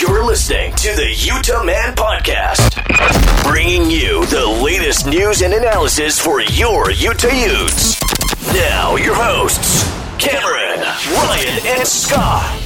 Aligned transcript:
You're 0.00 0.24
listening 0.24 0.72
to 0.76 0.94
the 0.96 1.12
Utah 1.14 1.62
Man 1.62 1.94
Podcast, 1.94 2.72
bringing 3.44 3.90
you 3.90 4.24
the 4.26 4.46
latest 4.64 5.06
news 5.06 5.42
and 5.42 5.52
analysis 5.52 6.18
for 6.18 6.40
your 6.40 6.90
Utah 6.90 7.28
Utes. 7.28 8.00
Now, 8.54 8.96
your 8.96 9.14
hosts, 9.14 9.84
Cameron, 10.16 10.80
Ryan, 10.80 11.66
and 11.66 11.86
Scott. 11.86 12.62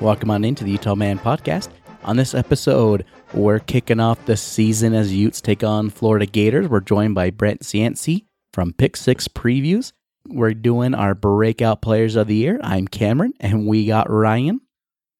Welcome 0.00 0.30
on 0.30 0.44
into 0.44 0.62
the 0.62 0.70
Utah 0.70 0.94
Man 0.94 1.18
Podcast. 1.18 1.70
On 2.04 2.16
this 2.16 2.32
episode, 2.32 3.04
we're 3.34 3.58
kicking 3.58 3.98
off 3.98 4.24
the 4.26 4.36
season 4.36 4.94
as 4.94 5.12
Utes 5.12 5.40
take 5.40 5.64
on 5.64 5.90
Florida 5.90 6.26
Gators. 6.26 6.68
We're 6.68 6.78
joined 6.78 7.16
by 7.16 7.30
Brent 7.30 7.62
Cianci 7.62 8.26
from 8.52 8.72
Pick 8.72 8.96
Six 8.96 9.26
Previews. 9.26 9.92
We're 10.28 10.54
doing 10.54 10.94
our 10.94 11.14
breakout 11.14 11.82
players 11.82 12.16
of 12.16 12.26
the 12.26 12.34
year. 12.36 12.58
I'm 12.62 12.88
Cameron, 12.88 13.34
and 13.40 13.66
we 13.66 13.86
got 13.86 14.10
Ryan 14.10 14.60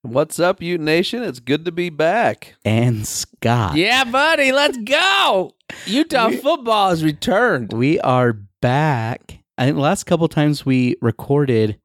What's 0.07 0.39
up, 0.39 0.63
Ute 0.63 0.81
Nation? 0.81 1.25
It's 1.25 1.41
good 1.41 1.65
to 1.65 1.73
be 1.73 1.91
back. 1.91 2.55
and 2.65 3.05
Scott. 3.05 3.75
Yeah, 3.77 4.05
buddy, 4.05 4.53
let's 4.53 4.79
go. 4.79 5.57
Utah 5.85 6.31
football 6.31 6.91
has 6.91 7.03
returned. 7.03 7.73
We 7.73 7.99
are 8.01 8.33
back. 8.63 9.41
I 9.59 9.65
think 9.65 9.75
the 9.75 9.83
last 9.83 10.05
couple 10.05 10.29
times 10.29 10.65
we 10.65 10.95
recorded, 11.03 11.81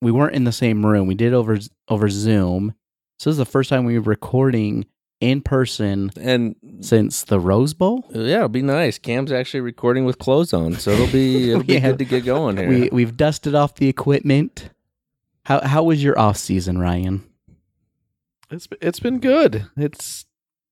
we 0.00 0.10
weren't 0.10 0.34
in 0.34 0.42
the 0.42 0.50
same 0.50 0.84
room. 0.84 1.06
We 1.06 1.14
did 1.14 1.32
over 1.32 1.56
over 1.88 2.08
Zoom. 2.08 2.74
So 3.20 3.30
this 3.30 3.34
is 3.34 3.38
the 3.38 3.44
first 3.46 3.70
time 3.70 3.84
we 3.84 4.00
were 4.00 4.04
recording 4.04 4.86
in 5.20 5.40
person 5.40 6.10
And 6.20 6.56
since 6.80 7.24
the 7.24 7.40
Rose 7.40 7.72
Bowl. 7.74 8.04
yeah, 8.10 8.36
it'll 8.36 8.48
be 8.48 8.62
nice. 8.62 8.98
Cam's 8.98 9.32
actually 9.32 9.60
recording 9.60 10.04
with 10.04 10.18
clothes 10.18 10.52
on, 10.52 10.74
so 10.74 10.90
it'll 10.90 11.06
be 11.06 11.50
it'll 11.50 11.62
be 11.64 11.74
Yeah. 11.74 11.80
good 11.80 11.98
to 11.98 12.04
get 12.04 12.24
going 12.24 12.56
here. 12.56 12.68
We 12.68 12.88
we've 12.92 13.16
dusted 13.16 13.54
off 13.54 13.74
the 13.76 13.88
equipment. 13.88 14.70
How 15.44 15.60
how 15.66 15.82
was 15.84 16.02
your 16.02 16.18
off 16.18 16.36
season, 16.36 16.78
Ryan? 16.78 17.24
It's 18.50 18.68
it's 18.80 19.00
been 19.00 19.18
good. 19.20 19.66
It's 19.76 20.26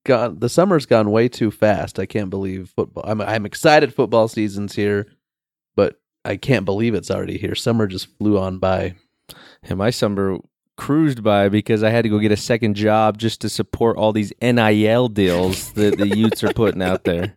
gone. 0.05 0.39
The 0.39 0.49
summer's 0.49 0.87
gone 0.87 1.11
way 1.11 1.29
too 1.29 1.51
fast. 1.51 1.99
I 1.99 2.07
can't 2.07 2.31
believe 2.31 2.73
football. 2.77 3.05
I'm 3.07 3.21
I'm 3.21 3.47
excited. 3.47 3.95
Football 3.95 4.29
season's 4.29 4.75
here, 4.75 5.07
but 5.75 6.01
I 6.25 6.37
can't 6.37 6.65
believe 6.65 6.95
it's 6.95 7.11
already 7.11 7.39
here. 7.39 7.55
Summer 7.55 7.87
just 7.87 8.09
flew 8.19 8.39
on 8.39 8.59
by. 8.59 8.95
and 9.63 9.79
my 9.79 9.91
summer 9.91 10.39
cruised 10.77 11.23
by 11.23 11.49
because 11.49 11.83
I 11.83 11.91
had 11.91 12.03
to 12.03 12.09
go 12.09 12.19
get 12.19 12.33
a 12.33 12.37
second 12.37 12.75
job 12.75 13.19
just 13.19 13.41
to 13.43 13.49
support 13.49 13.97
all 13.97 14.13
these 14.13 14.33
NIL 14.41 15.09
deals 15.09 15.73
that 15.73 15.99
the 15.99 16.17
Utes 16.17 16.43
are 16.43 16.53
putting 16.53 16.83
out 16.83 17.05
there. 17.05 17.37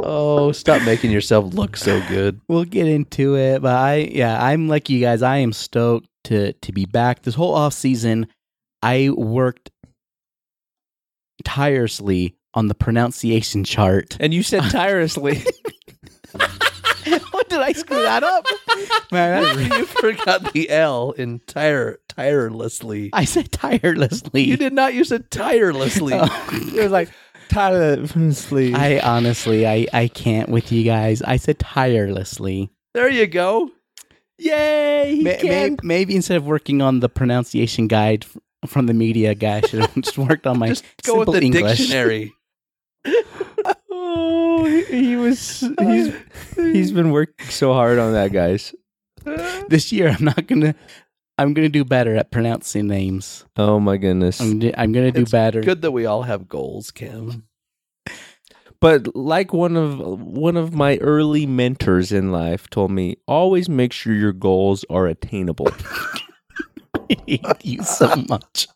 Oh, 0.00 0.52
stop 0.52 0.82
making 0.82 1.10
yourself 1.10 1.52
look 1.54 1.76
so 1.76 2.00
good. 2.08 2.40
We'll 2.46 2.64
get 2.64 2.86
into 2.86 3.36
it, 3.36 3.62
but 3.62 3.74
I 3.74 3.96
yeah, 4.12 4.42
I'm 4.42 4.68
like 4.68 4.88
you 4.88 5.00
guys. 5.00 5.22
I 5.22 5.38
am 5.38 5.52
stoked 5.52 6.08
to 6.24 6.52
to 6.52 6.72
be 6.72 6.86
back. 6.86 7.22
This 7.22 7.34
whole 7.34 7.52
off 7.54 7.72
season, 7.72 8.28
I 8.80 9.10
worked 9.10 9.70
tirelessly 11.44 12.36
on 12.54 12.68
the 12.68 12.74
pronunciation 12.74 13.64
chart. 13.64 14.16
And 14.20 14.32
you 14.32 14.42
said 14.42 14.62
tirelessly. 14.70 15.42
what 17.48 17.50
did 17.50 17.60
I 17.60 17.72
screw 17.72 18.02
that 18.02 18.22
up? 18.22 18.46
Man, 19.12 19.42
that's 19.42 19.56
re- 19.56 19.78
you 19.78 19.84
forgot 19.86 20.52
the 20.52 20.68
L 20.70 21.12
in 21.12 21.40
tire 21.46 21.98
tirelessly. 22.08 23.10
I 23.12 23.24
said 23.24 23.50
tirelessly. 23.52 24.42
You 24.44 24.56
did 24.56 24.72
not. 24.72 24.94
You 24.94 25.04
said 25.04 25.30
tirelessly. 25.30 26.12
Oh. 26.14 26.48
it 26.74 26.82
was 26.82 26.92
like 26.92 27.10
tirelessly. 27.48 28.74
I 28.74 28.98
honestly, 29.00 29.66
I 29.66 29.86
I 29.92 30.08
can't 30.08 30.48
with 30.50 30.70
you 30.72 30.84
guys. 30.84 31.22
I 31.22 31.36
said 31.36 31.58
tirelessly. 31.58 32.70
There 32.94 33.08
you 33.08 33.26
go. 33.26 33.70
Yay! 34.38 35.16
He 35.16 35.22
May- 35.22 35.40
may- 35.42 35.76
maybe 35.82 36.14
instead 36.16 36.36
of 36.36 36.46
working 36.46 36.80
on 36.82 37.00
the 37.00 37.08
pronunciation 37.08 37.88
guide 37.88 38.24
f- 38.24 38.70
from 38.70 38.86
the 38.86 38.94
media 38.94 39.34
guy, 39.34 39.56
I 39.64 39.66
should 39.66 39.80
have 39.80 39.94
just 40.00 40.16
worked 40.18 40.46
on 40.46 40.58
my 40.58 40.68
Just 40.68 40.84
go 41.04 41.14
with 41.18 41.26
simple 41.28 41.32
the 41.32 41.40
English. 41.46 41.78
dictionary. 41.78 42.34
Oh, 44.10 44.64
he, 44.64 44.84
he 44.84 45.16
was 45.16 45.60
he's 45.78 46.14
he's 46.56 46.92
been 46.92 47.10
working 47.10 47.46
so 47.48 47.72
hard 47.72 47.98
on 47.98 48.12
that, 48.14 48.32
guys. 48.32 48.74
This 49.68 49.92
year, 49.92 50.08
I'm 50.08 50.24
not 50.24 50.46
gonna. 50.46 50.74
I'm 51.36 51.54
gonna 51.54 51.68
do 51.68 51.84
better 51.84 52.16
at 52.16 52.32
pronouncing 52.32 52.88
names. 52.88 53.44
Oh 53.56 53.78
my 53.78 53.96
goodness. 53.96 54.40
I'm, 54.40 54.58
d- 54.58 54.74
I'm 54.76 54.90
gonna 54.90 55.12
do 55.12 55.22
It's 55.22 55.30
better. 55.30 55.60
Good 55.60 55.82
that 55.82 55.92
we 55.92 56.04
all 56.04 56.22
have 56.22 56.48
goals, 56.48 56.90
Kim. 56.90 57.44
But 58.80 59.14
like 59.14 59.52
one 59.52 59.76
of 59.76 59.98
one 60.00 60.56
of 60.56 60.74
my 60.74 60.96
early 60.98 61.46
mentors 61.46 62.10
in 62.10 62.32
life 62.32 62.68
told 62.70 62.90
me, 62.90 63.18
always 63.28 63.68
make 63.68 63.92
sure 63.92 64.14
your 64.14 64.32
goals 64.32 64.84
are 64.90 65.06
attainable. 65.06 65.68
I 66.96 67.16
hate 67.26 67.64
you 67.64 67.82
so 67.84 68.14
much. 68.28 68.66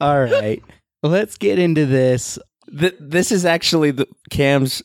All 0.00 0.22
right, 0.22 0.62
let's 1.02 1.36
get 1.38 1.58
into 1.58 1.86
this. 1.86 2.38
Th- 2.78 2.96
this 2.98 3.32
is 3.32 3.44
actually 3.44 3.90
the 3.90 4.08
Cam's 4.30 4.82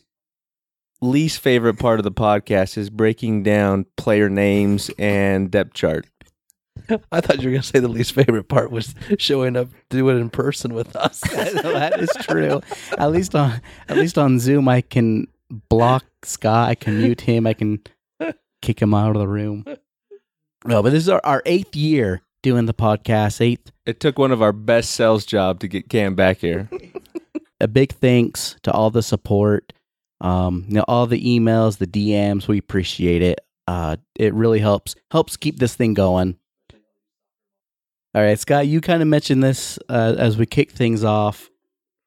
least 1.01 1.39
favorite 1.39 1.79
part 1.79 1.99
of 1.99 2.03
the 2.03 2.11
podcast 2.11 2.77
is 2.77 2.89
breaking 2.89 3.43
down 3.43 3.85
player 3.97 4.29
names 4.29 4.91
and 4.99 5.49
depth 5.49 5.73
chart. 5.73 6.05
I 7.11 7.21
thought 7.21 7.41
you 7.41 7.49
were 7.49 7.51
going 7.51 7.61
to 7.61 7.67
say 7.67 7.79
the 7.79 7.87
least 7.87 8.13
favorite 8.13 8.47
part 8.47 8.71
was 8.71 8.95
showing 9.17 9.55
up 9.55 9.69
to 9.89 9.97
do 9.97 10.09
it 10.09 10.15
in 10.15 10.29
person 10.29 10.73
with 10.73 10.95
us. 10.95 11.19
that 11.21 11.99
is 11.99 12.09
true. 12.21 12.61
At 12.97 13.11
least 13.11 13.35
on 13.35 13.61
at 13.87 13.97
least 13.97 14.17
on 14.17 14.39
Zoom, 14.39 14.67
I 14.67 14.81
can 14.81 15.27
block 15.69 16.05
Scott. 16.23 16.69
I 16.69 16.75
can 16.75 16.97
mute 16.99 17.21
him. 17.21 17.45
I 17.45 17.53
can 17.53 17.81
kick 18.61 18.81
him 18.81 18.93
out 18.93 19.15
of 19.15 19.19
the 19.19 19.27
room. 19.27 19.65
No, 20.65 20.83
but 20.83 20.91
this 20.91 21.03
is 21.03 21.09
our, 21.09 21.21
our 21.23 21.41
eighth 21.45 21.75
year 21.75 22.21
doing 22.43 22.65
the 22.65 22.73
podcast. 22.73 23.41
Eighth. 23.41 23.71
It 23.85 23.99
took 23.99 24.17
one 24.17 24.31
of 24.31 24.41
our 24.41 24.53
best 24.53 24.91
sales 24.91 25.25
job 25.25 25.59
to 25.61 25.67
get 25.67 25.89
Cam 25.89 26.15
back 26.15 26.37
here. 26.37 26.69
A 27.61 27.67
big 27.67 27.93
thanks 27.93 28.57
to 28.63 28.71
all 28.71 28.89
the 28.89 29.03
support. 29.03 29.73
Um, 30.19 30.65
you 30.67 30.75
know, 30.75 30.85
all 30.87 31.07
the 31.07 31.23
emails, 31.23 31.77
the 31.77 31.87
DMs. 31.87 32.47
We 32.47 32.57
appreciate 32.57 33.21
it. 33.21 33.39
Uh, 33.67 33.97
it 34.15 34.33
really 34.33 34.59
helps 34.59 34.95
helps 35.11 35.37
keep 35.37 35.59
this 35.59 35.75
thing 35.75 35.93
going. 35.93 36.37
All 38.13 38.21
right, 38.21 38.37
Scott, 38.37 38.67
you 38.67 38.81
kind 38.81 39.01
of 39.01 39.07
mentioned 39.07 39.41
this 39.41 39.79
uh, 39.87 40.15
as 40.17 40.37
we 40.37 40.45
kick 40.45 40.71
things 40.71 41.03
off. 41.03 41.49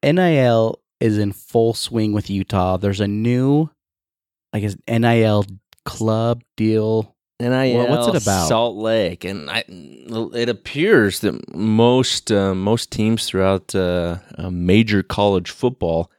NIL 0.03 0.79
is 0.99 1.17
in 1.17 1.31
full 1.31 1.73
swing 1.73 2.13
with 2.13 2.29
Utah. 2.29 2.77
There's 2.77 3.01
a 3.01 3.07
new, 3.07 3.69
I 4.53 4.59
guess, 4.59 4.75
NIL 4.87 5.45
club 5.83 6.43
deal. 6.55 7.14
NIL, 7.39 7.49
Well, 7.77 7.89
what's 7.89 8.07
it 8.07 8.23
about? 8.23 8.47
Salt 8.47 8.77
Lake, 8.77 9.25
and 9.25 9.49
I, 9.49 9.65
it 9.67 10.47
appears 10.47 11.19
that 11.19 11.53
most 11.53 12.31
uh, 12.31 12.55
most 12.55 12.91
teams 12.91 13.25
throughout 13.25 13.75
uh, 13.75 14.19
uh, 14.37 14.49
major 14.49 15.03
college 15.03 15.51
football 15.51 16.09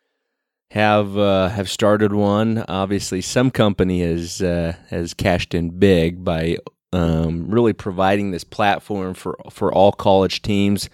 have 0.72 1.16
uh, 1.16 1.49
have 1.49 1.71
started 1.71 2.12
one. 2.12 2.65
Obviously, 2.69 3.22
some 3.22 3.50
company 3.50 4.03
has 4.03 4.43
uh, 4.43 4.75
has 4.91 5.15
cashed 5.15 5.54
in 5.54 5.78
big 5.78 6.22
by 6.22 6.59
um, 6.92 7.48
really 7.48 7.72
providing 7.72 8.30
this 8.30 8.45
platform 8.45 9.15
for 9.15 9.39
for 9.51 9.72
all 9.72 9.92
college 9.92 10.42
teams 10.42 10.91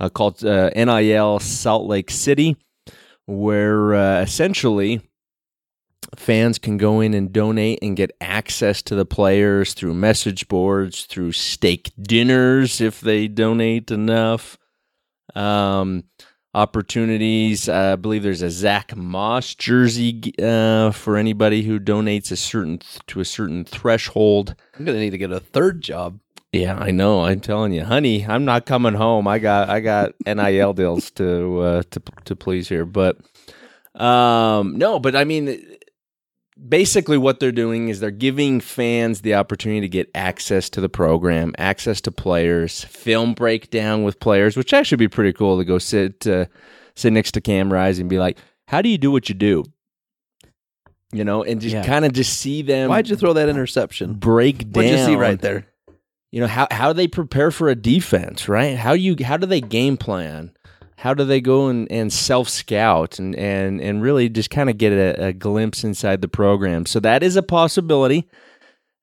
uh, 0.00 0.08
called 0.08 0.44
uh, 0.44 0.70
NIL 0.70 1.38
Salt 1.38 1.86
Lake 1.86 2.10
City, 2.10 2.56
where 3.26 3.94
uh, 3.94 4.20
essentially 4.20 5.00
fans 6.16 6.58
can 6.58 6.76
go 6.76 7.00
in 7.00 7.14
and 7.14 7.32
donate 7.32 7.78
and 7.82 7.96
get 7.96 8.16
access 8.20 8.82
to 8.82 8.94
the 8.94 9.04
players 9.04 9.74
through 9.74 9.94
message 9.94 10.48
boards, 10.48 11.04
through 11.04 11.32
steak 11.32 11.92
dinners 12.00 12.80
if 12.80 13.00
they 13.00 13.28
donate 13.28 13.90
enough. 13.90 14.58
Um, 15.34 16.04
opportunities. 16.54 17.68
Uh, 17.68 17.92
I 17.92 17.96
believe 17.96 18.22
there's 18.22 18.42
a 18.42 18.50
Zach 18.50 18.96
Moss 18.96 19.54
jersey 19.54 20.32
uh, 20.42 20.90
for 20.90 21.16
anybody 21.16 21.62
who 21.62 21.78
donates 21.78 22.32
a 22.32 22.36
certain 22.36 22.80
to 23.06 23.20
a 23.20 23.24
certain 23.24 23.64
threshold. 23.64 24.54
I'm 24.76 24.84
going 24.84 24.96
to 24.96 25.00
need 25.00 25.10
to 25.10 25.18
get 25.18 25.30
a 25.30 25.40
third 25.40 25.80
job. 25.80 26.18
Yeah, 26.52 26.76
I 26.78 26.90
know. 26.90 27.24
I'm 27.24 27.40
telling 27.40 27.72
you, 27.72 27.84
honey, 27.84 28.26
I'm 28.26 28.46
not 28.46 28.64
coming 28.64 28.94
home. 28.94 29.28
I 29.28 29.38
got 29.38 29.68
I 29.68 29.80
got 29.80 30.14
NIL 30.26 30.72
deals 30.72 31.10
to 31.12 31.60
uh, 31.60 31.82
to 31.90 32.02
to 32.24 32.36
please 32.36 32.68
here, 32.68 32.86
but 32.86 33.18
um, 33.94 34.78
no, 34.78 34.98
but 34.98 35.14
I 35.14 35.24
mean, 35.24 35.76
basically 36.66 37.18
what 37.18 37.40
they're 37.40 37.52
doing 37.52 37.88
is 37.88 38.00
they're 38.00 38.10
giving 38.10 38.60
fans 38.60 39.20
the 39.20 39.34
opportunity 39.34 39.80
to 39.82 39.88
get 39.88 40.10
access 40.14 40.68
to 40.70 40.80
the 40.80 40.88
program, 40.88 41.54
access 41.58 42.00
to 42.02 42.10
players, 42.10 42.84
film 42.84 43.34
breakdown 43.34 44.02
with 44.04 44.18
players, 44.20 44.56
which 44.56 44.72
actually 44.72 44.96
be 44.96 45.08
pretty 45.08 45.32
cool 45.32 45.58
to 45.58 45.64
go 45.64 45.78
sit 45.78 46.26
uh, 46.26 46.46
sit 46.96 47.12
next 47.12 47.32
to 47.32 47.40
Cam 47.40 47.72
Rise 47.72 47.98
and 47.98 48.08
be 48.10 48.18
like, 48.18 48.38
"How 48.66 48.82
do 48.82 48.88
you 48.88 48.98
do 48.98 49.10
what 49.10 49.28
you 49.28 49.34
do?" 49.34 49.64
You 51.12 51.24
know, 51.24 51.42
and 51.42 51.60
just 51.60 51.74
Yeah. 51.74 51.84
kind 51.86 52.04
of 52.04 52.12
just 52.12 52.38
see 52.38 52.60
them 52.62 52.90
Why'd 52.90 53.08
you 53.08 53.16
throw 53.16 53.32
that 53.32 53.48
interception? 53.48 54.14
break 54.14 54.58
down. 54.58 54.72
What'd 54.72 54.90
you 54.90 55.04
see 55.04 55.16
right 55.16 55.40
there? 55.40 55.66
You 56.30 56.42
know 56.42 56.46
how 56.46 56.66
how 56.70 56.92
do 56.92 56.96
they 56.98 57.08
prepare 57.08 57.50
for 57.50 57.70
a 57.70 57.74
defense, 57.74 58.48
right? 58.48 58.76
How 58.76 58.92
do 58.94 59.00
you 59.00 59.16
how 59.24 59.38
do 59.38 59.46
they 59.46 59.62
game 59.62 59.96
plan? 59.96 60.52
How 60.98 61.14
do 61.14 61.24
they 61.24 61.40
go 61.40 61.68
and, 61.68 61.90
and 61.92 62.12
self 62.12 62.48
scout 62.48 63.20
and, 63.20 63.36
and 63.36 63.80
and 63.80 64.02
really 64.02 64.28
just 64.28 64.50
kind 64.50 64.68
of 64.68 64.78
get 64.78 64.92
a, 64.92 65.28
a 65.28 65.32
glimpse 65.32 65.84
inside 65.84 66.22
the 66.22 66.28
program? 66.28 66.86
So 66.86 66.98
that 67.00 67.22
is 67.22 67.36
a 67.36 67.42
possibility. 67.42 68.28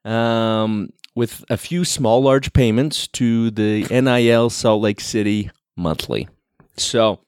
Um, 0.03 0.89
with 1.15 1.45
a 1.49 1.57
few 1.57 1.85
small 1.85 2.21
large 2.21 2.51
payments 2.51 3.07
to 3.07 3.49
the 3.49 3.85
NIL 3.89 4.49
Salt 4.49 4.81
Lake 4.81 4.99
City 4.99 5.49
monthly. 5.77 6.27
So 6.75 7.21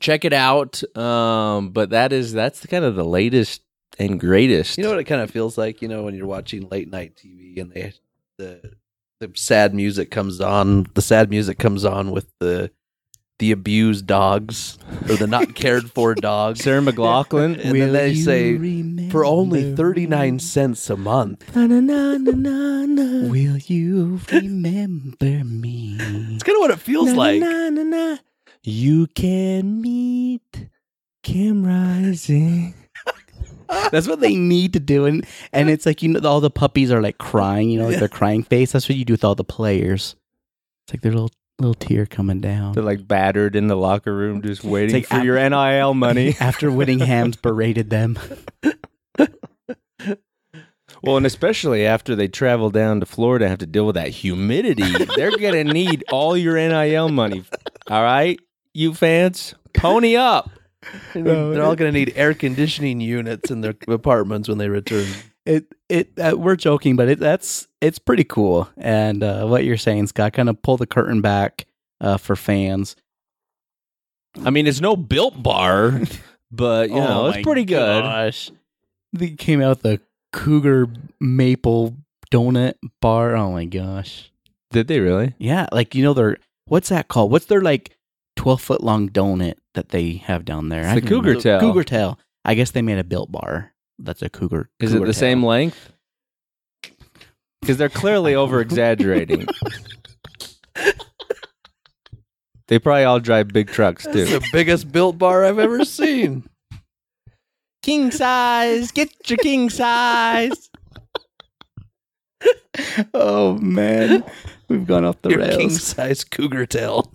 check 0.00 0.24
it 0.24 0.32
out. 0.32 0.82
Um, 0.96 1.68
but 1.70 1.90
that 1.90 2.12
is 2.12 2.32
that's 2.32 2.60
the 2.60 2.68
kind 2.68 2.84
of 2.84 2.96
the 2.96 3.04
latest 3.04 3.62
and 3.98 4.18
greatest. 4.18 4.78
You 4.78 4.84
know 4.84 4.90
what 4.90 4.98
it 4.98 5.04
kind 5.04 5.20
of 5.20 5.30
feels 5.30 5.58
like, 5.58 5.82
you 5.82 5.88
know, 5.88 6.02
when 6.02 6.14
you're 6.14 6.26
watching 6.26 6.68
late 6.70 6.90
night 6.90 7.14
TV 7.16 7.60
and 7.60 7.70
they 7.70 7.92
the 8.38 8.72
the 9.20 9.30
sad 9.34 9.74
music 9.74 10.10
comes 10.10 10.40
on, 10.40 10.86
the 10.94 11.02
sad 11.02 11.30
music 11.30 11.58
comes 11.58 11.84
on 11.84 12.10
with 12.10 12.26
the 12.40 12.70
the 13.42 13.50
abused 13.50 14.06
dogs 14.06 14.78
or 15.10 15.16
the 15.16 15.26
not 15.26 15.56
cared 15.56 15.90
for 15.90 16.14
dogs. 16.30 16.62
Sarah 16.62 16.80
McLachlan. 16.80 17.60
And 17.64 17.74
then 17.74 17.92
they 17.92 18.14
say 18.14 18.56
for 19.10 19.24
only 19.24 19.74
39 19.74 20.38
cents 20.38 20.88
a 20.88 20.96
month. 20.96 21.44
Will 23.28 23.56
you 23.56 24.20
remember 24.30 25.42
me? 25.42 25.96
It's 25.98 26.44
kind 26.44 26.56
of 26.56 26.60
what 26.60 26.70
it 26.70 26.78
feels 26.78 27.12
like. 27.14 27.42
You 28.62 29.08
can 29.08 29.82
meet 29.82 30.68
Cam 31.24 31.66
Rising. 31.66 32.74
That's 33.90 34.06
what 34.06 34.20
they 34.20 34.36
need 34.36 34.74
to 34.74 34.80
do, 34.80 35.06
and 35.06 35.26
and 35.52 35.68
it's 35.68 35.84
like 35.84 36.00
you 36.00 36.10
know 36.10 36.20
all 36.28 36.40
the 36.40 36.50
puppies 36.50 36.92
are 36.92 37.02
like 37.02 37.18
crying, 37.18 37.70
you 37.70 37.80
know, 37.80 37.88
like 37.88 37.98
their 37.98 38.08
crying 38.08 38.44
face. 38.44 38.70
That's 38.70 38.88
what 38.88 38.98
you 38.98 39.04
do 39.04 39.14
with 39.14 39.24
all 39.24 39.34
the 39.34 39.42
players. 39.42 40.14
It's 40.84 40.94
like 40.94 41.00
their 41.00 41.12
little 41.12 41.32
little 41.58 41.74
tear 41.74 42.06
coming 42.06 42.40
down. 42.40 42.72
They're 42.72 42.82
like 42.82 43.06
battered 43.06 43.56
in 43.56 43.68
the 43.68 43.76
locker 43.76 44.14
room, 44.14 44.42
just 44.42 44.64
waiting 44.64 44.96
like 44.96 45.06
for 45.06 45.18
af- 45.18 45.24
your 45.24 45.48
NIL 45.48 45.94
money. 45.94 46.34
After 46.40 46.70
Whittingham's 46.70 47.36
berated 47.36 47.90
them. 47.90 48.18
well, 51.02 51.16
and 51.16 51.26
especially 51.26 51.86
after 51.86 52.14
they 52.16 52.28
travel 52.28 52.70
down 52.70 53.00
to 53.00 53.06
Florida 53.06 53.44
and 53.44 53.50
have 53.50 53.58
to 53.60 53.66
deal 53.66 53.86
with 53.86 53.94
that 53.94 54.08
humidity, 54.08 54.90
they're 55.16 55.36
gonna 55.36 55.64
need 55.72 56.04
all 56.10 56.36
your 56.36 56.56
NIL 56.56 57.08
money. 57.08 57.44
All 57.88 58.02
right, 58.02 58.38
you 58.74 58.94
fans, 58.94 59.54
pony 59.74 60.16
up. 60.16 60.50
They're 61.14 61.62
all 61.62 61.76
going 61.76 61.92
to 61.92 61.92
need 61.92 62.12
air 62.16 62.34
conditioning 62.34 63.00
units 63.00 63.52
in 63.52 63.60
their 63.60 63.74
apartments 63.86 64.48
when 64.48 64.58
they 64.58 64.68
return. 64.68 65.06
It 65.44 65.66
it 65.88 66.12
uh, 66.18 66.36
we're 66.36 66.56
joking, 66.56 66.96
but 66.96 67.08
it 67.08 67.18
that's 67.18 67.66
it's 67.80 67.98
pretty 67.98 68.24
cool. 68.24 68.68
And 68.76 69.22
uh, 69.22 69.46
what 69.46 69.64
you're 69.64 69.76
saying, 69.76 70.06
Scott, 70.08 70.32
kind 70.34 70.48
of 70.48 70.62
pull 70.62 70.76
the 70.76 70.86
curtain 70.86 71.20
back 71.20 71.66
uh, 72.00 72.16
for 72.16 72.36
fans. 72.36 72.96
I 74.44 74.50
mean, 74.50 74.66
it's 74.66 74.80
no 74.80 74.96
built 74.96 75.42
bar, 75.42 76.00
but 76.50 76.90
you 76.90 76.96
know, 76.96 77.24
Oh 77.24 77.26
it's 77.28 77.42
pretty 77.42 77.64
good. 77.64 78.02
Gosh. 78.02 78.50
They 79.12 79.30
came 79.30 79.60
out 79.60 79.82
the 79.82 80.00
Cougar 80.32 80.88
Maple 81.20 81.96
Donut 82.30 82.74
Bar. 83.00 83.36
Oh 83.36 83.52
my 83.52 83.66
gosh. 83.66 84.30
Did 84.70 84.88
they 84.88 85.00
really? 85.00 85.34
Yeah, 85.38 85.66
like 85.70 85.94
you 85.94 86.02
know 86.02 86.14
their 86.14 86.38
what's 86.66 86.88
that 86.88 87.08
called? 87.08 87.30
What's 87.30 87.46
their 87.46 87.60
like 87.60 87.96
twelve 88.36 88.62
foot 88.62 88.82
long 88.82 89.08
donut 89.08 89.54
that 89.74 89.90
they 89.90 90.14
have 90.14 90.44
down 90.44 90.68
there? 90.70 90.82
It's 90.82 90.90
I 90.90 91.00
the 91.00 91.06
Cougar 91.06 91.34
know. 91.34 91.40
Tail. 91.40 91.60
Cougar 91.60 91.84
Tail. 91.84 92.18
I 92.44 92.54
guess 92.54 92.70
they 92.70 92.82
made 92.82 92.98
a 92.98 93.04
built 93.04 93.30
bar. 93.30 93.71
That's 94.04 94.20
a 94.22 94.28
cougar. 94.28 94.68
Is 94.80 94.92
it 94.94 94.98
the 94.98 95.04
tail. 95.06 95.12
same 95.14 95.44
length? 95.44 95.92
Because 97.60 97.76
they're 97.76 97.88
clearly 97.88 98.34
over 98.34 98.60
exaggerating. 98.60 99.46
they 102.68 102.78
probably 102.78 103.04
all 103.04 103.20
drive 103.20 103.48
big 103.48 103.68
trucks 103.68 104.04
It's 104.06 104.14
too. 104.14 104.24
the 104.24 104.44
biggest 104.52 104.90
built 104.90 105.18
bar 105.18 105.44
I've 105.44 105.58
ever 105.60 105.84
seen. 105.84 106.44
king 107.82 108.10
size, 108.10 108.90
get 108.90 109.10
your 109.30 109.36
king 109.38 109.70
size. 109.70 110.68
Oh 113.14 113.56
man, 113.58 114.24
we've 114.68 114.86
gone 114.86 115.04
off 115.04 115.20
the 115.22 115.30
Your 115.30 115.38
rails. 115.40 115.56
king 115.56 115.70
size 115.70 116.24
cougar 116.24 116.66
tail. 116.66 117.12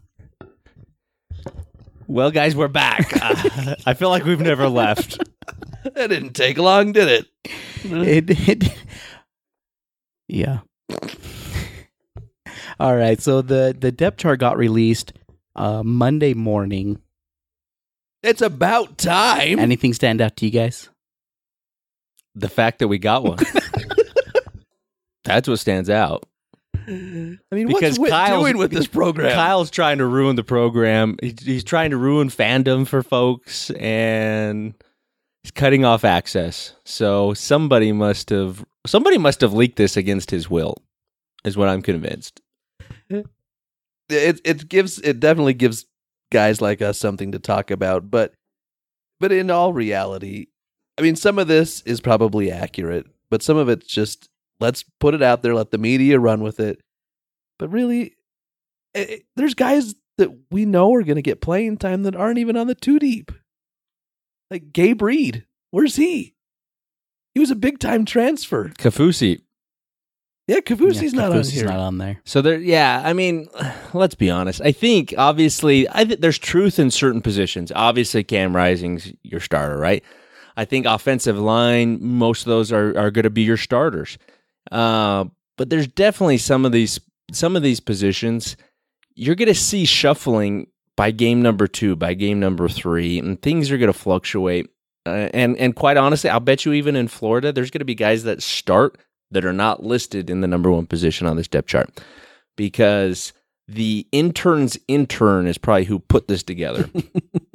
Well, 2.07 2.31
guys, 2.31 2.55
we're 2.55 2.69
back. 2.69 3.11
Uh, 3.21 3.75
I 3.85 3.93
feel 3.93 4.09
like 4.09 4.23
we've 4.23 4.39
never 4.39 4.69
left. 4.69 5.19
That 5.95 6.09
didn't 6.09 6.33
take 6.33 6.57
long, 6.57 6.91
did 6.91 7.07
it? 7.07 7.25
It, 7.83 8.49
it 8.49 8.73
yeah. 10.27 10.59
All 12.79 12.95
right, 12.95 13.21
so 13.21 13.41
the 13.41 13.75
the 13.77 13.91
depth 13.91 14.17
chart 14.17 14.39
got 14.39 14.57
released 14.57 15.13
uh, 15.55 15.83
Monday 15.83 16.33
morning. 16.33 16.99
It's 18.23 18.41
about 18.41 18.97
time. 18.97 19.59
Anything 19.59 19.93
stand 19.93 20.21
out 20.21 20.35
to 20.37 20.45
you 20.45 20.51
guys? 20.51 20.89
The 22.35 22.49
fact 22.49 22.79
that 22.79 22.87
we 22.87 22.97
got 22.97 23.23
one. 23.23 23.37
That's 25.23 25.47
what 25.47 25.59
stands 25.59 25.89
out. 25.89 26.25
I 26.75 26.91
mean, 27.51 27.67
Because 27.67 27.97
what's 27.97 27.99
Whit 27.99 28.11
Kyle's- 28.11 28.41
doing 28.43 28.57
with 28.57 28.71
this 28.71 28.87
program? 28.87 29.33
Kyle's 29.33 29.69
trying 29.71 29.97
to 29.99 30.05
ruin 30.05 30.35
the 30.35 30.43
program. 30.43 31.17
He's, 31.21 31.39
he's 31.43 31.63
trying 31.63 31.91
to 31.91 31.97
ruin 31.97 32.29
fandom 32.29 32.87
for 32.87 33.03
folks, 33.03 33.69
and 33.71 34.73
he's 34.73 34.86
cutting 35.51 35.85
off 35.85 36.03
access. 36.03 36.73
So 36.85 37.33
somebody 37.33 37.91
must 37.91 38.29
have 38.29 38.65
somebody 38.85 39.17
must 39.17 39.41
have 39.41 39.53
leaked 39.53 39.77
this 39.77 39.97
against 39.97 40.31
his 40.31 40.49
will, 40.49 40.75
is 41.45 41.57
what 41.57 41.69
I'm 41.69 41.81
convinced. 41.81 42.41
it 43.09 43.25
it 44.09 44.69
gives 44.69 44.99
it 44.99 45.19
definitely 45.19 45.53
gives 45.53 45.85
guys 46.31 46.61
like 46.61 46.81
us 46.81 46.97
something 46.99 47.31
to 47.31 47.39
talk 47.39 47.71
about, 47.71 48.09
but 48.09 48.33
but 49.19 49.31
in 49.31 49.49
all 49.49 49.73
reality, 49.73 50.47
I 50.97 51.01
mean, 51.01 51.15
some 51.15 51.39
of 51.39 51.47
this 51.47 51.81
is 51.81 52.01
probably 52.01 52.51
accurate, 52.51 53.07
but 53.29 53.41
some 53.43 53.57
of 53.57 53.69
it's 53.69 53.87
just 53.87 54.29
let's 54.59 54.83
put 54.99 55.13
it 55.13 55.21
out 55.23 55.43
there, 55.43 55.55
let 55.55 55.71
the 55.71 55.77
media 55.77 56.19
run 56.19 56.41
with 56.41 56.59
it. 56.59 56.79
But 57.59 57.69
really, 57.69 58.15
it, 58.93 59.09
it- 59.09 59.25
there's 59.35 59.53
guys 59.53 59.95
that 60.17 60.31
we 60.49 60.65
know 60.65 60.93
are 60.95 61.03
going 61.03 61.15
to 61.17 61.21
get 61.21 61.41
playing 61.41 61.77
time 61.77 62.01
that 62.03 62.15
aren't 62.15 62.39
even 62.39 62.57
on 62.57 62.65
the 62.67 62.73
two 62.75 62.97
deep. 62.97 63.31
Like 64.49 64.71
Gabe 64.73 65.01
Reid, 65.01 65.45
where's 65.71 65.95
he? 65.95 66.35
He 67.33 67.39
was 67.39 67.51
a 67.51 67.55
big 67.55 67.79
time 67.79 68.05
transfer. 68.05 68.69
Kafusi. 68.69 69.41
Yeah, 70.47 70.59
Kavusi's 70.61 71.13
Yeah, 71.13 71.21
not 71.23 71.31
on 71.33 71.37
Kafusi's 71.39 71.51
here. 71.51 71.65
not 71.65 71.79
on 71.79 71.97
there. 71.97 72.21
So 72.23 72.41
there, 72.41 72.57
yeah. 72.57 73.01
I 73.03 73.11
mean, 73.11 73.49
let's 73.93 74.15
be 74.15 74.29
honest. 74.29 74.61
I 74.61 74.71
think 74.71 75.13
obviously, 75.17 75.89
I 75.89 76.05
think 76.05 76.21
there's 76.21 76.37
truth 76.37 76.79
in 76.79 76.89
certain 76.89 77.21
positions. 77.21 77.71
Obviously, 77.75 78.23
Cam 78.23 78.55
Rising's 78.55 79.11
your 79.23 79.41
starter, 79.41 79.77
right? 79.77 80.03
I 80.55 80.63
think 80.65 80.85
offensive 80.85 81.37
line, 81.37 81.99
most 82.01 82.41
of 82.41 82.47
those 82.47 82.71
are 82.71 82.97
are 82.97 83.11
going 83.11 83.23
to 83.23 83.29
be 83.29 83.43
your 83.43 83.57
starters. 83.57 84.17
Uh, 84.71 85.25
but 85.57 85.69
there's 85.69 85.87
definitely 85.87 86.37
some 86.37 86.65
of 86.65 86.71
these 86.71 86.99
some 87.33 87.55
of 87.57 87.61
these 87.61 87.81
positions 87.81 88.55
you're 89.19 89.35
going 89.35 89.47
to 89.47 89.53
see 89.55 89.83
shuffling 89.83 90.67
by 90.97 91.11
game 91.11 91.41
number 91.41 91.67
two, 91.67 91.95
by 91.95 92.13
game 92.13 92.41
number 92.41 92.67
three, 92.67 93.19
and 93.19 93.41
things 93.41 93.71
are 93.71 93.77
going 93.77 93.93
to 93.93 93.97
fluctuate. 93.97 94.69
Uh, 95.05 95.29
and 95.33 95.55
and 95.57 95.73
quite 95.75 95.95
honestly, 95.95 96.29
I'll 96.29 96.41
bet 96.41 96.65
you 96.65 96.73
even 96.73 96.97
in 96.97 97.07
Florida, 97.07 97.53
there's 97.53 97.71
going 97.71 97.79
to 97.79 97.85
be 97.85 97.95
guys 97.95 98.23
that 98.23 98.43
start 98.43 98.97
that 99.31 99.45
are 99.45 99.53
not 99.53 99.83
listed 99.83 100.29
in 100.29 100.41
the 100.41 100.47
number 100.47 100.69
one 100.69 100.85
position 100.85 101.27
on 101.27 101.37
this 101.37 101.47
depth 101.47 101.67
chart 101.67 102.01
because 102.57 103.31
the 103.67 104.07
intern's 104.11 104.77
intern 104.87 105.47
is 105.47 105.57
probably 105.57 105.85
who 105.85 105.99
put 105.99 106.27
this 106.27 106.43
together. 106.43 106.89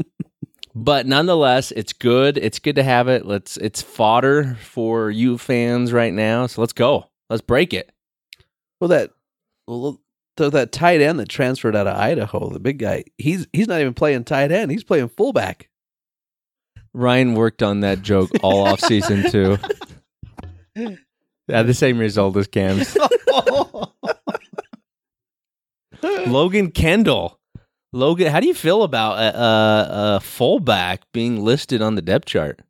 but 0.74 1.06
nonetheless, 1.06 1.72
it's 1.72 1.92
good. 1.92 2.38
It's 2.38 2.58
good 2.58 2.76
to 2.76 2.82
have 2.82 3.08
it. 3.08 3.26
Let's 3.26 3.56
it's 3.58 3.82
fodder 3.82 4.56
for 4.62 5.10
you 5.10 5.36
fans 5.36 5.92
right 5.92 6.12
now. 6.12 6.46
So 6.46 6.62
let's 6.62 6.72
go. 6.72 7.10
Let's 7.28 7.42
break 7.42 7.74
it. 7.74 7.90
Well, 8.80 8.88
that 8.88 9.10
well, 9.66 10.01
so 10.38 10.50
that 10.50 10.72
tight 10.72 11.00
end 11.00 11.18
that 11.18 11.28
transferred 11.28 11.76
out 11.76 11.86
of 11.86 11.96
Idaho, 11.96 12.50
the 12.50 12.60
big 12.60 12.78
guy, 12.78 13.04
he's 13.18 13.46
he's 13.52 13.68
not 13.68 13.80
even 13.80 13.94
playing 13.94 14.24
tight 14.24 14.50
end. 14.52 14.70
He's 14.70 14.84
playing 14.84 15.08
fullback. 15.10 15.68
Ryan 16.94 17.34
worked 17.34 17.62
on 17.62 17.80
that 17.80 18.02
joke 18.02 18.30
all 18.42 18.66
off 18.66 18.80
season 18.80 19.30
too. 19.30 19.58
Had 21.48 21.66
the 21.66 21.74
same 21.74 21.98
result 21.98 22.36
as 22.36 22.46
Cam's. 22.46 22.96
Logan 26.26 26.70
Kendall. 26.70 27.38
Logan, 27.92 28.28
how 28.28 28.40
do 28.40 28.46
you 28.46 28.54
feel 28.54 28.82
about 28.84 29.18
a, 29.18 29.38
a, 29.38 30.16
a 30.16 30.20
fullback 30.20 31.02
being 31.12 31.44
listed 31.44 31.82
on 31.82 31.94
the 31.94 32.02
depth 32.02 32.24
chart? 32.26 32.60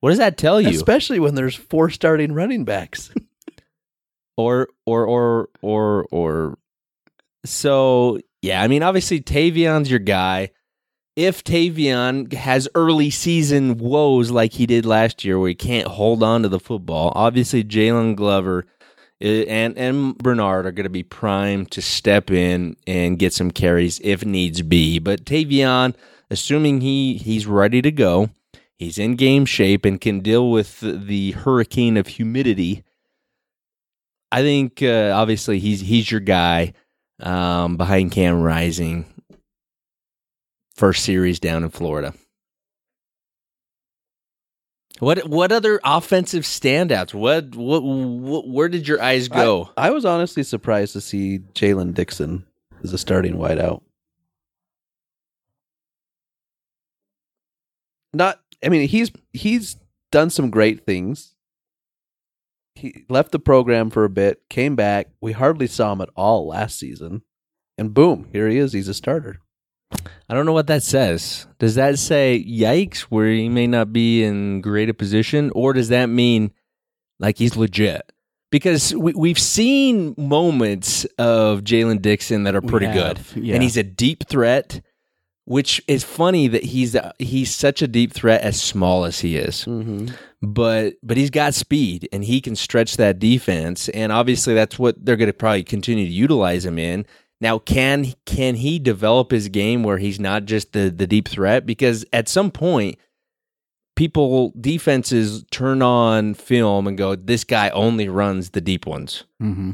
What 0.00 0.10
does 0.10 0.18
that 0.18 0.38
tell 0.38 0.60
you? 0.60 0.70
Especially 0.70 1.20
when 1.20 1.34
there's 1.34 1.54
four 1.54 1.90
starting 1.90 2.32
running 2.32 2.64
backs. 2.64 3.10
or 4.36 4.68
or 4.86 5.06
or 5.06 5.48
or 5.60 6.06
or 6.10 6.58
so 7.44 8.18
yeah 8.40 8.62
i 8.62 8.68
mean 8.68 8.82
obviously 8.82 9.20
tavion's 9.20 9.90
your 9.90 10.00
guy. 10.00 10.50
If 11.14 11.44
tavion 11.44 12.32
has 12.32 12.70
early 12.74 13.10
season 13.10 13.76
woes 13.76 14.30
like 14.30 14.54
he 14.54 14.64
did 14.64 14.86
last 14.86 15.24
year 15.24 15.38
where 15.38 15.50
he 15.50 15.54
can't 15.54 15.86
hold 15.86 16.22
on 16.22 16.42
to 16.42 16.48
the 16.48 16.58
football 16.58 17.12
obviously 17.14 17.62
jalen 17.62 18.16
glover 18.16 18.64
eh, 19.20 19.44
and 19.46 19.76
and 19.76 20.16
bernard 20.16 20.64
are 20.64 20.72
going 20.72 20.84
to 20.84 20.90
be 20.90 21.02
primed 21.02 21.70
to 21.72 21.82
step 21.82 22.30
in 22.30 22.76
and 22.86 23.18
get 23.18 23.34
some 23.34 23.50
carries 23.50 24.00
if 24.02 24.24
needs 24.24 24.62
be. 24.62 24.98
But 24.98 25.26
tavion 25.26 25.94
assuming 26.30 26.80
he 26.80 27.18
he's 27.18 27.46
ready 27.46 27.82
to 27.82 27.90
go 27.90 28.30
he's 28.78 28.96
in 28.96 29.16
game 29.16 29.44
shape 29.44 29.84
and 29.84 30.00
can 30.00 30.20
deal 30.20 30.50
with 30.50 30.80
the 30.80 31.32
hurricane 31.32 31.98
of 31.98 32.06
humidity 32.06 32.84
I 34.32 34.40
think 34.40 34.82
uh, 34.82 35.12
obviously 35.14 35.58
he's 35.58 35.82
he's 35.82 36.10
your 36.10 36.20
guy 36.20 36.72
um, 37.20 37.76
behind 37.76 38.12
Cam 38.12 38.42
Rising. 38.42 39.06
First 40.74 41.04
series 41.04 41.38
down 41.38 41.62
in 41.64 41.70
Florida. 41.70 42.14
What 44.98 45.28
what 45.28 45.50
other 45.50 45.80
offensive 45.82 46.44
standouts? 46.44 47.12
What 47.12 47.56
what, 47.56 47.82
what 47.82 48.48
where 48.48 48.68
did 48.68 48.86
your 48.86 49.02
eyes 49.02 49.28
go? 49.28 49.70
I, 49.76 49.88
I 49.88 49.90
was 49.90 50.04
honestly 50.04 50.44
surprised 50.44 50.92
to 50.92 51.00
see 51.00 51.40
Jaylen 51.54 51.92
Dixon 51.92 52.46
as 52.84 52.92
a 52.92 52.98
starting 52.98 53.34
wideout. 53.34 53.82
Not, 58.14 58.40
I 58.64 58.68
mean, 58.68 58.86
he's 58.88 59.10
he's 59.32 59.76
done 60.10 60.30
some 60.30 60.50
great 60.50 60.84
things 60.86 61.31
he 62.74 63.04
left 63.08 63.32
the 63.32 63.38
program 63.38 63.90
for 63.90 64.04
a 64.04 64.10
bit, 64.10 64.42
came 64.48 64.76
back. 64.76 65.08
We 65.20 65.32
hardly 65.32 65.66
saw 65.66 65.92
him 65.92 66.00
at 66.00 66.08
all 66.16 66.46
last 66.46 66.78
season. 66.78 67.22
And 67.78 67.94
boom, 67.94 68.28
here 68.32 68.48
he 68.48 68.58
is. 68.58 68.72
He's 68.72 68.88
a 68.88 68.94
starter. 68.94 69.38
I 70.28 70.34
don't 70.34 70.46
know 70.46 70.52
what 70.52 70.66
that 70.68 70.82
says. 70.82 71.46
Does 71.58 71.74
that 71.74 71.98
say 71.98 72.42
yikes, 72.46 73.00
where 73.00 73.28
he 73.28 73.48
may 73.48 73.66
not 73.66 73.92
be 73.92 74.24
in 74.24 74.60
great 74.60 74.88
a 74.88 74.94
position, 74.94 75.50
or 75.54 75.72
does 75.72 75.88
that 75.88 76.06
mean 76.06 76.52
like 77.18 77.38
he's 77.38 77.56
legit? 77.56 78.10
Because 78.50 78.94
we, 78.94 79.12
we've 79.14 79.38
seen 79.38 80.14
moments 80.16 81.04
of 81.18 81.60
Jaylen 81.60 82.00
Dixon 82.02 82.44
that 82.44 82.54
are 82.54 82.62
pretty 82.62 82.86
good, 82.86 83.20
yeah. 83.34 83.54
and 83.54 83.62
he's 83.62 83.76
a 83.76 83.82
deep 83.82 84.26
threat. 84.28 84.82
Which 85.44 85.82
is 85.88 86.04
funny 86.04 86.46
that 86.48 86.62
he's 86.62 86.96
he's 87.18 87.52
such 87.52 87.82
a 87.82 87.88
deep 87.88 88.12
threat 88.12 88.42
as 88.42 88.60
small 88.60 89.04
as 89.04 89.20
he 89.20 89.36
is. 89.36 89.64
Mm-hmm. 89.64 90.14
But 90.40 90.94
but 91.02 91.16
he's 91.16 91.30
got 91.30 91.54
speed 91.54 92.08
and 92.12 92.24
he 92.24 92.40
can 92.40 92.54
stretch 92.54 92.96
that 92.96 93.18
defense. 93.18 93.88
And 93.88 94.12
obviously 94.12 94.54
that's 94.54 94.78
what 94.78 95.04
they're 95.04 95.16
going 95.16 95.28
to 95.28 95.32
probably 95.32 95.64
continue 95.64 96.06
to 96.06 96.12
utilize 96.12 96.64
him 96.64 96.78
in. 96.78 97.06
Now 97.40 97.58
can 97.58 98.12
can 98.24 98.54
he 98.54 98.78
develop 98.78 99.32
his 99.32 99.48
game 99.48 99.82
where 99.82 99.98
he's 99.98 100.20
not 100.20 100.44
just 100.44 100.72
the 100.72 100.90
the 100.90 101.08
deep 101.08 101.26
threat? 101.26 101.66
Because 101.66 102.04
at 102.12 102.28
some 102.28 102.52
point 102.52 102.98
people 103.96 104.52
defenses 104.60 105.44
turn 105.50 105.82
on 105.82 106.34
film 106.34 106.86
and 106.86 106.96
go 106.96 107.14
this 107.16 107.44
guy 107.44 107.68
only 107.70 108.08
runs 108.08 108.50
the 108.50 108.60
deep 108.60 108.86
ones. 108.86 109.24
Mm-hmm. 109.42 109.72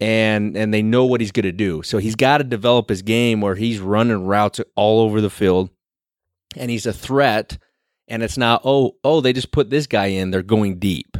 And 0.00 0.56
and 0.56 0.72
they 0.72 0.82
know 0.82 1.04
what 1.04 1.20
he's 1.20 1.32
going 1.32 1.44
to 1.44 1.52
do. 1.52 1.82
So 1.82 1.98
he's 1.98 2.16
got 2.16 2.38
to 2.38 2.44
develop 2.44 2.88
his 2.88 3.02
game 3.02 3.40
where 3.40 3.54
he's 3.54 3.80
running 3.80 4.24
routes 4.26 4.60
all 4.76 5.00
over 5.00 5.20
the 5.20 5.30
field 5.30 5.70
and 6.56 6.70
he's 6.70 6.86
a 6.86 6.92
threat 6.92 7.58
and 8.06 8.22
it's 8.22 8.38
not 8.38 8.62
oh 8.64 8.96
oh 9.04 9.20
they 9.20 9.32
just 9.32 9.52
put 9.52 9.70
this 9.70 9.86
guy 9.86 10.06
in 10.06 10.30
they're 10.30 10.42
going 10.42 10.78
deep. 10.78 11.16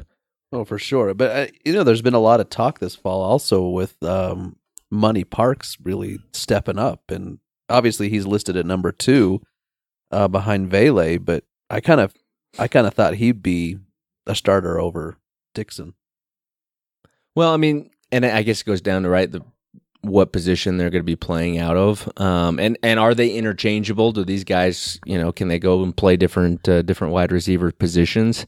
Oh 0.53 0.65
for 0.65 0.79
sure. 0.79 1.13
But 1.15 1.37
uh, 1.37 1.53
you 1.65 1.73
know 1.73 1.85
there's 1.85 2.03
been 2.03 2.15
a 2.15 2.21
lot 2.21 2.41
of 2.41 2.51
talk 2.51 2.79
this 2.79 2.95
fall 2.95 3.23
also 3.23 3.69
with 3.69 4.03
um, 4.03 4.57
money 4.91 5.25
parks 5.25 5.77
really 5.83 6.19
stepping 6.33 6.79
up 6.79 7.11
and 7.11 7.39
obviously 7.69 8.09
he's 8.09 8.27
listed 8.27 8.57
at 8.57 8.67
number 8.67 8.93
two 8.93 9.43
uh, 10.11 10.29
behind 10.29 10.71
Vele, 10.71 11.19
but 11.19 11.45
I 11.69 11.81
kind 11.81 12.01
of 12.01 12.15
I 12.59 12.69
kind 12.69 12.87
of 12.87 12.95
thought 12.95 13.15
he'd 13.15 13.43
be 13.43 13.79
a 14.27 14.35
starter 14.35 14.81
over 14.81 15.19
Dixon. 15.55 15.95
Well, 17.35 17.53
I 17.53 17.57
mean, 17.57 17.91
and 18.13 18.25
I 18.25 18.43
guess 18.43 18.61
it 18.61 18.67
goes 18.67 18.81
down 18.81 19.03
to 19.03 19.09
right 19.09 19.31
the 19.31 19.43
what 20.03 20.33
position 20.33 20.77
they're 20.77 20.91
going 20.91 21.03
to 21.03 21.07
be 21.07 21.17
playing 21.17 21.59
out 21.59 21.77
of, 21.77 22.09
um, 22.19 22.59
and 22.61 22.79
and 22.83 23.01
are 23.01 23.15
they 23.15 23.31
interchangeable? 23.31 24.13
Do 24.13 24.25
these 24.25 24.45
guys, 24.45 25.01
you 25.05 25.19
know, 25.19 25.33
can 25.33 25.49
they 25.49 25.59
go 25.59 25.83
and 25.83 25.97
play 25.97 26.17
different 26.17 26.69
uh, 26.69 26.83
different 26.83 27.13
wide 27.13 27.33
receiver 27.33 27.73
positions? 27.73 28.47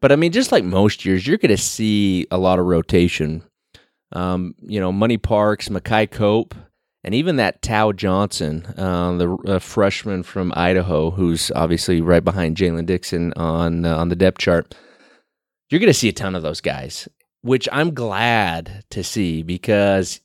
But 0.00 0.12
I 0.12 0.16
mean, 0.16 0.32
just 0.32 0.52
like 0.52 0.64
most 0.64 1.04
years, 1.04 1.26
you're 1.26 1.38
going 1.38 1.50
to 1.50 1.62
see 1.62 2.26
a 2.30 2.38
lot 2.38 2.58
of 2.58 2.66
rotation. 2.66 3.42
Um, 4.12 4.54
you 4.60 4.80
know, 4.80 4.90
Money 4.90 5.18
Parks, 5.18 5.68
Makai 5.68 6.10
Cope, 6.10 6.54
and 7.04 7.14
even 7.14 7.36
that 7.36 7.62
Tao 7.62 7.92
Johnson, 7.92 8.66
uh, 8.76 9.12
the 9.16 9.32
uh, 9.46 9.58
freshman 9.58 10.22
from 10.22 10.52
Idaho, 10.56 11.10
who's 11.10 11.50
obviously 11.52 12.00
right 12.00 12.24
behind 12.24 12.56
Jaylen 12.56 12.86
Dixon 12.86 13.32
on 13.34 13.84
uh, 13.84 13.96
on 13.96 14.08
the 14.08 14.16
depth 14.16 14.38
chart. 14.38 14.74
You're 15.70 15.80
going 15.80 15.92
to 15.92 15.94
see 15.94 16.08
a 16.08 16.12
ton 16.12 16.34
of 16.34 16.42
those 16.42 16.60
guys, 16.60 17.08
which 17.42 17.68
I'm 17.72 17.94
glad 17.94 18.84
to 18.90 19.02
see 19.02 19.42
because 19.42 20.20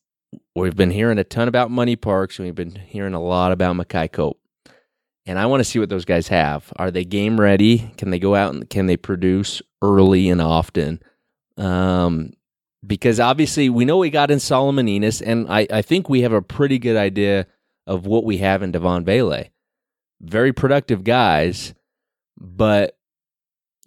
we've 0.55 0.75
been 0.75 0.91
hearing 0.91 1.17
a 1.17 1.23
ton 1.23 1.47
about 1.47 1.71
money 1.71 1.95
parks 1.95 2.37
and 2.37 2.45
we've 2.45 2.55
been 2.55 2.75
hearing 2.75 3.13
a 3.13 3.21
lot 3.21 3.51
about 3.51 3.75
Makai 3.75 4.11
Cope. 4.11 4.39
And 5.27 5.39
I 5.39 5.47
want 5.47 5.59
to 5.61 5.63
see 5.63 5.79
what 5.79 5.89
those 5.89 6.05
guys 6.05 6.27
have. 6.27 6.71
Are 6.75 6.91
they 6.91 7.03
game 7.03 7.39
ready? 7.39 7.91
Can 7.97 8.11
they 8.11 8.19
go 8.19 8.35
out 8.35 8.53
and 8.53 8.69
can 8.69 8.85
they 8.85 8.97
produce 8.97 9.61
early 9.81 10.29
and 10.29 10.41
often? 10.41 11.01
Um, 11.57 12.33
because 12.85 13.19
obviously 13.19 13.69
we 13.69 13.85
know 13.85 13.97
we 13.97 14.11
got 14.11 14.29
in 14.29 14.39
Solomon 14.39 14.87
Enos, 14.87 15.21
and 15.21 15.47
I, 15.49 15.67
I 15.71 15.81
think 15.81 16.09
we 16.09 16.21
have 16.21 16.33
a 16.33 16.41
pretty 16.41 16.77
good 16.77 16.97
idea 16.97 17.47
of 17.87 18.05
what 18.05 18.23
we 18.23 18.37
have 18.37 18.61
in 18.61 18.71
Devaughn 18.71 19.03
Vele. 19.03 19.45
Very 20.21 20.53
productive 20.53 21.03
guys, 21.03 21.73
but 22.37 22.94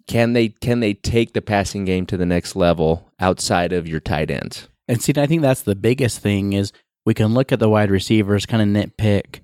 can 0.09 0.33
they 0.33 0.49
can 0.49 0.79
they 0.79 0.95
take 0.95 1.33
the 1.33 1.41
passing 1.41 1.85
game 1.85 2.05
to 2.07 2.17
the 2.17 2.25
next 2.25 2.55
level 2.55 3.09
outside 3.19 3.71
of 3.71 3.87
your 3.87 3.99
tight 3.99 4.31
ends? 4.31 4.67
And 4.87 4.99
see, 5.01 5.13
I 5.15 5.27
think 5.27 5.43
that's 5.43 5.61
the 5.61 5.75
biggest 5.75 6.19
thing 6.19 6.53
is 6.53 6.73
we 7.05 7.13
can 7.13 7.35
look 7.35 7.51
at 7.51 7.59
the 7.59 7.69
wide 7.69 7.91
receivers, 7.91 8.47
kind 8.47 8.61
of 8.63 8.67
nitpick, 8.67 9.41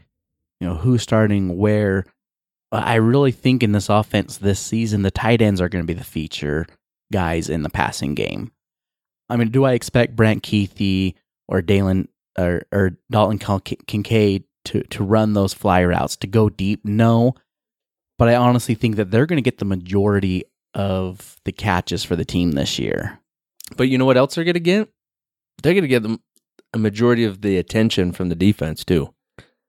you 0.60 0.68
know, 0.68 0.76
who's 0.76 1.04
starting 1.04 1.58
where. 1.58 2.06
I 2.72 2.96
really 2.96 3.32
think 3.32 3.62
in 3.62 3.72
this 3.72 3.90
offense 3.90 4.38
this 4.38 4.60
season, 4.60 5.04
the 5.04 5.12
tight 5.12 5.42
ends 5.42 5.62
are 5.62 5.70
going 5.70 5.84
to 5.84 5.88
be 5.88 5.98
the 5.98 6.04
feature 6.04 6.66
guys 7.14 7.48
in 7.48 7.62
the 7.62 7.70
passing 7.70 8.16
game. 8.16 8.52
I 9.30 9.38
mean, 9.38 9.50
do 9.50 9.64
I 9.64 9.74
expect 9.74 10.16
Brant 10.16 10.44
Kuithe 10.44 11.14
or 11.48 11.62
Dalen 11.62 12.10
or, 12.38 12.64
or 12.74 12.98
Dalton 13.10 13.38
Kincaid 13.38 14.44
to, 14.66 14.82
to 14.82 15.04
run 15.04 15.34
those 15.34 15.54
fly 15.54 15.86
routes 15.86 16.18
to 16.18 16.28
go 16.28 16.50
deep? 16.50 16.84
No. 16.84 17.36
But 18.18 18.30
I 18.30 18.36
honestly 18.36 18.76
think 18.76 18.96
that 18.96 19.12
they're 19.12 19.28
going 19.28 19.38
to 19.38 19.42
get 19.42 19.60
the 19.60 19.66
majority 19.66 20.44
of 20.76 21.38
the 21.46 21.52
catches 21.52 22.04
for 22.04 22.16
the 22.16 22.26
team 22.26 22.52
this 22.52 22.78
year. 22.78 23.20
But 23.76 23.90
you 23.90 23.98
know 23.98 24.06
what 24.06 24.18
else 24.18 24.36
they're 24.36 24.44
going 24.44 24.54
to 24.54 24.60
get? 24.60 24.90
they're 25.62 25.74
going 25.74 25.84
to 25.84 25.88
get 25.88 26.04
them 26.04 26.22
a 26.74 26.78
majority 26.78 27.24
of 27.24 27.42
the 27.42 27.58
attention 27.58 28.12
from 28.12 28.30
the 28.30 28.36
defense 28.36 28.84
too. 28.84 29.14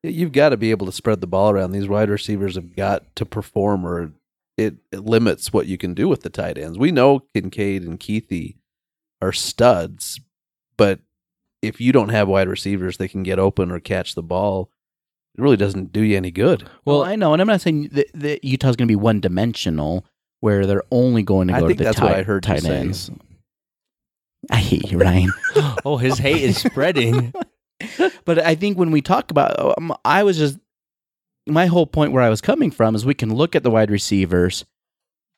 You've 0.03 0.33
got 0.33 0.51
to 0.51 0.57
be 0.57 0.71
able 0.71 0.87
to 0.87 0.93
spread 0.93 1.21
the 1.21 1.27
ball 1.27 1.51
around. 1.51 1.73
These 1.73 1.89
wide 1.89 2.11
receivers 2.11 2.55
have 2.57 2.77
got 2.77 3.17
to 3.17 3.27
perform, 3.27 3.87
or 3.87 4.13
it, 4.57 4.75
it 4.93 5.05
limits 5.05 5.53
what 5.53 5.67
you 5.67 5.79
can 5.79 5.95
do 5.95 6.09
with 6.09 6.23
the 6.23 6.31
tight 6.31 6.59
ends. 6.59 6.79
We 6.79 6.93
know 6.93 7.21
Kincaid 7.35 7.83
and 7.83 7.99
Kuithe 7.99 8.57
are 9.21 9.33
studs, 9.33 10.21
but 10.77 11.01
if 11.63 11.81
you 11.81 11.93
don't 11.93 12.11
have 12.11 12.29
wide 12.29 12.49
receivers 12.49 12.99
that 12.99 13.09
can 13.09 13.23
get 13.23 13.39
open 13.39 13.71
or 13.71 13.81
catch 13.81 14.15
the 14.15 14.23
ball, 14.23 14.71
it 15.37 15.41
really 15.41 15.57
doesn't 15.57 15.93
do 15.93 16.03
you 16.03 16.17
any 16.17 16.31
good. 16.31 16.69
Well, 16.85 17.03
I 17.03 17.17
know, 17.17 17.33
and 17.33 17.43
I'm 17.43 17.49
not 17.49 17.61
saying 17.61 17.89
that, 17.93 18.07
that 18.15 18.45
Utah's 18.45 18.77
going 18.77 18.89
to 18.89 18.93
be 18.93 18.97
one 18.97 19.21
dimensional 19.21 20.05
where 20.47 20.65
they're 20.65 20.85
only 20.93 21.25
going 21.25 21.49
to 21.49 21.55
go 21.55 21.57
I 21.57 21.61
to 21.63 21.67
think 21.67 21.79
the 21.79 21.85
that's 21.85 21.97
tight, 21.99 22.05
what 22.05 22.15
I 22.15 22.23
heard 22.23 22.45
you 22.45 22.53
tight 22.53 22.63
say. 22.63 22.77
ends. 22.77 23.11
I 24.49 24.59
hate 24.59 24.93
you, 24.93 24.99
Ryan. 24.99 25.33
oh, 25.85 25.97
his 25.97 26.19
hate 26.19 26.41
is 26.41 26.57
spreading. 26.57 27.35
but 28.25 28.39
I 28.39 28.55
think 28.55 28.79
when 28.79 28.93
we 28.93 29.03
talk 29.03 29.33
about, 29.33 29.77
um, 29.77 29.93
I 30.05 30.23
was 30.23 30.39
just 30.39 30.57
my 31.49 31.67
whole 31.67 31.85
point 31.85 32.13
where 32.13 32.23
I 32.23 32.29
was 32.29 32.41
coming 32.41 32.71
from 32.71 32.95
is 32.95 33.05
we 33.05 33.13
can 33.13 33.35
look 33.35 33.57
at 33.57 33.65
the 33.65 33.73
wide 33.73 33.91
receivers, 33.91 34.65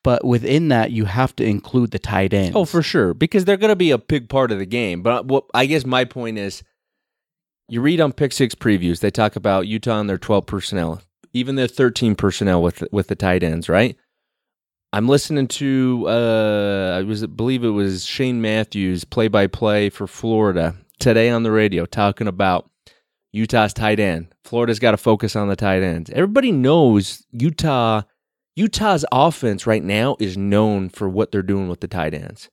but 0.04 0.26
within 0.26 0.68
that 0.68 0.90
you 0.90 1.06
have 1.06 1.34
to 1.36 1.44
include 1.44 1.90
the 1.90 1.98
tight 1.98 2.34
ends. 2.34 2.54
Oh, 2.54 2.66
for 2.66 2.82
sure, 2.82 3.14
because 3.14 3.46
they're 3.46 3.56
going 3.56 3.70
to 3.70 3.76
be 3.76 3.90
a 3.90 3.96
big 3.96 4.28
part 4.28 4.52
of 4.52 4.58
the 4.58 4.66
game. 4.66 5.02
But 5.02 5.24
what 5.24 5.44
I 5.54 5.64
guess 5.64 5.86
my 5.86 6.04
point 6.04 6.36
is, 6.36 6.62
you 7.66 7.80
read 7.80 8.02
on 8.02 8.12
Pick 8.12 8.32
Six 8.34 8.54
previews, 8.54 9.00
they 9.00 9.10
talk 9.10 9.36
about 9.36 9.66
Utah 9.66 10.00
and 10.00 10.10
their 10.10 10.18
twelve 10.18 10.44
personnel, 10.44 11.00
even 11.32 11.54
their 11.54 11.66
thirteen 11.66 12.14
personnel 12.14 12.62
with 12.62 12.84
with 12.92 13.08
the 13.08 13.16
tight 13.16 13.42
ends, 13.42 13.70
right? 13.70 13.96
I'm 14.92 15.08
listening 15.08 15.48
to 15.48 16.04
uh, 16.08 16.96
I 16.98 17.02
was 17.02 17.22
I 17.22 17.26
believe 17.26 17.62
it 17.62 17.70
was 17.70 18.06
Shane 18.06 18.40
Matthews 18.40 19.04
play 19.04 19.28
by 19.28 19.46
play 19.46 19.90
for 19.90 20.06
Florida 20.06 20.76
today 20.98 21.28
on 21.28 21.42
the 21.42 21.50
radio 21.50 21.84
talking 21.84 22.26
about 22.26 22.70
Utah's 23.32 23.74
tight 23.74 24.00
end. 24.00 24.34
Florida's 24.44 24.78
got 24.78 24.92
to 24.92 24.96
focus 24.96 25.36
on 25.36 25.48
the 25.48 25.56
tight 25.56 25.82
ends. 25.82 26.08
Everybody 26.10 26.52
knows 26.52 27.26
Utah 27.32 28.02
Utah's 28.56 29.04
offense 29.12 29.66
right 29.66 29.84
now 29.84 30.16
is 30.18 30.36
known 30.38 30.88
for 30.88 31.08
what 31.08 31.32
they're 31.32 31.42
doing 31.42 31.68
with 31.68 31.80
the 31.80 31.88
tight 31.88 32.14
ends. 32.14 32.48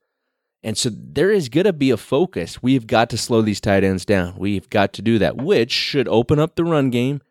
And 0.61 0.77
so 0.77 0.89
there 0.91 1.31
is 1.31 1.47
going 1.47 1.65
to 1.65 1.73
be 1.73 1.89
a 1.89 1.97
focus. 1.97 2.61
We've 2.61 2.85
got 2.85 3.09
to 3.11 3.17
slow 3.17 3.41
these 3.41 3.61
tight 3.61 3.83
ends 3.83 4.03
down. 4.03 4.35
We've 4.37 4.69
got 4.69 4.93
to 4.93 5.01
do 5.01 5.19
that, 5.19 5.37
which 5.37 5.71
should 5.71 6.07
open 6.07 6.37
up 6.37 6.55
the 6.55 6.65
run 6.65 6.89
game 6.89 7.21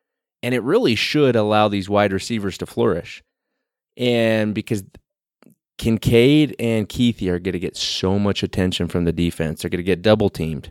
and 0.42 0.54
it 0.54 0.62
really 0.62 0.94
should 0.94 1.36
allow 1.36 1.68
these 1.68 1.88
wide 1.88 2.12
receivers 2.12 2.56
to 2.58 2.66
flourish. 2.66 3.22
And 3.96 4.54
because 4.54 4.84
Kincaid 5.78 6.56
and 6.58 6.88
Kuithe 6.88 7.28
are 7.28 7.38
going 7.38 7.52
to 7.52 7.58
get 7.58 7.76
so 7.76 8.18
much 8.18 8.42
attention 8.42 8.88
from 8.88 9.04
the 9.04 9.12
defense, 9.12 9.62
they're 9.62 9.70
going 9.70 9.78
to 9.78 9.84
get 9.84 10.02
double 10.02 10.30
teamed. 10.30 10.70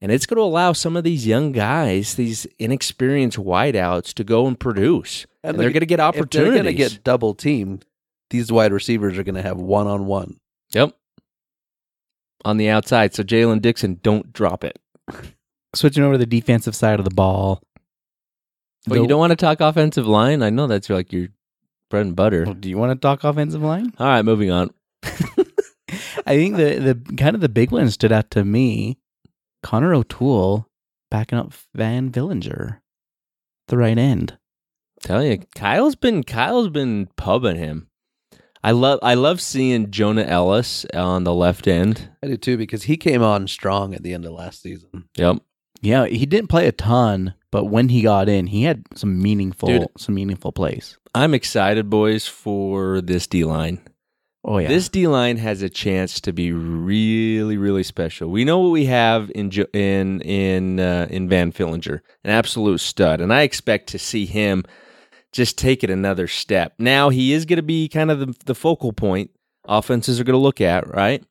And 0.00 0.12
it's 0.12 0.26
going 0.26 0.36
to 0.36 0.42
allow 0.42 0.72
some 0.72 0.96
of 0.96 1.02
these 1.02 1.26
young 1.26 1.50
guys, 1.50 2.14
these 2.14 2.46
inexperienced 2.58 3.38
wideouts, 3.38 4.14
to 4.14 4.24
go 4.24 4.46
and 4.46 4.58
produce. 4.58 5.26
And, 5.42 5.58
they're 5.58 5.70
going 5.70 5.80
to 5.80 5.86
get 5.86 5.98
If 6.00 6.30
they're 6.30 6.52
going 6.52 6.64
to 6.64 6.72
get 6.72 7.02
double 7.02 7.34
teamed, 7.34 7.84
these 8.30 8.52
wide 8.52 8.72
receivers 8.72 9.18
are 9.18 9.24
going 9.24 9.34
to 9.34 9.42
have 9.42 9.58
one 9.58 9.86
on 9.86 10.06
one. 10.06 10.38
Yep. 10.70 10.94
On 12.44 12.58
the 12.58 12.68
outside. 12.68 13.14
So 13.14 13.24
Jaylen 13.24 13.60
Dixon, 13.60 13.98
don't 14.02 14.32
drop 14.32 14.62
it. 14.62 14.78
Switching 15.74 16.04
over 16.04 16.14
to 16.14 16.18
the 16.18 16.26
defensive 16.26 16.76
side 16.76 17.00
of 17.00 17.04
the 17.04 17.14
ball. 17.14 17.60
But 18.86 18.94
The- 18.94 19.00
you 19.02 19.08
don't 19.08 19.18
want 19.18 19.32
to 19.32 19.36
talk 19.36 19.60
offensive 19.60 20.06
line? 20.06 20.42
I 20.42 20.50
know 20.50 20.66
that's 20.68 20.88
like 20.88 21.12
your 21.12 21.28
bread 21.90 22.06
and 22.06 22.16
butter. 22.16 22.44
Well, 22.44 22.54
do 22.54 22.68
you 22.68 22.78
want 22.78 22.92
to 22.92 23.06
talk 23.06 23.24
offensive 23.24 23.62
line? 23.62 23.92
All 23.98 24.06
right, 24.06 24.24
moving 24.24 24.50
on. 24.50 24.70
I 25.02 26.36
think 26.36 26.56
the 26.56 26.78
the 27.04 27.14
kind 27.16 27.34
of 27.34 27.40
the 27.40 27.48
big 27.48 27.70
one 27.70 27.90
stood 27.90 28.12
out 28.12 28.30
to 28.32 28.44
me. 28.44 28.98
Connor 29.62 29.94
O'Toole 29.94 30.68
backing 31.10 31.38
up 31.38 31.52
Van 31.74 32.10
Fillinger, 32.10 32.80
the 33.68 33.76
right 33.78 33.98
end. 33.98 34.38
Tell 35.00 35.24
you, 35.24 35.38
Kyle's 35.54 35.96
been 35.96 36.24
Kyle's 36.24 36.68
been 36.68 37.08
pubbing 37.16 37.56
him. 37.56 37.88
I 38.62 38.72
love 38.72 38.98
I 39.02 39.14
love 39.14 39.40
seeing 39.40 39.90
Jonah 39.90 40.24
Elliss 40.24 40.84
on 40.92 41.24
the 41.24 41.34
left 41.34 41.66
end. 41.66 42.10
I 42.22 42.26
do 42.26 42.36
too 42.36 42.56
because 42.56 42.84
he 42.84 42.96
came 42.96 43.22
on 43.22 43.46
strong 43.46 43.94
at 43.94 44.02
the 44.02 44.12
end 44.12 44.26
of 44.26 44.32
last 44.32 44.62
season. 44.62 45.08
Yep. 45.16 45.38
Yeah, 45.80 46.06
he 46.06 46.26
didn't 46.26 46.48
play 46.48 46.66
a 46.66 46.72
ton, 46.72 47.34
but 47.52 47.66
when 47.66 47.88
he 47.88 48.02
got 48.02 48.28
in, 48.28 48.48
he 48.48 48.64
had 48.64 48.82
some 48.96 49.22
meaningful 49.22 49.68
Dude. 49.68 49.86
some 49.96 50.16
meaningful 50.16 50.50
plays. 50.50 50.97
I'm 51.14 51.34
excited, 51.34 51.90
boys, 51.90 52.26
for 52.26 53.00
this 53.00 53.26
D 53.26 53.44
line. 53.44 53.80
Oh 54.44 54.58
yeah, 54.58 54.68
This 54.68 54.88
D 54.88 55.06
line 55.06 55.36
has 55.38 55.62
a 55.62 55.68
chance 55.68 56.20
to 56.20 56.32
be 56.32 56.52
really, 56.52 57.56
really 57.56 57.82
special. 57.82 58.30
We 58.30 58.44
know 58.44 58.58
what 58.60 58.70
we 58.70 58.86
have 58.86 59.30
in 59.34 59.50
in 59.72 60.20
in 60.22 60.80
uh, 60.80 61.08
in 61.10 61.28
Van 61.28 61.52
Fillinger, 61.52 62.00
an 62.24 62.30
absolute 62.30 62.80
stud, 62.80 63.20
and 63.20 63.32
I 63.32 63.42
expect 63.42 63.88
to 63.88 63.98
see 63.98 64.26
him 64.26 64.64
just 65.32 65.58
take 65.58 65.84
it 65.84 65.90
another 65.90 66.26
step. 66.26 66.74
Now 66.78 67.10
he 67.10 67.32
is 67.32 67.44
going 67.44 67.58
to 67.58 67.62
be 67.62 67.88
kind 67.88 68.10
of 68.10 68.20
the, 68.20 68.34
the 68.46 68.54
focal 68.54 68.92
point 68.92 69.30
offenses 69.66 70.18
are 70.18 70.24
going 70.24 70.32
to 70.32 70.38
look 70.38 70.60
at, 70.60 70.88
right? 70.88 71.22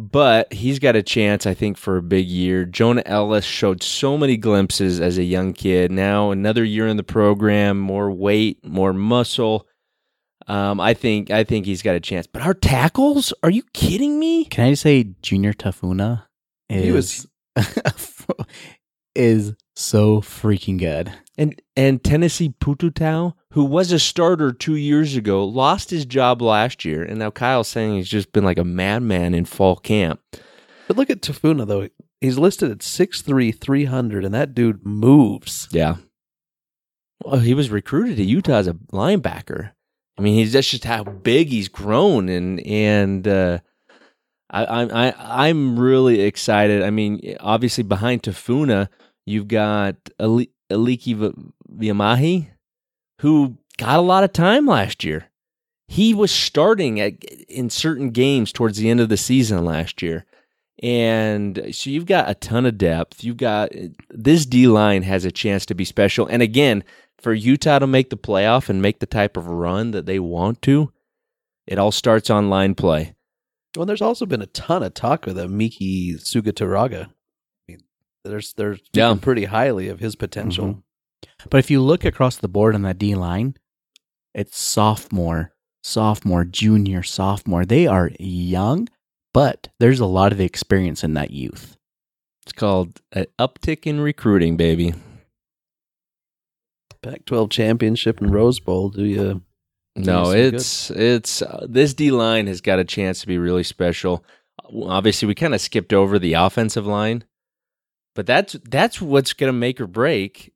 But 0.00 0.52
he's 0.52 0.78
got 0.78 0.94
a 0.94 1.02
chance, 1.02 1.44
I 1.44 1.54
think, 1.54 1.76
for 1.76 1.96
a 1.96 2.02
big 2.02 2.28
year. 2.28 2.64
Jonah 2.64 3.02
Elliss 3.04 3.44
showed 3.44 3.82
so 3.82 4.16
many 4.16 4.36
glimpses 4.36 5.00
as 5.00 5.18
a 5.18 5.24
young 5.24 5.52
kid. 5.52 5.90
Now 5.90 6.30
another 6.30 6.62
year 6.62 6.86
in 6.86 6.96
the 6.96 7.02
program, 7.02 7.80
more 7.80 8.08
weight, 8.12 8.64
more 8.64 8.92
muscle. 8.92 9.66
Um, 10.46 10.78
I 10.80 10.94
think 10.94 11.32
I 11.32 11.42
think 11.42 11.66
he's 11.66 11.82
got 11.82 11.96
a 11.96 12.00
chance. 12.00 12.28
But 12.28 12.42
our 12.42 12.54
tackles? 12.54 13.34
Are 13.42 13.50
you 13.50 13.64
kidding 13.74 14.20
me? 14.20 14.44
Can 14.44 14.66
I 14.66 14.70
just 14.70 14.82
say 14.82 15.14
Junior 15.20 15.52
Tafuna 15.52 16.26
is 16.70 16.84
He 16.84 16.92
was- 16.92 17.26
is 19.16 19.54
so 19.74 20.20
freaking 20.20 20.78
good. 20.78 21.12
And 21.36 21.60
and 21.76 22.02
Tennessee 22.02 22.54
Pututau, 22.60 23.34
who 23.58 23.64
was 23.64 23.90
a 23.90 23.98
starter 23.98 24.52
two 24.52 24.76
years 24.76 25.16
ago, 25.16 25.44
lost 25.44 25.90
his 25.90 26.06
job 26.06 26.40
last 26.40 26.84
year, 26.84 27.02
and 27.02 27.18
now 27.18 27.28
Kyle's 27.28 27.66
saying 27.66 27.96
he's 27.96 28.08
just 28.08 28.30
been 28.30 28.44
like 28.44 28.56
a 28.56 28.62
madman 28.62 29.34
in 29.34 29.44
fall 29.44 29.74
camp. 29.74 30.20
But 30.86 30.96
look 30.96 31.10
at 31.10 31.22
Tafuna 31.22 31.66
though. 31.66 31.88
He's 32.20 32.38
listed 32.38 32.70
at 32.70 32.78
6'3", 32.78 33.60
300, 33.60 34.24
and 34.24 34.32
that 34.32 34.54
dude 34.54 34.86
moves. 34.86 35.66
Yeah. 35.72 35.96
Well, 37.24 37.40
he 37.40 37.52
was 37.52 37.68
recruited 37.68 38.18
to 38.18 38.22
Utah 38.22 38.58
as 38.58 38.68
a 38.68 38.74
linebacker. 38.74 39.72
I 40.16 40.22
mean, 40.22 40.36
he's 40.36 40.52
that's 40.52 40.70
just 40.70 40.84
how 40.84 41.02
big 41.02 41.48
he's 41.48 41.66
grown, 41.66 42.28
and 42.28 42.60
and 42.60 43.26
uh, 43.26 43.58
I, 44.50 44.66
I'm 44.66 44.90
I, 44.92 45.14
I'm 45.48 45.80
really 45.80 46.20
excited. 46.20 46.84
I 46.84 46.90
mean, 46.90 47.36
obviously 47.40 47.82
behind 47.82 48.22
Tafuna, 48.22 48.88
you've 49.26 49.48
got 49.48 49.96
Ali- 50.20 50.52
Aliki 50.70 51.16
V- 51.16 51.88
Vimahi, 51.88 52.50
who 53.20 53.56
got 53.76 53.98
a 53.98 54.02
lot 54.02 54.24
of 54.24 54.32
time 54.32 54.66
last 54.66 55.04
year. 55.04 55.26
He 55.86 56.12
was 56.14 56.30
starting 56.30 57.00
at, 57.00 57.24
in 57.48 57.70
certain 57.70 58.10
games 58.10 58.52
towards 58.52 58.78
the 58.78 58.90
end 58.90 59.00
of 59.00 59.08
the 59.08 59.16
season 59.16 59.64
last 59.64 60.02
year. 60.02 60.26
And 60.82 61.70
so 61.72 61.90
you've 61.90 62.06
got 62.06 62.28
a 62.30 62.34
ton 62.34 62.66
of 62.66 62.78
depth. 62.78 63.24
You've 63.24 63.36
got 63.38 63.70
this 64.10 64.46
D 64.46 64.68
line 64.68 65.02
has 65.02 65.24
a 65.24 65.32
chance 65.32 65.66
to 65.66 65.74
be 65.74 65.84
special. 65.84 66.26
And 66.26 66.42
again, 66.42 66.84
for 67.20 67.32
Utah 67.34 67.80
to 67.80 67.86
make 67.86 68.10
the 68.10 68.16
playoff 68.16 68.68
and 68.68 68.80
make 68.80 69.00
the 69.00 69.06
type 69.06 69.36
of 69.36 69.48
run 69.48 69.90
that 69.90 70.06
they 70.06 70.20
want 70.20 70.62
to, 70.62 70.92
it 71.66 71.78
all 71.78 71.90
starts 71.90 72.30
on 72.30 72.48
line 72.48 72.74
play. 72.76 73.14
Well, 73.76 73.86
there's 73.86 74.02
also 74.02 74.24
been 74.24 74.42
a 74.42 74.46
ton 74.46 74.82
of 74.82 74.94
talk 74.94 75.26
with 75.26 75.38
a 75.38 75.48
Miki 75.48 76.14
Suguturaga. 76.14 77.06
I 77.06 77.10
mean, 77.66 77.80
there's 78.24 78.52
there's 78.54 78.80
Yeah. 78.92 79.16
pretty 79.20 79.46
highly 79.46 79.88
of 79.88 79.98
his 80.00 80.14
potential. 80.16 80.66
Mhm. 80.66 80.82
But 81.50 81.58
if 81.58 81.70
you 81.70 81.80
look 81.80 82.04
across 82.04 82.36
the 82.36 82.48
board 82.48 82.74
on 82.74 82.82
that 82.82 82.98
D 82.98 83.14
line, 83.14 83.54
it's 84.34 84.58
sophomore, 84.58 85.52
sophomore, 85.82 86.44
junior, 86.44 87.02
sophomore. 87.02 87.64
They 87.64 87.86
are 87.86 88.10
young, 88.18 88.88
but 89.32 89.68
there's 89.78 90.00
a 90.00 90.06
lot 90.06 90.32
of 90.32 90.40
experience 90.40 91.02
in 91.02 91.14
that 91.14 91.30
youth. 91.30 91.76
It's 92.42 92.52
called 92.52 93.00
an 93.12 93.26
uptick 93.38 93.86
in 93.86 94.00
recruiting, 94.00 94.56
baby. 94.56 94.94
Pac-12 97.02 97.50
championship 97.50 98.20
and 98.20 98.32
Rose 98.32 98.58
Bowl. 98.58 98.90
Do 98.90 99.04
you? 99.04 99.42
No, 99.96 100.32
Yes, 100.32 100.90
it's 100.90 100.90
it's 100.90 101.42
uh, 101.42 101.66
this 101.68 101.94
D 101.94 102.10
line 102.10 102.46
has 102.46 102.60
got 102.60 102.78
a 102.78 102.84
chance 102.84 103.20
to 103.20 103.26
be 103.26 103.38
really 103.38 103.64
special. 103.64 104.24
Obviously, 104.72 105.26
we 105.26 105.34
kind 105.34 105.54
of 105.54 105.60
skipped 105.60 105.92
over 105.92 106.18
the 106.18 106.34
offensive 106.34 106.86
line, 106.86 107.24
but 108.14 108.26
that's 108.26 108.56
that's 108.64 109.00
what's 109.00 109.32
going 109.32 109.48
to 109.48 109.58
make 109.58 109.80
or 109.80 109.86
break 109.86 110.52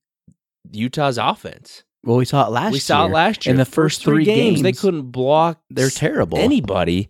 Utah's 0.70 1.18
offense. 1.18 1.83
Well, 2.05 2.16
we 2.16 2.25
saw 2.25 2.46
it 2.46 2.51
last 2.51 2.72
we 2.72 2.79
saw 2.79 3.03
year. 3.03 3.11
it 3.11 3.14
last 3.14 3.46
year 3.46 3.53
In 3.53 3.59
the 3.59 3.64
first 3.64 4.03
three 4.03 4.25
games, 4.25 4.62
they 4.62 4.72
couldn't 4.72 5.11
block. 5.11 5.61
They're 5.70 5.90
terrible. 5.90 6.38
Anybody. 6.38 7.09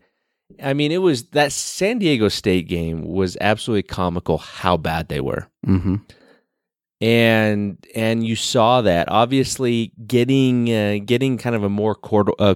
I 0.63 0.75
mean, 0.75 0.93
it 0.93 0.99
was 0.99 1.31
that 1.31 1.51
San 1.53 1.99
Diego 1.99 2.29
State 2.29 2.69
game 2.69 3.03
was 3.03 3.39
absolutely 3.41 3.85
comical. 3.85 4.39
How 4.39 4.77
bad 4.77 5.09
they 5.09 5.21
were. 5.21 5.49
hmm 5.65 5.97
and 7.03 7.85
and 7.97 8.25
you 8.25 8.37
saw 8.37 8.81
that 8.81 9.09
obviously 9.11 9.93
getting 10.07 10.73
uh, 10.73 10.99
getting 11.05 11.37
kind 11.37 11.57
of 11.57 11.65
a 11.65 11.69
more 11.69 11.97
quarter, 11.97 12.33
uh, 12.39 12.55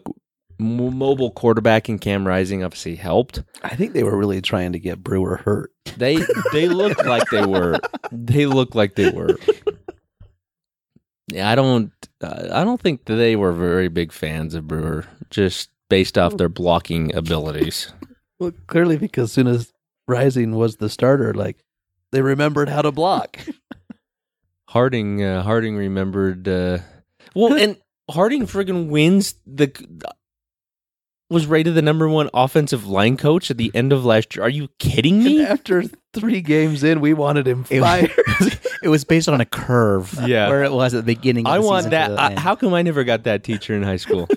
mobile 0.61 1.33
quarterback 1.33 1.89
in 1.89 1.99
Cam 1.99 2.27
Rising 2.27 2.63
obviously 2.63 2.95
helped. 2.95 3.43
I 3.65 3.75
think 3.75 3.93
they 3.93 4.05
were 4.05 4.17
really 4.17 4.41
trying 4.41 4.73
to 4.73 4.79
get 4.79 5.03
Brewer 5.03 5.39
hurt. 5.39 5.73
They 5.97 6.19
they 6.53 6.69
looked 6.69 7.05
like 7.05 7.29
they 7.31 7.45
were. 7.45 7.79
They 8.13 8.47
looked 8.47 8.77
like 8.77 8.95
they 8.95 9.11
were. 9.11 9.37
Yeah, 11.29 11.51
I 11.51 11.55
don't. 11.55 11.93
Uh, 12.21 12.49
I 12.53 12.65
don't 12.65 12.81
think 12.81 13.05
they 13.05 13.37
were 13.37 13.53
very 13.53 13.89
big 13.89 14.13
fans 14.13 14.55
of 14.55 14.67
Brewer, 14.67 15.05
just 15.31 15.71
based 15.89 16.17
off 16.17 16.37
their 16.37 16.49
blocking 16.49 17.15
abilities. 17.15 17.93
Well, 18.39 18.53
clearly 18.67 18.99
because 18.99 19.31
as 19.31 19.33
soon 19.33 19.47
as 19.47 19.73
Rising 20.07 20.55
was 20.55 20.77
the 20.77 20.91
starter, 20.91 21.33
like 21.33 21.65
they 22.13 22.21
remembered 22.21 22.69
how 22.69 22.83
to 22.83 22.93
block. 22.93 23.39
Harding 24.69 25.25
uh, 25.25 25.43
Harding 25.43 25.75
remembered. 25.75 26.47
Uh, 26.47 26.81
well, 27.35 27.55
and 27.55 27.79
Harding 28.11 28.47
friggin' 28.47 28.89
wins 28.89 29.37
the 29.47 29.73
was 31.31 31.47
rated 31.47 31.75
the 31.75 31.83
number 31.83 32.09
one 32.09 32.29
offensive 32.35 32.87
line 32.87 33.17
coach 33.17 33.51
at 33.51 33.57
the 33.57 33.71
end 33.75 33.93
of 33.93 34.05
last 34.05 34.37
year. 34.37 34.45
Are 34.45 34.51
you 34.51 34.69
kidding 34.79 35.17
and 35.17 35.25
me? 35.25 35.45
after 35.45 35.85
three 36.19 36.41
games 36.41 36.83
in, 36.85 37.01
we 37.01 37.15
wanted 37.15 37.47
him 37.47 37.65
It, 37.71 37.81
fired. 37.81 38.11
was, 38.41 38.57
it 38.83 38.89
was 38.89 39.05
based 39.05 39.29
on 39.29 39.41
a 39.41 39.47
curve. 39.47 40.13
Yeah. 40.27 40.49
where 40.49 40.65
it 40.65 40.73
was 40.73 40.93
at 40.95 41.07
the 41.07 41.15
beginning. 41.15 41.47
Of 41.47 41.53
I 41.53 41.59
the 41.59 41.65
want 41.65 41.91
that. 41.91 42.19
I, 42.19 42.39
how 42.39 42.57
come 42.57 42.75
I 42.75 42.83
never 42.83 43.05
got 43.05 43.25
that 43.25 43.45
teacher 43.45 43.75
in 43.75 43.83
high 43.83 43.97
school? 43.97 44.29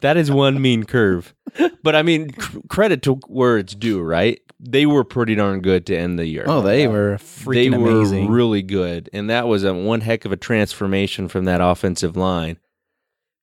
that 0.00 0.16
is 0.16 0.30
one 0.30 0.60
mean 0.62 0.84
curve. 0.84 1.34
But 1.82 1.94
I 1.94 2.02
mean, 2.02 2.30
cr- 2.30 2.58
credit 2.68 3.02
to 3.02 3.14
where 3.26 3.58
it's 3.58 3.74
due, 3.74 4.00
right? 4.00 4.40
They 4.58 4.86
were 4.86 5.04
pretty 5.04 5.34
darn 5.34 5.60
good 5.60 5.84
to 5.86 5.96
end 5.96 6.18
the 6.18 6.26
year. 6.26 6.44
Oh, 6.46 6.62
they 6.62 6.88
were 6.88 7.18
they 7.18 7.24
freaking 7.24 7.82
were 7.82 7.90
amazing. 7.90 8.30
really 8.30 8.62
good, 8.62 9.10
and 9.12 9.28
that 9.28 9.46
was 9.46 9.64
a 9.64 9.74
one 9.74 10.00
heck 10.00 10.24
of 10.24 10.32
a 10.32 10.36
transformation 10.36 11.28
from 11.28 11.44
that 11.44 11.60
offensive 11.60 12.16
line. 12.16 12.56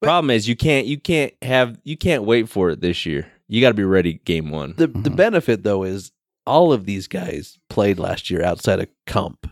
Problem 0.02 0.32
is, 0.32 0.48
you 0.48 0.56
can't 0.56 0.88
you 0.88 1.00
can't 1.00 1.34
have 1.44 1.80
you 1.84 1.96
can't 1.96 2.24
wait 2.24 2.50
for 2.50 2.72
it 2.72 2.82
this 2.82 3.06
year. 3.06 3.32
You 3.48 3.62
got 3.62 3.70
to 3.70 3.76
be 3.76 3.84
ready 3.84 4.14
game 4.26 4.50
one. 4.50 4.74
the 4.78 4.88
the 4.88 4.94
mm-hmm. 4.94 5.16
benefit 5.16 5.62
though 5.64 5.84
is 5.84 6.12
all 6.52 6.74
of 6.74 6.86
these 6.86 7.08
guys 7.08 7.58
played 7.70 7.98
last 7.98 8.30
year 8.30 8.44
outside 8.44 8.82
of 8.82 8.90
Kump 9.08 9.50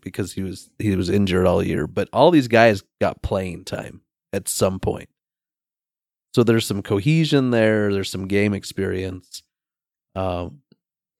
because 0.00 0.32
he 0.32 0.42
was 0.42 0.70
he 0.78 0.94
was 0.94 1.10
injured 1.10 1.46
all 1.46 1.62
year. 1.62 1.88
But 1.88 2.08
all 2.12 2.30
these 2.30 2.46
guys 2.48 2.84
got 3.00 3.22
playing 3.22 3.64
time 3.64 4.02
at 4.32 4.48
some 4.48 4.78
point. 4.78 5.08
So 6.32 6.44
there's 6.44 6.64
some 6.64 6.82
cohesion 6.82 7.50
there. 7.50 7.92
There's 7.92 8.10
some 8.10 8.28
game 8.28 8.54
experience. 8.54 9.42
Um, 10.14 10.60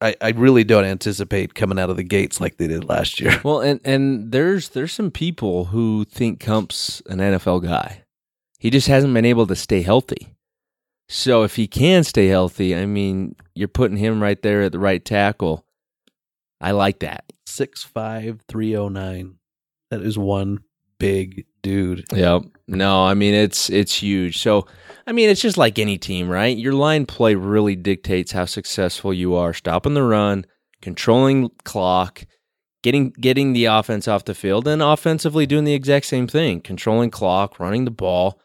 I, 0.01 0.14
I 0.20 0.31
really 0.31 0.62
don't 0.62 0.85
anticipate 0.85 1.55
coming 1.55 1.79
out 1.79 1.90
of 1.90 1.96
the 1.96 2.05
gates 2.05 2.40
like 2.40 2.59
they 2.59 2.68
did 2.68 2.85
last 2.85 3.20
year. 3.20 3.40
Well, 3.44 3.61
and 3.61 3.81
and 3.85 4.31
there's 4.31 4.68
there's 4.68 4.92
some 4.92 5.11
people 5.11 5.66
who 5.66 6.05
think 6.05 6.38
Kump's 6.38 7.03
an 7.07 7.18
NFL 7.18 7.64
guy. 7.64 8.05
He 8.61 8.70
just 8.70 8.87
hasn't 8.87 9.14
been 9.14 9.25
able 9.25 9.46
to 9.49 9.57
stay 9.57 9.83
healthy. 9.83 10.36
So 11.09 11.45
if 11.45 11.57
he 11.57 11.66
can 11.66 12.05
stay 12.05 12.27
healthy, 12.27 12.75
I 12.75 12.87
mean, 12.87 13.37
you're 13.55 13.69
putting 13.69 13.97
him 13.97 14.23
right 14.23 14.40
there 14.42 14.62
at 14.62 14.73
the 14.73 14.79
right 14.79 15.05
tackle. 15.05 15.64
I 16.61 16.73
like 16.73 17.01
that. 17.01 17.25
Six 17.47 17.85
five 17.85 18.40
three 18.49 18.77
oh 18.77 18.88
nine. 18.88 19.37
That 19.90 20.03
is 20.03 20.19
one 20.19 20.61
big 20.99 21.47
dude. 21.62 22.05
Yep. 22.12 22.42
No, 22.69 23.05
I 23.05 23.14
mean 23.14 23.35
it's 23.35 23.71
it's 23.71 24.03
huge. 24.03 24.38
So 24.38 24.66
I 25.07 25.12
mean 25.12 25.31
it's 25.31 25.40
just 25.40 25.57
like 25.59 25.79
any 25.79 25.99
team, 25.99 26.29
right? 26.29 26.57
Your 26.57 26.73
line 26.73 27.07
play 27.07 27.35
really 27.35 27.77
dictates 27.77 28.33
how 28.33 28.45
successful 28.45 29.14
you 29.14 29.35
are. 29.35 29.55
Stopping 29.55 29.95
the 29.95 30.03
run, 30.03 30.45
controlling 30.83 31.51
clock, 31.64 32.25
getting 32.83 33.11
getting 33.11 33.53
the 33.53 33.66
offense 33.66 34.09
off 34.09 34.25
the 34.25 34.35
field, 34.35 34.66
and 34.66 34.83
offensively 34.83 35.47
doing 35.47 35.64
the 35.64 35.75
exact 35.75 36.07
same 36.07 36.27
thing. 36.27 36.61
Controlling 36.61 37.11
clock, 37.11 37.61
running 37.61 37.85
the 37.85 37.90
ball. 37.92 38.40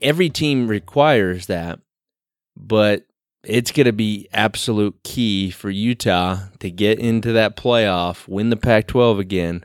Every 0.00 0.28
team 0.28 0.68
requires 0.68 1.46
that. 1.46 1.78
But 2.56 3.06
it's 3.42 3.72
going 3.72 3.86
to 3.86 3.92
be 3.92 4.28
absolute 4.32 5.02
key 5.02 5.50
for 5.50 5.70
Utah 5.70 6.38
to 6.60 6.70
get 6.70 6.98
into 6.98 7.32
that 7.32 7.56
playoff, 7.56 8.28
win 8.28 8.50
the 8.50 8.56
Pac 8.56 8.86
12 8.86 9.18
again. 9.18 9.64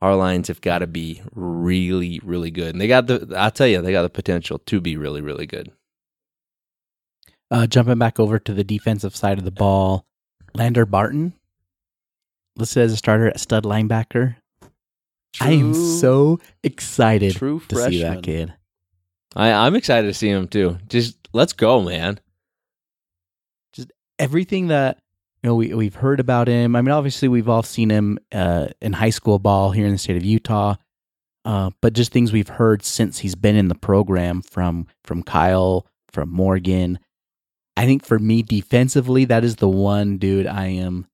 Our 0.00 0.14
lines 0.14 0.48
have 0.48 0.60
got 0.60 0.78
to 0.78 0.86
be 0.86 1.22
really, 1.34 2.20
really 2.22 2.50
good. 2.50 2.74
And 2.74 2.80
they 2.80 2.86
got 2.86 3.08
the, 3.08 3.34
I'll 3.36 3.50
tell 3.50 3.66
you, 3.66 3.82
they 3.82 3.92
got 3.92 4.02
the 4.02 4.10
potential 4.10 4.58
to 4.60 4.80
be 4.80 4.96
really, 4.96 5.20
really 5.20 5.46
good. 5.46 5.72
Uh, 7.50 7.66
jumping 7.66 7.98
back 7.98 8.20
over 8.20 8.38
to 8.38 8.52
the 8.52 8.62
defensive 8.62 9.16
side 9.16 9.38
of 9.38 9.44
the 9.44 9.50
ball, 9.50 10.06
Lander 10.54 10.86
Barton 10.86 11.32
listed 12.56 12.84
as 12.84 12.92
a 12.92 12.96
starter 12.96 13.26
at 13.26 13.40
stud 13.40 13.64
linebacker. 13.64 14.36
I 15.40 15.52
am 15.52 15.74
so 15.74 16.40
excited 16.62 17.36
to 17.36 17.60
see 17.68 18.02
that 18.02 18.22
kid. 18.22 18.54
I, 19.36 19.52
I'm 19.52 19.76
excited 19.76 20.08
to 20.08 20.14
see 20.14 20.28
him 20.28 20.48
too. 20.48 20.78
Just 20.88 21.17
let's 21.32 21.52
go, 21.52 21.82
man. 21.82 22.20
Just 23.72 23.92
everything 24.18 24.68
that 24.68 24.98
you 25.42 25.48
know 25.48 25.54
we 25.54 25.74
we've 25.74 25.94
heard 25.94 26.20
about 26.20 26.48
him. 26.48 26.74
I 26.76 26.82
mean, 26.82 26.92
obviously 26.92 27.28
we've 27.28 27.48
all 27.48 27.62
seen 27.62 27.90
him 27.90 28.18
uh, 28.32 28.68
in 28.80 28.92
high 28.92 29.10
school 29.10 29.38
ball 29.38 29.70
here 29.70 29.86
in 29.86 29.92
the 29.92 29.98
state 29.98 30.16
of 30.16 30.24
Utah, 30.24 30.76
uh, 31.44 31.70
but 31.80 31.92
just 31.92 32.12
things 32.12 32.32
we've 32.32 32.48
heard 32.48 32.82
since 32.84 33.18
he's 33.18 33.34
been 33.34 33.56
in 33.56 33.68
the 33.68 33.74
program 33.74 34.42
from 34.42 34.86
from 35.04 35.22
Kyle, 35.22 35.86
from 36.10 36.30
Morgan. 36.30 36.98
I 37.76 37.86
think 37.86 38.04
for 38.04 38.18
me 38.18 38.42
defensively, 38.42 39.24
that 39.26 39.44
is 39.44 39.56
the 39.56 39.68
one 39.68 40.18
dude 40.18 40.46
I 40.46 40.66
am. 40.66 41.06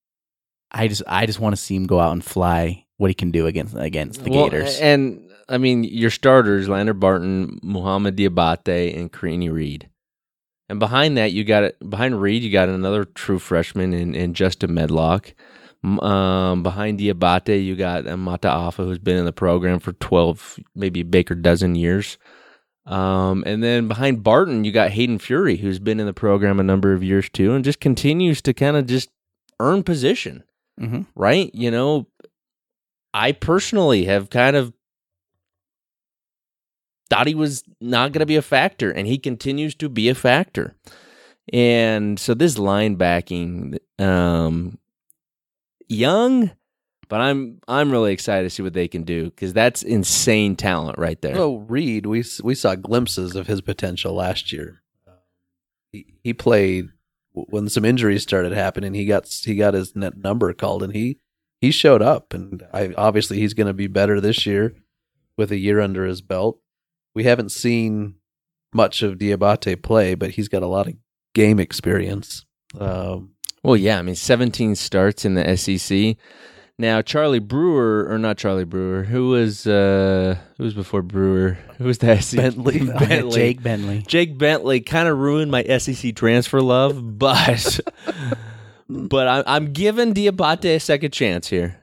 I 0.71 0.89
just 0.89 1.03
I 1.07 1.27
just 1.27 1.41
want 1.41 1.55
to 1.55 1.61
see 1.61 1.77
him 1.77 1.87
go 1.87 2.01
out 2.01 2.13
and 2.13 2.25
fly. 2.25 2.85
What 2.97 3.11
he 3.11 3.15
can 3.15 3.33
do 3.33 3.47
against 3.47 3.75
against 3.77 4.23
the 4.23 4.31
Well, 4.31 4.45
Gators. 4.49 4.79
And 4.79 5.29
I 5.49 5.59
mean, 5.59 5.85
your 5.85 6.11
starters, 6.11 6.69
Lander 6.69 6.95
Barton, 6.95 7.59
Muhammad 7.63 8.17
Diabate, 8.17 8.97
and 8.97 9.13
Karene 9.13 9.53
Reid. 9.53 9.91
And 10.69 10.79
behind 10.79 11.17
that, 11.17 11.33
you 11.33 11.45
got 11.45 11.65
it. 11.65 11.91
Behind 11.91 12.21
Reid, 12.21 12.43
you 12.43 12.51
got 12.51 12.69
another 12.69 13.05
true 13.05 13.39
freshman 13.39 13.93
in, 13.93 14.15
in 14.15 14.35
Justin 14.35 14.75
Medlock. 14.75 15.35
Um, 15.85 16.63
behind 16.63 16.99
Diabate, 16.99 17.63
you 17.63 17.77
got 17.77 18.07
Mata 18.19 18.49
Afa, 18.49 18.85
who's 18.85 18.99
been 18.99 19.19
in 19.19 19.27
the 19.27 19.33
program 19.33 19.79
for 19.79 19.93
twelve, 19.93 20.59
maybe 20.75 21.01
a 21.01 21.05
baker 21.05 21.35
dozen 21.35 21.75
years. 21.75 22.17
Um, 22.87 23.45
and 23.47 23.63
then 23.63 23.89
behind 23.89 24.23
Barton, 24.23 24.65
you 24.65 24.73
got 24.73 24.91
Hayden 24.91 25.19
Fury, 25.19 25.57
who's 25.57 25.79
been 25.79 26.01
in 26.01 26.07
the 26.07 26.15
program 26.15 26.61
a 26.61 26.63
number 26.63 26.93
of 26.95 27.03
years 27.03 27.29
too, 27.29 27.53
and 27.53 27.65
just 27.65 27.81
continues 27.81 28.41
to 28.43 28.55
kind 28.55 28.77
of 28.77 28.87
just 28.87 29.11
earn 29.61 29.83
position 29.83 30.43
hmm 30.79 31.03
right? 31.15 31.51
You 31.55 31.71
know, 31.71 32.09
I 33.13 33.33
personally 33.33 34.07
have 34.07 34.31
kind 34.31 34.57
of 34.57 34.73
thought 37.11 37.27
he 37.27 37.35
was 37.35 37.65
not 37.81 38.13
going 38.13 38.21
to 38.21 38.27
be 38.27 38.37
a 38.37 38.43
factor, 38.43 38.91
and 38.91 39.07
he 39.07 39.19
continues 39.19 39.75
to 39.77 39.89
be 39.89 40.09
a 40.09 40.15
factor. 40.15 40.75
And 41.53 42.19
so 42.19 42.35
this 42.35 42.57
linebacking, 42.57 43.79
um, 43.99 44.79
young, 45.89 46.51
but 47.09 47.21
I'm 47.21 47.61
I'm 47.69 47.91
really 47.91 48.13
excited 48.13 48.45
to 48.45 48.51
see 48.51 48.63
what 48.63 48.73
they 48.73 48.89
can 48.89 49.03
do 49.03 49.25
because 49.27 49.53
that's 49.53 49.83
insane 49.83 50.57
talent 50.57 50.99
right 50.99 51.21
there. 51.21 51.37
Oh, 51.37 51.59
Reid, 51.69 52.07
we 52.07 52.25
we 52.43 52.55
saw 52.55 52.75
glimpses 52.75 53.37
of 53.37 53.47
his 53.47 53.61
potential 53.61 54.15
last 54.15 54.53
year. 54.53 54.83
He 55.93 56.07
he 56.23 56.33
played 56.33 56.89
when 57.33 57.69
some 57.69 57.85
injuries 57.85 58.23
started 58.23 58.53
happening. 58.53 58.95
He 58.95 59.07
got 59.07 59.29
he 59.29 59.55
got 59.57 59.75
his 59.75 59.95
net 59.95 60.17
number 60.17 60.53
called, 60.55 60.83
and 60.83 60.95
he 60.95 61.19
he 61.61 61.71
showed 61.71 62.03
up. 62.03 62.33
And 62.33 62.67
I 62.73 62.95
obviously 62.97 63.39
he's 63.39 63.55
going 63.55 63.67
to 63.67 63.75
be 63.75 63.87
better 63.87 64.21
this 64.21 64.47
year 64.47 64.75
with 65.37 65.53
a 65.53 65.59
year 65.59 65.81
under 65.81 66.07
his 66.07 66.21
belt. 66.21 66.59
We 67.15 67.25
haven't 67.25 67.51
seen 67.53 68.17
much 68.73 69.03
of 69.03 69.19
Diabate 69.19 69.83
play, 69.83 70.15
but 70.15 70.31
he's 70.31 70.49
got 70.49 70.63
a 70.63 70.67
lot 70.67 70.89
of 70.89 70.95
game 71.35 71.61
experience. 71.61 72.45
Um, 72.79 73.31
Well, 73.63 73.77
yeah, 73.77 73.99
I 73.99 74.03
mean, 74.03 74.17
17 74.17 74.75
starts 74.75 75.25
in 75.25 75.35
the 75.35 75.57
SEC. 75.57 76.17
Now, 76.77 77.03
Charlie 77.03 77.39
Brewer, 77.39 78.05
or 78.11 78.19
not 78.19 78.37
Charlie 78.37 78.65
Brewer, 78.65 79.05
who 79.05 79.29
was 79.29 79.65
uh 79.65 80.37
who 80.59 80.65
was 80.65 80.75
before 80.75 81.03
Brewer? 81.03 81.57
Who 81.79 81.85
was 81.85 81.99
the 81.99 82.21
SEC? 82.21 82.37
Bentley. 82.41 82.81
Bentley. 82.99 83.31
Jake 83.31 83.63
Bentley. 83.63 84.05
Jake 84.09 84.37
Bentley 84.37 84.81
kind 84.81 85.07
of 85.09 85.17
ruined 85.17 85.53
my 85.53 85.63
SEC 85.79 86.17
transfer 86.17 86.61
love, 86.61 87.17
but 87.19 87.79
but 88.89 89.29
I, 89.29 89.45
I'm 89.47 89.73
giving 89.73 90.15
Diabate 90.15 90.65
a 90.65 90.81
second 90.81 91.13
chance 91.13 91.47
here. 91.49 91.81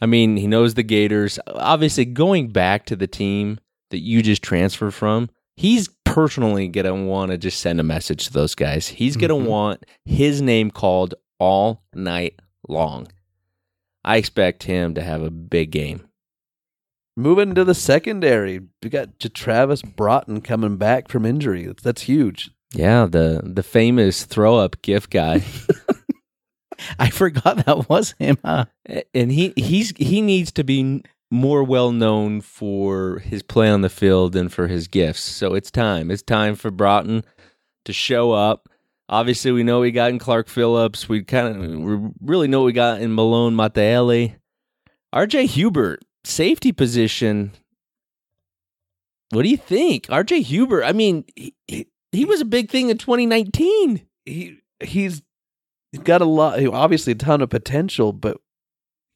I 0.00 0.06
mean, 0.06 0.36
he 0.36 0.48
knows 0.48 0.74
the 0.74 0.82
Gators. 0.82 1.38
Obviously, 1.46 2.04
going 2.04 2.48
back 2.48 2.86
to 2.86 2.96
the 2.96 3.06
team 3.06 3.60
that 3.94 4.00
you 4.00 4.22
just 4.22 4.42
transfer 4.42 4.90
from, 4.90 5.30
he's 5.56 5.88
personally 6.04 6.66
gonna 6.68 6.94
want 6.94 7.30
to 7.30 7.38
just 7.38 7.60
send 7.60 7.78
a 7.80 7.84
message 7.84 8.26
to 8.26 8.32
those 8.32 8.54
guys. 8.54 8.88
He's 8.88 9.16
gonna 9.16 9.34
Mhm. 9.34 9.46
want 9.46 9.84
his 10.04 10.42
name 10.42 10.70
called 10.70 11.14
all 11.38 11.84
night 11.94 12.40
long. 12.68 13.06
I 14.04 14.16
expect 14.18 14.64
him 14.64 14.94
to 14.94 15.02
have 15.02 15.22
a 15.22 15.30
big 15.30 15.70
game. 15.70 16.06
moving 17.16 17.54
to 17.54 17.62
the 17.64 17.74
secondary, 17.76 18.60
we 18.82 18.90
got 18.90 19.20
Travis 19.20 19.82
Broughton 19.82 20.40
coming 20.40 20.76
back 20.76 21.08
from 21.08 21.24
injury. 21.24 21.64
That's, 21.64 21.80
that's 21.82 22.02
huge. 22.02 22.50
Yeah, 22.74 23.06
the 23.06 23.40
the 23.44 23.62
famous 23.62 24.24
throw 24.24 24.56
up 24.56 24.82
gift 24.82 25.10
guy. 25.10 25.42
I 26.98 27.10
forgot 27.10 27.64
that 27.66 27.88
was 27.88 28.16
him. 28.18 28.36
Huh? 28.44 28.64
and 29.14 29.30
he 29.30 29.52
he's 29.56 29.92
he 29.96 30.20
needs 30.20 30.50
to 30.52 30.64
be 30.64 31.02
more 31.34 31.64
well 31.64 31.90
known 31.90 32.40
for 32.40 33.18
his 33.18 33.42
play 33.42 33.68
on 33.68 33.80
the 33.80 33.88
field 33.88 34.32
than 34.32 34.48
for 34.48 34.68
his 34.68 34.86
gifts. 34.86 35.22
So 35.22 35.54
it's 35.54 35.70
time. 35.70 36.10
It's 36.10 36.22
time 36.22 36.54
for 36.54 36.70
Broughton 36.70 37.24
to 37.84 37.92
show 37.92 38.32
up. 38.32 38.68
Obviously, 39.08 39.50
we 39.52 39.64
know 39.64 39.80
we 39.80 39.90
got 39.90 40.10
in 40.10 40.18
Clark 40.18 40.48
Phillips. 40.48 41.08
We 41.08 41.24
kind 41.24 41.48
of 41.48 41.80
we 41.80 42.10
really 42.20 42.48
know 42.48 42.62
we 42.62 42.72
got 42.72 43.02
in 43.02 43.14
Malone 43.14 43.54
Mataele. 43.54 44.36
RJ 45.14 45.46
Hubert, 45.46 46.04
safety 46.24 46.72
position. 46.72 47.52
What 49.30 49.42
do 49.42 49.48
you 49.48 49.56
think? 49.56 50.06
RJ 50.06 50.42
Hubert, 50.42 50.84
I 50.84 50.92
mean, 50.92 51.24
he, 51.34 51.54
he, 51.66 51.88
he 52.12 52.24
was 52.24 52.40
a 52.40 52.46
big 52.46 52.70
thing 52.70 52.90
in 52.90 52.98
2019. 52.98 54.06
he 54.24 54.58
he's 54.80 55.22
got 56.02 56.20
a 56.20 56.24
lot 56.24 56.64
obviously 56.66 57.12
a 57.12 57.16
ton 57.16 57.40
of 57.40 57.48
potential 57.48 58.12
but 58.12 58.38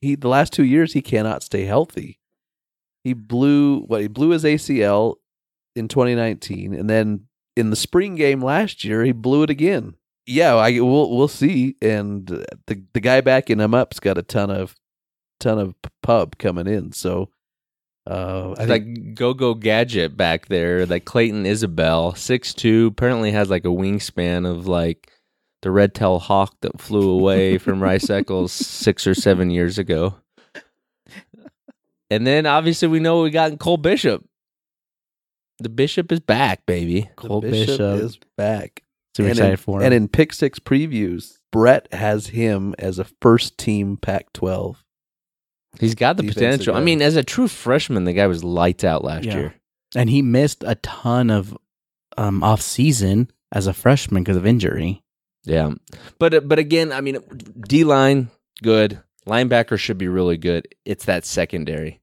he 0.00 0.14
the 0.14 0.28
last 0.28 0.52
two 0.52 0.64
years 0.64 0.92
he 0.92 1.02
cannot 1.02 1.42
stay 1.42 1.64
healthy. 1.64 2.18
He 3.04 3.12
blew 3.12 3.80
what 3.82 4.00
he 4.00 4.08
blew 4.08 4.30
his 4.30 4.44
acl 4.44 5.16
in 5.74 5.88
2019 5.88 6.74
and 6.74 6.90
then 6.90 7.26
in 7.56 7.70
the 7.70 7.76
spring 7.76 8.16
game 8.16 8.42
last 8.42 8.84
year 8.84 9.04
he 9.04 9.12
blew 9.12 9.42
it 9.42 9.50
again. 9.50 9.94
Yeah 10.26 10.56
i 10.56 10.72
we'll 10.80 11.16
we'll 11.16 11.28
see 11.28 11.76
and 11.80 12.26
the 12.66 12.82
the 12.92 13.00
guy 13.00 13.20
backing 13.20 13.60
him 13.60 13.74
up's 13.74 14.00
got 14.00 14.18
a 14.18 14.22
ton 14.22 14.50
of 14.50 14.74
ton 15.40 15.58
of 15.58 15.74
pub 16.02 16.36
coming 16.38 16.66
in 16.66 16.92
so 16.92 17.30
uh 18.08 18.52
I 18.58 18.66
think 18.66 18.68
like 18.68 19.14
go 19.14 19.34
go 19.34 19.54
gadget 19.54 20.16
back 20.16 20.46
there, 20.46 20.86
like 20.86 21.04
Clayton 21.04 21.44
Isbell, 21.44 22.16
six 22.16 22.54
two, 22.54 22.86
apparently 22.86 23.32
has 23.32 23.50
like 23.50 23.64
a 23.64 23.68
wingspan 23.68 24.50
of 24.50 24.66
like 24.66 25.12
the 25.62 25.70
red 25.70 25.94
tail 25.94 26.18
hawk 26.18 26.54
that 26.60 26.80
flew 26.80 27.10
away 27.10 27.58
from 27.58 27.82
Rice 27.82 28.08
Eccles 28.10 28.52
six 28.52 29.06
or 29.06 29.14
seven 29.14 29.50
years 29.50 29.78
ago. 29.78 30.14
And 32.10 32.26
then 32.26 32.46
obviously 32.46 32.88
we 32.88 33.00
know 33.00 33.16
what 33.16 33.24
we 33.24 33.30
got 33.30 33.50
in 33.52 33.58
Cole 33.58 33.76
Bishop. 33.76 34.24
The 35.58 35.68
Bishop 35.68 36.10
is 36.12 36.20
back, 36.20 36.64
baby. 36.66 37.02
the 37.02 37.28
Cole 37.28 37.40
bishop, 37.40 37.66
Bishop. 37.78 38.00
is 38.02 38.18
back 38.36 38.84
Super 39.16 39.28
and 39.30 39.38
excited 39.38 39.50
in, 39.52 39.56
for 39.56 39.80
him. 39.80 39.86
And 39.86 39.94
in 39.94 40.08
pick 40.08 40.32
six 40.32 40.58
previews, 40.58 41.38
Brett 41.50 41.92
has 41.92 42.28
him 42.28 42.74
as 42.78 42.98
a 42.98 43.04
first 43.20 43.58
team 43.58 43.96
Pac 43.96 44.32
12. 44.34 44.84
He's 45.80 45.94
got 45.94 46.16
the 46.16 46.22
potential. 46.22 46.74
I 46.74 46.80
mean, 46.80 47.02
as 47.02 47.16
a 47.16 47.22
true 47.22 47.48
freshman, 47.48 48.04
the 48.04 48.12
guy 48.12 48.26
was 48.26 48.42
lights 48.42 48.84
out 48.84 49.04
last 49.04 49.24
Yeah. 49.24 49.36
year. 49.36 49.54
and 49.94 50.08
he 50.10 50.22
missed 50.22 50.62
a 50.66 50.74
ton 50.76 51.30
of 51.30 51.56
um, 52.16 52.42
off 52.42 52.60
season 52.60 53.30
as 53.52 53.66
a 53.66 53.72
freshman 53.72 54.22
because 54.22 54.36
of 54.36 54.46
injury. 54.46 55.02
Yeah, 55.44 55.72
but 56.18 56.34
uh, 56.34 56.40
but 56.40 56.58
again, 56.58 56.92
I 56.92 57.00
mean, 57.00 57.18
D 57.66 57.84
line 57.84 58.30
good, 58.62 59.00
linebacker 59.26 59.78
should 59.78 59.98
be 59.98 60.08
really 60.08 60.36
good. 60.36 60.68
It's 60.84 61.04
that 61.06 61.24
secondary. 61.24 62.00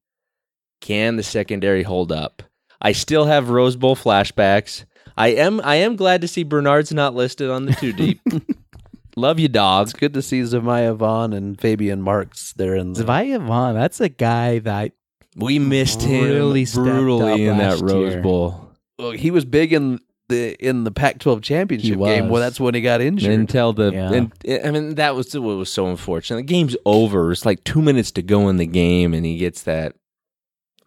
Can 0.81 1.15
the 1.15 1.23
secondary 1.23 1.83
hold 1.83 2.11
up? 2.11 2.43
I 2.81 2.91
still 2.91 3.25
have 3.25 3.49
Rose 3.49 3.75
Bowl 3.75 3.95
flashbacks. 3.95 4.85
I 5.17 5.29
am 5.29 5.61
I 5.63 5.75
am 5.75 5.95
glad 5.95 6.21
to 6.21 6.27
see 6.27 6.43
Bernard's 6.43 6.91
not 6.93 7.15
listed 7.15 7.49
on 7.49 7.65
the 7.65 7.73
two 7.73 7.93
deep. 7.93 8.21
Love 9.15 9.39
you, 9.39 9.45
It's 9.45 9.53
dogs. 9.53 9.93
good 9.93 10.13
to 10.13 10.21
see 10.21 10.41
Zemaiah 10.41 10.95
Vaughn 10.95 11.31
and 11.31 11.59
Fabian 11.59 12.01
Marks 12.01 12.51
there 12.53 12.75
in 12.75 12.91
the 12.93 13.03
Zemaiah 13.05 13.41
Vaughn, 13.41 13.73
that's 13.73 14.01
a 14.01 14.09
guy 14.09 14.59
that 14.59 14.91
We 15.37 15.57
missed 15.57 16.01
him 16.01 16.25
Really 16.25 16.65
stepped 16.65 16.83
brutally 16.83 17.45
in 17.45 17.57
that 17.59 17.79
Rose 17.79 18.13
year. 18.15 18.21
Bowl 18.21 18.71
Well, 18.99 19.11
he 19.11 19.31
was 19.31 19.45
big 19.45 19.71
in 19.71 19.99
the 20.27 20.55
in 20.65 20.83
the 20.83 20.91
Pac-12 20.91 21.41
championship 21.41 21.99
game. 21.99 22.29
Well, 22.29 22.41
that's 22.41 22.59
when 22.59 22.75
he 22.75 22.81
got 22.81 23.01
injured. 23.01 23.31
until 23.31 23.73
the. 23.73 23.91
Yeah. 23.91 24.11
And, 24.11 24.65
I 24.65 24.71
mean, 24.71 24.95
that 24.95 25.15
was 25.15 25.33
what 25.33 25.57
was 25.57 25.71
so 25.71 25.87
unfortunate. 25.87 26.37
The 26.37 26.43
game's 26.43 26.75
over. 26.85 27.31
It's 27.31 27.45
like 27.45 27.63
two 27.63 27.81
minutes 27.81 28.11
to 28.11 28.21
go 28.21 28.49
in 28.49 28.57
the 28.57 28.65
game, 28.65 29.13
and 29.13 29.25
he 29.25 29.37
gets 29.37 29.63
that 29.63 29.95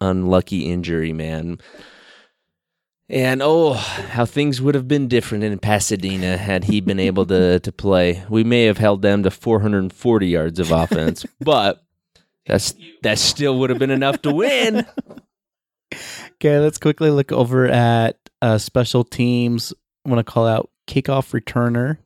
unlucky 0.01 0.71
injury, 0.71 1.13
man. 1.13 1.59
And 3.11 3.41
oh, 3.41 3.73
how 3.73 4.25
things 4.25 4.61
would 4.61 4.75
have 4.75 4.87
been 4.87 5.07
different 5.07 5.43
in 5.43 5.57
Pasadena 5.57 6.37
had 6.37 6.65
he 6.65 6.79
been 6.79 6.99
able 6.99 7.25
to 7.27 7.59
to 7.61 7.71
play. 7.71 8.23
We 8.29 8.43
may 8.43 8.65
have 8.65 8.77
held 8.77 9.01
them 9.01 9.23
to 9.23 9.31
440 9.31 10.27
yards 10.27 10.59
of 10.59 10.71
offense, 10.71 11.25
but 11.39 11.83
that's 12.45 12.75
that 13.01 13.17
still 13.17 13.57
would 13.59 13.69
have 13.69 13.79
been 13.79 13.89
enough 13.91 14.21
to 14.23 14.33
win. 14.33 14.85
Okay, 16.35 16.57
let's 16.59 16.77
quickly 16.77 17.09
look 17.09 17.33
over 17.33 17.67
at 17.67 18.15
uh, 18.41 18.57
special 18.57 19.03
teams. 19.03 19.73
I 20.05 20.09
want 20.09 20.25
to 20.25 20.31
call 20.31 20.47
out 20.47 20.69
kickoff 20.87 21.39
returner 21.39 21.97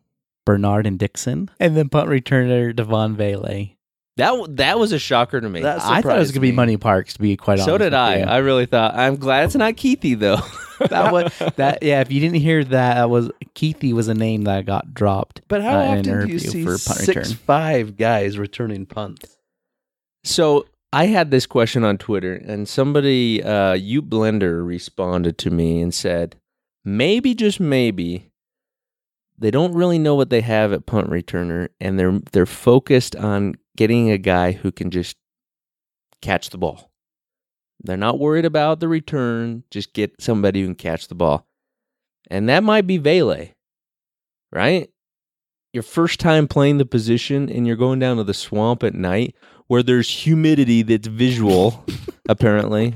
Bernard 0.46 0.86
and 0.86 1.00
Dixon, 1.00 1.50
and 1.60 1.78
then 1.78 1.90
punt 1.90 2.10
returner 2.10 2.76
Devaughn 2.76 3.16
Vele. 3.16 3.76
That 4.18 4.58
that 4.58 4.78
was 4.78 4.92
a 4.92 5.00
shocker 5.00 5.42
to 5.42 5.50
me. 5.50 5.62
That 5.62 5.82
I 5.82 6.02
thought 6.02 6.18
it 6.18 6.20
was 6.20 6.32
going 6.32 6.36
to 6.36 6.40
be 6.42 6.52
me. 6.52 6.56
Money 6.56 6.78
Parks. 6.78 7.14
To 7.14 7.20
be 7.20 7.36
quite 7.36 7.54
honest, 7.54 7.66
so 7.66 7.78
did 7.78 7.94
I. 7.94 8.18
you. 8.18 8.26
I 8.26 8.38
really 8.38 8.68
thought. 8.68 8.96
I'm 8.96 9.16
glad 9.16 9.46
it's 9.46 9.56
not 9.56 9.74
Kuithe 9.74 10.20
though. 10.20 10.38
that 10.88 11.12
was 11.12 11.34
that. 11.56 11.82
Yeah, 11.82 12.02
if 12.02 12.12
you 12.12 12.20
didn't 12.20 12.40
hear 12.40 12.64
that, 12.64 12.94
that 12.96 13.10
was 13.10 13.32
Kuithe 13.56 13.94
was 13.94 14.08
a 14.10 14.14
name 14.14 14.44
that 14.44 14.66
got 14.66 14.94
dropped. 14.94 15.42
but 15.48 15.64
how 15.64 15.80
uh, 15.80 15.84
in 15.84 15.92
an 15.92 15.98
often 16.00 16.04
do 16.04 16.10
you 16.10 16.16
interview 16.16 16.40
see 16.40 16.64
for 16.64 16.72
punt 16.72 17.00
six 17.00 17.08
return. 17.16 17.34
five 17.34 17.98
guys 17.98 18.38
returning 18.38 18.86
punts? 18.86 19.38
So 20.24 20.68
I 20.94 21.08
had 21.08 21.32
this 21.32 21.48
question 21.48 21.84
on 21.84 21.98
Twitter, 21.98 22.36
and 22.36 22.70
somebody, 22.70 23.42
uh, 23.42 23.74
you 23.74 24.04
blender, 24.04 24.66
responded 24.66 25.40
to 25.40 25.50
me 25.50 25.82
and 25.82 25.92
said, 25.92 26.36
maybe 26.86 27.34
just 27.34 27.60
maybe 27.60 28.32
they 29.36 29.50
don't 29.50 29.74
really 29.74 29.98
know 29.98 30.14
what 30.14 30.30
they 30.30 30.42
have 30.42 30.72
at 30.72 30.86
punt 30.86 31.10
returner, 31.10 31.70
and 31.82 31.98
they're 31.98 32.20
they're 32.32 32.46
focused 32.46 33.16
on 33.16 33.56
getting 33.76 34.12
a 34.12 34.20
guy 34.20 34.52
who 34.52 34.72
can 34.72 34.92
just 34.92 35.18
catch 36.22 36.52
the 36.52 36.60
ball. 36.60 36.92
They're 37.84 37.98
not 37.98 38.20
worried 38.20 38.46
about 38.46 38.80
the 38.80 38.88
return; 38.88 39.64
just 39.72 39.94
get 39.94 40.22
somebody 40.22 40.62
who 40.62 40.68
can 40.68 40.76
catch 40.76 41.08
the 41.08 41.16
ball, 41.16 41.48
and 42.30 42.48
that 42.50 42.64
might 42.64 42.86
be 42.86 43.00
Vele, 43.00 43.48
right? 44.52 44.93
Your 45.74 45.84
first 45.84 46.20
time 46.20 46.48
playing 46.48 46.78
the 46.78 46.86
position, 46.86 47.50
and 47.50 47.66
you're 47.66 47.76
going 47.76 47.98
down 48.00 48.18
to 48.18 48.24
the 48.24 48.34
swamp 48.34 48.84
at 48.84 48.94
night 48.94 49.36
where 49.68 49.82
there's 49.84 50.08
humidity 50.10 50.84
that's 50.84 51.08
visual, 51.08 51.84
apparently. 52.30 52.94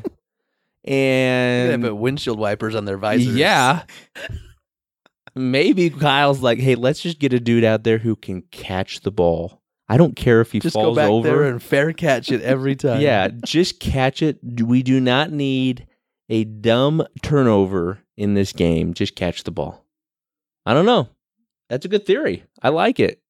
And 0.83 1.83
They 1.83 1.87
have 1.87 1.97
windshield 1.97 2.37
wipers 2.39 2.75
on 2.75 2.85
their 2.85 2.97
visors. 2.97 3.35
yeah, 3.35 3.83
maybe 5.35 5.89
Kyle's 5.89 6.41
like, 6.41 6.59
"Hey, 6.59 6.75
let's 6.75 7.01
just 7.01 7.19
get 7.19 7.33
a 7.33 7.39
dude 7.39 7.63
out 7.63 7.83
there 7.83 7.97
who 7.97 8.15
can 8.15 8.43
catch 8.51 9.01
the 9.01 9.11
ball. 9.11 9.61
I 9.89 9.97
don't 9.97 10.15
care 10.15 10.41
if 10.41 10.51
he 10.51 10.59
just 10.59 10.75
go 10.75 10.83
falls 10.83 10.97
over. 10.97 11.27
there 11.27 11.43
and 11.43 11.61
fair 11.63 11.93
catch 11.93 12.31
it 12.31 12.41
every 12.41 12.75
time. 12.77 13.01
yeah, 13.01 13.29
just 13.45 13.79
catch 13.79 14.21
it. 14.21 14.37
We 14.61 14.83
do 14.83 14.99
not 14.99 15.31
need 15.31 15.87
a 16.29 16.43
dumb 16.43 17.05
turnover 17.21 17.99
in 18.17 18.33
this 18.33 18.51
game. 18.53 18.93
Just 18.93 19.15
catch 19.15 19.43
the 19.43 19.51
ball. 19.51 19.85
I 20.65 20.73
don't 20.73 20.85
know. 20.85 21.07
That's 21.69 21.85
a 21.85 21.89
good 21.89 22.05
theory. 22.05 22.43
I 22.61 22.69
like 22.69 22.99
it. 22.99 23.21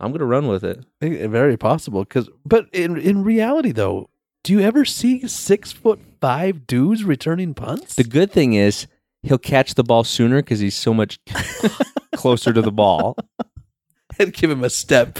I'm 0.00 0.12
gonna 0.12 0.24
run 0.24 0.48
with 0.48 0.64
it. 0.64 0.78
I 1.02 1.06
think 1.08 1.30
very 1.30 1.56
possible. 1.56 2.04
Because, 2.04 2.28
but 2.44 2.66
in 2.72 2.96
in 2.96 3.22
reality, 3.22 3.70
though, 3.72 4.08
do 4.42 4.52
you 4.54 4.60
ever 4.60 4.84
see 4.84 5.26
six 5.28 5.72
foot 5.72 6.00
five 6.20 6.66
dudes 6.66 7.04
returning 7.04 7.54
punts? 7.54 7.94
The 7.96 8.04
good 8.04 8.32
thing 8.32 8.54
is 8.54 8.86
he'll 9.22 9.38
catch 9.38 9.74
the 9.74 9.84
ball 9.84 10.04
sooner 10.04 10.40
because 10.40 10.60
he's 10.60 10.76
so 10.76 10.94
much 10.94 11.18
closer 12.14 12.52
to 12.52 12.62
the 12.62 12.72
ball. 12.72 13.16
and 14.18 14.32
give 14.32 14.50
him 14.50 14.64
a 14.64 14.70
step. 14.70 15.18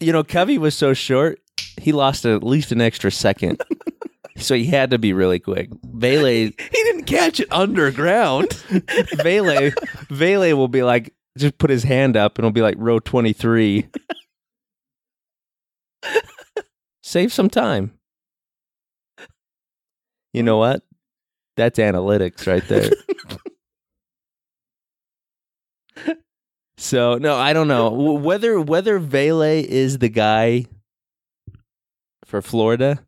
You 0.00 0.12
know, 0.12 0.22
Covey 0.22 0.58
was 0.58 0.76
so 0.76 0.94
short, 0.94 1.40
he 1.80 1.90
lost 1.92 2.24
at 2.24 2.44
least 2.44 2.70
an 2.72 2.80
extra 2.80 3.10
second. 3.10 3.60
so 4.36 4.54
he 4.54 4.64
had 4.64 4.90
to 4.90 4.98
be 4.98 5.12
really 5.12 5.38
quick. 5.38 5.70
Vele, 5.84 6.24
He 6.26 6.50
didn't 6.72 7.04
catch 7.04 7.40
it 7.40 7.48
underground. 7.50 8.52
Vele, 9.22 9.72
Vele 10.08 10.56
will 10.56 10.68
be 10.68 10.82
like, 10.82 11.14
just 11.38 11.58
put 11.58 11.70
his 11.70 11.82
hand 11.82 12.16
up 12.16 12.38
and 12.38 12.44
it'll 12.44 12.52
be 12.52 12.62
like 12.62 12.76
row 12.78 12.98
23. 12.98 13.88
Save 17.02 17.32
some 17.32 17.50
time. 17.50 17.92
You 20.32 20.42
know 20.42 20.56
what? 20.56 20.82
That's 21.56 21.78
analytics 21.78 22.46
right 22.46 22.66
there. 22.66 22.90
so 26.78 27.16
no, 27.16 27.36
I 27.36 27.52
don't 27.52 27.68
know 27.68 27.90
whether 27.90 28.60
whether 28.60 28.98
Vele 28.98 29.42
is 29.42 29.98
the 29.98 30.08
guy 30.08 30.64
for 32.24 32.40
Florida 32.40 33.04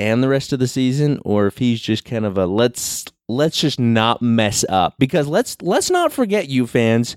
and 0.00 0.22
the 0.22 0.28
rest 0.28 0.52
of 0.52 0.58
the 0.58 0.66
season, 0.66 1.20
or 1.24 1.46
if 1.46 1.58
he's 1.58 1.80
just 1.80 2.06
kind 2.06 2.24
of 2.24 2.38
a 2.38 2.46
let's 2.46 3.04
let's 3.28 3.60
just 3.60 3.78
not 3.78 4.22
mess 4.22 4.64
up 4.68 4.94
because 4.98 5.28
let's 5.28 5.56
let's 5.60 5.90
not 5.90 6.12
forget 6.12 6.48
you 6.48 6.66
fans. 6.66 7.16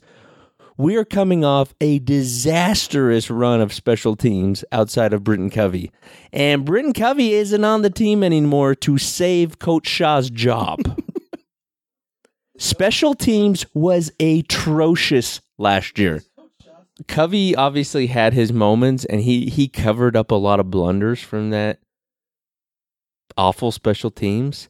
We 0.76 0.96
are 0.96 1.06
coming 1.06 1.46
off 1.46 1.74
a 1.80 2.00
disastrous 2.00 3.30
run 3.30 3.62
of 3.62 3.72
special 3.72 4.16
teams 4.16 4.66
outside 4.72 5.14
of 5.14 5.24
Britton 5.24 5.52
Covey. 5.52 5.92
And 6.34 6.66
Britton 6.66 6.94
Covey 6.94 7.34
isn't 7.34 7.64
on 7.64 7.84
the 7.84 7.92
team 7.92 8.24
anymore 8.24 8.74
to 8.76 8.98
save 8.98 9.60
Coach 9.60 9.88
Shah's 9.88 10.32
job. 10.32 10.80
special 12.58 13.14
teams 13.14 13.68
was 13.76 14.12
atrocious 14.20 15.42
last 15.60 16.00
year. 16.00 16.24
Covey 17.08 17.56
obviously 17.56 18.08
had 18.08 18.34
his 18.34 18.52
moments 18.52 19.06
and 19.06 19.22
he 19.22 19.46
he 19.50 19.68
covered 19.68 20.16
up 20.16 20.32
a 20.32 20.36
lot 20.36 20.60
of 20.60 20.72
blunders 20.72 21.22
from 21.22 21.52
that 21.52 21.80
awful 23.38 23.72
special 23.72 24.12
teams. 24.12 24.70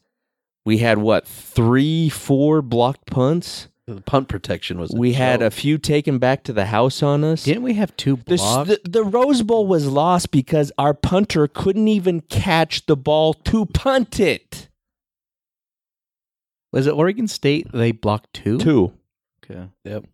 We 0.64 0.78
had 0.78 0.98
what, 0.98 1.26
3 1.26 2.08
4 2.08 2.62
blocked 2.62 3.06
punts? 3.06 3.68
the 3.86 4.00
punt 4.00 4.28
protection 4.28 4.78
was. 4.78 4.92
We 4.92 5.12
had 5.12 5.42
a 5.42 5.50
few 5.50 5.78
taken 5.78 6.18
back 6.18 6.44
to 6.44 6.52
the 6.52 6.66
house 6.66 7.02
on 7.02 7.22
us. 7.22 7.44
Didn't 7.44 7.62
we 7.62 7.74
have 7.74 7.96
two 7.96 8.16
The, 8.16 8.36
the, 8.36 8.88
the 8.88 9.04
Rose 9.04 9.42
Bowl 9.42 9.66
was 9.66 9.86
lost 9.86 10.30
because 10.30 10.72
our 10.78 10.94
punter 10.94 11.46
couldn't 11.46 11.88
even 11.88 12.20
catch 12.22 12.86
the 12.86 12.96
ball 12.96 13.34
to 13.34 13.66
punt 13.66 14.18
it. 14.20 14.68
was 16.72 16.86
it 16.86 16.94
Oregon 16.94 17.28
State? 17.28 17.70
They 17.72 17.92
blocked 17.92 18.32
two. 18.32 18.58
Two. 18.58 18.92
Okay. 19.44 19.68
Yep. 19.84 20.06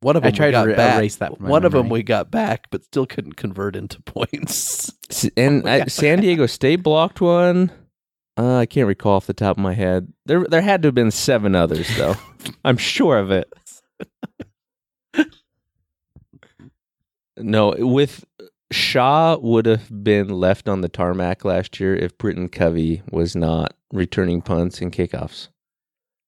One 0.00 0.14
of 0.16 0.22
them 0.22 0.32
I 0.32 0.36
tried 0.36 0.46
we 0.46 0.52
to 0.52 0.58
got 0.58 0.66
re- 0.66 0.74
back. 0.74 0.96
erase 0.98 1.16
that 1.16 1.40
One 1.40 1.64
of 1.64 1.72
them 1.72 1.88
we 1.88 2.02
got 2.02 2.30
back, 2.30 2.68
but 2.70 2.84
still 2.84 3.06
couldn't 3.06 3.34
convert 3.34 3.74
into 3.74 4.00
points. 4.02 4.92
And 5.36 5.66
uh, 5.68 5.86
San 5.86 6.20
Diego 6.20 6.46
State 6.46 6.82
blocked 6.82 7.20
one. 7.20 7.72
Uh, 8.36 8.58
I 8.58 8.66
can't 8.66 8.86
recall 8.86 9.14
off 9.16 9.26
the 9.26 9.34
top 9.34 9.56
of 9.56 9.62
my 9.62 9.74
head. 9.74 10.12
There, 10.26 10.44
there 10.44 10.60
had 10.60 10.82
to 10.82 10.88
have 10.88 10.94
been 10.94 11.10
seven 11.10 11.56
others, 11.56 11.88
though. 11.96 12.14
I'm 12.64 12.76
sure 12.76 13.18
of 13.18 13.32
it. 13.32 13.52
No, 17.36 17.74
with 17.78 18.24
Shah 18.72 19.36
would 19.40 19.66
have 19.66 20.04
been 20.04 20.28
left 20.28 20.68
on 20.68 20.80
the 20.80 20.88
tarmac 20.88 21.44
last 21.44 21.78
year 21.80 21.94
if 21.94 22.18
Britton 22.18 22.48
Covey 22.48 23.02
was 23.10 23.36
not 23.36 23.74
returning 23.92 24.42
punts 24.42 24.80
and 24.80 24.92
kickoffs 24.92 25.48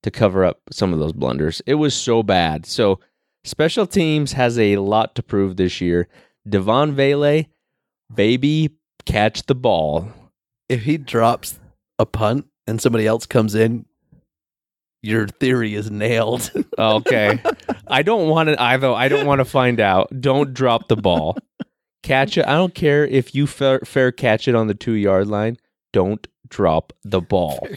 to 0.03 0.11
cover 0.11 0.45
up 0.45 0.61
some 0.71 0.93
of 0.93 0.99
those 0.99 1.13
blunders. 1.13 1.61
It 1.67 1.75
was 1.75 1.95
so 1.95 2.23
bad. 2.23 2.65
So 2.65 3.01
special 3.45 3.87
teams 3.87 4.33
has 4.33 4.59
a 4.59 4.77
lot 4.77 5.15
to 5.17 5.23
prove 5.23 5.57
this 5.57 5.81
year. 5.81 6.09
Devaughn 6.49 6.95
Vele, 6.95 7.45
baby, 8.13 8.71
catch 9.07 9.45
the 9.47 9.55
ball. 9.55 10.09
if 10.69 10.83
he 10.83 10.97
drops 10.99 11.59
a 11.99 12.07
punt 12.07 12.47
and 12.67 12.81
somebody 12.81 13.07
else 13.07 13.27
comes 13.27 13.55
in, 13.55 13.85
your 15.03 15.27
theory 15.29 15.75
is 15.75 15.91
nailed. 15.91 16.51
Okay. 16.79 17.39
I 17.89 18.03
don't 18.03 18.29
want 18.31 18.49
to 18.49 18.63
I 18.63 18.79
though 18.79 18.95
I 18.95 19.09
don't 19.09 19.27
want 19.27 19.41
to 19.41 19.45
find 19.45 19.81
out. 19.81 20.09
Don't 20.19 20.55
drop 20.55 20.89
the 20.89 20.97
ball. 20.97 21.37
Catch 22.03 22.39
it. 22.39 22.47
I 22.47 22.53
don't 22.53 22.75
care 22.75 23.07
if 23.07 23.35
you 23.35 23.47
fair, 23.47 23.81
fair 23.81 24.13
catch 24.13 24.49
it 24.49 24.55
on 24.55 24.67
the 24.67 24.75
2 24.75 24.93
yard 24.93 25.27
line. 25.27 25.59
Don't 25.93 26.27
drop 26.49 26.95
the 27.05 27.21
ball. 27.21 27.69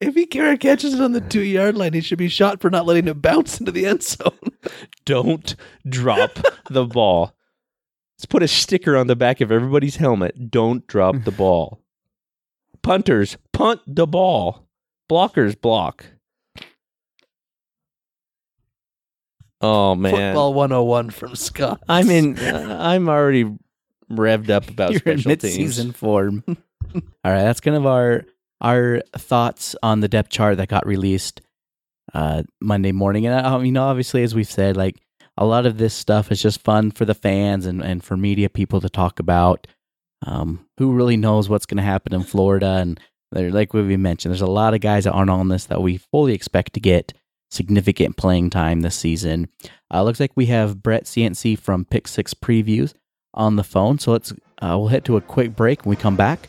If 0.00 0.14
he 0.14 0.26
catches 0.26 0.94
it 0.94 1.00
on 1.00 1.12
the 1.12 1.20
two 1.20 1.42
yard 1.42 1.76
line, 1.76 1.92
he 1.92 2.00
should 2.00 2.18
be 2.18 2.28
shot 2.28 2.60
for 2.60 2.70
not 2.70 2.86
letting 2.86 3.08
it 3.08 3.20
bounce 3.20 3.58
into 3.58 3.72
the 3.72 3.84
end 3.86 4.02
zone. 4.02 4.38
Don't 5.04 5.56
drop 5.88 6.38
the 6.70 6.84
ball. 6.86 7.34
Let's 8.16 8.26
put 8.26 8.42
a 8.42 8.48
sticker 8.48 8.96
on 8.96 9.06
the 9.08 9.16
back 9.16 9.40
of 9.40 9.50
everybody's 9.50 9.96
helmet. 9.96 10.50
Don't 10.50 10.86
drop 10.86 11.24
the 11.24 11.30
ball. 11.36 11.80
Punters, 12.82 13.36
punt 13.52 13.80
the 13.86 14.06
ball. 14.06 14.68
Blockers, 15.10 15.60
block. 15.60 16.04
Oh 19.60 19.96
man, 19.96 20.12
Football 20.12 20.54
101 20.54 21.10
from 21.10 21.34
Scott. 21.34 21.82
I'm 21.88 22.08
in. 22.10 22.38
uh, 22.38 22.76
I'm 22.80 23.08
already 23.08 23.44
revved 24.10 24.50
up 24.50 24.68
about 24.68 24.92
You're 25.04 25.14
in 25.14 25.18
special 25.18 25.30
teams. 25.36 25.42
mid-season 25.58 25.92
form. 25.92 26.44
All 26.46 27.02
right, 27.24 27.42
that's 27.42 27.60
kind 27.60 27.76
of 27.76 27.84
our 27.84 28.24
our 28.60 29.02
thoughts 29.16 29.76
on 29.82 30.00
the 30.00 30.08
depth 30.08 30.30
chart 30.30 30.56
that 30.56 30.68
got 30.68 30.86
released 30.86 31.40
uh, 32.14 32.42
Monday 32.60 32.92
morning. 32.92 33.26
And 33.26 33.46
uh, 33.46 33.58
you 33.60 33.72
know, 33.72 33.84
obviously, 33.84 34.22
as 34.22 34.34
we've 34.34 34.50
said, 34.50 34.76
like 34.76 34.96
a 35.36 35.46
lot 35.46 35.66
of 35.66 35.78
this 35.78 35.94
stuff 35.94 36.32
is 36.32 36.42
just 36.42 36.62
fun 36.62 36.90
for 36.90 37.04
the 37.04 37.14
fans 37.14 37.66
and 37.66 37.82
and 37.82 38.02
for 38.02 38.16
media 38.16 38.48
people 38.48 38.80
to 38.80 38.88
talk 38.88 39.20
about. 39.20 39.66
Um, 40.26 40.66
who 40.78 40.92
really 40.92 41.16
knows 41.16 41.48
what's 41.48 41.66
going 41.66 41.76
to 41.76 41.82
happen 41.84 42.12
in 42.12 42.24
Florida? 42.24 42.78
And 42.80 43.00
like 43.32 43.72
we 43.72 43.96
mentioned, 43.96 44.32
there's 44.32 44.40
a 44.40 44.46
lot 44.46 44.74
of 44.74 44.80
guys 44.80 45.04
that 45.04 45.12
aren't 45.12 45.30
on 45.30 45.48
this 45.48 45.66
that 45.66 45.82
we 45.82 45.98
fully 45.98 46.34
expect 46.34 46.72
to 46.72 46.80
get 46.80 47.12
significant 47.50 48.16
playing 48.16 48.50
time 48.50 48.80
this 48.80 48.96
season. 48.96 49.48
Uh, 49.92 50.02
looks 50.02 50.20
like 50.20 50.32
we 50.34 50.46
have 50.46 50.82
Brett 50.82 51.04
Ciancia 51.04 51.58
from 51.58 51.84
Pick 51.84 52.08
Six 52.08 52.34
Previews 52.34 52.94
on 53.32 53.56
the 53.56 53.64
phone. 53.64 53.98
So 53.98 54.12
let's 54.12 54.32
uh, 54.32 54.76
we'll 54.76 54.88
head 54.88 55.04
to 55.04 55.16
a 55.16 55.20
quick 55.20 55.54
break. 55.54 55.84
When 55.84 55.90
we 55.90 55.96
come 55.96 56.16
back, 56.16 56.48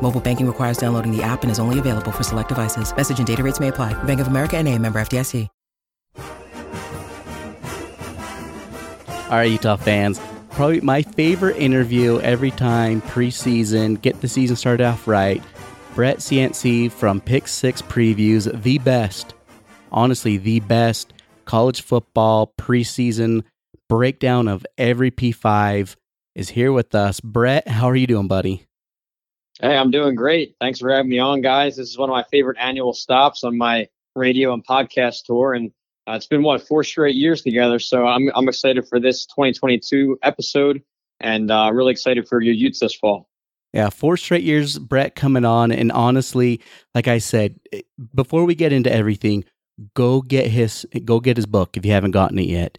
Mobile 0.00 0.20
banking 0.20 0.46
requires 0.46 0.78
downloading 0.78 1.10
the 1.10 1.24
app 1.24 1.42
and 1.42 1.50
is 1.50 1.58
only 1.58 1.80
available 1.80 2.12
for 2.12 2.22
select 2.22 2.50
devices. 2.50 2.96
Message 2.96 3.18
and 3.18 3.26
data 3.26 3.42
rates 3.42 3.58
may 3.58 3.68
apply. 3.68 3.94
Bank 4.04 4.20
of 4.20 4.28
America 4.28 4.56
and 4.56 4.80
member 4.80 5.00
FDIC. 5.00 5.48
All 9.28 9.32
right, 9.32 9.50
Utah 9.50 9.74
fans. 9.74 10.20
Probably 10.52 10.80
my 10.82 11.02
favorite 11.02 11.56
interview 11.56 12.20
every 12.20 12.52
time 12.52 13.02
preseason, 13.02 14.00
get 14.00 14.20
the 14.20 14.28
season 14.28 14.54
started 14.54 14.84
off 14.84 15.08
right. 15.08 15.42
Brett 15.96 16.18
Ciancia 16.18 16.92
from 16.92 17.20
Pick 17.20 17.48
Six 17.48 17.82
Previews, 17.82 18.62
the 18.62 18.78
best, 18.78 19.34
honestly, 19.90 20.36
the 20.36 20.60
best 20.60 21.12
college 21.44 21.82
football 21.82 22.52
preseason 22.56 23.42
breakdown 23.88 24.46
of 24.46 24.64
every 24.78 25.10
P5 25.10 25.96
is 26.36 26.50
here 26.50 26.70
with 26.70 26.94
us. 26.94 27.18
Brett, 27.18 27.66
how 27.66 27.90
are 27.90 27.96
you 27.96 28.06
doing, 28.06 28.28
buddy? 28.28 28.64
Hey, 29.60 29.74
I'm 29.74 29.90
doing 29.90 30.14
great. 30.14 30.54
Thanks 30.60 30.80
for 30.80 30.90
having 30.90 31.08
me 31.08 31.18
on, 31.18 31.40
guys. 31.40 31.76
This 31.76 31.88
is 31.88 31.96
one 31.96 32.10
of 32.10 32.12
my 32.12 32.24
favorite 32.30 32.58
annual 32.60 32.92
stops 32.92 33.42
on 33.42 33.56
my 33.56 33.88
radio 34.14 34.52
and 34.52 34.64
podcast 34.66 35.24
tour, 35.24 35.54
and 35.54 35.70
uh, 36.06 36.12
it's 36.12 36.26
been 36.26 36.42
what 36.42 36.66
four 36.66 36.84
straight 36.84 37.14
years 37.14 37.40
together. 37.40 37.78
So 37.78 38.06
I'm 38.06 38.30
I'm 38.34 38.48
excited 38.48 38.86
for 38.86 39.00
this 39.00 39.24
2022 39.24 40.18
episode, 40.22 40.82
and 41.20 41.50
uh, 41.50 41.70
really 41.72 41.92
excited 41.92 42.28
for 42.28 42.42
your 42.42 42.52
Utes 42.52 42.80
this 42.80 42.94
fall. 42.94 43.30
Yeah, 43.72 43.88
four 43.88 44.18
straight 44.18 44.44
years, 44.44 44.78
Brett 44.78 45.14
coming 45.14 45.46
on, 45.46 45.72
and 45.72 45.90
honestly, 45.90 46.60
like 46.94 47.08
I 47.08 47.16
said, 47.16 47.58
eh, 47.72 47.80
before 48.14 48.44
we 48.44 48.54
get 48.54 48.72
into 48.74 48.92
everything, 48.92 49.46
go 49.94 50.20
get 50.20 50.48
his 50.48 50.86
go 51.06 51.18
get 51.18 51.38
his 51.38 51.46
book 51.46 51.78
if 51.78 51.86
you 51.86 51.92
haven't 51.92 52.10
gotten 52.10 52.38
it 52.38 52.48
yet. 52.48 52.76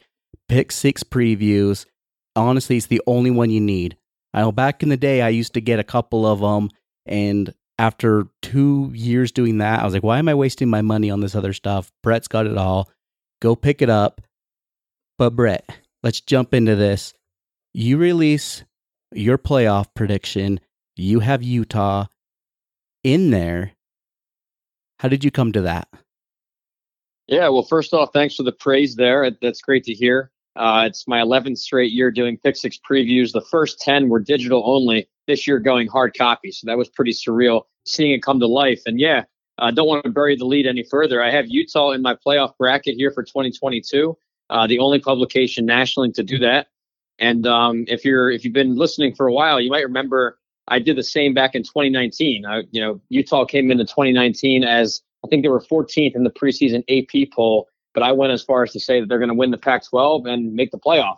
Pick 0.47 0.71
six 0.71 1.03
previews. 1.03 1.87
Honestly, 2.35 2.77
it's 2.77 2.85
the 2.85 3.01
only 3.07 3.31
one 3.31 3.49
you 3.49 3.59
need. 3.59 3.97
I 4.37 4.41
know 4.41 4.51
back 4.51 4.83
in 4.83 4.89
the 4.89 4.97
day, 4.97 5.23
I 5.23 5.29
used 5.29 5.55
to 5.55 5.61
get 5.61 5.79
a 5.79 5.83
couple 5.83 6.23
of 6.23 6.41
them, 6.41 6.69
and 7.07 7.51
after 7.79 8.27
two 8.43 8.91
years 8.93 9.31
doing 9.31 9.57
that, 9.57 9.79
I 9.79 9.83
was 9.83 9.95
like, 9.95 10.03
why 10.03 10.19
am 10.19 10.29
I 10.29 10.35
wasting 10.35 10.69
my 10.69 10.83
money 10.83 11.09
on 11.09 11.21
this 11.21 11.33
other 11.33 11.53
stuff? 11.53 11.91
Brett's 12.03 12.27
got 12.27 12.45
it 12.45 12.55
all. 12.55 12.87
Go 13.41 13.55
pick 13.55 13.81
it 13.81 13.89
up. 13.89 14.21
But 15.17 15.31
Brett, 15.31 15.67
let's 16.03 16.21
jump 16.21 16.53
into 16.53 16.75
this. 16.75 17.15
You 17.73 17.97
release 17.97 18.63
your 19.11 19.39
playoff 19.39 19.87
prediction. 19.95 20.59
You 20.95 21.21
have 21.21 21.41
Utah 21.41 22.05
in 23.03 23.31
there. 23.31 23.71
How 24.99 25.07
did 25.07 25.23
you 25.23 25.31
come 25.31 25.51
to 25.53 25.61
that? 25.61 25.87
Yeah, 27.25 27.49
well, 27.49 27.63
first 27.63 27.91
off, 27.91 28.11
thanks 28.13 28.35
for 28.35 28.43
the 28.43 28.51
praise 28.51 28.97
there. 28.97 29.31
That's 29.41 29.61
great 29.61 29.85
to 29.85 29.95
hear. 29.95 30.29
Uh, 30.57 30.85
it's 30.87 31.07
my 31.07 31.19
11th 31.19 31.57
straight 31.59 31.91
year 31.91 32.11
doing 32.11 32.37
Pick 32.43 32.55
Six 32.55 32.79
previews. 32.89 33.31
The 33.31 33.41
first 33.41 33.79
10 33.81 34.09
were 34.09 34.19
digital 34.19 34.63
only. 34.65 35.07
This 35.27 35.45
year 35.45 35.59
going 35.59 35.87
hard 35.87 36.17
copy. 36.17 36.51
So 36.51 36.65
that 36.65 36.77
was 36.77 36.89
pretty 36.89 37.11
surreal 37.11 37.63
seeing 37.85 38.11
it 38.11 38.23
come 38.23 38.39
to 38.39 38.47
life. 38.47 38.81
And 38.85 38.99
yeah, 38.99 39.23
I 39.59 39.71
don't 39.71 39.87
want 39.87 40.03
to 40.03 40.09
bury 40.09 40.35
the 40.35 40.45
lead 40.45 40.67
any 40.67 40.83
further. 40.83 41.23
I 41.23 41.31
have 41.31 41.45
Utah 41.47 41.91
in 41.91 42.01
my 42.01 42.15
playoff 42.15 42.57
bracket 42.57 42.95
here 42.95 43.11
for 43.11 43.23
2022. 43.23 44.17
Uh, 44.49 44.67
the 44.67 44.79
only 44.79 44.99
publication 44.99 45.65
nationally 45.65 46.11
to 46.13 46.23
do 46.23 46.37
that. 46.39 46.67
And 47.19 47.47
um, 47.47 47.85
if 47.87 48.05
you're 48.05 48.29
if 48.29 48.45
you've 48.45 48.53
been 48.53 48.75
listening 48.75 49.15
for 49.15 49.27
a 49.27 49.33
while, 49.33 49.59
you 49.59 49.71
might 49.71 49.83
remember 49.83 50.37
I 50.67 50.79
did 50.79 50.97
the 50.97 51.03
same 51.03 51.33
back 51.33 51.55
in 51.55 51.63
2019. 51.63 52.45
I, 52.45 52.63
you 52.71 52.81
know, 52.81 53.01
Utah 53.09 53.45
came 53.45 53.71
into 53.71 53.85
2019 53.85 54.63
as 54.63 55.01
I 55.25 55.27
think 55.27 55.43
they 55.43 55.49
were 55.49 55.61
14th 55.61 56.15
in 56.15 56.23
the 56.23 56.29
preseason 56.29 56.83
AP 56.89 57.31
poll, 57.31 57.67
but 57.93 58.03
I 58.03 58.11
went 58.11 58.33
as 58.33 58.43
far 58.43 58.63
as 58.63 58.71
to 58.73 58.79
say 58.79 58.99
that 58.99 59.09
they're 59.09 59.19
going 59.19 59.29
to 59.29 59.35
win 59.35 59.51
the 59.51 59.57
Pac-12 59.57 60.27
and 60.27 60.53
make 60.53 60.71
the 60.71 60.79
playoff. 60.79 61.17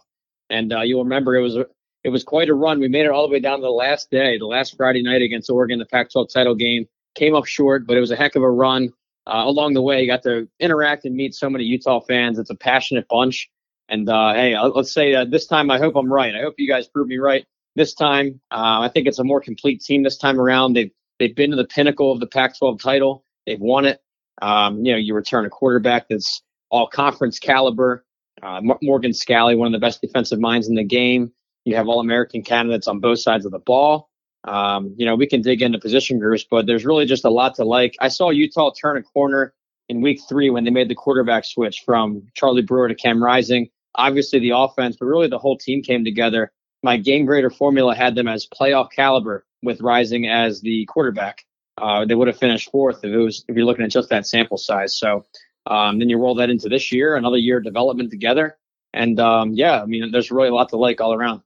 And 0.50 0.74
uh, 0.74 0.82
you'll 0.82 1.04
remember 1.04 1.36
it 1.36 1.42
was 1.42 1.58
it 2.04 2.10
was 2.10 2.24
quite 2.24 2.50
a 2.50 2.54
run. 2.54 2.80
We 2.80 2.88
made 2.88 3.06
it 3.06 3.12
all 3.12 3.28
the 3.28 3.32
way 3.32 3.40
down 3.40 3.60
to 3.60 3.64
the 3.64 3.70
last 3.70 4.10
day, 4.10 4.38
the 4.38 4.46
last 4.46 4.78
Friday 4.78 5.04
night 5.04 5.22
against 5.22 5.50
Oregon, 5.50 5.80
the 5.80 5.86
Pac-12 5.86 6.32
title 6.34 6.56
game. 6.56 6.88
Came 7.16 7.36
up 7.36 7.46
short, 7.46 7.86
but 7.86 7.98
it 7.98 8.00
was 8.00 8.12
a 8.12 8.16
heck 8.16 8.36
of 8.36 8.44
a 8.44 8.50
run. 8.50 8.94
Uh, 9.28 9.44
along 9.46 9.74
the 9.74 9.82
way, 9.82 10.02
you 10.02 10.08
got 10.08 10.24
to 10.24 10.48
interact 10.60 11.06
and 11.06 11.16
meet 11.16 11.36
so 11.36 11.50
many 11.50 11.66
Utah 11.66 12.00
fans. 12.00 12.40
It's 12.40 12.50
a 12.50 12.56
passionate 12.56 13.08
bunch. 13.10 13.50
And 13.90 14.08
uh, 14.08 14.34
hey, 14.34 14.58
let's 14.58 14.94
say 14.94 15.14
uh, 15.14 15.26
this 15.26 15.48
time 15.48 15.70
I 15.70 15.78
hope 15.78 15.96
I'm 15.96 16.12
right. 16.12 16.34
I 16.36 16.42
hope 16.42 16.56
you 16.58 16.68
guys 16.68 16.88
prove 16.88 17.08
me 17.08 17.18
right 17.18 17.46
this 17.76 17.94
time. 17.94 18.40
Uh, 18.52 18.82
I 18.82 18.90
think 18.94 19.08
it's 19.08 19.20
a 19.20 19.24
more 19.24 19.42
complete 19.42 19.82
team 19.82 20.04
this 20.04 20.18
time 20.18 20.40
around. 20.40 20.74
They've 20.74 20.92
they've 21.18 21.36
been 21.36 21.52
to 21.52 21.56
the 21.58 21.66
pinnacle 21.66 22.12
of 22.12 22.20
the 22.20 22.28
Pac-12 22.28 22.82
title. 22.82 23.26
They've 23.46 23.60
won 23.60 23.86
it. 23.86 24.00
Um, 24.42 24.86
you 24.86 24.94
know, 24.94 24.98
you 24.98 25.16
return 25.16 25.46
a 25.46 25.50
quarterback 25.50 26.08
that's 26.08 26.42
all 26.70 26.88
conference 26.88 27.40
caliber. 27.40 28.06
Uh, 28.42 28.62
Morgan 28.82 29.12
Scalley, 29.12 29.58
one 29.58 29.68
of 29.68 29.74
the 29.74 29.86
best 29.86 30.02
defensive 30.02 30.40
minds 30.40 30.68
in 30.68 30.76
the 30.76 30.84
game. 30.84 31.32
You 31.66 31.76
have 31.76 31.88
all 31.88 32.00
American 32.00 32.42
candidates 32.42 32.88
on 32.88 33.00
both 33.00 33.20
sides 33.20 33.46
of 33.46 33.52
the 33.52 33.60
ball. 33.60 34.10
Um, 34.46 34.96
you 34.98 35.06
know, 35.06 35.16
we 35.16 35.28
can 35.28 35.42
dig 35.42 35.62
into 35.62 35.78
position 35.78 36.20
groups, 36.20 36.46
but 36.50 36.66
there's 36.66 36.86
really 36.86 37.06
just 37.06 37.26
a 37.26 37.30
lot 37.30 37.56
to 37.56 37.66
like. 37.66 37.96
I 38.00 38.08
saw 38.08 38.30
Utah 38.30 38.72
turn 38.72 38.98
a 38.98 39.04
corner 39.04 39.54
in 39.90 40.02
week 40.02 40.22
three 40.30 40.50
when 40.50 40.64
they 40.64 40.72
made 40.72 40.88
the 40.88 40.96
quarterback 40.96 41.44
switch 41.44 41.84
from 41.86 42.24
Charlie 42.36 42.62
Brewer 42.62 42.88
to 42.88 42.96
Cam 42.96 43.22
Rising. 43.22 43.70
Obviously, 43.96 44.40
the 44.40 44.52
offense, 44.52 44.96
but 44.98 45.08
really 45.08 45.28
the 45.28 45.40
whole 45.40 45.58
team 45.58 45.82
came 45.82 46.06
together. 46.06 46.52
My 46.84 46.96
game 46.96 47.26
grader 47.26 47.50
formula 47.50 47.94
had 47.94 48.16
them 48.16 48.28
as 48.28 48.48
playoff 48.48 48.92
caliber 48.92 49.46
with 49.62 49.82
Rising 49.82 50.28
as 50.28 50.62
the 50.62 50.86
quarterback. 50.86 51.44
Uh, 51.78 52.06
they 52.06 52.16
would 52.16 52.28
have 52.28 52.38
finished 52.38 52.72
fourth 52.72 53.04
if 53.04 53.12
it 53.12 53.18
was 53.18 53.44
if 53.48 53.56
you're 53.56 53.66
looking 53.66 53.84
at 53.84 53.92
just 53.92 54.10
that 54.10 54.26
sample 54.26 54.58
size. 54.58 54.98
So 54.98 55.26
um, 55.70 56.00
then 56.00 56.10
you 56.10 56.18
roll 56.18 56.36
that 56.36 56.50
into 56.50 56.68
this 56.68 56.92
year, 56.92 57.16
another 57.16 57.38
year 57.38 57.58
of 57.58 57.64
development 57.64 58.12
together, 58.12 58.58
and 58.94 59.20
um, 59.20 59.54
yeah, 59.54 59.82
I 59.82 59.86
mean, 59.86 60.12
there's 60.12 60.32
really 60.32 60.50
a 60.50 60.54
lot 60.54 60.70
to 60.70 60.78
like 60.78 61.00
all 61.00 61.14
around. 61.14 61.42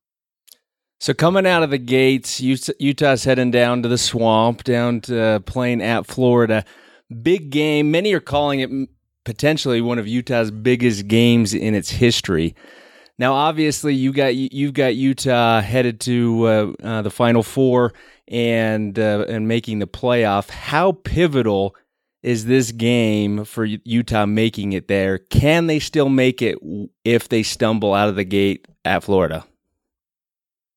So 0.99 1.13
coming 1.13 1.45
out 1.45 1.63
of 1.63 1.69
the 1.69 1.77
gates, 1.77 2.39
Utah's 2.39 3.25
heading 3.25 3.51
down 3.51 3.83
to 3.83 3.89
the 3.89 3.97
swamp, 3.97 4.63
down 4.63 5.01
to 5.01 5.43
playing 5.45 5.81
at 5.81 6.05
Florida. 6.05 6.63
Big 7.21 7.49
game. 7.49 7.91
Many 7.91 8.13
are 8.13 8.21
calling 8.21 8.61
it 8.61 8.89
potentially 9.25 9.81
one 9.81 9.99
of 9.99 10.07
Utah's 10.07 10.49
biggest 10.49 11.09
games 11.09 11.53
in 11.53 11.75
its 11.75 11.89
history. 11.91 12.55
Now, 13.19 13.33
obviously, 13.33 13.93
you 13.93 14.13
got 14.13 14.35
you've 14.35 14.73
got 14.73 14.95
Utah 14.95 15.61
headed 15.61 15.99
to 16.01 16.45
uh, 16.45 16.73
uh, 16.81 17.01
the 17.01 17.11
Final 17.11 17.43
Four 17.43 17.93
and 18.27 18.97
uh, 18.97 19.25
and 19.27 19.47
making 19.47 19.79
the 19.79 19.87
playoff. 19.87 20.49
How 20.49 20.93
pivotal 20.93 21.75
is 22.23 22.45
this 22.45 22.71
game 22.71 23.45
for 23.45 23.65
Utah 23.65 24.25
making 24.25 24.73
it 24.73 24.87
there? 24.87 25.17
Can 25.17 25.67
they 25.67 25.79
still 25.79 26.09
make 26.09 26.41
it 26.41 26.57
if 27.03 27.29
they 27.29 27.43
stumble 27.43 27.93
out 27.93 28.09
of 28.09 28.15
the 28.15 28.23
gate 28.23 28.67
at 28.85 29.03
Florida? 29.03 29.45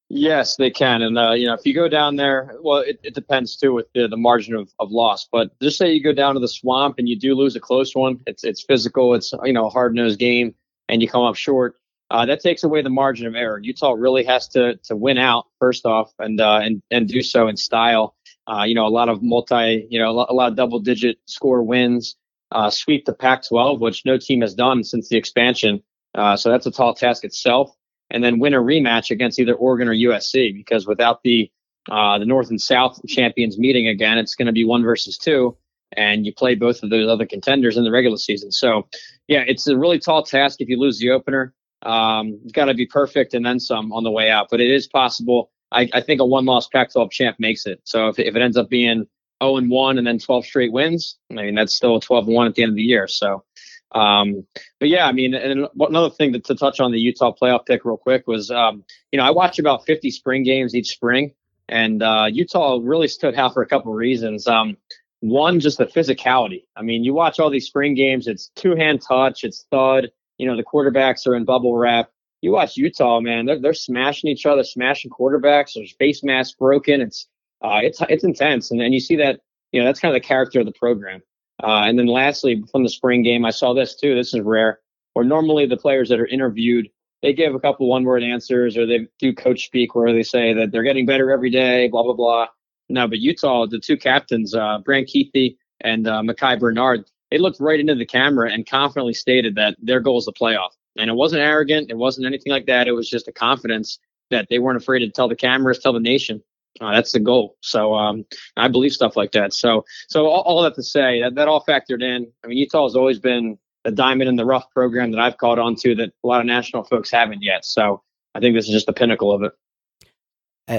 Yes, 0.09 0.57
they 0.57 0.71
can. 0.71 1.03
And, 1.03 1.19
uh, 1.19 1.33
you 1.33 1.47
know, 1.47 1.55
if 1.55 1.65
you 1.65 1.75
go 1.75 1.89
down 1.89 2.17
there, 2.17 2.57
well, 2.61 2.79
it, 2.79 3.01
it 3.03 3.15
depends 3.15 3.57
too 3.57 3.73
with 3.73 3.87
the, 3.93 4.07
the 4.07 4.17
margin 4.17 4.55
of, 4.55 4.73
of 4.79 4.91
loss. 4.91 5.29
But 5.31 5.59
just 5.61 5.79
say 5.79 5.93
you 5.93 6.03
go 6.03 6.13
down 6.13 6.35
to 6.35 6.41
the 6.41 6.49
swamp 6.49 6.97
and 6.99 7.09
you 7.09 7.19
do 7.19 7.35
lose 7.35 7.57
a 7.57 7.61
close 7.61 7.95
one, 7.95 8.21
it's, 8.27 8.45
it's 8.45 8.63
physical, 8.63 9.15
it's, 9.15 9.33
you 9.43 9.53
know, 9.53 9.67
a 9.67 9.71
hard 9.71 9.95
nosed 9.95 10.21
game, 10.21 10.55
and 10.89 11.03
you 11.03 11.09
come 11.09 11.23
up 11.23 11.35
short. 11.35 11.77
Uh, 12.11 12.25
that 12.27 12.41
takes 12.41 12.63
away 12.63 12.83
the 12.83 12.91
margin 12.91 13.27
of 13.27 13.35
error. 13.35 13.59
Utah 13.59 13.93
really 13.93 14.23
has 14.25 14.47
to 14.49 14.77
to 14.85 14.95
win 14.95 15.19
out 15.19 15.47
first 15.59 15.85
off, 15.85 16.13
and 16.21 16.41
uh, 16.41 16.61
and 16.63 16.81
and 16.93 17.09
do 17.09 17.21
so 17.21 17.49
in 17.49 17.57
style. 17.57 18.15
Uh, 18.47 18.65
you 18.65 18.75
know, 18.75 18.87
a 18.87 18.89
lot 18.89 19.09
of 19.09 19.23
multi, 19.23 19.87
you 19.91 19.99
know, 19.99 20.11
a 20.11 20.33
lot 20.33 20.51
of 20.51 20.57
double 20.57 20.79
digit 20.79 21.19
score 21.27 21.63
wins, 21.63 22.17
uh, 22.53 22.71
sweep 22.71 23.05
the 23.05 23.13
Pac-12, 23.13 23.81
which 23.81 24.05
no 24.05 24.19
team 24.19 24.41
has 24.41 24.55
done 24.55 24.85
since 24.85 25.09
the 25.09 25.17
expansion. 25.17 25.83
Uh, 26.15 26.37
so 26.37 26.51
that's 26.51 26.67
a 26.67 26.71
tall 26.71 26.95
task 26.95 27.25
itself 27.25 27.71
and 28.11 28.23
then 28.23 28.39
win 28.39 28.55
a 28.55 28.59
rematch 28.59 29.11
against 29.11 29.39
either 29.39 29.55
Oregon 29.55 29.89
or 29.89 29.95
USC 29.95 30.55
because 30.55 30.87
without 30.87 31.23
the 31.23 31.51
uh, 31.91 32.19
the 32.19 32.25
North 32.25 32.51
and 32.51 32.61
South 32.61 32.99
champions 33.07 33.59
meeting 33.59 33.87
again, 33.87 34.19
it's 34.19 34.35
going 34.35 34.47
to 34.47 34.53
be 34.53 34.65
one 34.65 34.83
versus 34.83 35.17
two, 35.17 35.57
and 35.97 36.27
you 36.27 36.35
play 36.35 36.57
both 36.57 36.83
of 36.83 36.91
those 36.91 37.09
other 37.09 37.27
contenders 37.27 37.77
in 37.77 37.85
the 37.85 37.93
regular 37.93 38.17
season. 38.17 38.51
So, 38.51 38.89
yeah, 39.29 39.45
it's 39.47 39.69
a 39.69 39.79
really 39.79 40.01
tall 40.01 40.25
task 40.25 40.61
if 40.61 40.69
you 40.69 40.81
lose 40.81 40.99
the 40.99 41.11
opener. 41.11 41.55
Um, 41.83 42.41
it's 42.43 42.53
got 42.53 42.65
to 42.65 42.75
be 42.75 42.87
perfect 42.87 43.35
and 43.35 43.47
then 43.47 43.61
some 43.61 43.93
on 43.93 44.03
the 44.03 44.11
way 44.11 44.31
out, 44.31 44.49
but 44.51 44.61
it 44.61 44.69
is 44.69 44.89
possible. 44.89 45.53
I, 45.73 45.89
I 45.93 46.01
think 46.01 46.21
a 46.21 46.27
one-loss 46.27 46.69
Pac-12 46.69 47.11
champ 47.11 47.37
makes 47.39 47.67
it. 47.67 47.81
So 47.85 48.09
if, 48.09 48.19
if 48.19 48.37
it 48.37 48.43
ends 48.43 48.57
up 48.57 48.69
being 48.69 49.07
0 49.43 49.57
and 49.57 49.71
1 49.71 49.99
and 49.99 50.07
then 50.07 50.19
12 50.19 50.47
straight 50.47 50.73
wins, 50.73 51.17
I 51.31 51.35
mean 51.35 51.55
that's 51.55 51.75
still 51.75 51.97
a 51.97 52.01
12 52.01 52.27
1 52.27 52.47
at 52.47 52.55
the 52.55 52.63
end 52.63 52.71
of 52.71 52.77
the 52.77 52.83
year. 52.83 53.09
So 53.09 53.45
um, 53.93 54.47
but 54.79 54.89
yeah, 54.89 55.07
I 55.07 55.13
mean, 55.13 55.35
and 55.35 55.67
another 55.81 56.11
thing 56.11 56.33
to, 56.33 56.41
to, 56.41 56.55
touch 56.55 56.81
on 56.81 56.93
the 56.93 56.99
Utah 56.99 57.33
playoff 57.33 57.67
pick 57.67 57.85
real 57.85 57.97
quick 57.97 58.27
was, 58.27 58.51
um, 58.51 58.85
you 59.13 59.19
know, 59.19 59.25
I 59.25 59.31
watch 59.31 59.59
about 59.59 59.87
50 59.87 60.11
spring 60.11 60.43
games 60.43 60.75
each 60.75 60.89
spring, 60.89 61.33
and 61.69 62.03
uh, 62.03 62.27
Utah 62.31 62.79
really 62.83 63.09
stood 63.09 63.35
out 63.37 63.55
for 63.55 63.63
a 63.63 63.67
couple 63.67 63.93
of 63.93 63.97
reasons. 63.97 64.47
Um, 64.47 64.77
one, 65.21 65.61
just 65.61 65.79
the 65.79 65.87
physicality. 65.87 66.65
I 66.77 66.83
mean, 66.83 67.05
you 67.05 67.15
watch 67.15 67.41
all 67.41 67.49
these 67.49 67.67
spring 67.67 67.95
games, 67.95 68.27
it's 68.27 68.51
two 68.55 68.77
hand 68.77 69.03
touch, 69.07 69.45
it's 69.45 69.67
thud. 69.71 70.11
You 70.37 70.47
know, 70.47 70.57
the 70.57 70.65
quarterbacks 70.65 71.27
are 71.27 71.35
in 71.35 71.45
bubble 71.45 71.75
wrap. 71.75 72.11
You 72.47 72.53
watch 72.53 72.77
Utah, 72.77 73.19
man, 73.19 73.45
they're, 73.45 73.61
they're 73.61 73.75
smashing 73.75 74.31
each 74.31 74.47
other, 74.47 74.63
smashing 74.63 75.11
quarterbacks. 75.11 75.73
There's 75.75 75.93
face 75.99 76.23
masks 76.23 76.55
broken. 76.57 77.01
It's 77.01 77.27
uh, 77.61 77.81
it's 77.83 78.01
it's 78.09 78.23
intense, 78.23 78.71
and 78.71 78.81
then 78.81 78.93
you 78.93 79.01
see 79.01 79.17
that. 79.17 79.41
You 79.73 79.81
know, 79.81 79.87
that's 79.87 79.99
kind 79.99 80.15
of 80.15 80.23
the 80.23 80.25
character 80.25 80.61
of 80.61 80.67
the 80.67 80.73
program. 80.79 81.23
Uh, 81.61 81.83
and 81.87 81.99
then 81.99 82.07
lastly, 82.07 82.63
from 82.71 82.85
the 82.85 82.89
spring 82.89 83.25
game, 83.25 83.45
I 83.45 83.51
saw 83.51 83.75
this 83.75 83.97
too. 83.97 84.15
This 84.15 84.33
is 84.33 84.43
rare. 84.43 84.79
Where 85.15 85.25
normally 85.25 85.67
the 85.67 85.77
players 85.77 86.09
that 86.11 86.21
are 86.21 86.27
interviewed, 86.27 86.89
they 87.21 87.33
give 87.33 87.53
a 87.53 87.59
couple 87.59 87.89
one 87.89 88.05
word 88.05 88.23
answers 88.23 88.77
or 88.77 88.87
they 88.87 89.09
do 89.19 89.35
coach 89.35 89.65
speak 89.65 89.97
where 89.97 90.13
they 90.13 90.23
say 90.23 90.55
that 90.55 90.71
they're 90.71 90.85
getting 90.85 91.05
better 91.05 91.33
every 91.33 91.51
day, 91.51 91.89
blah, 91.89 92.05
blah, 92.05 92.15
blah. 92.15 92.47
No, 92.89 93.09
but 93.09 93.19
Utah, 93.19 93.67
the 93.67 93.81
two 93.81 93.97
captains, 93.97 94.55
uh, 94.55 94.79
Brant 94.85 95.09
Kuithe 95.09 95.57
and 95.81 96.07
uh, 96.07 96.23
Micah 96.23 96.59
Bernard, 96.61 97.11
they 97.33 97.39
looked 97.39 97.59
right 97.59 97.81
into 97.81 97.97
the 97.97 98.07
camera 98.07 98.53
and 98.53 98.65
confidently 98.69 99.15
stated 99.15 99.57
that 99.57 99.77
their 99.83 99.99
goal 99.99 100.19
is 100.19 100.27
the 100.27 100.33
playoff. 100.33 100.71
And 100.99 101.11
it 101.11 101.15
wasn't 101.15 101.43
arrogant. 101.43 101.91
It 101.91 101.97
wasn't 101.97 102.27
anything 102.27 102.53
like 102.53 102.67
that. 102.67 102.89
It 102.89 102.93
was 102.93 103.09
just 103.09 103.29
a 103.29 103.33
confidence 103.33 103.99
that 104.31 104.49
they 104.49 104.59
weren't 104.59 104.81
afraid 104.81 105.01
to 105.01 105.11
tell 105.11 105.29
the 105.29 105.37
cameras, 105.37 105.79
tell 105.79 105.93
the 105.93 106.01
nation 106.01 106.43
uh, 106.81 106.93
that's 106.93 107.13
the 107.13 107.21
goal. 107.21 107.57
So 107.61 107.95
um, 107.95 108.25
I 108.57 108.69
believe 108.69 108.93
stuff 108.93 109.17
like 109.17 109.33
that. 109.33 109.53
So 109.53 109.85
so 110.09 110.27
all, 110.27 110.43
all, 110.43 110.63
that 110.63 110.75
to 110.75 110.83
say 110.83 111.23
that 111.23 111.35
that 111.35 111.49
all 111.49 111.65
factored 111.65 112.03
in. 112.03 112.31
I 112.45 112.49
mean, 112.49 112.59
Utah 112.59 112.85
has 112.85 112.97
always 112.97 113.19
been 113.19 113.59
the 113.85 113.91
diamond 113.91 114.29
in 114.29 114.37
the 114.37 114.45
rough 114.45 114.71
program 114.71 115.11
that 115.13 115.21
I've 115.21 115.39
caught 115.39 115.59
on 115.59 115.77
to 115.77 115.95
that 115.97 116.13
a 116.25 116.27
lot 116.27 116.41
of 116.41 116.47
national 116.47 116.85
folks 116.85 117.11
haven't 117.11 117.43
yet. 117.43 117.65
So 117.65 118.03
I 118.35 118.41
think 118.41 118.55
this 118.55 118.67
is 118.67 118.73
just 118.73 118.87
the 118.87 118.93
pinnacle 118.93 119.33
of 119.33 119.43
it. 119.43 119.53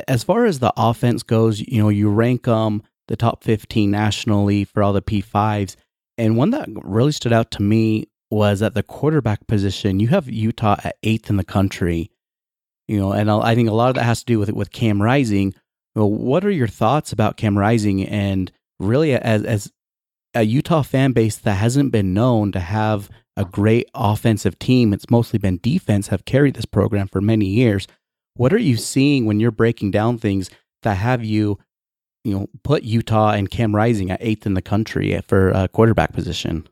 As 0.07 0.24
far 0.24 0.45
as 0.45 0.59
the 0.59 0.74
offense 0.76 1.24
goes, 1.24 1.61
you 1.61 1.82
know, 1.82 1.89
you 1.89 2.09
rank 2.09 2.43
them 2.43 2.53
um, 2.53 2.84
the 3.07 3.15
top 3.15 3.43
15 3.45 3.89
nationally 3.89 4.65
for 4.65 4.84
all 4.84 4.91
the 4.91 5.01
P5s. 5.01 5.78
And 6.18 6.36
one 6.36 6.49
that 6.49 6.68
really 6.84 7.13
stood 7.13 7.32
out 7.32 7.51
to 7.51 7.61
me 7.61 8.09
was 8.30 8.61
at 8.61 8.73
the 8.73 8.84
quarterback 8.84 9.47
position. 9.47 9.99
You 9.99 10.09
have 10.09 10.30
Utah 10.30 10.78
at 10.84 10.97
eighth 11.03 11.30
in 11.30 11.38
the 11.38 11.43
country. 11.43 12.11
You 12.88 12.99
know, 12.99 13.11
and 13.11 13.30
I 13.30 13.53
think 13.53 13.69
a 13.69 13.73
lot 13.73 13.89
of 13.89 13.95
that 13.95 14.03
has 14.03 14.19
to 14.19 14.25
do 14.25 14.39
with 14.39 14.51
with 14.51 14.71
Cam 14.71 15.01
Rising, 15.01 15.53
well, 15.95 16.09
what 16.09 16.45
are 16.45 16.51
your 16.51 16.67
thoughts 16.67 17.11
about 17.11 17.38
Cam 17.38 17.57
Rising 17.57 18.05
and 18.05 18.51
really 18.80 19.13
as 19.13 19.43
as 19.43 19.71
a 20.34 20.43
Utah 20.43 20.84
fan 20.84 21.11
base 21.11 21.36
that 21.38 21.55
hasn't 21.55 21.91
been 21.91 22.13
known 22.13 22.51
to 22.51 22.59
have 22.59 23.09
a 23.36 23.45
great 23.45 23.89
offensive 23.93 24.57
team, 24.59 24.93
it's 24.93 25.09
mostly 25.09 25.39
been 25.39 25.59
defense 25.61 26.07
have 26.07 26.25
carried 26.25 26.55
this 26.55 26.65
program 26.65 27.07
for 27.07 27.21
many 27.21 27.45
years. 27.45 27.88
What 28.36 28.53
are 28.53 28.59
you 28.59 28.78
seeing 28.78 29.25
when 29.25 29.39
you're 29.39 29.51
breaking 29.51 29.91
down 29.91 30.17
things 30.17 30.49
that 30.84 30.95
have 30.95 31.23
you, 31.23 31.59
you 32.23 32.34
know, 32.34 32.47
put 32.63 32.84
Utah 32.84 33.32
and 33.32 33.49
Cam 33.49 33.75
Rising 33.75 34.11
at 34.11 34.19
eighth 34.21 34.45
in 34.45 34.53
the 34.53 34.61
country 34.61 35.19
for 35.28 35.49
a 35.49 35.67
quarterback 35.67 36.13
position? 36.13 36.67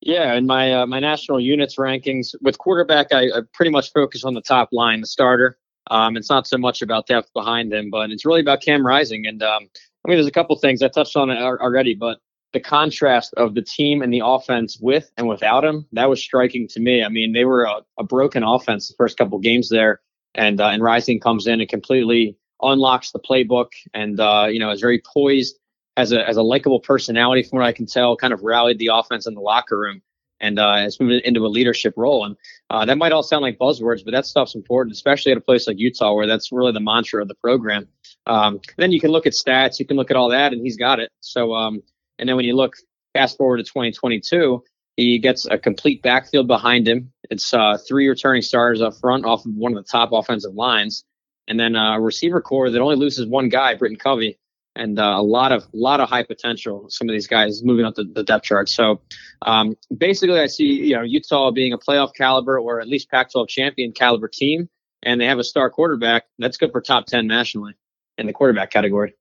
Yeah, 0.00 0.34
in 0.34 0.46
my 0.46 0.72
uh, 0.72 0.86
my 0.86 0.98
national 0.98 1.40
units 1.40 1.76
rankings 1.76 2.34
with 2.40 2.58
quarterback, 2.58 3.08
I, 3.12 3.24
I 3.24 3.40
pretty 3.52 3.70
much 3.70 3.92
focus 3.92 4.24
on 4.24 4.34
the 4.34 4.40
top 4.40 4.70
line, 4.72 5.02
the 5.02 5.06
starter. 5.06 5.58
Um, 5.90 6.16
it's 6.16 6.30
not 6.30 6.46
so 6.46 6.56
much 6.56 6.82
about 6.82 7.06
depth 7.06 7.32
behind 7.34 7.72
him, 7.72 7.90
but 7.90 8.10
it's 8.10 8.24
really 8.24 8.40
about 8.40 8.62
Cam 8.62 8.86
Rising. 8.86 9.26
And 9.26 9.42
um, 9.42 9.68
I 10.04 10.08
mean, 10.08 10.16
there's 10.16 10.26
a 10.26 10.32
couple 10.32 10.56
things 10.56 10.82
I 10.82 10.88
touched 10.88 11.16
on 11.16 11.30
already, 11.30 11.94
but 11.94 12.18
the 12.52 12.60
contrast 12.60 13.34
of 13.36 13.54
the 13.54 13.62
team 13.62 14.02
and 14.02 14.12
the 14.12 14.22
offense 14.24 14.78
with 14.80 15.10
and 15.16 15.28
without 15.28 15.64
him, 15.64 15.86
that 15.92 16.08
was 16.08 16.22
striking 16.22 16.66
to 16.68 16.80
me. 16.80 17.04
I 17.04 17.08
mean, 17.08 17.32
they 17.32 17.44
were 17.44 17.64
a, 17.64 17.80
a 17.98 18.04
broken 18.04 18.42
offense 18.42 18.88
the 18.88 18.94
first 18.96 19.18
couple 19.18 19.38
games 19.38 19.68
there, 19.68 20.00
and 20.34 20.60
uh, 20.60 20.68
and 20.68 20.82
Rising 20.82 21.20
comes 21.20 21.46
in 21.46 21.60
and 21.60 21.68
completely 21.68 22.36
unlocks 22.62 23.12
the 23.12 23.20
playbook, 23.20 23.68
and 23.94 24.18
uh, 24.18 24.46
you 24.50 24.58
know 24.58 24.70
is 24.70 24.80
very 24.80 25.02
poised, 25.12 25.58
has 26.00 26.12
a 26.12 26.26
as 26.28 26.36
a 26.36 26.42
likable 26.42 26.80
personality 26.80 27.42
from 27.42 27.58
what 27.58 27.66
I 27.66 27.72
can 27.72 27.86
tell, 27.86 28.16
kind 28.16 28.32
of 28.32 28.42
rallied 28.42 28.78
the 28.78 28.90
offense 28.92 29.26
in 29.26 29.34
the 29.34 29.40
locker 29.40 29.78
room 29.78 30.02
and 30.40 30.58
uh, 30.58 30.76
has 30.76 30.98
moved 30.98 31.24
into 31.24 31.44
a 31.44 31.48
leadership 31.48 31.94
role. 31.96 32.24
And 32.24 32.36
uh, 32.70 32.84
that 32.86 32.98
might 32.98 33.12
all 33.12 33.22
sound 33.22 33.42
like 33.42 33.58
buzzwords, 33.58 34.04
but 34.04 34.12
that 34.12 34.26
stuff's 34.26 34.54
important, 34.54 34.94
especially 34.94 35.32
at 35.32 35.38
a 35.38 35.42
place 35.42 35.66
like 35.66 35.78
Utah, 35.78 36.14
where 36.14 36.26
that's 36.26 36.50
really 36.50 36.72
the 36.72 36.80
mantra 36.80 37.20
of 37.20 37.28
the 37.28 37.34
program. 37.34 37.86
Um, 38.26 38.60
then 38.78 38.90
you 38.90 39.00
can 39.00 39.10
look 39.10 39.26
at 39.26 39.34
stats, 39.34 39.78
you 39.78 39.84
can 39.84 39.96
look 39.96 40.10
at 40.10 40.16
all 40.16 40.30
that, 40.30 40.52
and 40.52 40.62
he's 40.62 40.76
got 40.76 40.98
it. 40.98 41.10
So, 41.20 41.52
um, 41.54 41.82
and 42.18 42.28
then 42.28 42.36
when 42.36 42.46
you 42.46 42.56
look 42.56 42.76
fast 43.12 43.36
forward 43.36 43.58
to 43.58 43.64
2022, 43.64 44.64
he 44.96 45.18
gets 45.18 45.46
a 45.46 45.58
complete 45.58 46.02
backfield 46.02 46.46
behind 46.46 46.88
him. 46.88 47.12
It's 47.30 47.52
uh, 47.52 47.78
three 47.86 48.08
returning 48.08 48.42
starters 48.42 48.80
up 48.80 48.94
front 48.96 49.24
off 49.24 49.44
of 49.44 49.52
one 49.54 49.76
of 49.76 49.84
the 49.84 49.88
top 49.88 50.10
offensive 50.12 50.54
lines, 50.54 51.04
and 51.48 51.60
then 51.60 51.76
uh, 51.76 51.96
a 51.96 52.00
receiver 52.00 52.40
corps 52.40 52.70
that 52.70 52.80
only 52.80 52.96
loses 52.96 53.26
one 53.26 53.48
guy, 53.48 53.74
Britton 53.74 53.98
Covey 53.98 54.38
and 54.76 54.98
uh, 54.98 55.14
a 55.16 55.22
lot 55.22 55.52
of 55.52 55.66
lot 55.72 56.00
of 56.00 56.08
high 56.08 56.22
potential. 56.22 56.86
Some 56.88 57.08
of 57.08 57.12
these 57.12 57.26
guys 57.26 57.62
moving 57.62 57.84
up 57.84 57.94
the, 57.94 58.04
the 58.04 58.22
depth 58.22 58.44
chart. 58.44 58.68
So 58.68 59.00
um, 59.42 59.76
basically, 59.96 60.40
I 60.40 60.46
see 60.46 60.64
you 60.64 60.96
know 60.96 61.02
Utah 61.02 61.50
being 61.50 61.72
a 61.72 61.78
playoff 61.78 62.14
caliber 62.14 62.58
or 62.58 62.80
at 62.80 62.88
least 62.88 63.10
Pac-12 63.10 63.48
champion 63.48 63.92
caliber 63.92 64.28
team, 64.28 64.68
and 65.02 65.20
they 65.20 65.26
have 65.26 65.38
a 65.38 65.44
star 65.44 65.70
quarterback. 65.70 66.24
That's 66.38 66.56
good 66.56 66.72
for 66.72 66.80
top 66.80 67.06
ten 67.06 67.26
nationally 67.26 67.74
in 68.18 68.26
the 68.26 68.32
quarterback 68.32 68.70
category. 68.70 69.14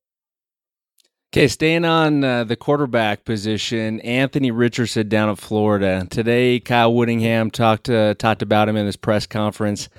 Okay, 1.32 1.48
staying 1.48 1.86
on 1.86 2.24
uh, 2.24 2.44
the 2.44 2.56
quarterback 2.56 3.24
position, 3.24 4.00
Anthony 4.02 4.50
Richardson 4.50 5.08
down 5.10 5.30
at 5.30 5.38
Florida 5.38 6.08
today. 6.10 6.60
Kyle 6.60 6.92
Whittingham 6.94 7.52
talked 7.52 7.90
uh, 7.90 8.16
talked 8.16 8.42
about 8.42 8.68
him 8.68 8.76
in 8.76 8.86
his 8.88 8.96
press 8.96 9.28
conference 9.28 9.90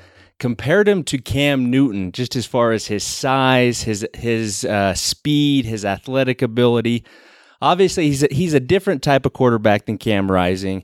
compared 0.41 0.89
him 0.89 1.05
to 1.05 1.19
Cam 1.19 1.71
Newton, 1.71 2.11
just 2.11 2.35
as 2.35 2.47
far 2.47 2.73
as 2.73 2.87
his 2.87 3.05
size, 3.05 3.83
his 3.83 4.05
his 4.15 4.65
uh, 4.65 4.95
speed, 4.95 5.67
his 5.67 5.85
athletic 5.85 6.43
ability. 6.43 7.05
Obviously, 7.63 8.07
he's 8.07 8.23
a, 8.25 8.29
he's 8.31 8.55
a 8.55 8.61
different 8.61 9.03
type 9.03 9.27
of 9.27 9.35
quarterback 9.35 9.87
than 9.87 9.99
Cam 9.99 10.31
Rising. 10.31 10.83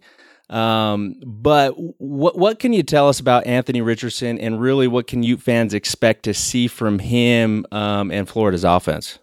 Um, 0.50 1.16
but 1.24 1.70
what 1.98 2.38
what 2.38 2.61
can 2.61 2.72
you 2.72 2.84
tell 2.84 3.09
us 3.09 3.18
about 3.18 3.46
Anthony 3.46 3.80
Richardson, 3.80 4.38
and 4.38 4.61
really, 4.61 4.86
what 4.86 5.09
can 5.09 5.24
Ute 5.24 5.42
fans 5.42 5.74
expect 5.74 6.22
to 6.24 6.34
see 6.34 6.68
from 6.68 7.00
him 7.00 7.66
um, 7.72 8.12
and 8.12 8.28
Florida's 8.28 8.62
offense? 8.62 9.18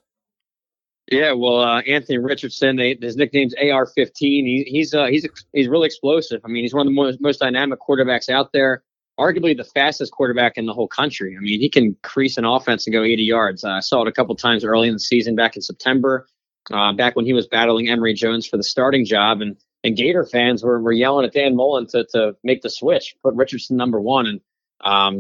Yeah, 1.11 1.34
well, 1.34 1.59
uh, 1.59 1.81
Anthony 1.81 2.17
Richardson, 2.17 2.77
they, 2.77 2.97
his 2.99 3.17
nickname's 3.17 3.53
AR-15. 3.55 4.13
He, 4.19 4.65
he's 4.67 4.93
uh, 4.93 5.05
he's 5.05 5.27
he's 5.53 5.67
really 5.67 5.86
explosive. 5.86 6.41
I 6.43 6.47
mean, 6.47 6.63
he's 6.63 6.73
one 6.73 6.88
of 6.88 6.91
the 6.91 6.95
most, 6.95 7.21
most 7.21 7.39
dynamic 7.39 7.79
quarterbacks 7.79 8.29
out 8.29 8.51
there 8.51 8.84
arguably 9.20 9.55
the 9.55 9.64
fastest 9.64 10.11
quarterback 10.11 10.57
in 10.57 10.66
the 10.66 10.74
whole 10.74 10.88
country. 10.88 11.36
I 11.38 11.39
mean, 11.39 11.59
he 11.59 11.70
can 11.70 11.95
crease 12.03 12.38
an 12.38 12.45
offense 12.45 12.88
and 12.88 12.93
go 12.93 13.03
80 13.03 13.24
yards. 13.24 13.64
Uh, 13.64 13.72
I 13.72 13.80
saw 13.80 14.01
it 14.01 14.07
a 14.07 14.11
couple 14.11 14.36
times 14.36 14.64
early 14.64 14.88
in 14.88 14.93
the 14.93 14.99
season 14.99 15.36
back 15.36 15.55
in 15.55 15.61
September, 15.61 16.28
uh, 16.72 16.93
back 16.93 17.16
when 17.16 17.26
he 17.26 17.34
was 17.34 17.47
battling 17.47 17.89
Emory 17.89 18.14
Jones 18.14 18.47
for 18.47 18.57
the 18.57 18.64
starting 18.64 19.05
job. 19.05 19.41
And, 19.41 19.55
and 19.84 19.95
Gator 19.95 20.26
fans 20.26 20.64
were, 20.64 20.80
were 20.80 20.91
yelling 20.91 21.26
at 21.26 21.34
Dan 21.34 21.55
Mullen 21.55 21.88
to, 21.88 22.05
to 22.14 22.36
make 22.43 22.61
the 22.61 22.70
switch, 22.70 23.16
put 23.22 23.36
Richardson 23.36 23.78
number 23.78 24.01
one. 24.01 24.26
And 24.28 24.41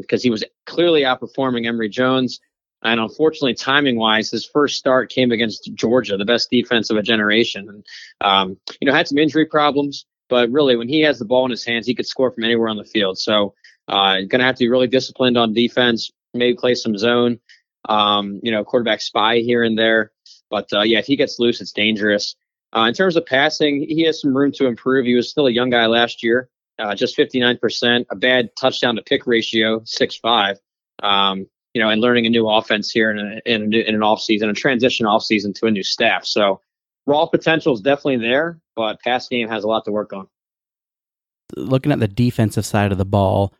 because 0.01 0.21
um, 0.21 0.23
he 0.23 0.29
was 0.29 0.43
clearly 0.65 1.01
outperforming 1.01 1.65
Emory 1.65 1.89
Jones. 1.89 2.39
And 2.83 2.99
unfortunately, 2.99 3.53
timing 3.53 3.97
wise, 3.97 4.29
his 4.29 4.45
first 4.45 4.77
start 4.77 5.09
came 5.09 5.31
against 5.31 5.71
Georgia, 5.73 6.17
the 6.17 6.25
best 6.25 6.49
defense 6.49 6.89
of 6.89 6.97
a 6.97 7.01
generation. 7.01 7.69
And, 7.69 7.85
um, 8.19 8.57
you 8.81 8.85
know, 8.85 8.93
had 8.93 9.07
some 9.07 9.17
injury 9.17 9.45
problems, 9.45 10.05
but 10.27 10.49
really, 10.51 10.75
when 10.75 10.89
he 10.89 11.01
has 11.01 11.17
the 11.17 11.25
ball 11.25 11.45
in 11.45 11.51
his 11.51 11.63
hands, 11.63 11.87
he 11.87 11.95
could 11.95 12.07
score 12.07 12.31
from 12.31 12.43
anywhere 12.43 12.67
on 12.67 12.77
the 12.77 12.83
field. 12.83 13.17
So, 13.17 13.53
uh, 13.87 14.15
going 14.15 14.39
to 14.39 14.45
have 14.45 14.55
to 14.55 14.63
be 14.63 14.69
really 14.69 14.87
disciplined 14.87 15.37
on 15.37 15.53
defense. 15.53 16.11
maybe 16.33 16.55
play 16.55 16.75
some 16.75 16.97
zone, 16.97 17.39
um, 17.89 18.39
you 18.43 18.51
know, 18.51 18.63
quarterback 18.63 19.01
spy 19.01 19.39
here 19.39 19.63
and 19.63 19.77
there. 19.77 20.11
But 20.49 20.71
uh, 20.73 20.81
yeah, 20.81 20.99
if 20.99 21.05
he 21.05 21.15
gets 21.15 21.39
loose, 21.39 21.61
it's 21.61 21.71
dangerous. 21.71 22.35
Uh, 22.75 22.85
in 22.87 22.93
terms 22.93 23.15
of 23.15 23.25
passing, 23.25 23.85
he 23.87 24.03
has 24.03 24.19
some 24.19 24.35
room 24.35 24.51
to 24.53 24.65
improve. 24.65 25.05
He 25.05 25.15
was 25.15 25.29
still 25.29 25.47
a 25.47 25.51
young 25.51 25.69
guy 25.69 25.85
last 25.85 26.23
year, 26.23 26.49
uh, 26.79 26.95
just 26.95 27.17
59%, 27.17 28.05
a 28.09 28.15
bad 28.15 28.49
touchdown 28.59 28.95
to 28.95 29.03
pick 29.03 29.27
ratio, 29.27 29.81
6'5. 29.81 30.57
Um, 31.01 31.47
you 31.73 31.81
know, 31.81 31.89
and 31.89 32.01
learning 32.01 32.25
a 32.25 32.29
new 32.29 32.47
offense 32.47 32.91
here 32.91 33.11
in, 33.11 33.17
a, 33.17 33.51
in, 33.51 33.63
a 33.63 33.65
new, 33.65 33.81
in 33.81 33.95
an 33.95 34.03
off 34.03 34.21
season, 34.21 34.49
a 34.49 34.53
transition 34.53 35.05
off 35.05 35.23
season 35.23 35.53
to 35.53 35.65
a 35.65 35.71
new 35.71 35.83
staff. 35.83 36.23
So 36.25 36.61
raw 37.07 37.25
potential 37.25 37.73
is 37.73 37.81
definitely 37.81 38.17
there, 38.17 38.59
but 38.75 38.99
pass 39.01 39.27
game 39.27 39.49
has 39.49 39.63
a 39.63 39.67
lot 39.67 39.85
to 39.85 39.91
work 39.91 40.13
on. 40.13 40.27
Looking 41.55 41.91
at 41.91 41.99
the 41.99 42.07
defensive 42.07 42.65
side 42.65 42.91
of 42.91 42.97
the 42.97 43.05
ball, 43.05 43.53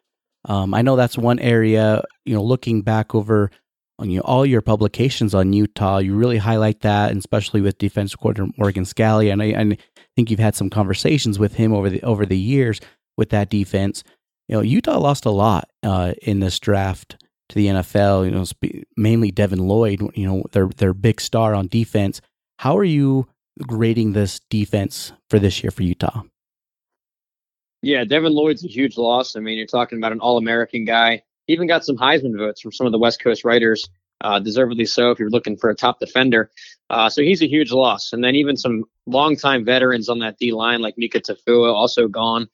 um, 0.46 0.74
I 0.74 0.82
know 0.82 0.96
that's 0.96 1.18
one 1.18 1.40
area. 1.40 2.04
You 2.26 2.36
know, 2.36 2.44
looking 2.44 2.82
back 2.82 3.16
over 3.16 3.52
on 4.00 4.10
you 4.10 4.18
know, 4.18 4.24
all 4.24 4.46
your 4.46 4.62
publications 4.62 5.34
on 5.34 5.54
Utah, 5.54 6.00
you 6.00 6.16
really 6.16 6.38
highlight 6.38 6.82
that, 6.82 7.12
and 7.12 7.20
especially 7.20 7.62
with 7.62 7.78
defense 7.78 8.16
coordinator 8.16 8.52
Morgan 8.58 8.84
Scalley. 8.84 9.32
And 9.32 9.42
I, 9.42 9.46
I 9.60 9.78
think 10.16 10.30
you've 10.30 10.40
had 10.40 10.56
some 10.56 10.70
conversations 10.70 11.40
with 11.40 11.56
him 11.56 11.74
over 11.74 11.90
the 11.90 12.02
over 12.04 12.26
the 12.26 12.38
years 12.38 12.80
with 13.18 13.30
that 13.30 13.50
defense. 13.50 14.04
You 14.48 14.56
know, 14.56 14.62
Utah 14.62 15.00
lost 15.00 15.26
a 15.26 15.32
lot 15.32 15.70
uh, 15.84 16.14
in 16.22 16.40
this 16.40 16.60
draft 16.60 17.18
to 17.50 17.56
the 17.56 17.68
NFL. 17.68 18.26
You 18.26 18.32
know, 18.32 18.82
mainly 18.98 19.32
Devin 19.32 19.60
Lloyd. 19.60 20.02
You 20.16 20.28
know, 20.28 20.44
their 20.52 20.68
their 20.68 20.94
big 20.94 21.22
star 21.22 21.54
on 21.54 21.68
defense. 21.68 22.20
How 22.60 22.78
are 22.78 22.84
you 22.84 23.28
grading 23.62 24.14
this 24.14 24.42
defense 24.50 25.14
for 25.30 25.40
this 25.40 25.64
year 25.64 25.72
for 25.72 25.84
Utah? 25.84 26.24
Yeah, 27.84 28.06
Devin 28.06 28.32
Lloyd's 28.32 28.64
a 28.64 28.70
huge 28.70 28.98
loss. 28.98 29.36
I 29.36 29.42
mean, 29.42 29.58
you're 29.58 29.68
talking 29.68 29.98
about 29.98 30.14
an 30.14 30.22
All 30.22 30.38
American 30.38 30.86
guy. 30.86 31.22
He 31.48 31.54
even 31.54 31.68
got 31.68 31.84
some 31.84 31.98
Heisman 31.98 32.38
votes 32.38 32.62
from 32.62 32.72
some 32.72 32.86
of 32.88 32.94
the 32.94 32.98
West 32.98 33.22
Coast 33.22 33.44
writers, 33.44 33.90
uh, 34.22 34.40
deservedly 34.40 34.86
so. 34.86 35.12
If 35.12 35.20
you're 35.20 35.30
looking 35.30 35.58
for 35.58 35.70
a 35.70 35.76
top 35.76 36.00
defender, 36.00 36.50
uh, 36.90 37.10
so 37.10 37.22
he's 37.22 37.42
a 37.42 37.50
huge 37.50 37.74
loss. 37.74 38.14
And 38.14 38.24
then 38.24 38.36
even 38.36 38.56
some 38.56 38.86
longtime 39.06 39.66
veterans 39.66 40.08
on 40.08 40.20
that 40.20 40.38
D 40.40 40.54
line 40.54 40.80
like 40.82 40.98
Mika 40.98 41.20
Tafua 41.20 41.74
also 41.74 42.08
gone. 42.08 42.48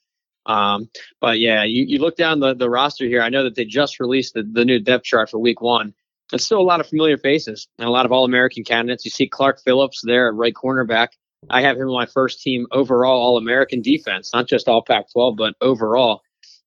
Um, 0.47 0.89
but 1.21 1.37
yeah, 1.37 1.63
you, 1.63 1.85
you 1.85 1.99
look 1.99 2.17
down 2.17 2.39
the, 2.39 2.55
the 2.55 2.69
roster 2.69 3.05
here. 3.05 3.21
I 3.21 3.29
know 3.29 3.43
that 3.43 3.53
they 3.53 3.65
just 3.65 3.99
released 3.99 4.33
the, 4.33 4.41
the 4.41 4.65
new 4.65 4.79
depth 4.79 5.03
chart 5.03 5.29
for 5.29 5.37
week 5.37 5.61
one. 5.61 5.93
It's 6.33 6.43
still 6.43 6.59
a 6.59 6.61
lot 6.61 6.79
of 6.79 6.87
familiar 6.87 7.17
faces 7.17 7.67
and 7.77 7.87
a 7.87 7.91
lot 7.91 8.07
of 8.07 8.11
All 8.11 8.25
American 8.25 8.63
candidates. 8.63 9.05
You 9.05 9.11
see 9.11 9.27
Clark 9.27 9.61
Phillips 9.63 10.01
there 10.03 10.29
at 10.29 10.33
right 10.33 10.55
cornerback. 10.55 11.09
I 11.49 11.61
have 11.61 11.77
him 11.77 11.87
on 11.87 11.93
my 11.93 12.05
first 12.05 12.41
team 12.41 12.67
overall 12.71 13.21
All 13.21 13.37
American 13.37 13.81
defense, 13.81 14.31
not 14.33 14.47
just 14.47 14.67
All 14.67 14.83
Pac 14.83 15.11
12, 15.11 15.35
but 15.37 15.55
overall. 15.61 16.21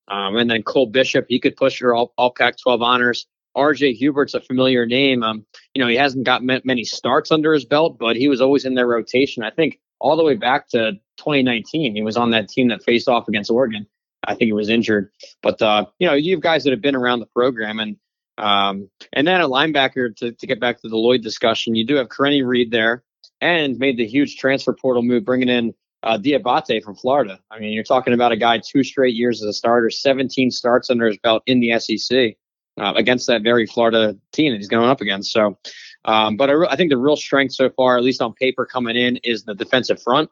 Um, 0.09 0.37
and 0.37 0.51
then 0.51 0.63
Cole 0.63 0.87
Bishop, 0.87 1.27
he 1.29 1.39
could 1.39 1.57
push 1.57 1.79
for 1.79 1.95
all, 1.95 2.13
all 2.17 2.33
Pac 2.33 2.57
12 2.59 2.83
honors. 2.83 3.27
RJ 3.57 3.99
Hubert's 4.01 4.35
a 4.35 4.41
familiar 4.41 4.87
name. 4.87 5.23
Um, 5.23 5.45
you 5.75 5.83
know, 5.83 5.89
he 5.89 5.97
hasn't 5.97 6.25
got 6.25 6.43
many 6.43 6.85
starts 6.85 7.31
under 7.31 7.53
his 7.53 7.65
belt, 7.65 7.99
but 7.99 8.17
he 8.17 8.29
was 8.29 8.41
always 8.41 8.65
in 8.65 8.75
their 8.75 8.87
rotation. 8.87 9.43
I 9.43 9.51
think 9.51 9.79
all 10.01 10.17
the 10.17 10.25
way 10.25 10.37
back 10.37 10.69
to 10.71 10.93
2019, 11.19 11.95
he 11.95 12.03
was 12.03 12.17
on 12.17 12.31
that 12.31 12.49
team 12.49 12.69
that 12.69 12.83
faced 12.83 13.09
off 13.09 13.29
against 13.29 13.51
Oregon. 13.51 13.87
I 14.25 14.35
think 14.35 14.49
he 14.49 14.53
was 14.53 14.69
injured, 14.69 15.11
but 15.43 15.61
uh, 15.61 15.87
you 15.99 16.07
know, 16.07 16.15
you 16.15 16.37
have 16.37 16.43
guys 16.43 16.63
that 16.63 16.71
have 16.71 16.81
been 16.81 16.95
around 16.95 17.19
the 17.19 17.27
program, 17.27 17.81
and 17.81 17.97
um, 18.39 18.89
and 19.13 19.27
then 19.27 19.41
a 19.41 19.49
linebacker 19.49 20.15
to, 20.17 20.31
to 20.31 20.47
get 20.47 20.61
back 20.61 20.81
to 20.81 20.89
the 20.89 20.97
Lloyd 20.97 21.23
discussion, 21.23 21.75
you 21.75 21.85
do 21.85 21.97
have 21.97 22.09
Karene 22.09 22.47
Reid 22.47 22.71
there, 22.71 23.03
and 23.43 23.77
made 23.79 23.97
the 23.99 24.07
huge 24.07 24.37
transfer 24.37 24.73
portal 24.73 25.03
move, 25.03 25.25
bringing 25.25 25.49
in 25.49 25.75
uh, 26.05 26.17
Diabate 26.17 26.83
from 26.83 26.95
Florida. 26.95 27.41
I 27.51 27.59
mean, 27.59 27.73
you're 27.73 27.85
talking 27.85 28.15
about 28.15 28.31
a 28.31 28.37
guy 28.37 28.59
two 28.59 28.85
straight 28.85 29.15
years 29.15 29.43
as 29.43 29.49
a 29.49 29.53
starter, 29.53 29.91
17 29.91 30.51
starts 30.53 30.89
under 30.89 31.07
his 31.07 31.19
belt 31.19 31.43
in 31.47 31.61
the 31.61 31.79
SEC 31.79 32.37
uh, 32.81 32.93
against 32.97 33.27
that 33.27 33.43
very 33.43 33.67
Florida 33.67 34.17
team 34.33 34.53
that 34.53 34.59
he's 34.59 34.69
going 34.69 34.89
up 34.89 35.01
against. 35.01 35.33
So, 35.33 35.59
um, 36.05 36.37
but 36.37 36.51
I, 36.51 36.55
I, 36.71 36.77
think 36.77 36.91
the 36.91 36.97
real 36.97 37.17
strength 37.17 37.55
so 37.55 37.69
far, 37.71 37.99
at 37.99 38.05
least 38.05 38.23
on 38.23 38.33
paper 38.33 38.65
coming 38.65 38.97
in, 38.97 39.17
is 39.25 39.43
the 39.45 39.55
defensive 39.55 40.01
front. 40.01 40.31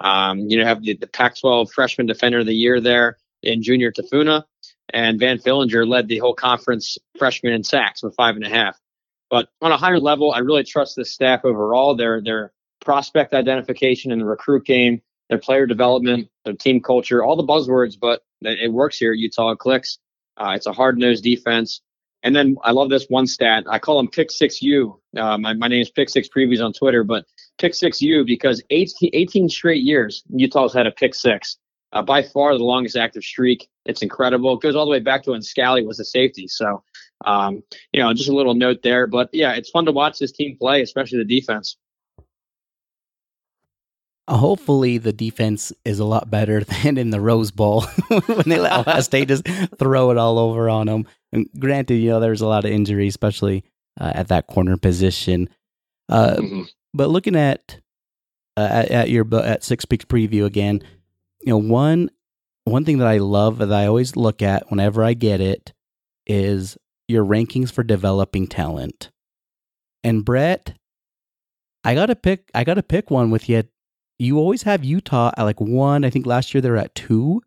Um, 0.00 0.40
you 0.40 0.56
know, 0.58 0.64
have 0.64 0.82
the, 0.82 0.94
the 0.94 1.06
Pac-12 1.06 1.70
freshman 1.72 2.06
defender 2.06 2.40
of 2.40 2.46
the 2.46 2.54
year 2.54 2.80
there 2.80 3.16
in 3.42 3.62
Junior 3.62 3.90
Tafuna, 3.90 4.44
and 4.90 5.18
Van 5.18 5.38
Fillinger 5.38 5.86
led 5.86 6.06
the 6.06 6.18
whole 6.18 6.34
conference 6.34 6.96
freshman 7.18 7.54
in 7.54 7.64
sacks 7.64 8.02
with 8.02 8.14
five 8.14 8.36
and 8.36 8.44
a 8.44 8.48
half. 8.48 8.78
But 9.30 9.48
on 9.60 9.72
a 9.72 9.76
higher 9.76 9.98
level, 9.98 10.32
I 10.32 10.38
really 10.38 10.64
trust 10.64 10.96
this 10.96 11.12
staff 11.12 11.44
overall. 11.44 11.96
They're 11.96 12.20
they're 12.22 12.52
prospect 12.80 13.34
identification 13.34 14.12
in 14.12 14.18
the 14.20 14.24
recruit 14.24 14.64
game, 14.64 15.02
their 15.28 15.38
player 15.38 15.66
development, 15.66 16.28
their 16.44 16.54
team 16.54 16.80
culture, 16.80 17.24
all 17.24 17.36
the 17.36 17.42
buzzwords, 17.42 17.98
but 18.00 18.22
it 18.42 18.72
works 18.72 18.98
here 18.98 19.12
at 19.12 19.18
Utah. 19.18 19.50
It 19.50 19.58
clicks. 19.58 19.98
Uh, 20.36 20.52
it's 20.54 20.66
a 20.66 20.72
hard 20.72 20.98
nosed 20.98 21.24
defense. 21.24 21.80
And 22.22 22.34
then 22.34 22.56
I 22.64 22.72
love 22.72 22.90
this 22.90 23.06
one 23.08 23.26
stat. 23.26 23.64
I 23.68 23.78
call 23.78 23.96
them 23.98 24.08
Pick 24.08 24.30
Six 24.30 24.60
U. 24.62 25.00
Uh, 25.16 25.38
my, 25.38 25.52
my 25.54 25.68
name 25.68 25.82
is 25.82 25.90
Pick 25.90 26.08
Six 26.08 26.28
Previews 26.28 26.64
on 26.64 26.72
Twitter, 26.72 27.04
but 27.04 27.24
Pick 27.58 27.74
Six 27.74 28.00
U 28.02 28.24
because 28.24 28.62
18, 28.70 29.10
18 29.12 29.48
straight 29.48 29.82
years 29.82 30.22
Utah's 30.30 30.74
had 30.74 30.86
a 30.86 30.90
pick 30.90 31.14
six. 31.14 31.58
Uh, 31.92 32.02
by 32.02 32.22
far 32.22 32.58
the 32.58 32.64
longest 32.64 32.96
active 32.96 33.22
streak. 33.22 33.68
It's 33.84 34.02
incredible. 34.02 34.54
It 34.54 34.60
goes 34.60 34.74
all 34.74 34.84
the 34.84 34.90
way 34.90 34.98
back 34.98 35.22
to 35.22 35.30
when 35.30 35.40
Scalley 35.40 35.86
was 35.86 36.00
a 36.00 36.04
safety. 36.04 36.48
So, 36.48 36.82
um, 37.24 37.62
you 37.92 38.02
know, 38.02 38.12
just 38.12 38.28
a 38.28 38.34
little 38.34 38.54
note 38.54 38.82
there. 38.82 39.06
But 39.06 39.30
yeah, 39.32 39.52
it's 39.52 39.70
fun 39.70 39.86
to 39.86 39.92
watch 39.92 40.18
this 40.18 40.32
team 40.32 40.56
play, 40.58 40.82
especially 40.82 41.18
the 41.18 41.40
defense 41.40 41.76
hopefully 44.28 44.98
the 44.98 45.12
defense 45.12 45.72
is 45.84 45.98
a 45.98 46.04
lot 46.04 46.30
better 46.30 46.64
than 46.82 46.98
in 46.98 47.10
the 47.10 47.20
Rose 47.20 47.50
Bowl 47.50 47.82
when 48.08 48.42
they 48.46 48.58
let 48.58 48.72
Ohio 48.86 49.00
State 49.00 49.28
just 49.28 49.46
throw 49.78 50.10
it 50.10 50.16
all 50.16 50.38
over 50.38 50.68
on 50.68 50.86
them. 50.86 51.06
And 51.32 51.48
granted, 51.58 51.96
you 51.96 52.10
know, 52.10 52.20
there's 52.20 52.40
a 52.40 52.46
lot 52.46 52.64
of 52.64 52.70
injuries, 52.70 53.12
especially 53.12 53.64
uh, 54.00 54.12
at 54.14 54.28
that 54.28 54.46
corner 54.46 54.76
position. 54.76 55.48
Uh, 56.08 56.36
mm-hmm. 56.36 56.62
But 56.94 57.10
looking 57.10 57.36
at, 57.36 57.80
uh, 58.56 58.68
at 58.70 58.90
at 58.90 59.10
your 59.10 59.26
at 59.34 59.64
Six 59.64 59.84
Peaks 59.84 60.04
preview 60.04 60.44
again, 60.44 60.82
you 61.42 61.50
know, 61.50 61.58
one 61.58 62.10
one 62.64 62.84
thing 62.84 62.98
that 62.98 63.08
I 63.08 63.18
love 63.18 63.58
that 63.58 63.72
I 63.72 63.86
always 63.86 64.16
look 64.16 64.40
at 64.40 64.70
whenever 64.70 65.04
I 65.04 65.14
get 65.14 65.40
it 65.40 65.72
is 66.26 66.78
your 67.08 67.24
rankings 67.24 67.72
for 67.72 67.82
developing 67.82 68.46
talent. 68.46 69.10
And 70.04 70.24
Brett, 70.24 70.74
I 71.84 71.94
gotta 71.94 72.16
pick. 72.16 72.50
I 72.54 72.64
gotta 72.64 72.82
pick 72.82 73.10
one 73.10 73.30
with 73.30 73.48
you 73.48 73.64
you 74.18 74.38
always 74.38 74.62
have 74.62 74.84
Utah 74.84 75.32
at 75.36 75.42
like 75.42 75.60
one. 75.60 76.04
I 76.04 76.10
think 76.10 76.26
last 76.26 76.54
year 76.54 76.60
they 76.60 76.70
were 76.70 76.76
at 76.76 76.94
2 76.94 77.42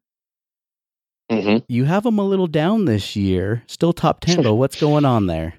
mm-hmm. 1.32 1.58
You 1.68 1.86
have 1.86 2.04
them 2.04 2.20
a 2.20 2.24
little 2.24 2.48
down 2.48 2.86
this 2.86 3.16
year, 3.16 3.64
still 3.68 3.94
top 3.94 4.22
10, 4.22 4.44
but 4.44 4.54
what's 4.56 4.80
going 4.80 5.06
on 5.06 5.28
there? 5.28 5.56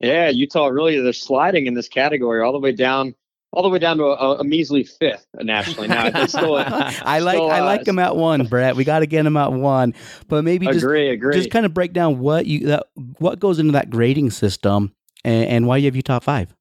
Yeah, 0.00 0.30
Utah 0.30 0.68
really, 0.68 1.00
they're 1.00 1.12
sliding 1.12 1.66
in 1.66 1.74
this 1.74 1.88
category 1.88 2.42
all 2.42 2.52
the 2.52 2.58
way 2.58 2.72
down. 2.72 3.14
All 3.52 3.64
the 3.64 3.68
way 3.68 3.80
down 3.80 3.98
to 3.98 4.04
a, 4.04 4.36
a 4.36 4.44
measly 4.44 4.84
fifth 4.84 5.26
nationally. 5.34 5.88
Now, 5.88 6.06
it's 6.06 6.32
still, 6.38 6.54
I 6.54 7.18
like 7.18 7.34
still, 7.34 7.50
uh, 7.50 7.54
I 7.54 7.60
like 7.62 7.84
them 7.84 7.98
at 7.98 8.14
one, 8.14 8.46
Brett. 8.46 8.76
We 8.76 8.84
got 8.84 9.00
to 9.00 9.06
get 9.06 9.24
them 9.24 9.36
at 9.36 9.52
one, 9.52 9.94
but 10.28 10.44
maybe 10.44 10.66
just 10.66 10.84
agree, 10.84 11.08
agree. 11.08 11.34
just 11.34 11.50
kind 11.50 11.66
of 11.66 11.74
break 11.74 11.92
down 11.92 12.20
what 12.20 12.46
you 12.46 12.66
that 12.68 12.86
what 13.18 13.40
goes 13.40 13.58
into 13.58 13.72
that 13.72 13.90
grading 13.90 14.30
system 14.30 14.94
and, 15.24 15.44
and 15.46 15.66
why 15.66 15.78
you 15.78 15.86
have 15.86 15.96
Utah 15.96 16.20
five. 16.20 16.54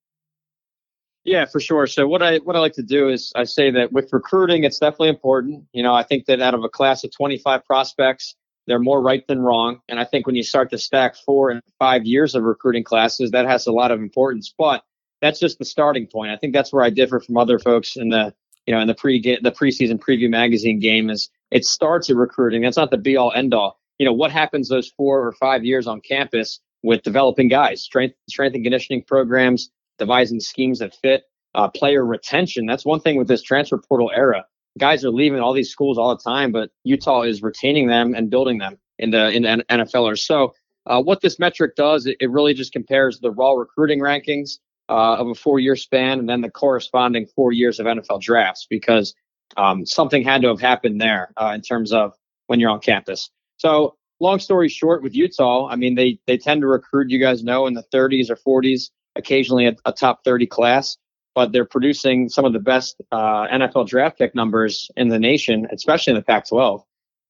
Yeah, 1.26 1.46
for 1.46 1.60
sure. 1.60 1.86
So 1.86 2.08
what 2.08 2.24
I 2.24 2.38
what 2.38 2.56
I 2.56 2.60
like 2.60 2.74
to 2.74 2.84
do 2.84 3.10
is 3.10 3.32
I 3.36 3.44
say 3.44 3.70
that 3.72 3.92
with 3.92 4.12
recruiting, 4.12 4.64
it's 4.64 4.80
definitely 4.80 5.10
important. 5.10 5.66
You 5.74 5.84
know, 5.84 5.94
I 5.94 6.02
think 6.02 6.26
that 6.26 6.42
out 6.42 6.56
of 6.56 6.64
a 6.64 6.70
class 6.70 7.04
of 7.04 7.12
25 7.12 7.66
prospects, 7.66 8.36
they're 8.68 8.80
more 8.80 9.02
right 9.02 9.26
than 9.28 9.40
wrong. 9.40 9.82
And 9.90 10.00
I 10.00 10.06
think 10.06 10.26
when 10.26 10.36
you 10.36 10.44
start 10.44 10.70
to 10.72 10.78
stack 10.78 11.16
four 11.16 11.50
and 11.50 11.62
five 11.78 12.06
years 12.06 12.36
of 12.36 12.44
recruiting 12.44 12.84
classes, 12.84 13.32
that 13.32 13.46
has 13.46 13.68
a 13.68 13.72
lot 13.72 13.92
of 13.92 14.00
importance. 14.00 14.54
But 14.58 14.84
that's 15.22 15.40
just 15.40 15.60
the 15.60 15.66
starting 15.66 16.08
point. 16.08 16.32
I 16.32 16.38
think 16.38 16.54
that's 16.54 16.72
where 16.72 16.84
I 16.84 16.90
differ 16.90 17.20
from 17.20 17.38
other 17.38 17.60
folks 17.60 17.96
in 17.96 18.10
the 18.10 18.34
you 18.66 18.74
know 18.74 18.82
in 18.82 18.88
the 18.88 18.96
pre 18.96 19.22
the 19.22 19.52
preseason 19.52 20.00
preview 20.00 20.30
magazine 20.30 20.80
game 20.80 21.10
is 21.10 21.30
it 21.52 21.66
starts 21.66 22.10
at 22.10 22.16
recruiting. 22.16 22.62
That's 22.62 22.78
not 22.78 22.92
the 22.92 22.98
be 22.98 23.18
all 23.18 23.32
end 23.34 23.54
all. 23.54 23.80
You 23.98 24.06
know 24.06 24.14
what 24.14 24.32
happens 24.32 24.70
those 24.70 24.90
four 24.90 25.26
or 25.26 25.34
five 25.34 25.66
years 25.66 25.88
on 25.88 26.02
campus 26.02 26.60
with 26.84 27.04
developing 27.04 27.48
guys, 27.48 27.82
strength 27.82 28.16
strength 28.30 28.56
and 28.56 28.64
conditioning 28.64 29.04
programs, 29.04 29.70
devising 29.98 30.40
schemes 30.40 30.80
that 30.80 30.96
fit. 31.02 31.24
Uh, 31.56 31.68
player 31.68 32.06
retention. 32.06 32.68
That's 32.68 32.86
one 32.86 33.00
thing 33.00 33.18
with 33.18 33.28
this 33.28 33.42
transfer 33.42 33.80
portal 33.80 34.12
era. 34.14 34.46
Guys 34.78 35.04
are 35.04 35.10
leaving 35.10 35.40
all 35.40 35.52
these 35.52 35.72
schools 35.72 35.98
all 35.98 36.16
the 36.16 36.22
time, 36.22 36.52
but 36.52 36.70
Utah 36.84 37.24
is 37.24 37.42
retaining 37.42 37.88
them 37.88 38.14
and 38.14 38.30
building 38.30 38.60
them 38.60 38.78
in 39.00 39.10
the 39.10 39.32
in 39.32 39.42
the 39.42 39.66
NFL. 39.68 40.16
So, 40.20 40.54
uh, 40.86 41.02
what 41.02 41.22
this 41.22 41.40
metric 41.40 41.76
does, 41.76 42.06
it, 42.06 42.18
it, 42.20 42.30
really 42.30 42.54
just 42.54 42.72
compares 42.72 43.20
the 43.20 43.32
raw 43.32 43.54
recruiting 43.54 44.00
rankings 44.00 44.60
uh, 44.90 45.18
of 45.18 45.28
a 45.28 45.36
four-year 45.36 45.76
span 45.76 46.20
and 46.20 46.28
then 46.28 46.42
the 46.42 46.50
corresponding 46.50 47.28
four 47.36 47.52
years 47.52 47.80
of 47.80 47.86
NFL 47.86 48.22
drafts, 48.22 48.68
because 48.70 49.14
um, 49.58 49.86
something 49.86 50.24
had 50.24 50.42
to 50.42 50.48
have 50.50 50.62
happened 50.62 51.00
there 51.00 51.32
uh, 51.38 51.52
in 51.56 51.62
terms 51.62 51.92
of 51.92 52.14
when 52.48 52.60
you're 52.60 52.70
on 52.70 52.80
campus. 52.80 53.30
So, 53.58 53.96
long 54.20 54.40
story 54.40 54.70
short, 54.70 55.04
with 55.04 55.16
Utah, 55.16 55.68
I 55.70 55.76
mean, 55.76 55.96
they 55.96 56.20
they 56.28 56.38
tend 56.38 56.62
to 56.62 56.68
recruit, 56.68 57.10
you 57.10 57.20
guys 57.20 57.44
know, 57.44 57.68
in 57.68 57.74
the 57.74 57.86
30s 57.94 58.30
or 58.30 58.62
40s 58.62 58.90
occasionally 59.16 59.68
a, 59.68 59.76
a 59.86 59.92
top 59.92 60.24
30 60.24 60.48
class, 60.48 60.98
but 61.36 61.52
they're 61.52 61.66
producing 61.66 62.30
some 62.30 62.46
of 62.46 62.54
the 62.54 62.60
best 62.60 63.02
uh, 63.12 63.48
NFL 63.48 63.88
draft 63.88 64.18
pick 64.18 64.34
numbers 64.34 64.90
in 64.96 65.10
the 65.10 65.20
nation, 65.20 65.68
especially 65.72 66.12
in 66.12 66.18
the 66.18 66.24
Pac 66.24 66.48
12. 66.48 66.84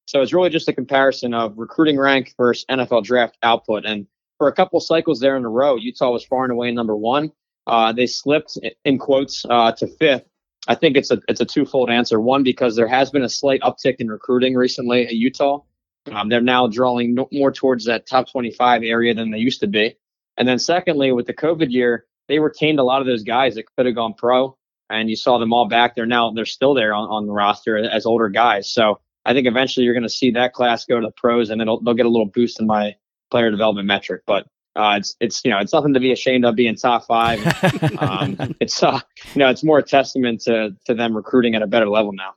So 0.06 0.22
it's 0.22 0.34
really 0.34 0.50
just 0.50 0.68
a 0.68 0.74
comparison 0.74 1.34
of 1.34 1.58
recruiting 1.58 2.00
rank 2.00 2.34
versus 2.38 2.66
NFL 2.70 3.04
draft 3.04 3.38
output. 3.44 3.86
And 3.86 4.08
for 4.38 4.48
a 4.48 4.54
couple 4.54 4.80
cycles 4.80 5.20
there 5.20 5.38
in 5.38 5.46
a 5.46 5.50
row, 5.50 5.76
Utah 5.76 6.12
was 6.12 6.26
far 6.26 6.44
and 6.44 6.52
away 6.52 6.72
number 6.72 6.96
one. 6.96 7.32
Uh, 7.70 7.92
they 7.92 8.08
slipped 8.08 8.58
in 8.84 8.98
quotes 8.98 9.46
uh, 9.50 9.72
to 9.74 9.88
fifth. 9.88 10.24
I 10.68 10.76
think 10.76 10.98
it's 10.98 11.12
a 11.12 11.20
it's 11.28 11.40
a 11.40 11.46
twofold 11.46 11.90
answer. 11.90 12.20
One, 12.20 12.44
because 12.44 12.76
there 12.76 12.88
has 12.88 13.12
been 13.12 13.24
a 13.24 13.30
slight 13.30 13.62
uptick 13.62 13.98
in 14.00 14.10
recruiting 14.10 14.56
recently 14.56 15.06
at 15.06 15.14
Utah. 15.14 15.60
Um, 16.12 16.30
they're 16.30 16.42
now 16.42 16.68
drawing 16.68 17.14
no, 17.14 17.28
more 17.32 17.52
towards 17.52 17.86
that 17.86 18.08
top 18.08 18.32
25 18.32 18.82
area 18.84 19.14
than 19.14 19.32
they 19.32 19.38
used 19.38 19.60
to 19.62 19.68
be. 19.68 19.96
And 20.38 20.48
then 20.48 20.58
secondly, 20.58 21.12
with 21.12 21.28
the 21.28 21.34
COVID 21.34 21.70
year, 21.70 22.06
they 22.28 22.40
retained 22.40 22.80
a 22.80 22.84
lot 22.84 23.02
of 23.02 23.08
those 23.08 23.24
guys 23.24 23.56
that 23.56 23.66
could 23.76 23.86
have 23.86 23.96
gone 23.96 24.14
pro, 24.16 24.58
and 24.90 25.10
you 25.10 25.16
saw 25.16 25.38
them 25.38 25.54
all 25.54 25.68
back. 25.68 25.96
They're 25.96 26.06
now 26.06 26.32
they're 26.32 26.46
still 26.46 26.74
there 26.74 26.94
on, 26.94 27.08
on 27.10 27.28
the 27.28 27.34
roster 27.34 27.78
as 27.78 28.06
older 28.06 28.30
guys. 28.30 28.72
So 28.72 29.00
I 29.26 29.34
think 29.34 29.48
eventually 29.48 29.86
you're 29.86 29.94
going 29.94 30.04
to 30.04 30.10
see 30.10 30.32
that 30.32 30.54
class 30.54 30.86
go 30.86 31.00
to 31.00 31.06
the 31.06 31.14
pros, 31.14 31.52
and 31.52 31.62
it'll 31.62 31.82
they'll 31.82 31.94
get 31.94 32.08
a 32.08 32.10
little 32.10 32.32
boost 32.34 32.60
in 32.60 32.66
my 32.68 32.96
player 33.30 33.52
development 33.52 33.88
metric. 33.88 34.24
But 34.26 34.48
uh, 34.80 34.98
it's 34.98 35.16
it's 35.20 35.44
you 35.44 35.52
know 35.52 35.60
it's 35.60 35.74
nothing 35.74 35.94
to 35.94 36.00
be 36.00 36.12
ashamed 36.12 36.46
of 36.46 36.56
being 36.56 36.76
top 36.76 37.06
five. 37.06 37.40
um, 38.00 38.56
it's 38.60 38.82
uh, 38.82 39.00
you 39.34 39.40
know 39.40 39.50
it's 39.50 39.64
more 39.64 39.80
a 39.80 39.84
testament 39.84 40.42
to 40.42 40.76
to 40.86 40.94
them 40.94 41.16
recruiting 41.16 41.56
at 41.56 41.62
a 41.62 41.68
better 41.68 41.90
level 41.90 42.14
now. 42.14 42.34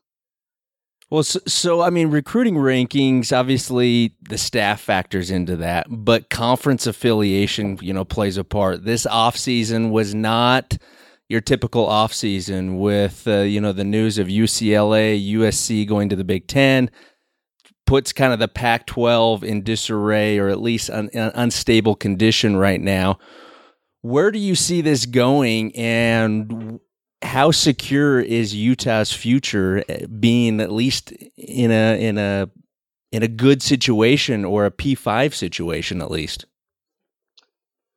Well, 1.12 1.22
so, 1.22 1.40
so, 1.47 1.82
I 1.82 1.90
mean, 1.90 2.09
recruiting 2.09 2.55
rankings, 2.55 3.38
obviously 3.38 4.16
the 4.30 4.38
staff 4.38 4.80
factors 4.80 5.30
into 5.30 5.57
that, 5.57 5.86
but 5.90 6.30
conference 6.30 6.86
affiliation, 6.86 7.78
you 7.82 7.93
know, 7.93 8.03
plays 8.03 8.38
a 8.38 8.45
part. 8.45 8.86
This 8.86 9.05
offseason 9.05 9.90
was 9.90 10.14
not 10.14 10.78
your 11.28 11.43
typical 11.43 11.86
offseason 11.86 12.78
with, 12.78 13.28
uh, 13.28 13.40
you 13.40 13.61
know, 13.61 13.72
the 13.72 13.84
news 13.84 14.16
of 14.16 14.28
UCLA, 14.28 15.22
USC 15.34 15.86
going 15.86 16.09
to 16.09 16.16
the 16.16 16.24
Big 16.24 16.47
Ten, 16.47 16.90
puts 17.93 18.11
kind 18.11 18.32
of 18.32 18.38
the 18.38 18.49
Pac 18.49 18.86
12 18.86 19.45
in 19.45 19.62
disarray 19.62 20.38
or 20.38 20.49
at 20.49 20.62
least 20.62 20.88
an 20.88 21.11
unstable 21.12 21.95
condition 21.95 22.57
right 22.57 22.80
now. 22.80 23.18
Where 24.01 24.30
do 24.30 24.38
you 24.38 24.55
see 24.55 24.80
this 24.80 25.05
going 25.05 25.76
and 25.76 26.80
how 27.20 27.51
secure 27.51 28.18
is 28.18 28.55
Utah's 28.55 29.12
future 29.12 29.84
eh, 29.90 30.07
being 30.07 30.59
at 30.59 30.72
least 30.72 31.12
in 31.36 31.70
a 31.70 32.01
in 32.01 32.16
a 32.16 32.49
in 33.11 33.22
a 33.22 33.28
good 33.28 33.62
situation 33.62 34.47
or 34.47 34.64
a 34.64 34.70
P5 34.70 35.34
situation 35.34 36.01
at 36.01 36.11
least? 36.11 36.47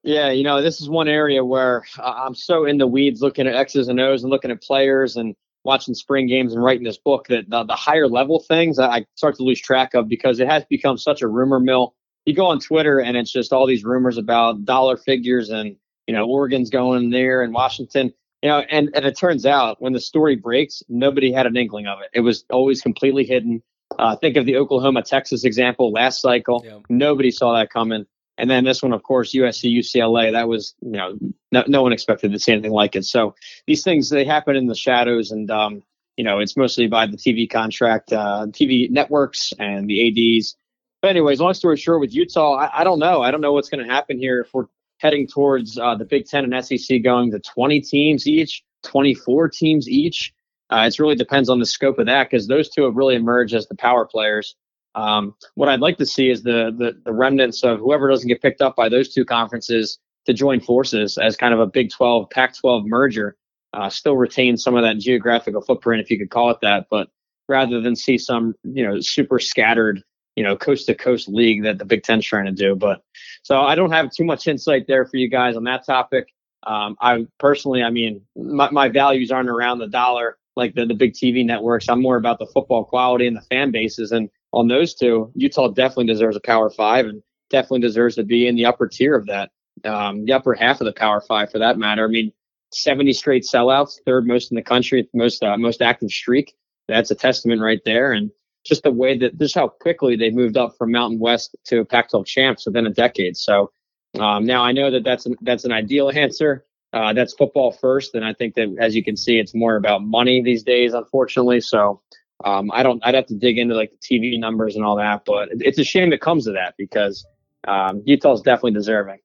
Yeah, 0.04 0.30
you 0.30 0.44
know, 0.44 0.62
this 0.62 0.82
is 0.82 0.90
one 0.90 1.08
area 1.08 1.46
where 1.46 1.86
I'm 2.04 2.36
so 2.36 2.66
in 2.66 2.80
the 2.80 2.88
weeds 2.88 3.22
looking 3.22 3.48
at 3.48 3.56
X's 3.56 3.88
and 3.88 4.02
O's 4.02 4.24
and 4.24 4.30
looking 4.30 4.52
at 4.52 4.62
players 4.62 5.16
and 5.16 5.38
watching 5.66 5.94
spring 5.94 6.28
games 6.28 6.54
and 6.54 6.64
writing 6.64 6.84
this 6.84 6.98
book 6.98 7.28
that 7.28 7.50
the, 7.50 7.64
the 7.64 7.76
higher 7.76 8.08
level 8.08 8.40
things 8.40 8.80
I 8.80 9.06
start 9.16 9.36
to 9.38 9.44
lose 9.44 9.60
track 9.60 9.94
of 9.94 10.08
because 10.08 10.40
it 10.40 10.48
has 10.48 10.64
become 10.66 10.98
such 10.98 11.22
a 11.22 11.28
rumor 11.28 11.60
mill. 11.60 11.96
You 12.26 12.34
go 12.34 12.46
on 12.46 12.60
Twitter 12.60 13.00
and 13.00 13.18
it's 13.18 13.32
just 13.32 13.52
all 13.52 13.68
these 13.68 13.84
rumors 13.84 14.18
about 14.18 14.64
dollar 14.64 14.96
figures 14.96 15.50
and, 15.50 15.76
you 16.08 16.14
know, 16.16 16.26
Oregon's 16.26 16.70
going 16.70 17.10
there 17.10 17.42
and 17.42 17.54
Washington 17.54 18.14
you 18.46 18.52
know, 18.52 18.60
and, 18.60 18.92
and 18.94 19.06
it 19.06 19.18
turns 19.18 19.48
out 19.48 19.82
when 19.82 19.94
the 19.94 20.00
story 20.00 20.36
breaks, 20.36 20.84
nobody 20.88 21.32
had 21.32 21.48
an 21.48 21.58
inkling 21.58 21.88
of 21.88 22.02
it. 22.02 22.10
It 22.14 22.20
was 22.20 22.46
always 22.52 22.80
completely 22.80 23.26
hidden. 23.26 23.64
Uh, 23.98 24.16
think 24.16 24.38
of 24.38 24.46
the 24.46 24.58
Oklahoma 24.58 25.02
Texas 25.02 25.44
example 25.46 25.92
last 25.92 26.22
cycle. 26.22 26.62
Yeah. 26.64 26.78
Nobody 26.88 27.32
saw 27.32 27.56
that 27.56 27.72
coming. 27.72 28.06
And 28.38 28.50
then 28.50 28.66
this 28.66 28.84
one, 28.84 28.94
of 28.94 29.04
course, 29.04 29.34
USC 29.34 29.74
UCLA. 29.78 30.32
That 30.32 30.48
was, 30.48 30.76
you 30.82 30.92
know, 30.92 31.18
no, 31.52 31.64
no 31.68 31.82
one 31.82 31.94
expected 31.94 32.32
to 32.32 32.40
see 32.40 32.52
anything 32.52 32.72
like 32.72 32.96
it. 32.96 33.06
So 33.06 33.34
these 33.66 33.84
things 33.84 34.10
they 34.10 34.26
happen 34.26 34.56
in 34.56 34.68
the 34.68 34.76
shadows, 34.76 35.32
and 35.32 35.50
um, 35.50 35.84
you 36.18 36.24
know, 36.24 36.40
it's 36.40 36.58
mostly 36.58 36.88
by 36.88 37.08
the 37.08 37.18
TV 37.18 37.50
contract, 37.50 38.12
uh, 38.12 38.48
TV 38.50 38.90
networks, 38.90 39.54
and 39.58 39.90
the 39.90 40.38
ads. 40.38 40.56
But 41.02 41.12
anyways, 41.12 41.40
long 41.40 41.54
story 41.54 41.78
short, 41.78 42.02
with 42.02 42.14
Utah, 42.14 42.56
I, 42.56 42.82
I 42.82 42.84
don't 42.84 43.00
know. 43.00 43.22
I 43.22 43.32
don't 43.32 43.42
know 43.42 43.54
what's 43.54 43.70
going 43.70 43.86
to 43.86 43.92
happen 43.92 44.18
here 44.18 44.42
if 44.42 44.54
we're 44.54 44.66
heading 44.98 45.28
towards 45.28 45.78
uh, 45.78 45.96
the 45.96 46.06
Big 46.06 46.26
Ten 46.26 46.52
and 46.52 46.66
SEC 46.66 47.04
going 47.04 47.32
to 47.32 47.40
20 47.40 47.82
teams 47.82 48.28
each, 48.28 48.64
24 48.84 49.50
teams 49.50 49.90
each. 49.90 50.34
Uh, 50.70 50.90
it 50.92 51.00
really 51.00 51.16
depends 51.16 51.50
on 51.50 51.60
the 51.60 51.66
scope 51.66 52.00
of 52.00 52.08
that 52.08 52.30
because 52.30 52.48
those 52.48 52.70
two 52.70 52.84
have 52.84 52.96
really 52.96 53.16
emerged 53.16 53.54
as 53.54 53.68
the 53.68 53.76
power 53.76 54.06
players. 54.06 54.56
Um, 54.96 55.36
what 55.56 55.70
I'd 55.70 55.82
like 55.82 55.98
to 55.98 56.06
see 56.06 56.30
is 56.30 56.44
the, 56.44 56.74
the, 56.76 57.00
the 57.04 57.12
remnants 57.12 57.64
of 57.64 57.80
whoever 57.80 58.10
doesn't 58.10 58.28
get 58.28 58.42
picked 58.42 58.62
up 58.62 58.76
by 58.76 58.90
those 58.90 59.14
two 59.14 59.26
conferences 59.26 60.00
to 60.26 60.34
join 60.34 60.60
forces 60.60 61.18
as 61.18 61.36
kind 61.36 61.54
of 61.54 61.60
a 61.60 61.68
Big 61.68 61.92
12 61.92 62.30
Pac-12 62.30 62.86
merger. 62.86 63.36
Uh, 63.74 63.90
still 63.90 64.16
retain 64.16 64.56
some 64.56 64.76
of 64.76 64.84
that 64.84 64.98
geographical 64.98 65.62
footprint, 65.62 66.02
if 66.02 66.10
you 66.10 66.18
could 66.18 66.30
call 66.30 66.50
it 66.50 66.58
that, 66.62 66.88
but 66.90 67.10
rather 67.48 67.82
than 67.82 67.96
see 67.96 68.18
some 68.18 68.56
you 68.64 68.84
know 68.84 69.00
super 69.00 69.40
scattered 69.40 70.02
you 70.36 70.44
know 70.44 70.56
coast 70.56 70.88
to 70.88 70.96
coast 70.96 71.28
league 71.28 71.64
that 71.64 71.78
the 71.78 71.86
Big 71.86 72.04
Ten's 72.04 72.26
trying 72.26 72.46
to 72.46 72.52
do. 72.52 72.76
But 72.76 73.04
so 73.44 73.62
I 73.62 73.76
don't 73.76 73.92
have 73.92 74.12
too 74.12 74.24
much 74.24 74.48
insight 74.48 74.86
there 74.88 75.06
for 75.06 75.18
you 75.18 75.30
guys 75.30 75.56
on 75.56 75.66
that 75.66 75.86
topic. 75.86 76.28
Um, 76.66 76.96
I 77.02 77.28
personally, 77.38 77.84
I 77.84 77.90
mean, 77.90 78.22
my, 78.36 78.72
my 78.72 78.90
values 78.90 79.30
aren't 79.30 79.50
around 79.50 79.80
the 79.80 79.88
dollar 79.88 80.38
like 80.56 80.74
the, 80.74 80.86
the 80.86 80.94
big 80.94 81.14
TV 81.14 81.46
networks. 81.46 81.90
I'm 81.90 82.02
more 82.02 82.16
about 82.16 82.40
the 82.40 82.48
football 82.48 82.86
quality 82.86 83.28
and 83.28 83.36
the 83.36 83.42
fan 83.42 83.72
bases. 83.72 84.12
And 84.12 84.30
on 84.56 84.70
those 84.70 84.96
two, 84.96 85.32
Utah 85.36 85.68
definitely 85.68 86.08
deserves 86.08 86.38
a 86.38 86.40
Power 86.40 86.70
Five 86.70 87.06
and 87.06 87.22
definitely 87.50 87.82
deserves 87.82 88.16
to 88.16 88.24
be 88.24 88.48
in 88.48 88.56
the 88.56 88.66
upper 88.66 88.88
tier 88.88 89.14
of 89.16 89.28
that, 89.28 89.52
um, 89.84 90.26
the 90.26 90.34
upper 90.34 90.54
half 90.54 90.80
of 90.80 90.86
the 90.86 90.94
Power 90.94 91.22
Five 91.22 91.52
for 91.52 91.60
that 91.60 91.78
matter. 91.78 92.06
I 92.06 92.08
mean, 92.08 92.32
70 92.72 93.14
straight 93.14 93.44
sellouts, 93.44 94.00
third 94.06 94.26
most 94.26 94.52
in 94.52 94.56
the 94.56 94.62
country, 94.62 95.08
most 95.14 95.44
uh, 95.44 95.58
most 95.58 95.82
active 95.82 96.10
streak. 96.10 96.56
That's 96.88 97.12
a 97.12 97.16
testament 97.16 97.62
right 97.62 97.82
there. 97.86 98.14
And 98.14 98.32
just 98.66 98.84
the 98.84 98.92
way 98.92 99.18
that 99.18 99.38
just 99.38 99.56
how 99.56 99.68
quickly 99.68 100.16
they 100.16 100.32
moved 100.32 100.58
up 100.58 100.76
from 100.78 100.92
Mountain 100.92 101.20
West 101.20 101.56
to 101.66 101.86
Pac-12 101.86 102.26
champs 102.26 102.66
within 102.66 102.88
a 102.88 102.90
decade. 102.90 103.38
So 103.38 103.72
um, 104.20 104.46
now 104.46 104.64
I 104.64 104.72
know 104.72 104.90
that 104.90 105.04
that's 105.04 105.26
an, 105.26 105.36
that's 105.42 105.66
an 105.66 105.72
ideal 105.72 106.10
answer. 106.10 106.66
Uh, 106.94 107.12
that's 107.12 107.34
football 107.34 107.74
first, 107.74 108.16
and 108.16 108.24
I 108.24 108.34
think 108.34 108.56
that 108.56 108.74
as 108.80 108.96
you 108.96 109.04
can 109.04 109.18
see, 109.18 109.38
it's 109.38 109.54
more 109.54 109.76
about 109.76 110.02
money 110.02 110.42
these 110.42 110.64
days, 110.64 110.94
unfortunately. 110.94 111.60
So 111.60 112.02
um, 112.44 112.70
I 112.74 112.84
don't. 112.84 113.04
I'd 113.06 113.16
have 113.16 113.28
to 113.28 113.36
dig 113.36 113.58
into 113.58 113.76
like 113.76 113.92
the 113.92 113.98
TV 113.98 114.40
numbers 114.40 114.76
and 114.76 114.84
all 114.84 114.98
that, 114.98 115.24
but 115.26 115.50
it's 115.52 115.80
a 115.80 115.84
shame 115.84 116.12
it 116.12 116.22
comes 116.22 116.46
to 116.46 116.52
that 116.52 116.76
because 116.78 117.26
um, 117.68 118.02
Utah's 118.06 118.42
definitely 118.42 118.74
deserving. 118.74 119.20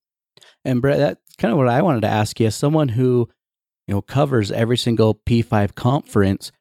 And 0.64 0.80
Brett, 0.80 0.98
that's 0.98 1.36
kind 1.36 1.52
of 1.52 1.58
what 1.58 1.68
I 1.68 1.82
wanted 1.82 2.02
to 2.02 2.08
ask 2.08 2.38
you. 2.38 2.46
As 2.46 2.54
someone 2.54 2.88
who 2.88 3.28
you 3.88 3.94
know 3.94 4.02
covers 4.02 4.52
every 4.52 4.76
single 4.76 5.14
P5 5.14 5.74
conference, 5.74 6.52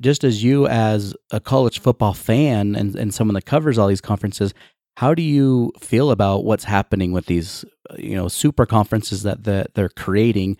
just 0.00 0.22
as 0.22 0.44
you 0.44 0.68
as 0.68 1.14
a 1.30 1.40
college 1.40 1.80
football 1.80 2.14
fan 2.14 2.76
and, 2.76 2.94
and 2.94 3.12
someone 3.12 3.34
that 3.34 3.46
covers 3.46 3.76
all 3.76 3.88
these 3.88 4.00
conferences 4.00 4.54
how 4.96 5.14
do 5.14 5.22
you 5.22 5.72
feel 5.80 6.10
about 6.10 6.44
what's 6.44 6.64
happening 6.64 7.12
with 7.12 7.26
these 7.26 7.64
you 7.96 8.14
know 8.14 8.28
super 8.28 8.66
conferences 8.66 9.22
that, 9.22 9.44
that 9.44 9.74
they're 9.74 9.88
creating 9.88 10.56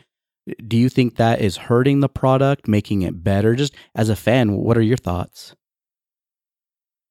do 0.67 0.77
you 0.77 0.89
think 0.89 1.17
that 1.17 1.41
is 1.41 1.57
hurting 1.57 2.01
the 2.01 2.09
product 2.09 2.67
making 2.69 3.03
it 3.03 3.23
better 3.23 3.55
just 3.55 3.75
as 3.95 4.09
a 4.09 4.17
fan 4.17 4.53
what 4.53 4.77
are 4.77 4.83
your 4.83 4.97
thoughts 4.97 5.55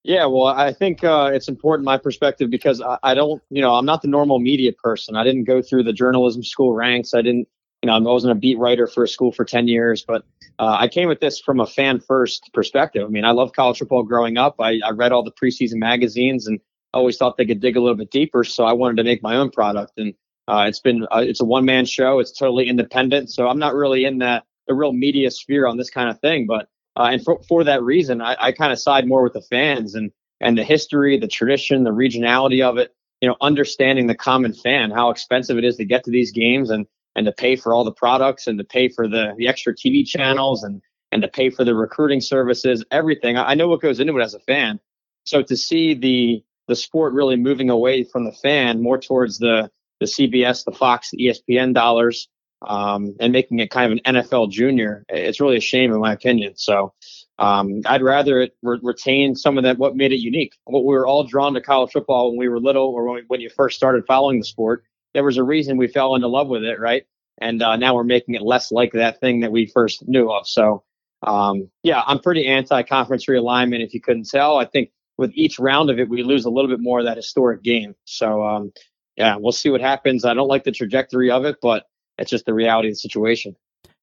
yeah 0.03 0.25
well 0.25 0.47
i 0.47 0.73
think 0.73 1.03
uh, 1.03 1.29
it's 1.33 1.47
important 1.47 1.85
my 1.85 1.97
perspective 1.97 2.49
because 2.49 2.81
I, 2.81 2.97
I 3.03 3.13
don't 3.13 3.41
you 3.49 3.61
know 3.61 3.73
i'm 3.75 3.85
not 3.85 4.01
the 4.01 4.07
normal 4.07 4.39
media 4.39 4.73
person 4.73 5.15
i 5.15 5.23
didn't 5.23 5.45
go 5.45 5.61
through 5.61 5.83
the 5.83 5.93
journalism 5.93 6.43
school 6.43 6.73
ranks 6.73 7.13
i 7.13 7.21
didn't 7.21 7.47
you 7.81 7.87
know, 7.87 7.95
I 7.95 7.99
wasn't 7.99 8.31
a 8.31 8.35
beat 8.35 8.59
writer 8.59 8.85
for 8.85 9.03
a 9.03 9.07
school 9.07 9.31
for 9.31 9.43
10 9.43 9.67
years, 9.67 10.03
but 10.07 10.23
uh, 10.59 10.77
I 10.79 10.87
came 10.87 11.09
at 11.09 11.19
this 11.19 11.39
from 11.39 11.59
a 11.59 11.65
fan 11.65 11.99
first 11.99 12.51
perspective. 12.53 13.03
I 13.03 13.07
mean, 13.07 13.25
I 13.25 13.31
love 13.31 13.53
college 13.53 13.79
football 13.79 14.03
growing 14.03 14.37
up. 14.37 14.55
I, 14.59 14.79
I 14.85 14.91
read 14.91 15.11
all 15.11 15.23
the 15.23 15.31
preseason 15.31 15.75
magazines 15.75 16.45
and 16.45 16.59
always 16.93 17.17
thought 17.17 17.37
they 17.37 17.45
could 17.45 17.59
dig 17.59 17.77
a 17.77 17.81
little 17.81 17.95
bit 17.95 18.11
deeper. 18.11 18.43
So 18.43 18.65
I 18.65 18.73
wanted 18.73 18.97
to 18.97 19.03
make 19.03 19.23
my 19.23 19.35
own 19.35 19.49
product. 19.49 19.93
And 19.97 20.13
uh, 20.51 20.65
it's 20.67 20.81
been, 20.81 21.03
uh, 21.03 21.23
it's 21.25 21.39
a 21.39 21.45
one 21.45 21.63
man 21.63 21.85
show. 21.85 22.19
It's 22.19 22.31
totally 22.31 22.67
independent. 22.67 23.31
So 23.31 23.47
I'm 23.47 23.59
not 23.59 23.73
really 23.73 24.03
in 24.03 24.17
that 24.17 24.43
the 24.67 24.73
real 24.73 24.91
media 24.91 25.31
sphere 25.31 25.65
on 25.65 25.77
this 25.77 25.89
kind 25.89 26.09
of 26.09 26.19
thing. 26.19 26.45
But, 26.45 26.67
uh, 26.97 27.09
and 27.11 27.23
for, 27.23 27.41
for 27.47 27.63
that 27.63 27.81
reason, 27.81 28.21
I, 28.21 28.35
I 28.37 28.51
kind 28.51 28.73
of 28.73 28.79
side 28.79 29.07
more 29.07 29.23
with 29.23 29.31
the 29.31 29.41
fans 29.41 29.95
and, 29.95 30.11
and 30.41 30.57
the 30.57 30.63
history, 30.65 31.17
the 31.17 31.27
tradition, 31.29 31.85
the 31.85 31.91
regionality 31.91 32.61
of 32.61 32.77
it, 32.77 32.93
you 33.21 33.29
know, 33.29 33.37
understanding 33.39 34.07
the 34.07 34.15
common 34.15 34.53
fan, 34.53 34.91
how 34.91 35.09
expensive 35.09 35.57
it 35.57 35.63
is 35.63 35.77
to 35.77 35.85
get 35.85 36.03
to 36.03 36.11
these 36.11 36.31
games 36.31 36.69
and, 36.69 36.85
and 37.15 37.25
to 37.25 37.31
pay 37.31 37.55
for 37.55 37.73
all 37.73 37.85
the 37.85 37.93
products 37.93 38.47
and 38.47 38.57
to 38.57 38.65
pay 38.65 38.89
for 38.89 39.07
the, 39.07 39.33
the 39.37 39.47
extra 39.47 39.73
TV 39.73 40.05
channels 40.05 40.63
and, 40.63 40.81
and 41.13 41.21
to 41.21 41.29
pay 41.29 41.49
for 41.49 41.63
the 41.63 41.75
recruiting 41.75 42.19
services, 42.19 42.83
everything. 42.91 43.37
I, 43.37 43.51
I 43.51 43.53
know 43.53 43.69
what 43.69 43.81
goes 43.81 44.01
into 44.01 44.17
it 44.17 44.23
as 44.23 44.33
a 44.33 44.39
fan. 44.39 44.81
So 45.23 45.43
to 45.43 45.55
see 45.55 45.93
the, 45.93 46.43
the 46.67 46.75
sport 46.75 47.13
really 47.13 47.37
moving 47.37 47.69
away 47.69 48.03
from 48.03 48.25
the 48.25 48.33
fan 48.33 48.81
more 48.81 48.97
towards 48.97 49.37
the, 49.37 49.71
the 50.01 50.07
CBS, 50.07 50.65
the 50.65 50.73
Fox, 50.73 51.11
the 51.11 51.27
ESPN 51.27 51.73
dollars, 51.73 52.27
um, 52.67 53.15
and 53.21 53.31
making 53.31 53.59
it 53.59 53.71
kind 53.71 53.93
of 53.93 53.99
an 54.03 54.15
NFL 54.17 54.51
junior, 54.51 55.05
it's 55.07 55.39
really 55.39 55.55
a 55.55 55.61
shame 55.61 55.93
in 55.93 56.01
my 56.01 56.11
opinion. 56.11 56.57
So, 56.57 56.93
um, 57.39 57.81
I'd 57.85 58.03
rather 58.03 58.41
it 58.41 58.55
re- 58.61 58.79
retain 58.83 59.35
some 59.35 59.57
of 59.57 59.63
that, 59.63 59.77
what 59.77 59.95
made 59.95 60.11
it 60.11 60.19
unique. 60.19 60.53
What 60.65 60.83
we 60.83 60.93
were 60.93 61.07
all 61.07 61.23
drawn 61.23 61.53
to 61.53 61.61
college 61.61 61.93
football 61.93 62.29
when 62.29 62.37
we 62.37 62.49
were 62.49 62.59
little 62.59 62.89
or 62.89 63.05
when, 63.05 63.15
we, 63.15 63.21
when 63.27 63.41
you 63.41 63.49
first 63.49 63.77
started 63.77 64.03
following 64.05 64.39
the 64.39 64.45
sport 64.45 64.83
there 65.13 65.23
was 65.23 65.37
a 65.37 65.43
reason 65.43 65.77
we 65.77 65.87
fell 65.87 66.15
into 66.15 66.27
love 66.27 66.47
with 66.47 66.63
it, 66.63 66.79
right? 66.79 67.05
And 67.39 67.61
uh, 67.61 67.75
now 67.75 67.95
we're 67.95 68.03
making 68.03 68.35
it 68.35 68.41
less 68.41 68.71
like 68.71 68.93
that 68.93 69.19
thing 69.19 69.41
that 69.41 69.51
we 69.51 69.65
first 69.65 70.07
knew 70.07 70.31
of. 70.31 70.47
So, 70.47 70.83
um, 71.23 71.69
yeah, 71.83 72.01
I'm 72.05 72.19
pretty 72.19 72.47
anti-conference 72.47 73.25
realignment. 73.25 73.83
If 73.83 73.93
you 73.93 74.01
couldn't 74.01 74.29
tell, 74.29 74.57
I 74.57 74.65
think 74.65 74.91
with 75.17 75.31
each 75.35 75.59
round 75.59 75.89
of 75.89 75.99
it, 75.99 76.09
we 76.09 76.23
lose 76.23 76.45
a 76.45 76.49
little 76.49 76.69
bit 76.69 76.79
more 76.79 76.99
of 76.99 77.05
that 77.05 77.17
historic 77.17 77.63
game. 77.63 77.95
So, 78.05 78.43
um, 78.43 78.71
yeah, 79.17 79.35
we'll 79.37 79.51
see 79.51 79.69
what 79.69 79.81
happens. 79.81 80.25
I 80.25 80.33
don't 80.33 80.47
like 80.47 80.63
the 80.63 80.71
trajectory 80.71 81.29
of 81.31 81.45
it, 81.45 81.57
but 81.61 81.85
it's 82.17 82.31
just 82.31 82.45
the 82.45 82.53
reality 82.53 82.89
of 82.89 82.93
the 82.93 82.99
situation. 82.99 83.55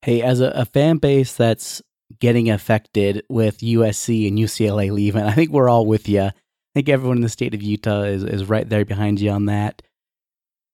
Hey, 0.02 0.22
as 0.22 0.40
a, 0.40 0.48
a 0.50 0.64
fan 0.64 0.98
base 0.98 1.34
that's 1.34 1.82
getting 2.20 2.50
affected 2.50 3.24
with 3.28 3.58
USC 3.58 4.28
and 4.28 4.38
UCLA 4.38 4.90
leaving, 4.90 5.24
I 5.24 5.32
think 5.32 5.50
we're 5.50 5.68
all 5.68 5.86
with 5.86 6.08
you. 6.08 6.22
I 6.22 6.32
think 6.74 6.88
everyone 6.88 7.18
in 7.18 7.22
the 7.22 7.28
state 7.28 7.54
of 7.54 7.62
Utah 7.62 8.02
is, 8.02 8.24
is 8.24 8.48
right 8.48 8.68
there 8.68 8.84
behind 8.84 9.20
you 9.20 9.30
on 9.30 9.46
that. 9.46 9.82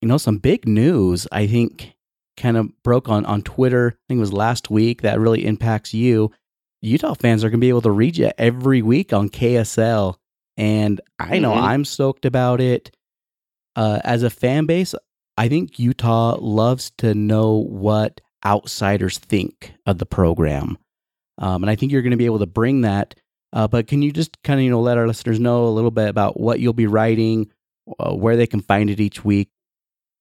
You 0.03 0.09
know, 0.09 0.19
some 0.19 0.39
big 0.39 0.69
news, 0.69 1.27
I 1.33 1.47
think, 1.47 1.95
kind 2.37 2.57
of 2.57 2.71
broke 2.83 3.09
on, 3.09 3.25
on 3.25 3.43
Twitter. 3.43 3.95
I 3.95 4.03
think 4.09 4.19
it 4.19 4.21
was 4.21 4.33
last 4.33 4.71
week 4.71 5.03
that 5.03 5.21
really 5.21 5.47
impacts 5.47 5.95
you. 5.95 6.31
Utah 6.83 7.15
fans 7.15 7.43
are 7.43 7.49
going 7.49 7.61
to 7.61 7.65
be 7.65 7.71
able 7.71 7.83
to 7.83 7.91
read 7.91 8.19
you 8.19 8.31
every 8.37 8.83
week 8.83 9.13
on 9.13 9.31
KSL. 9.31 10.17
And 10.57 11.01
I 11.19 11.39
know 11.39 11.53
mm-hmm. 11.53 11.65
I'm 11.65 11.85
stoked 11.85 12.27
about 12.27 12.61
it. 12.61 12.94
Uh, 13.77 14.01
as 14.05 14.23
a 14.23 14.31
fan 14.31 14.67
base, 14.67 14.95
I 15.37 15.49
think 15.49 15.79
Utah 15.79 16.37
loves 16.41 16.93
to 16.99 17.15
know 17.15 17.57
what 17.57 18.21
outsiders 18.45 19.19
think 19.19 19.73
of 19.87 19.99
the 19.99 20.07
program. 20.07 20.79
Um, 21.39 21.65
and 21.65 21.71
I 21.71 21.75
think 21.75 21.91
you're 21.91 22.03
going 22.03 22.13
to 22.13 22.17
be 22.17 22.27
able 22.27 22.39
to 22.39 22.47
bring 22.47 22.83
that. 22.83 23.15
Uh, 23.53 23.69
but 23.69 23.87
can 23.87 24.03
you 24.03 24.13
just 24.13 24.41
kind 24.43 24.61
of, 24.61 24.65
you 24.65 24.71
know, 24.71 24.81
let 24.81 24.99
our 24.99 25.07
listeners 25.07 25.41
know 25.41 25.67
a 25.67 25.71
little 25.71 25.91
bit 25.91 26.09
about 26.09 26.39
what 26.39 26.61
you'll 26.61 26.73
be 26.73 26.87
writing, 26.87 27.51
uh, 27.99 28.15
where 28.15 28.37
they 28.37 28.47
can 28.47 28.61
find 28.61 28.91
it 28.91 29.01
each 29.01 29.25
week? 29.25 29.49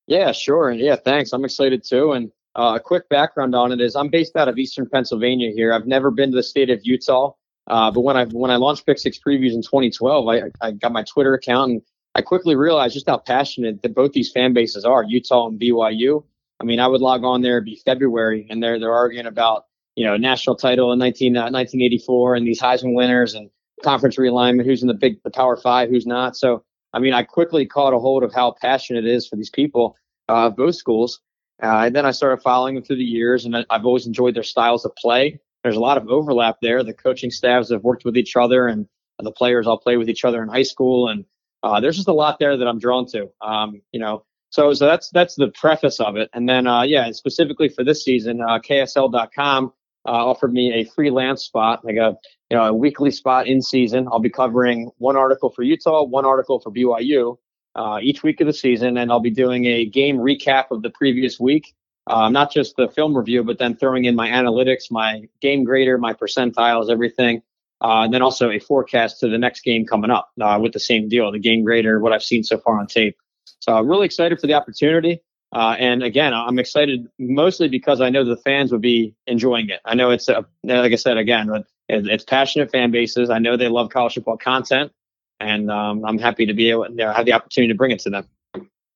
Yeah, 0.07 0.31
sure. 0.31 0.71
Yeah, 0.71 0.95
thanks. 0.95 1.33
I'm 1.33 1.45
excited 1.45 1.83
too. 1.83 2.11
And 2.11 2.31
uh, 2.55 2.73
a 2.75 2.79
quick 2.79 3.09
background 3.09 3.55
on 3.55 3.71
it 3.71 3.81
is 3.81 3.95
I'm 3.95 4.09
based 4.09 4.35
out 4.35 4.47
of 4.47 4.57
Eastern 4.57 4.87
Pennsylvania 4.87 5.51
here. 5.51 5.73
I've 5.73 5.87
never 5.87 6.11
been 6.11 6.31
to 6.31 6.35
the 6.35 6.43
state 6.43 6.69
of 6.69 6.79
Utah. 6.83 7.33
Uh, 7.67 7.89
but 7.91 8.01
when 8.01 8.17
I 8.17 8.25
when 8.25 8.51
I 8.51 8.57
launched 8.57 8.85
Pick 8.85 8.99
Six 8.99 9.17
Previews 9.25 9.53
in 9.53 9.61
2012, 9.61 10.27
I, 10.27 10.41
I 10.61 10.71
got 10.71 10.91
my 10.91 11.03
Twitter 11.03 11.33
account 11.33 11.71
and 11.71 11.81
I 12.15 12.21
quickly 12.21 12.55
realized 12.55 12.93
just 12.93 13.09
how 13.09 13.17
passionate 13.17 13.81
that 13.81 13.95
both 13.95 14.11
these 14.11 14.31
fan 14.31 14.53
bases 14.53 14.85
are, 14.85 15.03
Utah 15.03 15.47
and 15.47 15.59
BYU. 15.59 16.23
I 16.59 16.65
mean, 16.65 16.79
I 16.79 16.87
would 16.87 17.01
log 17.01 17.23
on 17.23 17.41
there, 17.41 17.57
it'd 17.57 17.65
be 17.65 17.81
February, 17.83 18.47
and 18.49 18.61
they're 18.61 18.79
they're 18.79 18.93
arguing 18.93 19.25
about 19.25 19.65
you 19.95 20.05
know 20.05 20.17
national 20.17 20.55
title 20.55 20.91
in 20.91 20.99
19, 20.99 21.35
uh, 21.35 21.41
1984 21.51 22.35
and 22.35 22.47
these 22.47 22.61
Heisman 22.61 22.95
winners 22.95 23.33
and 23.33 23.49
conference 23.83 24.17
realignment, 24.17 24.65
who's 24.65 24.81
in 24.81 24.87
the 24.87 24.93
big 24.93 25.21
the 25.23 25.31
Power 25.31 25.57
Five, 25.57 25.89
who's 25.89 26.05
not. 26.05 26.37
So 26.37 26.63
I 26.93 26.99
mean, 26.99 27.13
I 27.13 27.23
quickly 27.23 27.65
caught 27.65 27.93
a 27.93 27.99
hold 27.99 28.23
of 28.23 28.33
how 28.33 28.55
passionate 28.61 29.05
it 29.05 29.11
is 29.11 29.27
for 29.27 29.35
these 29.35 29.49
people 29.49 29.97
uh, 30.29 30.47
of 30.47 30.55
both 30.55 30.75
schools. 30.75 31.19
Uh, 31.61 31.85
and 31.85 31.95
then 31.95 32.05
I 32.05 32.11
started 32.11 32.41
following 32.41 32.75
them 32.75 32.83
through 32.83 32.97
the 32.97 33.03
years, 33.03 33.45
and 33.45 33.65
I've 33.69 33.85
always 33.85 34.05
enjoyed 34.05 34.35
their 34.35 34.43
styles 34.43 34.85
of 34.85 34.95
play. 34.95 35.39
There's 35.63 35.75
a 35.75 35.81
lot 35.81 35.97
of 35.97 36.07
overlap 36.07 36.57
there. 36.61 36.83
The 36.83 36.93
coaching 36.93 37.31
staffs 37.31 37.71
have 37.71 37.83
worked 37.83 38.05
with 38.05 38.17
each 38.17 38.35
other, 38.35 38.67
and 38.67 38.87
the 39.19 39.31
players 39.31 39.65
all 39.65 39.77
play 39.77 39.97
with 39.97 40.09
each 40.09 40.25
other 40.25 40.43
in 40.43 40.49
high 40.49 40.63
school. 40.63 41.07
And 41.07 41.25
uh, 41.63 41.79
there's 41.79 41.95
just 41.95 42.07
a 42.07 42.13
lot 42.13 42.37
there 42.39 42.57
that 42.57 42.67
I'm 42.67 42.77
drawn 42.77 43.05
to. 43.07 43.29
Um, 43.41 43.81
you 43.91 43.99
know, 43.99 44.25
so 44.49 44.73
so 44.73 44.85
that's 44.85 45.09
that's 45.09 45.35
the 45.35 45.47
preface 45.47 45.99
of 45.99 46.17
it. 46.17 46.29
And 46.33 46.47
then 46.47 46.67
uh, 46.67 46.83
yeah, 46.83 47.09
specifically 47.11 47.69
for 47.69 47.83
this 47.83 48.03
season, 48.03 48.41
uh, 48.41 48.59
KSL.com 48.59 49.73
uh, 50.05 50.09
offered 50.11 50.53
me 50.53 50.73
a 50.73 50.83
freelance 50.83 51.43
spot, 51.43 51.83
like 51.85 51.95
a 51.95 52.17
you 52.51 52.57
know 52.57 52.65
a 52.65 52.73
weekly 52.73 53.09
spot 53.11 53.47
in 53.47 53.61
season. 53.61 54.07
I'll 54.11 54.19
be 54.19 54.29
covering 54.29 54.91
one 54.97 55.15
article 55.15 55.49
for 55.49 55.63
Utah, 55.63 56.03
one 56.03 56.25
article 56.25 56.59
for 56.59 56.71
BYU 56.71 57.37
uh, 57.75 57.99
each 58.01 58.23
week 58.23 58.41
of 58.41 58.47
the 58.47 58.53
season, 58.53 58.97
and 58.97 59.11
I'll 59.11 59.21
be 59.21 59.31
doing 59.31 59.65
a 59.65 59.85
game 59.85 60.17
recap 60.17 60.65
of 60.71 60.81
the 60.81 60.89
previous 60.89 61.39
week. 61.39 61.73
Uh, 62.05 62.27
not 62.27 62.51
just 62.51 62.75
the 62.75 62.89
film 62.89 63.17
review, 63.17 63.45
but 63.45 63.57
then 63.59 63.77
throwing 63.77 64.03
in 64.03 64.13
my 64.13 64.27
analytics, 64.27 64.91
my 64.91 65.21
game 65.41 65.63
grader, 65.63 65.97
my 65.97 66.13
percentiles, 66.13 66.91
everything. 66.91 67.41
Uh, 67.83 68.03
and 68.03 68.13
then 68.13 68.21
also 68.21 68.49
a 68.49 68.59
forecast 68.59 69.19
to 69.19 69.27
the 69.27 69.37
next 69.37 69.61
game 69.61 69.85
coming 69.85 70.09
up 70.09 70.31
uh, 70.41 70.57
with 70.61 70.71
the 70.71 70.79
same 70.79 71.09
deal, 71.09 71.31
the 71.31 71.39
game 71.39 71.63
grader, 71.63 71.99
what 71.99 72.13
I've 72.13 72.23
seen 72.23 72.43
so 72.43 72.57
far 72.57 72.79
on 72.79 72.87
tape. 72.87 73.17
So 73.59 73.75
I'm 73.75 73.87
really 73.87 74.05
excited 74.05 74.39
for 74.39 74.47
the 74.47 74.53
opportunity. 74.53 75.21
Uh, 75.53 75.75
and 75.77 76.01
again, 76.01 76.33
I'm 76.33 76.57
excited 76.59 77.07
mostly 77.19 77.67
because 77.67 78.01
I 78.01 78.09
know 78.09 78.23
the 78.23 78.37
fans 78.37 78.71
would 78.71 78.81
be 78.81 79.15
enjoying 79.27 79.69
it. 79.69 79.81
I 79.85 79.95
know 79.95 80.09
it's 80.09 80.27
a, 80.27 80.45
like 80.63 80.93
I 80.93 80.95
said 80.95 81.17
again, 81.17 81.65
it's 81.89 82.23
passionate 82.23 82.71
fan 82.71 82.89
bases. 82.91 83.29
I 83.29 83.39
know 83.39 83.57
they 83.57 83.67
love 83.67 83.89
college 83.89 84.15
football 84.15 84.37
content, 84.37 84.91
and 85.39 85.69
um, 85.69 86.03
I'm 86.05 86.17
happy 86.17 86.45
to 86.47 86.53
be 86.53 86.71
able 86.71 86.85
to 86.85 87.13
have 87.13 87.25
the 87.25 87.33
opportunity 87.33 87.71
to 87.71 87.77
bring 87.77 87.91
it 87.91 87.99
to 87.99 88.09
them. 88.09 88.27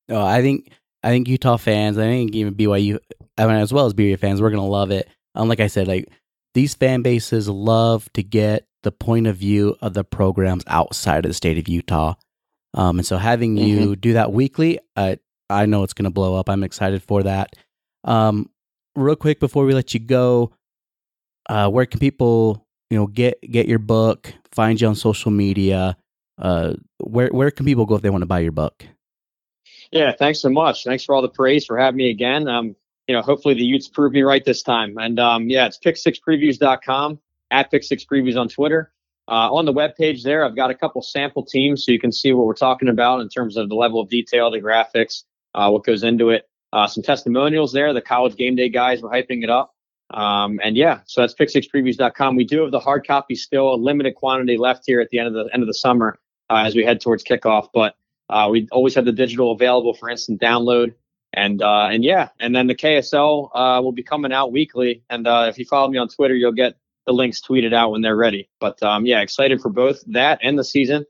Oh, 0.10 0.26
I 0.26 0.42
think 0.42 0.72
I 1.04 1.10
think 1.10 1.28
Utah 1.28 1.58
fans, 1.58 1.98
I 1.98 2.06
think 2.06 2.34
even 2.34 2.56
BYU, 2.56 3.00
I 3.38 3.46
mean, 3.46 3.58
as 3.58 3.72
well 3.72 3.86
as 3.86 3.94
BYU 3.94 4.18
fans, 4.18 4.42
we're 4.42 4.50
gonna 4.50 4.66
love 4.66 4.90
it. 4.90 5.08
Um, 5.36 5.50
like 5.50 5.60
I 5.60 5.68
said, 5.68 5.88
like 5.88 6.10
these 6.54 6.74
fan 6.74 7.04
bases 7.04 7.48
love 7.48 8.12
to 8.14 8.24
get 8.24 8.66
the 8.88 8.92
point 8.94 9.28
of 9.28 9.36
view 9.36 9.76
of 9.82 9.94
the 9.94 10.06
programs 10.06 10.64
outside 10.68 11.26
of 11.26 11.30
the 11.30 11.34
state 11.34 11.58
of 11.58 11.68
Utah. 11.68 12.14
Um, 12.74 13.00
and 13.00 13.06
so 13.06 13.18
having 13.18 13.58
mm-hmm. 13.58 13.68
you 13.68 13.96
do 13.98 14.14
that 14.14 14.32
weekly, 14.32 14.80
I 14.96 15.18
I 15.50 15.66
know 15.66 15.84
it's 15.84 15.94
gonna 15.94 16.10
blow 16.10 16.36
up. 16.36 16.50
I'm 16.50 16.64
excited 16.64 17.04
for 17.04 17.24
that. 17.24 17.54
Um, 18.06 18.50
real 18.96 19.18
quick 19.18 19.42
before 19.42 19.66
we 19.66 19.74
let 19.74 19.94
you 19.94 20.00
go, 20.00 20.54
uh, 21.50 21.70
where 21.70 21.86
can 21.86 22.00
people 22.00 22.66
you 22.90 22.98
know 22.98 23.08
get 23.08 23.42
get 23.42 23.68
your 23.68 23.80
book, 23.80 24.34
find 24.54 24.80
you 24.80 24.88
on 24.88 24.96
social 24.96 25.32
media? 25.32 25.98
Uh, 26.42 26.76
where 27.00 27.28
where 27.28 27.52
can 27.52 27.66
people 27.66 27.86
go 27.86 27.96
if 27.96 28.02
they 28.02 28.10
want 28.10 28.22
to 28.22 28.28
buy 28.28 28.40
your 28.40 28.54
book? 28.54 28.86
Yeah, 29.92 30.14
thanks 30.14 30.40
so 30.40 30.50
much. 30.50 30.86
Thanks 30.86 31.04
for 31.04 31.14
all 31.14 31.22
the 31.22 31.28
praise 31.28 31.66
for 31.66 31.78
having 31.78 31.98
me 31.98 32.10
again. 32.10 32.48
Um, 32.48 32.74
you 33.10 33.16
know, 33.16 33.22
hopefully 33.22 33.54
the 33.54 33.66
Utes 33.66 33.90
prove 33.90 34.14
me 34.14 34.22
right 34.22 34.46
this 34.46 34.64
time. 34.64 34.98
And 34.98 35.20
um, 35.20 35.50
yeah, 35.50 35.66
it's 35.66 35.78
pick6previews.com 35.78 37.20
at 37.52 37.72
pick6previews 37.72 38.40
on 38.40 38.50
Twitter. 38.50 38.92
Uh, 39.30 39.54
on 39.54 39.66
the 39.66 39.74
web 39.74 39.96
page 39.96 40.24
there, 40.24 40.46
I've 40.46 40.56
got 40.56 40.72
a 40.72 40.76
couple 40.76 41.02
sample 41.02 41.44
teams 41.44 41.86
so 41.86 41.92
you 41.92 42.00
can 42.00 42.14
see 42.14 42.32
what 42.32 42.46
we're 42.46 42.54
talking 42.54 42.88
about 42.88 43.20
in 43.20 43.28
terms 43.28 43.58
of 43.58 43.68
the 43.68 43.76
level 43.76 44.00
of 44.00 44.08
detail, 44.08 44.50
the 44.50 44.62
graphics, 44.62 45.24
uh, 45.54 45.70
what 45.70 45.84
goes 45.84 46.04
into 46.04 46.30
it. 46.30 46.48
Uh, 46.72 46.88
some 46.88 47.04
testimonials 47.04 47.74
there. 47.74 47.94
The 47.94 48.02
college 48.02 48.36
game 48.36 48.56
day 48.56 48.70
guys 48.70 49.02
were 49.02 49.10
hyping 49.10 49.44
it 49.44 49.50
up. 49.50 49.74
Um, 50.12 50.62
and 50.64 50.78
yeah, 50.78 51.02
so 51.06 51.22
that's 51.22 51.34
pick6previews.com. 51.34 52.38
We 52.38 52.46
do 52.46 52.62
have 52.62 52.72
the 52.72 52.80
hard 52.80 53.06
copy 53.06 53.36
still, 53.36 53.74
a 53.74 53.76
limited 53.76 54.16
quantity 54.16 54.58
left 54.58 54.84
here 54.86 55.02
at 55.02 55.10
the 55.10 55.20
end 55.20 55.28
of 55.28 55.34
the 55.34 55.54
end 55.54 55.62
of 55.62 55.68
the 55.68 55.74
summer 55.74 56.18
uh, 56.50 56.64
as 56.66 56.76
we 56.76 56.86
head 56.86 57.02
towards 57.02 57.24
kickoff. 57.26 57.68
But 57.74 57.96
uh, 58.30 58.48
we 58.50 58.70
always 58.72 58.96
have 58.96 59.04
the 59.04 59.12
digital 59.12 59.52
available 59.52 59.94
for 59.94 60.10
instant 60.10 60.40
download. 60.40 60.94
And 61.34 61.62
uh, 61.62 61.90
and 61.92 62.06
yeah, 62.06 62.30
and 62.40 62.56
then 62.56 62.68
the 62.68 62.76
KSL 62.76 63.84
will 63.84 63.92
be 63.92 64.04
coming 64.04 64.32
out 64.32 64.54
weekly. 64.54 65.04
And 65.10 65.28
if 65.28 65.58
you 65.58 65.66
follow 65.66 65.90
me 65.90 65.98
on 65.98 66.08
Twitter, 66.08 66.34
you'll 66.34 66.54
get 66.54 66.76
the 67.08 67.14
links 67.14 67.42
tweeted 67.42 67.74
out 67.74 67.92
when 67.92 68.02
they're 68.02 68.16
ready. 68.16 68.50
But 68.60 68.84
um, 68.84 69.08
yeah, 69.08 69.22
excited 69.22 69.62
for 69.62 69.70
both 69.70 70.04
that 70.08 70.40
and 70.44 70.60
the 70.60 70.64
season. 70.64 71.06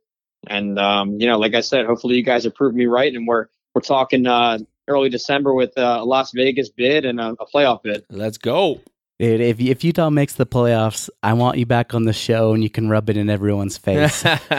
And 0.46 0.80
um, 0.80 1.20
you 1.20 1.28
know, 1.28 1.38
like 1.38 1.56
I 1.56 1.62
said, 1.62 1.86
hopefully 1.86 2.16
you 2.16 2.24
guys 2.24 2.46
have 2.46 2.56
proved 2.56 2.76
me 2.76 2.86
right, 2.86 3.14
and 3.14 3.28
we're 3.28 3.48
we're 3.74 3.82
talking 3.82 4.26
uh, 4.28 4.60
early 4.88 5.10
December 5.10 5.54
with 5.54 5.74
a 5.76 6.04
Las 6.06 6.32
Vegas 6.32 6.70
bid 6.70 7.04
and 7.04 7.20
a, 7.20 7.36
a 7.40 7.46
playoff 7.46 7.84
bid. 7.84 8.06
Let's 8.10 8.38
go. 8.38 8.80
Dude, 9.20 9.42
if 9.42 9.60
if 9.60 9.84
Utah 9.84 10.12
makes 10.12 10.36
the 10.36 10.46
playoffs, 10.46 11.10
I 11.24 11.34
want 11.34 11.58
you 11.58 11.66
back 11.66 11.96
on 11.96 12.04
the 12.04 12.14
show 12.14 12.54
and 12.54 12.64
you 12.64 12.70
can 12.70 12.88
rub 12.88 13.10
it 13.10 13.18
in 13.18 13.30
everyone's 13.30 13.78
face, 13.78 14.24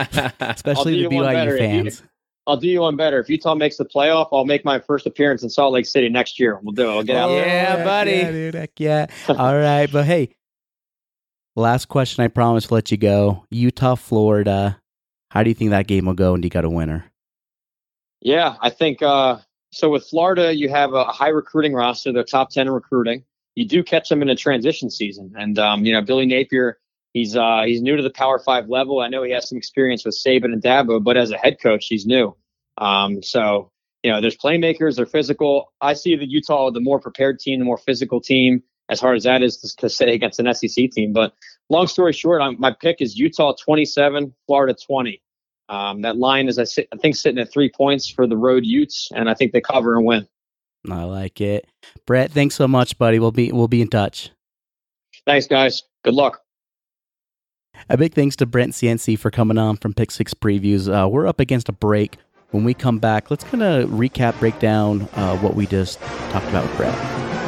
especially 0.41 1.01
the 1.01 1.09
BYU 1.09 1.57
fans. 1.57 2.03
I'll 2.45 2.57
do 2.57 2.67
you 2.67 2.81
one 2.81 2.95
better. 2.95 3.19
If 3.19 3.29
Utah 3.29 3.53
makes 3.53 3.77
the 3.77 3.85
playoff, 3.85 4.29
I'll 4.31 4.43
make 4.43 4.65
my 4.65 4.79
first 4.79 5.05
appearance 5.05 5.43
in 5.43 5.49
Salt 5.49 5.71
Lake 5.71 5.85
City 5.85 6.09
next 6.09 6.39
year. 6.39 6.59
We'll 6.61 6.73
do 6.73 6.89
it. 6.89 6.91
I'll 6.91 7.03
get 7.03 7.15
out 7.15 7.29
yeah, 7.29 7.35
there. 7.35 7.77
Yeah, 7.77 7.83
buddy. 7.83 8.11
Yeah, 8.11 8.31
dude, 8.31 8.53
heck 8.55 8.79
yeah. 8.79 9.05
All 9.29 9.55
right. 9.55 9.89
But 9.89 10.05
hey, 10.05 10.35
last 11.55 11.85
question. 11.85 12.23
I 12.23 12.27
promise 12.27 12.67
to 12.67 12.73
let 12.73 12.91
you 12.91 12.97
go. 12.97 13.45
Utah, 13.49 13.95
Florida. 13.95 14.79
How 15.31 15.43
do 15.43 15.49
you 15.49 15.53
think 15.53 15.71
that 15.71 15.87
game 15.87 16.05
will 16.05 16.13
go 16.13 16.33
and 16.33 16.41
do 16.41 16.47
you 16.47 16.51
got 16.51 16.65
a 16.65 16.69
winner? 16.69 17.11
Yeah, 18.21 18.55
I 18.61 18.69
think 18.69 19.01
uh, 19.01 19.37
so. 19.71 19.89
With 19.89 20.05
Florida, 20.05 20.53
you 20.53 20.69
have 20.69 20.93
a 20.93 21.05
high 21.05 21.29
recruiting 21.29 21.73
roster. 21.73 22.11
They're 22.11 22.23
top 22.23 22.49
10 22.49 22.67
in 22.67 22.73
recruiting. 22.73 23.23
You 23.55 23.65
do 23.65 23.83
catch 23.83 24.09
them 24.09 24.21
in 24.21 24.29
a 24.29 24.35
transition 24.35 24.89
season. 24.89 25.33
And, 25.37 25.57
um, 25.57 25.85
you 25.85 25.93
know, 25.93 26.01
Billy 26.01 26.25
Napier 26.25 26.79
He's 27.13 27.35
uh, 27.35 27.63
he's 27.65 27.81
new 27.81 27.97
to 27.97 28.03
the 28.03 28.11
Power 28.11 28.39
Five 28.39 28.69
level. 28.69 28.99
I 28.99 29.07
know 29.07 29.23
he 29.23 29.31
has 29.31 29.49
some 29.49 29.57
experience 29.57 30.05
with 30.05 30.15
Saban 30.15 30.53
and 30.53 30.61
Dabo, 30.61 31.03
but 31.03 31.17
as 31.17 31.31
a 31.31 31.37
head 31.37 31.59
coach, 31.59 31.87
he's 31.87 32.05
new. 32.05 32.35
Um, 32.77 33.23
so 33.23 33.71
you 34.03 34.11
know, 34.11 34.21
there's 34.21 34.37
playmakers, 34.37 34.95
they're 34.95 35.05
physical. 35.05 35.73
I 35.81 35.93
see 35.93 36.15
the 36.15 36.29
Utah 36.29 36.71
the 36.71 36.79
more 36.79 36.99
prepared 36.99 37.39
team, 37.39 37.59
the 37.59 37.65
more 37.65 37.77
physical 37.77 38.21
team. 38.21 38.63
As 38.89 38.99
hard 38.99 39.17
as 39.17 39.23
that 39.23 39.43
is 39.43 39.57
to, 39.57 39.89
say 39.89 40.13
against 40.13 40.39
an 40.39 40.51
SEC 40.53 40.89
team, 40.91 41.13
but 41.13 41.33
long 41.69 41.87
story 41.87 42.13
short, 42.13 42.41
I'm, 42.41 42.59
my 42.59 42.71
pick 42.71 43.01
is 43.01 43.17
Utah 43.17 43.53
27, 43.53 44.33
Florida 44.47 44.75
20. 44.87 45.21
Um, 45.69 46.01
that 46.01 46.17
line 46.17 46.47
is 46.47 46.57
I, 46.57 46.63
sit, 46.63 46.87
I 46.91 46.97
think 46.97 47.15
sitting 47.15 47.39
at 47.39 47.51
three 47.51 47.69
points 47.69 48.09
for 48.09 48.25
the 48.25 48.35
road 48.35 48.65
Utes, 48.65 49.09
and 49.13 49.29
I 49.29 49.35
think 49.35 49.51
they 49.51 49.61
cover 49.61 49.95
and 49.95 50.05
win. 50.05 50.27
I 50.89 51.03
like 51.03 51.41
it, 51.41 51.67
Brett. 52.07 52.31
Thanks 52.31 52.55
so 52.55 52.67
much, 52.67 52.97
buddy. 52.97 53.19
We'll 53.19 53.31
be 53.31 53.51
we'll 53.51 53.67
be 53.67 53.81
in 53.81 53.89
touch. 53.89 54.31
Thanks, 55.25 55.45
guys. 55.45 55.83
Good 56.03 56.13
luck. 56.13 56.41
A 57.89 57.97
big 57.97 58.13
thanks 58.13 58.35
to 58.37 58.45
Brent 58.45 58.73
Ciancia 58.73 59.17
for 59.17 59.29
coming 59.29 59.57
on 59.57 59.77
from 59.77 59.93
Pick 59.93 60.09
Six 60.11 60.33
Previews. 60.33 60.91
Uh, 60.91 61.07
we're 61.07 61.27
up 61.27 61.39
against 61.39 61.69
a 61.69 61.73
break. 61.73 62.17
When 62.51 62.63
we 62.63 62.73
come 62.73 62.97
back, 62.97 63.29
let's 63.29 63.43
kind 63.43 63.61
of 63.61 63.89
recap, 63.91 64.39
break 64.39 64.57
down 64.59 65.03
uh, 65.13 65.37
what 65.37 65.53
we 65.53 65.67
just 65.67 65.99
talked 66.31 66.47
about 66.47 66.67
with 66.67 66.77
Brett. 66.77 67.38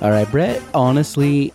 All 0.00 0.10
right, 0.10 0.30
Brett, 0.30 0.62
honestly, 0.74 1.52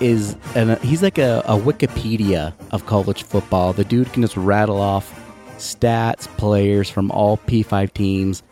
is 0.00 0.36
an, 0.56 0.76
he's 0.80 1.02
like 1.02 1.18
a, 1.18 1.42
a 1.46 1.56
Wikipedia 1.56 2.52
of 2.72 2.86
college 2.86 3.22
football. 3.22 3.72
The 3.72 3.84
dude 3.84 4.12
can 4.12 4.22
just 4.22 4.36
rattle 4.36 4.80
off 4.80 5.14
stats, 5.58 6.26
players 6.38 6.90
from 6.90 7.10
all 7.12 7.36
P5 7.38 7.92
teams. 7.92 8.42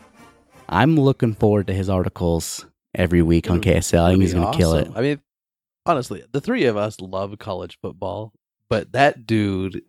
I'm 0.69 0.97
looking 0.97 1.33
forward 1.33 1.67
to 1.67 1.73
his 1.73 1.89
articles 1.89 2.65
every 2.95 3.21
week 3.21 3.49
on 3.49 3.59
KSL. 3.61 4.03
I 4.05 4.09
think 4.11 4.21
he's 4.21 4.33
going 4.33 4.49
to 4.51 4.57
kill 4.57 4.75
it. 4.75 4.89
I 4.95 5.01
mean, 5.01 5.19
honestly, 5.85 6.23
the 6.31 6.41
three 6.41 6.65
of 6.65 6.77
us 6.77 7.01
love 7.01 7.37
college 7.37 7.77
football, 7.81 8.31
but 8.69 8.93
that 8.93 9.25
dude 9.27 9.81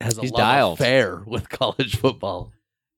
has 0.00 0.16
a 0.16 0.22
He's 0.22 0.32
love 0.32 0.38
dialed. 0.38 0.80
affair 0.80 1.22
with 1.26 1.50
college 1.50 1.96
football. 1.96 2.52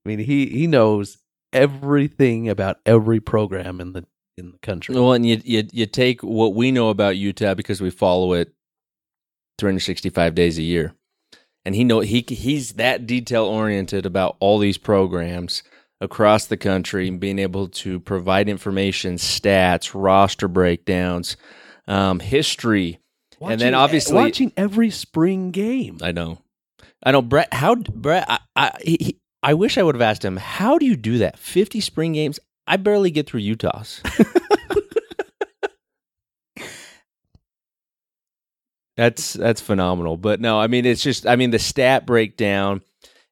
I 0.05 0.09
mean, 0.09 0.19
he 0.19 0.47
he 0.47 0.67
knows 0.67 1.17
everything 1.51 2.47
about 2.49 2.77
every 2.85 3.19
program 3.19 3.81
in 3.81 3.93
the 3.93 4.05
in 4.37 4.51
the 4.51 4.57
country. 4.59 4.95
Well, 4.95 5.13
and 5.13 5.25
you, 5.25 5.41
you 5.43 5.63
you 5.71 5.85
take 5.85 6.21
what 6.21 6.53
we 6.53 6.71
know 6.71 6.89
about 6.89 7.17
Utah 7.17 7.53
because 7.53 7.81
we 7.81 7.89
follow 7.89 8.33
it 8.33 8.53
365 9.57 10.35
days 10.35 10.57
a 10.57 10.63
year, 10.63 10.93
and 11.63 11.75
he 11.75 11.83
know 11.83 12.01
he 12.01 12.25
he's 12.27 12.73
that 12.73 13.07
detail 13.07 13.45
oriented 13.45 14.05
about 14.05 14.35
all 14.39 14.59
these 14.59 14.77
programs 14.77 15.63
across 16.01 16.45
the 16.45 16.57
country, 16.57 17.07
and 17.07 17.19
being 17.19 17.39
able 17.39 17.67
to 17.67 17.99
provide 17.99 18.49
information, 18.49 19.15
stats, 19.15 19.91
roster 19.93 20.47
breakdowns, 20.47 21.37
um, 21.87 22.19
history, 22.19 22.99
and 23.41 23.61
then 23.61 23.73
obviously 23.73 24.15
watching 24.15 24.51
every 24.57 24.89
spring 24.89 25.51
game. 25.51 25.99
I 26.01 26.11
know. 26.11 26.39
I 27.03 27.11
know, 27.11 27.21
Brett. 27.21 27.53
How 27.53 27.75
Brett? 27.75 28.25
I 28.27 28.39
I, 28.55 28.77
he, 28.83 29.19
I 29.41 29.53
wish 29.53 29.77
I 29.77 29.83
would 29.83 29.95
have 29.95 30.01
asked 30.01 30.25
him. 30.25 30.37
How 30.37 30.77
do 30.77 30.85
you 30.85 30.97
do 30.97 31.19
that? 31.19 31.39
Fifty 31.39 31.79
spring 31.79 32.13
games. 32.13 32.39
I 32.67 32.77
barely 32.77 33.11
get 33.11 33.27
through 33.29 33.41
Utah's. 33.41 34.01
that's 38.97 39.33
that's 39.33 39.61
phenomenal. 39.61 40.17
But 40.17 40.39
no, 40.41 40.59
I 40.59 40.67
mean 40.67 40.85
it's 40.85 41.03
just. 41.03 41.27
I 41.27 41.35
mean 41.35 41.51
the 41.51 41.59
stat 41.59 42.05
breakdown, 42.05 42.81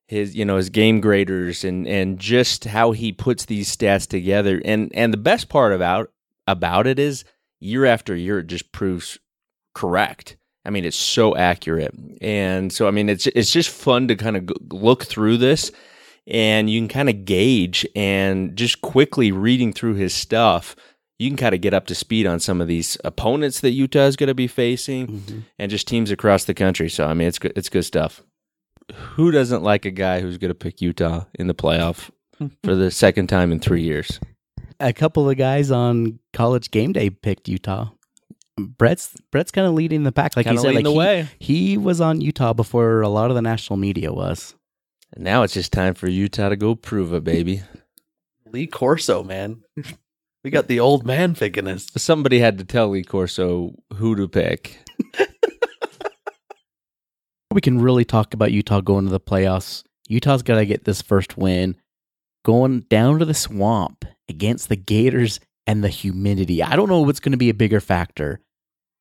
his 0.07 0.36
you 0.36 0.45
know 0.45 0.57
his 0.57 0.69
game 0.69 1.01
graders, 1.01 1.63
and 1.63 1.88
and 1.88 2.19
just 2.19 2.65
how 2.65 2.91
he 2.91 3.11
puts 3.11 3.45
these 3.45 3.75
stats 3.75 4.07
together. 4.07 4.61
And 4.63 4.91
and 4.93 5.13
the 5.13 5.17
best 5.17 5.49
part 5.49 5.73
about 5.73 6.11
about 6.47 6.88
it 6.88 6.99
is 6.99 7.23
year 7.59 7.86
after 7.86 8.15
year 8.15 8.39
it 8.39 8.47
just 8.47 8.71
proves 8.71 9.17
correct. 9.73 10.38
I 10.65 10.69
mean, 10.69 10.86
it's 10.86 10.95
so 10.97 11.36
accurate, 11.36 11.93
and 12.21 12.71
so 12.71 12.88
I 12.88 12.91
mean, 12.91 13.09
it's 13.09 13.27
it's 13.27 13.51
just 13.51 13.69
fun 13.69 14.07
to 14.07 14.15
kind 14.15 14.38
of 14.38 14.49
look 14.71 15.03
through 15.05 15.38
this, 15.38 15.71
and 16.28 16.69
you 16.69 16.80
can 16.80 16.88
kind 16.88 17.09
of 17.09 17.26
gauge 17.26 17.86
and 17.95 18.55
just 18.55 18.82
quickly 18.82 19.32
reading 19.32 19.74
through 19.74 19.95
his 19.95 20.13
stuff, 20.13 20.76
you 21.19 21.30
can 21.30 21.38
kind 21.38 21.55
of 21.55 21.61
get 21.61 21.74
up 21.74 21.86
to 21.88 21.95
speed 21.95 22.26
on 22.26 22.39
some 22.39 22.61
of 22.61 22.67
these 22.67 22.97
opponents 23.03 23.59
that 23.61 23.71
Utah 23.71 24.05
is 24.05 24.15
going 24.15 24.28
to 24.28 24.34
be 24.34 24.47
facing, 24.47 25.07
mm-hmm. 25.07 25.39
and 25.59 25.71
just 25.71 25.88
teams 25.88 26.11
across 26.11 26.45
the 26.45 26.53
country. 26.53 26.89
So 26.89 27.05
I 27.05 27.13
mean, 27.13 27.28
it's 27.28 27.39
good, 27.39 27.53
it's 27.55 27.69
good 27.69 27.84
stuff. 27.86 28.24
Who 28.93 29.32
doesn't 29.32 29.63
like 29.63 29.86
a 29.86 29.91
guy 29.91 30.19
who's 30.19 30.38
going 30.38 30.49
to 30.49 30.55
pick 30.55 30.82
Utah 30.82 31.26
in 31.36 31.47
the 31.47 31.53
playoff 31.53 32.09
for 32.63 32.76
the 32.76 32.91
second 32.91 33.28
time 33.28 33.51
in 33.51 33.59
three 33.59 33.84
years? 33.84 34.19
A 34.80 34.91
couple 34.91 35.30
of 35.30 35.38
guys 35.38 35.71
on 35.71 36.19
college 36.34 36.71
game 36.71 36.91
day 36.91 37.09
picked 37.09 37.47
Utah. 37.47 37.91
Brett's 38.57 39.15
Brett's 39.32 39.51
kind 39.51 39.67
of 39.67 39.74
leading 39.74 40.03
the 40.03 40.11
pack, 40.11 40.36
like 40.36 40.45
Kinda 40.45 40.59
he 40.59 40.61
said. 40.61 40.76
leading 40.76 40.86
Like 40.86 40.91
the 40.91 40.91
he, 40.91 40.97
way. 40.97 41.30
he 41.39 41.78
was 41.78 42.01
on 42.01 42.21
Utah 42.21 42.53
before 42.53 43.01
a 43.01 43.09
lot 43.09 43.30
of 43.30 43.36
the 43.36 43.41
national 43.41 43.78
media 43.78 44.11
was. 44.13 44.55
And 45.14 45.24
now 45.24 45.43
it's 45.43 45.53
just 45.53 45.72
time 45.72 45.93
for 45.93 46.07
Utah 46.07 46.49
to 46.49 46.55
go 46.55 46.76
prove 46.76 47.14
it, 47.14 47.24
baby. 47.24 47.61
Lee 48.51 48.68
Corso, 48.68 49.24
man. 49.24 49.64
we 50.43 50.49
got 50.49 50.68
the 50.68 50.80
old 50.80 51.05
man 51.05 51.36
picking 51.36 51.68
us. 51.68 51.88
Somebody 51.97 52.39
had 52.39 52.57
to 52.57 52.66
tell 52.66 52.89
Lee 52.89 53.03
Corso 53.03 53.76
who 53.95 54.16
to 54.16 54.28
pick. 54.28 54.80
We 57.53 57.61
can 57.61 57.80
really 57.80 58.03
talk 58.03 58.34
about 58.34 58.51
Utah 58.51 58.82
going 58.82 59.05
to 59.05 59.11
the 59.11 59.20
playoffs. 59.20 59.84
Utah's 60.07 60.41
got 60.41 60.55
to 60.55 60.66
get 60.66 60.86
this 60.86 61.03
first 61.03 61.38
win, 61.38 61.78
going 62.43 62.80
down 62.89 63.20
to 63.20 63.26
the 63.26 63.36
swamp 63.36 64.05
against 64.28 64.70
the 64.70 64.76
Gators 64.76 65.39
and 65.68 65.84
the 65.84 65.89
humidity. 65.89 66.64
I 66.64 66.76
don't 66.76 66.89
know 66.89 67.01
what's 67.01 67.20
going 67.20 67.34
to 67.34 67.38
be 67.38 67.51
a 67.51 67.53
bigger 67.53 67.80
factor 67.80 68.39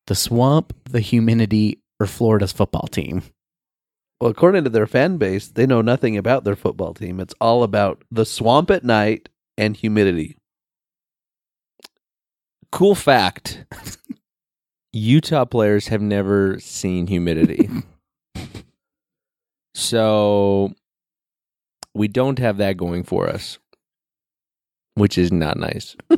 the 0.05 0.15
swamp, 0.15 0.73
the 0.83 0.99
humidity, 0.99 1.81
or 1.99 2.05
Florida's 2.05 2.51
football 2.51 2.87
team. 2.87 3.23
Well, 4.23 4.31
according 4.31 4.63
to 4.63 4.69
their 4.69 4.87
fan 4.87 5.17
base, 5.17 5.49
they 5.49 5.65
know 5.65 5.81
nothing 5.81 6.15
about 6.15 6.45
their 6.45 6.55
football 6.55 6.93
team. 6.93 7.19
It's 7.19 7.33
all 7.41 7.61
about 7.61 8.05
the 8.09 8.25
swamp 8.25 8.71
at 8.71 8.85
night 8.85 9.27
and 9.57 9.75
humidity. 9.75 10.37
Cool 12.71 12.95
fact 12.95 13.65
Utah 14.93 15.43
players 15.43 15.89
have 15.89 16.01
never 16.01 16.57
seen 16.61 17.07
humidity. 17.07 17.69
so 19.75 20.73
we 21.93 22.07
don't 22.07 22.39
have 22.39 22.55
that 22.59 22.77
going 22.77 23.03
for 23.03 23.27
us, 23.27 23.59
which 24.93 25.17
is 25.17 25.33
not 25.33 25.57
nice. 25.57 25.97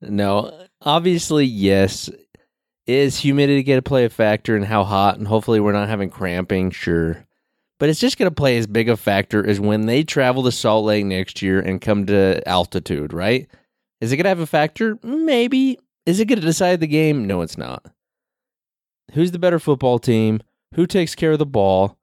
no, 0.00 0.66
obviously, 0.82 1.44
yes. 1.44 2.10
Is 2.90 3.18
humidity 3.18 3.62
going 3.62 3.78
to 3.78 3.88
play 3.88 4.04
a 4.04 4.08
factor 4.08 4.56
in 4.56 4.64
how 4.64 4.82
hot 4.82 5.16
and 5.16 5.28
hopefully 5.28 5.60
we're 5.60 5.70
not 5.70 5.88
having 5.88 6.10
cramping? 6.10 6.72
Sure. 6.72 7.24
But 7.78 7.88
it's 7.88 8.00
just 8.00 8.18
going 8.18 8.28
to 8.28 8.34
play 8.34 8.58
as 8.58 8.66
big 8.66 8.88
a 8.88 8.96
factor 8.96 9.46
as 9.46 9.60
when 9.60 9.86
they 9.86 10.02
travel 10.02 10.42
to 10.42 10.50
Salt 10.50 10.86
Lake 10.86 11.06
next 11.06 11.40
year 11.40 11.60
and 11.60 11.80
come 11.80 12.04
to 12.06 12.42
altitude, 12.48 13.12
right? 13.12 13.48
Is 14.00 14.10
it 14.10 14.16
going 14.16 14.24
to 14.24 14.30
have 14.30 14.40
a 14.40 14.46
factor? 14.46 14.98
Maybe. 15.04 15.78
Is 16.04 16.18
it 16.18 16.24
going 16.24 16.40
to 16.40 16.44
decide 16.44 16.80
the 16.80 16.88
game? 16.88 17.28
No, 17.28 17.42
it's 17.42 17.56
not. 17.56 17.86
Who's 19.12 19.30
the 19.30 19.38
better 19.38 19.60
football 19.60 20.00
team? 20.00 20.40
Who 20.74 20.84
takes 20.84 21.14
care 21.14 21.30
of 21.30 21.38
the 21.38 21.46
ball? 21.46 21.96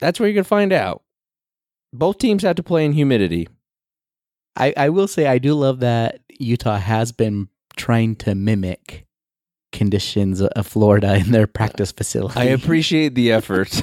That's 0.00 0.18
where 0.18 0.28
you're 0.28 0.34
going 0.34 0.42
to 0.42 0.48
find 0.48 0.72
out. 0.72 1.04
Both 1.92 2.18
teams 2.18 2.42
have 2.42 2.56
to 2.56 2.64
play 2.64 2.84
in 2.84 2.92
humidity. 2.92 3.46
I, 4.56 4.74
I 4.76 4.88
will 4.88 5.06
say 5.06 5.28
I 5.28 5.38
do 5.38 5.54
love 5.54 5.78
that 5.78 6.22
Utah 6.40 6.78
has 6.78 7.12
been 7.12 7.50
trying 7.76 8.16
to 8.16 8.34
mimic 8.34 9.04
conditions 9.72 10.40
of 10.40 10.66
Florida 10.66 11.16
in 11.16 11.32
their 11.32 11.46
practice 11.46 11.92
facility. 11.92 12.38
I 12.40 12.44
appreciate 12.44 13.14
the 13.14 13.32
effort. 13.32 13.68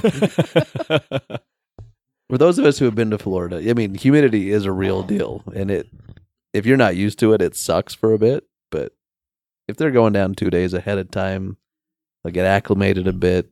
For 2.28 2.38
those 2.38 2.58
of 2.58 2.64
us 2.64 2.78
who 2.78 2.86
have 2.86 2.94
been 2.96 3.10
to 3.10 3.18
Florida, 3.18 3.62
I 3.70 3.72
mean, 3.74 3.94
humidity 3.94 4.50
is 4.50 4.64
a 4.64 4.72
real 4.72 5.02
deal, 5.02 5.44
and 5.54 5.70
it 5.70 5.88
if 6.52 6.66
you're 6.66 6.76
not 6.76 6.96
used 6.96 7.18
to 7.20 7.32
it, 7.34 7.42
it 7.42 7.54
sucks 7.54 7.94
for 7.94 8.12
a 8.12 8.18
bit. 8.18 8.44
But 8.70 8.92
if 9.68 9.76
they're 9.76 9.90
going 9.90 10.12
down 10.12 10.34
two 10.34 10.50
days 10.50 10.74
ahead 10.74 10.98
of 10.98 11.10
time, 11.10 11.56
they'll 12.24 12.32
get 12.32 12.46
acclimated 12.46 13.06
a 13.06 13.12
bit. 13.12 13.50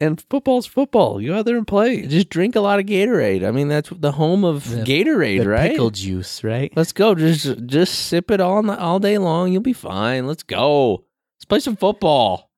And 0.00 0.20
football's 0.30 0.66
football. 0.66 1.20
You 1.20 1.28
go 1.28 1.38
out 1.38 1.44
there 1.44 1.56
and 1.56 1.66
play. 1.66 2.06
Just 2.06 2.28
drink 2.28 2.56
a 2.56 2.60
lot 2.60 2.80
of 2.80 2.86
Gatorade. 2.86 3.46
I 3.46 3.50
mean, 3.52 3.68
that's 3.68 3.90
the 3.90 4.12
home 4.12 4.44
of 4.44 4.68
The- 4.68 4.82
Gatorade, 4.82 5.42
the 5.42 5.48
right? 5.48 5.70
pickle 5.72 5.90
juice, 5.90 6.42
right? 6.42 6.72
Let's 6.74 6.92
go. 6.92 7.14
Just 7.14 7.66
just 7.66 7.94
sip 8.06 8.30
it 8.30 8.40
all 8.40 8.68
all 8.70 8.98
day 9.00 9.18
long. 9.18 9.52
You'll 9.52 9.62
be 9.62 9.72
fine. 9.74 10.26
Let's 10.26 10.42
go. 10.42 11.04
Let's 11.42 11.48
play 11.48 11.58
some 11.58 11.76
football. 11.76 12.52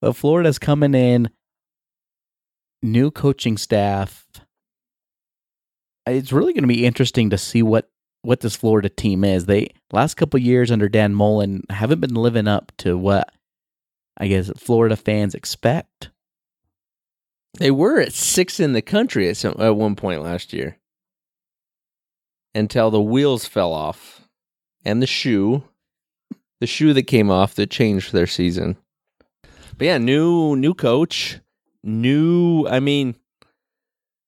But 0.00 0.14
Florida's 0.14 0.60
coming 0.60 0.94
in, 0.94 1.28
new 2.84 3.10
coaching 3.10 3.56
staff. 3.56 4.24
It's 6.06 6.30
really 6.30 6.52
going 6.52 6.62
to 6.62 6.68
be 6.68 6.86
interesting 6.86 7.30
to 7.30 7.38
see 7.38 7.64
what 7.64 7.90
what 8.22 8.42
this 8.42 8.54
Florida 8.54 8.88
team 8.88 9.24
is. 9.24 9.46
They 9.46 9.70
last 9.90 10.14
couple 10.14 10.38
years 10.38 10.70
under 10.70 10.88
Dan 10.88 11.16
Mullen 11.16 11.64
haven't 11.68 11.98
been 11.98 12.14
living 12.14 12.46
up 12.46 12.70
to 12.78 12.96
what 12.96 13.28
I 14.16 14.28
guess 14.28 14.48
Florida 14.56 14.94
fans 14.94 15.34
expect. 15.34 16.10
They 17.58 17.72
were 17.72 17.98
at 17.98 18.12
six 18.12 18.60
in 18.60 18.72
the 18.72 18.82
country 18.82 19.28
at 19.28 19.36
some 19.36 19.56
at 19.58 19.74
one 19.74 19.96
point 19.96 20.22
last 20.22 20.52
year, 20.52 20.78
until 22.54 22.92
the 22.92 23.02
wheels 23.02 23.46
fell 23.46 23.72
off, 23.72 24.28
and 24.84 25.02
the 25.02 25.08
shoe, 25.08 25.64
the 26.62 26.66
shoe 26.68 26.94
that 26.94 27.08
came 27.08 27.28
off 27.28 27.56
that 27.56 27.70
changed 27.70 28.12
their 28.12 28.26
season. 28.28 28.76
But 29.76 29.84
yeah, 29.84 29.98
new 29.98 30.54
new 30.54 30.74
coach, 30.74 31.40
new. 31.82 32.68
I 32.68 32.78
mean, 32.78 33.16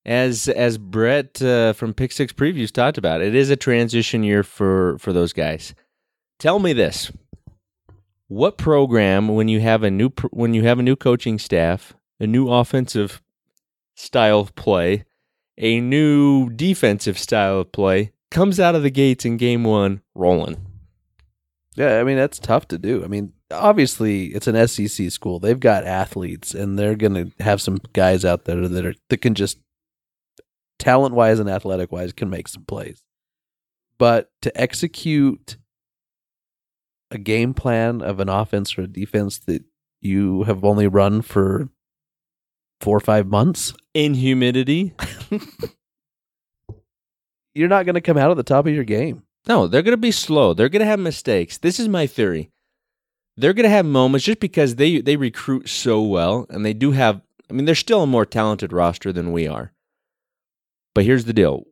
as 0.05 0.49
as 0.49 0.77
Brett 0.77 1.41
uh, 1.41 1.75
from 1.75 1.95
Pick 1.95 2.11
Six 2.11 2.33
Previews 2.33 2.73
talked 2.73 2.99
about, 2.99 3.21
it 3.21 3.37
is 3.37 3.51
a 3.51 3.57
transition 3.57 4.25
year 4.25 4.43
for 4.43 4.99
for 4.99 5.13
those 5.13 5.33
guys. 5.33 5.77
Tell 6.41 6.59
me 6.59 6.73
this: 6.73 7.13
what 8.27 8.59
program 8.59 9.29
when 9.29 9.47
you 9.47 9.61
have 9.61 9.85
a 9.85 9.91
new 9.91 10.11
when 10.33 10.55
you 10.55 10.65
have 10.65 10.81
a 10.81 10.83
new 10.83 10.97
coaching 10.97 11.39
staff, 11.39 11.95
a 12.19 12.27
new 12.27 12.51
offensive 12.51 13.23
style 13.95 14.41
of 14.41 14.57
play, 14.57 15.05
a 15.57 15.81
new 15.81 16.51
defensive 16.51 17.17
style 17.17 17.61
of 17.61 17.71
play 17.71 18.11
comes 18.33 18.59
out 18.59 18.75
of 18.75 18.83
the 18.83 18.91
gates 18.91 19.25
in 19.25 19.37
game 19.37 19.63
one 19.63 20.01
rolling. 20.17 20.64
Yeah, 21.75 22.01
I 22.01 22.05
mean 22.05 22.17
that's 22.17 22.39
tough 22.39 22.69
to 22.69 22.79
do. 22.79 23.03
I 23.03 23.09
mean, 23.09 23.33
obviously 23.51 24.27
it's 24.27 24.47
an 24.47 24.69
SEC 24.69 25.11
school. 25.11 25.41
They've 25.41 25.59
got 25.59 25.85
athletes, 25.85 26.55
and 26.55 26.79
they're 26.79 26.95
going 26.95 27.15
to 27.15 27.33
have 27.43 27.61
some 27.61 27.79
guys 27.93 28.25
out 28.25 28.45
there 28.45 28.69
that 28.69 28.87
are 28.87 28.95
that 29.09 29.17
can 29.19 29.35
just 29.35 29.59
talent 30.79 31.15
wise 31.15 31.41
and 31.41 31.51
athletic 31.51 31.91
wise 31.91 32.13
can 32.13 32.31
make 32.31 32.47
some 32.49 32.65
plays. 32.65 33.03
But 33.99 34.31
to 34.43 34.61
execute 34.61 35.57
a 37.11 37.19
game 37.19 37.55
plan 37.55 38.03
of 38.03 38.21
an 38.21 38.29
offense 38.29 38.79
or 38.79 38.83
a 38.83 38.89
defense 38.89 39.39
that 39.41 39.65
you 40.01 40.45
have 40.45 40.65
only 40.65 40.87
run 40.87 41.23
for 41.23 41.69
four 42.81 42.97
or 42.97 43.01
five 43.01 43.27
months, 43.27 43.75
In 43.95 44.15
humidity, 44.15 44.95
you're 47.55 47.69
not 47.69 47.87
going 47.87 47.95
to 47.95 48.01
come 48.01 48.19
out 48.19 48.31
at 48.31 48.37
the 48.37 48.43
top 48.43 48.67
of 48.67 48.75
your 48.75 48.85
game. 48.85 49.24
No, 49.47 49.67
they're 49.67 49.83
going 49.83 49.93
to 49.93 49.99
be 49.99 50.11
slow. 50.11 50.55
They're 50.55 50.69
going 50.69 50.81
to 50.81 50.87
have 50.87 50.99
mistakes. 50.99 51.59
This 51.59 51.79
is 51.79 51.89
my 51.89 52.07
theory. 52.07 52.51
They're 53.37 53.53
going 53.53 53.65
to 53.65 53.71
have 53.71 53.85
moments 53.85 54.25
just 54.25 54.41
because 54.41 54.77
they 54.77 55.01
they 55.01 55.17
recruit 55.17 55.69
so 55.69 56.01
well, 56.03 56.47
and 56.51 56.65
they 56.65 56.73
do 56.73 56.93
have. 56.93 57.21
I 57.51 57.53
mean, 57.53 57.65
they're 57.65 57.75
still 57.75 58.03
a 58.03 58.07
more 58.07 58.25
talented 58.25 58.73
roster 58.73 59.13
than 59.13 59.33
we 59.33 59.47
are. 59.47 59.73
But 60.95 61.05
here's 61.05 61.25
the 61.25 61.33
deal: 61.33 61.65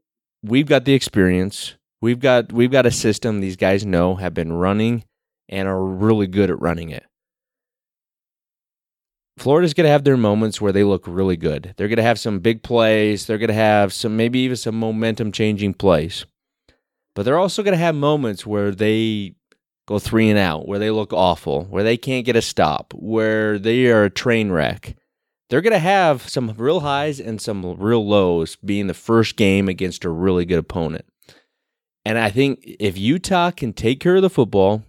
we've 0.42 0.66
got 0.66 0.84
the 0.84 0.94
experience. 0.94 1.74
We've 2.00 2.18
got 2.18 2.52
we've 2.52 2.70
got 2.72 2.86
a 2.86 2.90
system 2.90 3.40
these 3.40 3.56
guys 3.56 3.86
know 3.86 4.16
have 4.16 4.34
been 4.34 4.52
running 4.52 5.04
and 5.48 5.68
are 5.68 5.84
really 5.84 6.26
good 6.26 6.50
at 6.50 6.60
running 6.60 6.90
it. 6.90 7.04
Florida's 9.38 9.74
going 9.74 9.86
to 9.86 9.90
have 9.90 10.04
their 10.04 10.16
moments 10.16 10.60
where 10.60 10.72
they 10.72 10.84
look 10.84 11.04
really 11.06 11.36
good. 11.36 11.74
They're 11.76 11.88
going 11.88 11.96
to 11.96 12.02
have 12.02 12.18
some 12.18 12.40
big 12.40 12.62
plays. 12.62 13.26
They're 13.26 13.38
going 13.38 13.48
to 13.48 13.54
have 13.54 13.92
some 13.92 14.16
maybe 14.16 14.40
even 14.40 14.56
some 14.56 14.78
momentum 14.78 15.32
changing 15.32 15.74
plays. 15.74 16.26
But 17.14 17.24
they're 17.24 17.38
also 17.38 17.62
going 17.62 17.72
to 17.72 17.78
have 17.78 17.94
moments 17.94 18.46
where 18.46 18.70
they 18.70 19.34
go 19.86 19.98
three 19.98 20.30
and 20.30 20.38
out, 20.38 20.66
where 20.66 20.78
they 20.78 20.90
look 20.90 21.12
awful, 21.12 21.64
where 21.64 21.84
they 21.84 21.96
can't 21.96 22.24
get 22.24 22.36
a 22.36 22.42
stop, 22.42 22.94
where 22.96 23.58
they 23.58 23.86
are 23.86 24.04
a 24.04 24.10
train 24.10 24.50
wreck. 24.50 24.96
They're 25.50 25.60
going 25.60 25.74
to 25.74 25.78
have 25.78 26.26
some 26.28 26.54
real 26.56 26.80
highs 26.80 27.20
and 27.20 27.40
some 27.40 27.76
real 27.78 28.06
lows 28.06 28.56
being 28.56 28.86
the 28.86 28.94
first 28.94 29.36
game 29.36 29.68
against 29.68 30.04
a 30.04 30.10
really 30.10 30.46
good 30.46 30.58
opponent. 30.58 31.04
And 32.04 32.18
I 32.18 32.30
think 32.30 32.60
if 32.64 32.96
Utah 32.96 33.50
can 33.50 33.72
take 33.72 34.00
care 34.00 34.16
of 34.16 34.22
the 34.22 34.30
football 34.30 34.82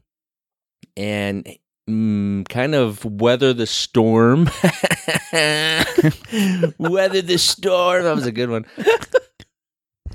and 0.95 1.47
mm, 1.89 2.47
kind 2.47 2.75
of 2.75 3.03
weather 3.03 3.53
the 3.53 3.67
storm, 3.67 4.45
weather 6.77 7.21
the 7.21 7.37
storm, 7.37 8.03
that 8.03 8.15
was 8.15 8.25
a 8.25 8.31
good 8.31 8.49
one. 8.49 8.65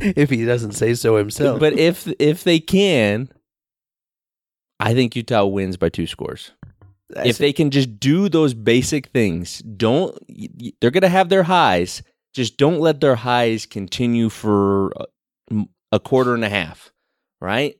If 0.16 0.30
he 0.30 0.44
doesn't 0.44 0.72
say 0.72 0.94
so 0.94 1.16
himself. 1.16 1.60
But 1.60 1.74
if 1.74 2.06
if 2.18 2.44
they 2.44 2.60
can, 2.60 3.28
I 4.80 4.94
think 4.94 5.16
Utah 5.16 5.46
wins 5.46 5.76
by 5.76 5.88
two 5.88 6.06
scores. 6.06 6.52
if 7.24 7.38
they 7.38 7.52
can 7.52 7.70
just 7.70 7.98
do 7.98 8.28
those 8.28 8.54
basic 8.54 9.06
things, 9.08 9.58
don't 9.60 10.16
they're 10.80 10.90
going 10.90 11.02
to 11.02 11.08
have 11.08 11.28
their 11.28 11.44
highs. 11.44 12.02
Just 12.34 12.56
don't 12.56 12.80
let 12.80 13.00
their 13.00 13.16
highs 13.16 13.66
continue 13.66 14.28
for 14.28 14.92
a 15.90 15.98
quarter 15.98 16.34
and 16.34 16.44
a 16.44 16.48
half, 16.48 16.92
right? 17.40 17.74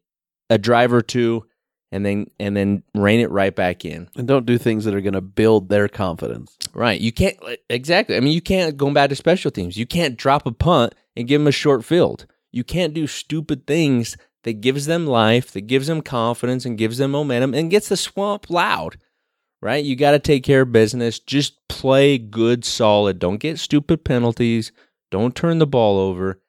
A 0.51 0.59
drive 0.59 0.93
or 0.93 1.03
two, 1.03 1.45
and 1.91 2.05
then 2.05 2.31
and 2.39 2.57
then 2.57 2.83
rein 2.95 3.21
it 3.21 3.31
right 3.31 3.55
back 3.55 3.85
in. 3.85 4.09
and 4.17 4.29
don't 4.29 4.47
do 4.47 4.59
things 4.59 4.85
that 4.85 4.95
are 4.95 5.01
going 5.01 5.15
to 5.15 5.21
build 5.21 5.69
their 5.69 5.89
confidence. 5.89 6.57
Right. 6.75 7.01
You 7.01 7.13
can't 7.13 7.37
exactly. 7.71 8.17
I 8.17 8.21
mean, 8.21 8.33
you 8.33 8.43
can't 8.43 8.77
go 8.77 8.91
back 8.93 9.11
to 9.11 9.17
special 9.17 9.51
teams. 9.51 9.77
You 9.77 9.87
can't 9.87 10.17
drop 10.17 10.47
a 10.47 10.53
punt 10.53 10.95
and 11.17 11.27
give 11.27 11.41
them 11.41 11.49
a 11.49 11.53
short 11.53 11.85
field. 11.85 12.27
You 12.53 12.65
can't 12.65 12.95
do 12.95 13.07
stupid 13.07 13.67
things 13.67 14.17
that 14.45 14.61
gives 14.61 14.87
them 14.87 15.07
life, 15.07 15.51
that 15.53 15.63
gives 15.63 15.87
them 15.87 16.01
confidence 16.03 16.65
and 16.65 16.79
gives 16.79 16.99
them 16.99 17.11
momentum 17.11 17.55
and 17.55 17.71
gets 17.71 17.89
the 17.89 17.97
swamp 17.97 18.49
loud. 18.51 18.99
Right? 19.61 19.85
You 19.85 19.97
got 19.97 20.13
to 20.13 20.21
take 20.21 20.45
care 20.45 20.63
of 20.63 20.73
business. 20.73 21.19
Just 21.19 21.67
play 21.69 22.17
good, 22.17 22.65
solid. 22.65 23.19
Don't 23.19 23.39
get 23.39 23.59
stupid 23.59 24.05
penalties. 24.05 24.71
Don't 25.11 25.35
turn 25.35 25.59
the 25.59 25.67
ball 25.67 25.99
over. 25.99 26.41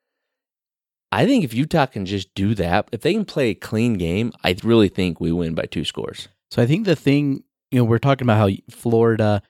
I 1.11 1.25
think 1.25 1.43
if 1.43 1.53
Utah 1.53 1.87
can 1.87 2.05
just 2.05 2.33
do 2.35 2.53
that, 2.55 2.87
if 2.91 3.01
they 3.01 3.13
can 3.13 3.25
play 3.25 3.49
a 3.49 3.55
clean 3.55 3.95
game, 3.95 4.31
I 4.43 4.55
really 4.63 4.89
think 4.89 5.19
we 5.19 5.31
win 5.31 5.55
by 5.55 5.63
two 5.63 5.83
scores. 5.83 6.27
So 6.51 6.61
I 6.61 6.67
think 6.67 6.85
the 6.85 6.95
thing, 6.95 7.43
you 7.71 7.79
know, 7.79 7.83
we're 7.83 7.97
talking 7.99 8.25
about 8.25 8.37
how 8.37 8.55
Florida 8.69 9.41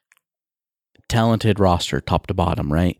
talented 1.09 1.59
roster 1.59 1.99
top 1.99 2.27
to 2.27 2.33
bottom, 2.33 2.71
right? 2.71 2.97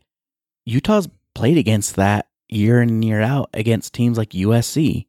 Utah's 0.66 1.08
played 1.34 1.56
against 1.56 1.96
that 1.96 2.28
year 2.48 2.82
in 2.82 2.88
and 2.88 3.04
year 3.04 3.22
out 3.22 3.48
against 3.54 3.94
teams 3.94 4.18
like 4.18 4.30
USC, 4.30 5.06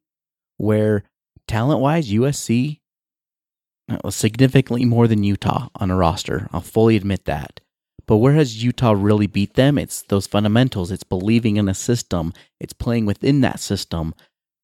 where 0.57 1.03
talent 1.47 1.81
wise, 1.81 2.11
USC 2.11 2.79
was 3.89 3.99
uh, 4.03 4.11
significantly 4.11 4.85
more 4.85 5.07
than 5.07 5.23
Utah 5.23 5.67
on 5.75 5.91
a 5.91 5.95
roster. 5.95 6.47
I'll 6.53 6.61
fully 6.61 6.95
admit 6.95 7.25
that. 7.25 7.59
But 8.07 8.17
where 8.17 8.33
has 8.33 8.63
Utah 8.63 8.91
really 8.91 9.27
beat 9.27 9.53
them? 9.53 9.77
It's 9.77 10.01
those 10.03 10.27
fundamentals. 10.27 10.91
It's 10.91 11.03
believing 11.03 11.57
in 11.57 11.69
a 11.69 11.73
system. 11.73 12.33
It's 12.59 12.73
playing 12.73 13.05
within 13.05 13.41
that 13.41 13.59
system. 13.59 14.13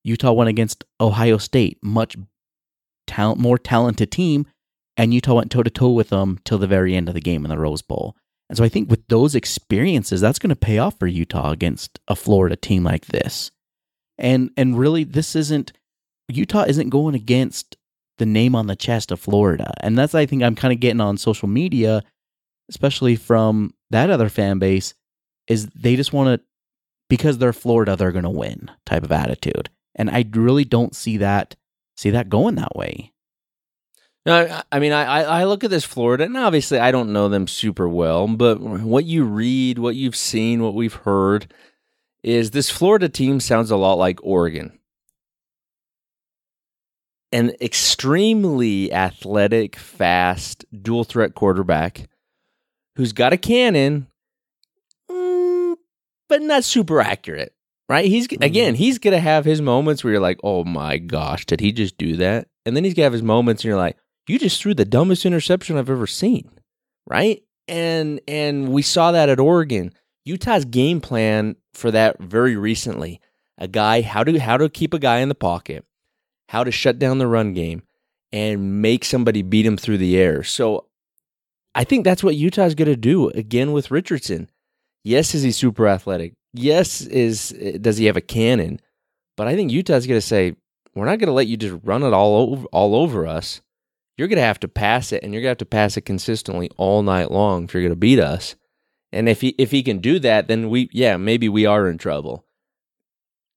Utah 0.03 0.31
went 0.31 0.49
against 0.49 0.83
Ohio 0.99 1.37
State, 1.37 1.77
much 1.81 2.15
talent, 3.07 3.39
more 3.39 3.57
talented 3.57 4.11
team, 4.11 4.45
and 4.95 5.13
Utah 5.13 5.35
went 5.35 5.51
toe 5.51 5.63
to 5.63 5.69
toe 5.69 5.91
with 5.91 6.09
them 6.09 6.39
till 6.43 6.57
the 6.57 6.67
very 6.67 6.95
end 6.95 7.07
of 7.07 7.13
the 7.13 7.21
game 7.21 7.45
in 7.45 7.49
the 7.49 7.57
Rose 7.57 7.81
Bowl. 7.81 8.15
And 8.49 8.57
so 8.57 8.63
I 8.63 8.69
think 8.69 8.89
with 8.89 9.07
those 9.07 9.35
experiences, 9.35 10.21
that's 10.21 10.39
going 10.39 10.49
to 10.49 10.55
pay 10.55 10.77
off 10.77 10.97
for 10.97 11.07
Utah 11.07 11.51
against 11.51 11.99
a 12.07 12.15
Florida 12.15 12.55
team 12.55 12.83
like 12.83 13.07
this. 13.07 13.51
And 14.17 14.49
and 14.57 14.79
really, 14.79 15.03
this 15.03 15.35
isn't 15.35 15.73
Utah 16.29 16.63
isn't 16.63 16.89
going 16.89 17.15
against 17.15 17.75
the 18.17 18.25
name 18.25 18.55
on 18.55 18.67
the 18.67 18.75
chest 18.75 19.11
of 19.11 19.19
Florida, 19.19 19.73
and 19.81 19.97
that's 19.97 20.15
I 20.15 20.25
think 20.25 20.41
I'm 20.41 20.55
kind 20.55 20.73
of 20.73 20.79
getting 20.79 21.01
on 21.01 21.17
social 21.17 21.47
media, 21.47 22.03
especially 22.69 23.15
from 23.15 23.73
that 23.89 24.09
other 24.09 24.29
fan 24.29 24.59
base, 24.59 24.93
is 25.47 25.67
they 25.67 25.95
just 25.95 26.13
want 26.13 26.39
to 26.41 26.45
because 27.09 27.37
they're 27.37 27.53
Florida, 27.53 27.95
they're 27.95 28.11
going 28.11 28.23
to 28.23 28.29
win 28.29 28.69
type 28.85 29.03
of 29.03 29.11
attitude, 29.11 29.69
and 29.95 30.09
I 30.09 30.25
really 30.31 30.65
don't 30.65 30.95
see 30.95 31.17
that 31.17 31.55
see 31.95 32.09
that 32.11 32.29
going 32.29 32.55
that 32.55 32.75
way. 32.75 33.13
No, 34.25 34.61
I, 34.73 34.79
mean, 34.79 34.91
I 34.91 35.23
I 35.23 35.43
look 35.45 35.63
at 35.63 35.69
this 35.69 35.85
Florida, 35.85 36.25
and 36.25 36.35
obviously 36.35 36.79
I 36.79 36.91
don't 36.91 37.13
know 37.13 37.29
them 37.29 37.47
super 37.47 37.87
well, 37.87 38.27
but 38.27 38.59
what 38.59 39.05
you 39.05 39.23
read, 39.23 39.79
what 39.79 39.95
you've 39.95 40.17
seen, 40.17 40.61
what 40.61 40.75
we've 40.75 40.93
heard 40.93 41.53
is 42.23 42.51
this 42.51 42.69
Florida 42.69 43.07
team 43.07 43.39
sounds 43.39 43.71
a 43.71 43.77
lot 43.77 43.93
like 43.93 44.19
Oregon. 44.21 44.77
An 47.31 47.53
extremely 47.61 48.91
athletic, 48.91 49.77
fast, 49.77 50.65
dual 50.81 51.05
threat 51.05 51.33
quarterback 51.33 52.09
who's 52.97 53.13
got 53.13 53.31
a 53.31 53.37
cannon, 53.37 54.07
mm, 55.09 55.75
but 56.27 56.41
not 56.41 56.63
super 56.63 56.99
accurate, 56.99 57.53
right? 57.87 58.05
He's 58.05 58.25
again, 58.41 58.73
he's 58.73 58.97
gonna 58.97 59.19
have 59.19 59.45
his 59.45 59.61
moments 59.61 60.03
where 60.03 60.13
you're 60.13 60.21
like, 60.21 60.39
"Oh 60.43 60.63
my 60.63 60.97
gosh, 60.97 61.45
did 61.45 61.61
he 61.61 61.71
just 61.71 61.97
do 61.97 62.17
that?" 62.17 62.47
And 62.65 62.75
then 62.75 62.83
he's 62.83 62.95
gonna 62.95 63.05
have 63.05 63.13
his 63.13 63.23
moments, 63.23 63.63
and 63.63 63.69
you're 63.69 63.77
like, 63.77 63.97
"You 64.27 64.39
just 64.39 64.59
threw 64.59 64.73
the 64.73 64.83
dumbest 64.83 65.25
interception 65.25 65.77
I've 65.77 65.91
ever 65.91 66.07
seen," 66.07 66.49
right? 67.07 67.43
And 67.67 68.19
and 68.27 68.69
we 68.69 68.81
saw 68.81 69.11
that 69.11 69.29
at 69.29 69.39
Oregon. 69.39 69.93
Utah's 70.25 70.65
game 70.65 70.99
plan 70.99 71.55
for 71.73 71.91
that 71.91 72.19
very 72.19 72.55
recently, 72.55 73.21
a 73.59 73.67
guy 73.67 74.01
how 74.01 74.23
to 74.23 74.39
how 74.39 74.57
to 74.57 74.69
keep 74.69 74.95
a 74.95 74.99
guy 74.99 75.19
in 75.19 75.29
the 75.29 75.35
pocket, 75.35 75.85
how 76.49 76.63
to 76.63 76.71
shut 76.71 76.97
down 76.97 77.19
the 77.19 77.27
run 77.27 77.53
game, 77.53 77.83
and 78.31 78.81
make 78.81 79.05
somebody 79.05 79.43
beat 79.43 79.67
him 79.67 79.77
through 79.77 79.99
the 79.99 80.17
air. 80.17 80.43
So 80.43 80.87
I 81.77 81.83
think 81.83 82.03
that's 82.03 82.23
what 82.23 82.35
Utah's 82.35 82.73
going 82.73 82.87
to 82.87 82.95
do 82.95 83.29
again 83.29 83.71
with 83.71 83.91
Richardson. 83.91 84.49
Yes, 85.03 85.35
is 85.35 85.43
he 85.43 85.51
super 85.51 85.87
athletic? 85.87 86.33
Yes, 86.51 87.01
is 87.01 87.53
eh, 87.59 87.77
does 87.79 87.97
he 87.97 88.05
have 88.05 88.17
a 88.17 88.21
cannon? 88.21 88.79
But 89.35 89.47
I 89.47 89.55
think 89.55 89.71
Utah's 89.71 90.07
going 90.07 90.19
to 90.19 90.25
say 90.25 90.55
we're 90.95 91.05
not 91.05 91.19
going 91.19 91.27
to 91.27 91.33
let 91.33 91.45
you 91.45 91.55
just 91.55 91.77
run 91.83 92.01
it 92.01 92.13
all 92.13 92.35
over 92.35 92.65
all 92.71 92.95
over 92.95 93.27
us. 93.27 93.61
You're 94.17 94.27
going 94.27 94.37
to 94.37 94.43
have 94.43 94.59
to 94.61 94.67
pass 94.67 95.11
it, 95.11 95.21
and 95.21 95.31
you're 95.31 95.41
going 95.41 95.49
to 95.49 95.51
have 95.51 95.57
to 95.59 95.65
pass 95.65 95.97
it 95.97 96.01
consistently 96.01 96.71
all 96.77 97.03
night 97.03 97.29
long 97.29 97.65
if 97.65 97.75
you're 97.75 97.83
going 97.83 97.91
to 97.91 97.95
beat 97.95 98.19
us. 98.19 98.55
And 99.11 99.29
if 99.29 99.41
he 99.41 99.49
if 99.59 99.69
he 99.69 99.83
can 99.83 99.99
do 99.99 100.17
that, 100.17 100.47
then 100.47 100.71
we 100.71 100.89
yeah 100.91 101.15
maybe 101.15 101.47
we 101.47 101.67
are 101.67 101.87
in 101.87 101.99
trouble. 101.99 102.43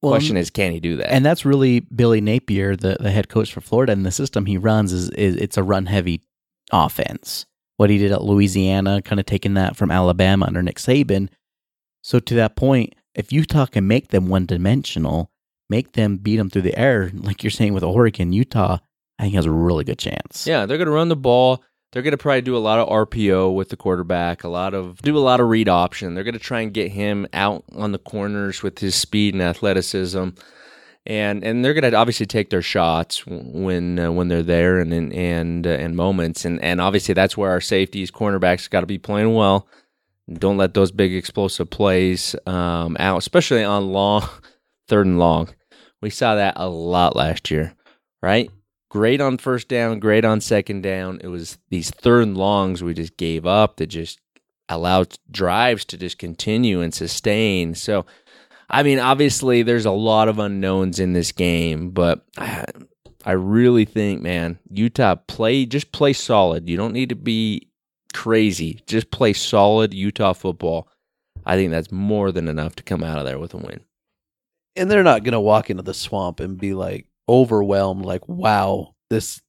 Well, 0.03 0.13
Question 0.13 0.37
um, 0.37 0.43
is, 0.43 0.51
can 0.51 0.73
he 0.73 0.81
do 0.81 0.97
that? 0.97 1.11
And 1.11 1.25
that's 1.25 1.47
really 1.47 1.81
Billy 1.81 2.21
Napier, 2.21 2.77
the, 2.77 2.99
the 3.01 3.11
head 3.11 3.31
coach 3.31 3.53
for 3.53 3.63
Florida, 3.63 3.93
and 3.93 4.05
the 4.05 4.11
system 4.11 4.47
he 4.47 4.59
runs 4.59 4.93
is, 4.93 5.11
is 5.11 5.37
it's 5.37 5.57
a 5.57 5.63
run 5.63 5.87
heavy 5.87 6.23
offense. 6.71 7.47
What 7.81 7.89
he 7.89 7.97
did 7.97 8.13
at 8.13 8.23
Louisiana, 8.23 9.01
kind 9.01 9.19
of 9.19 9.25
taking 9.25 9.55
that 9.55 9.75
from 9.75 9.91
Alabama 9.91 10.45
under 10.45 10.63
Nick 10.63 10.77
Saban. 10.77 11.31
So 12.03 12.21
to 12.21 12.35
that 12.35 12.55
point, 12.55 12.95
if 13.15 13.33
Utah 13.33 13.65
can 13.65 13.89
make 13.89 14.09
them 14.09 14.29
one 14.29 14.45
dimensional, 14.45 15.31
make 15.71 15.93
them 15.93 16.19
beat 16.19 16.37
them 16.37 16.51
through 16.51 16.61
the 16.61 16.79
air, 16.79 17.11
like 17.15 17.43
you're 17.43 17.51
saying 17.51 17.73
with 17.73 17.83
Oregon, 17.83 18.35
Utah, 18.35 18.81
I 19.19 19.23
think 19.23 19.35
has 19.35 19.47
a 19.47 19.51
really 19.51 19.85
good 19.85 19.99
chance. 19.99 20.47
Yeah, 20.47 20.67
they're 20.67 20.77
going 20.77 20.89
to 20.89 20.93
run 20.93 21.09
the 21.09 21.17
ball. 21.17 21.65
They're 21.93 22.03
going 22.03 22.11
to 22.11 22.19
probably 22.19 22.43
do 22.43 22.55
a 22.55 22.59
lot 22.59 22.79
of 22.79 22.87
RPO 22.87 23.55
with 23.55 23.71
the 23.71 23.79
quarterback, 23.79 24.45
a 24.45 24.51
lot 24.51 24.75
of 24.75 25.01
do 25.01 25.17
a 25.17 25.19
lot 25.19 25.41
of 25.41 25.49
read 25.49 25.71
option. 25.71 26.13
They're 26.13 26.23
going 26.23 26.35
to 26.35 26.39
try 26.39 26.61
and 26.61 26.75
get 26.75 26.93
him 26.93 27.27
out 27.33 27.65
on 27.75 27.93
the 27.93 27.99
corners 27.99 28.63
with 28.63 28.81
his 28.81 28.95
speed 28.95 29.33
and 29.33 29.43
athleticism, 29.43 30.29
and 31.07 31.43
and 31.43 31.65
they're 31.65 31.75
going 31.75 31.91
to 31.91 31.97
obviously 31.97 32.27
take 32.27 32.51
their 32.51 32.63
shots 32.63 33.27
when 33.27 33.99
uh, 33.99 34.13
when 34.13 34.29
they're 34.29 34.43
there 34.43 34.79
and 34.79 34.93
and 34.93 35.13
and, 35.13 35.67
uh, 35.67 35.71
and 35.71 35.97
moments, 35.97 36.45
and 36.45 36.63
and 36.63 36.81
obviously 36.81 37.15
that's 37.15 37.37
where 37.37 37.51
our 37.51 37.61
safeties, 37.61 38.11
cornerbacks, 38.11 38.71
got 38.71 38.81
to 38.81 38.87
be 38.87 38.99
playing 38.99 39.35
well. 39.35 39.67
Don't 40.33 40.59
let 40.59 40.75
those 40.75 40.93
big 40.93 41.15
explosive 41.15 41.71
plays 41.71 42.37
um, 42.47 42.97
out, 43.01 43.19
especially 43.19 43.65
on 43.65 43.93
long 43.93 44.29
third 44.89 45.07
and 45.07 45.19
long. 45.19 45.49
We 46.01 46.11
saw 46.11 46.37
that 46.37 46.55
a 46.57 46.69
lot 46.69 47.17
last 47.17 47.51
year, 47.51 47.75
right? 48.23 48.51
great 48.91 49.21
on 49.21 49.39
first 49.39 49.69
down, 49.69 49.99
great 49.99 50.25
on 50.27 50.43
second 50.43 50.83
down. 50.83 51.21
It 51.23 51.29
was 51.29 51.57
these 51.71 51.91
third 51.91 52.25
and 52.25 52.37
longs 52.37 52.83
we 52.83 52.93
just 52.93 53.17
gave 53.17 53.47
up 53.47 53.77
that 53.77 53.87
just 53.87 54.21
allowed 54.69 55.17
drives 55.31 55.87
to 55.87 55.97
just 55.97 56.19
continue 56.19 56.83
and 56.83 56.93
sustain. 56.93 57.75
So, 57.75 58.05
I 58.71 58.83
mean, 58.85 59.01
obviously, 59.01 59.63
there's 59.63 59.87
a 59.87 59.91
lot 59.91 60.29
of 60.29 60.39
unknowns 60.39 61.01
in 61.01 61.13
this 61.13 61.33
game, 61.33 61.91
but 61.91 62.25
I, 62.39 62.65
I 63.25 63.33
really 63.33 63.85
think, 63.85 64.23
man, 64.23 64.59
Utah 64.71 65.17
play 65.17 65.67
just 65.67 65.93
play 65.93 66.13
solid. 66.13 66.69
You 66.69 66.77
don't 66.77 66.93
need 66.93 67.09
to 67.09 67.17
be 67.17 67.69
crazy. 68.15 68.81
Just 68.87 69.11
play 69.11 69.33
solid 69.33 69.93
Utah 69.93 70.33
football. 70.33 70.89
I 71.45 71.57
think 71.57 71.71
that's 71.71 71.91
more 71.91 72.31
than 72.33 72.49
enough 72.49 72.77
to 72.77 72.83
come 72.83 73.03
out 73.03 73.19
of 73.19 73.25
there 73.25 73.39
with 73.39 73.55
a 73.55 73.57
win. 73.57 73.81
And 74.77 74.91
they're 74.91 75.03
not 75.03 75.25
going 75.25 75.33
to 75.33 75.41
walk 75.41 75.69
into 75.69 75.83
the 75.83 75.95
swamp 75.95 76.39
and 76.39 76.59
be 76.59 76.75
like 76.75 77.07
overwhelmed, 77.29 78.05
like, 78.05 78.29
wow, 78.29 78.95
this, 79.09 79.41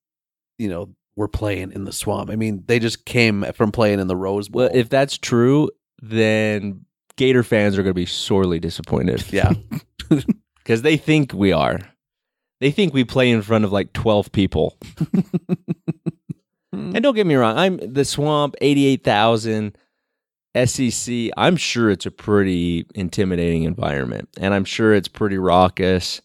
you 0.58 0.68
know, 0.68 0.96
we're 1.16 1.28
playing 1.28 1.74
in 1.74 1.84
the 1.84 1.92
swamp. 1.92 2.30
I 2.30 2.36
mean, 2.36 2.64
they 2.66 2.80
just 2.80 3.06
came 3.06 3.46
from 3.54 3.72
playing 3.72 4.00
in 4.00 4.08
the 4.08 4.16
Rose 4.16 4.50
Bowl. 4.50 4.64
Well, 4.64 4.72
if 4.74 4.90
that's 4.90 5.18
true, 5.18 5.70
then 6.02 6.86
Gator 7.16 7.44
fans 7.44 7.78
are 7.78 7.84
going 7.84 7.92
to 7.92 7.94
be 7.94 8.06
sorely 8.06 8.60
disappointed. 8.60 9.24
yeah. 9.32 9.54
Because 10.64 10.84
they 10.84 10.96
think 10.96 11.34
we 11.34 11.52
are. 11.52 11.80
They 12.60 12.70
think 12.70 12.94
we 12.94 13.04
play 13.04 13.32
in 13.32 13.42
front 13.42 13.66
of 13.66 13.72
like 13.72 13.94
12 13.94 14.32
people. 14.32 14.78
and 16.72 17.02
don't 17.02 17.16
get 17.16 17.26
me 17.26 17.34
wrong, 17.34 17.58
I'm 17.58 17.78
the 17.78 18.06
swamp, 18.06 18.54
88,000 18.62 19.76
SEC. 20.66 21.30
I'm 21.36 21.56
sure 21.58 21.90
it's 21.90 22.06
a 22.06 22.12
pretty 22.12 22.86
intimidating 22.94 23.64
environment 23.64 24.30
and 24.40 24.54
I'm 24.54 24.66
sure 24.66 24.94
it's 24.94 25.08
pretty 25.08 25.40
raucous. 25.40 26.22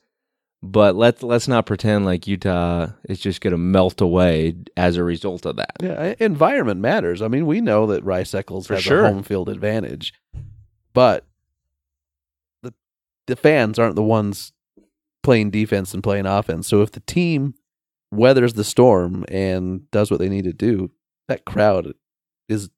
But 0.62 0.96
let's 0.96 1.22
let's 1.22 1.46
not 1.46 1.66
pretend 1.66 2.06
like 2.06 2.26
Utah 2.26 2.88
is 3.08 3.20
just 3.20 3.40
going 3.40 3.52
to 3.52 3.58
melt 3.58 4.00
away 4.00 4.56
as 4.76 4.96
a 4.96 5.04
result 5.04 5.46
of 5.46 5.56
that. 5.56 5.76
Yeah, 5.80 6.14
environment 6.18 6.80
matters. 6.80 7.22
I 7.22 7.28
mean, 7.28 7.46
we 7.46 7.60
know 7.60 7.86
that 7.86 8.04
Rice 8.04 8.34
Eccles 8.34 8.66
has 8.68 8.82
sure. 8.82 9.04
a 9.04 9.12
home 9.12 9.22
field 9.22 9.48
advantage, 9.48 10.12
but 10.96 11.26
the 12.62 12.72
the 13.26 13.36
fans 13.36 13.78
aren't 13.78 13.96
the 13.96 14.02
ones 14.02 14.52
playing 15.22 15.50
defense 15.50 15.92
and 15.92 16.02
playing 16.02 16.24
offense. 16.26 16.66
So 16.66 16.80
if 16.80 16.90
the 16.92 17.00
team 17.00 17.54
weathers 18.10 18.54
the 18.54 18.64
storm 18.64 19.24
and 19.28 19.90
does 19.90 20.10
what 20.10 20.20
they 20.20 20.28
need 20.30 20.44
to 20.44 20.52
do, 20.54 20.90
that 21.28 21.44
crowd 21.44 21.92
is 22.48 22.70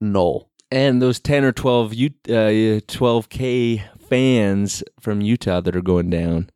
null. 0.00 0.50
and 0.70 1.00
those 1.00 1.20
10 1.20 1.44
or 1.44 1.52
12 1.52 1.94
U- 1.94 2.10
uh, 2.28 2.80
12k 2.86 3.82
fans 4.08 4.82
from 5.00 5.20
Utah 5.22 5.60
that 5.62 5.76
are 5.76 5.80
going 5.82 6.10
down. 6.10 6.50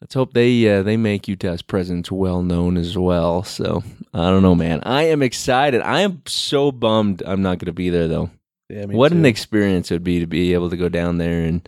Let's 0.00 0.14
hope 0.14 0.34
they 0.34 0.68
uh, 0.68 0.82
they 0.82 0.96
make 0.98 1.26
Utah's 1.26 1.62
presence 1.62 2.12
well 2.12 2.42
known 2.42 2.76
as 2.76 2.96
well. 2.98 3.42
So 3.42 3.82
I 4.14 4.30
don't 4.30 4.42
know, 4.42 4.54
man. 4.54 4.80
I 4.84 5.04
am 5.04 5.22
excited. 5.22 5.80
I 5.80 6.02
am 6.02 6.22
so 6.26 6.70
bummed 6.70 7.22
I'm 7.26 7.42
not 7.42 7.58
going 7.58 7.66
to 7.66 7.72
be 7.72 7.90
there 7.90 8.06
though. 8.06 8.30
Yeah, 8.68 8.86
me 8.86 8.96
what 8.96 9.12
an 9.12 9.24
experience 9.24 9.90
it 9.90 9.94
would 9.94 10.04
be 10.04 10.20
to 10.20 10.26
be 10.26 10.52
able 10.52 10.70
to 10.70 10.76
go 10.76 10.88
down 10.88 11.18
there 11.18 11.44
and 11.44 11.66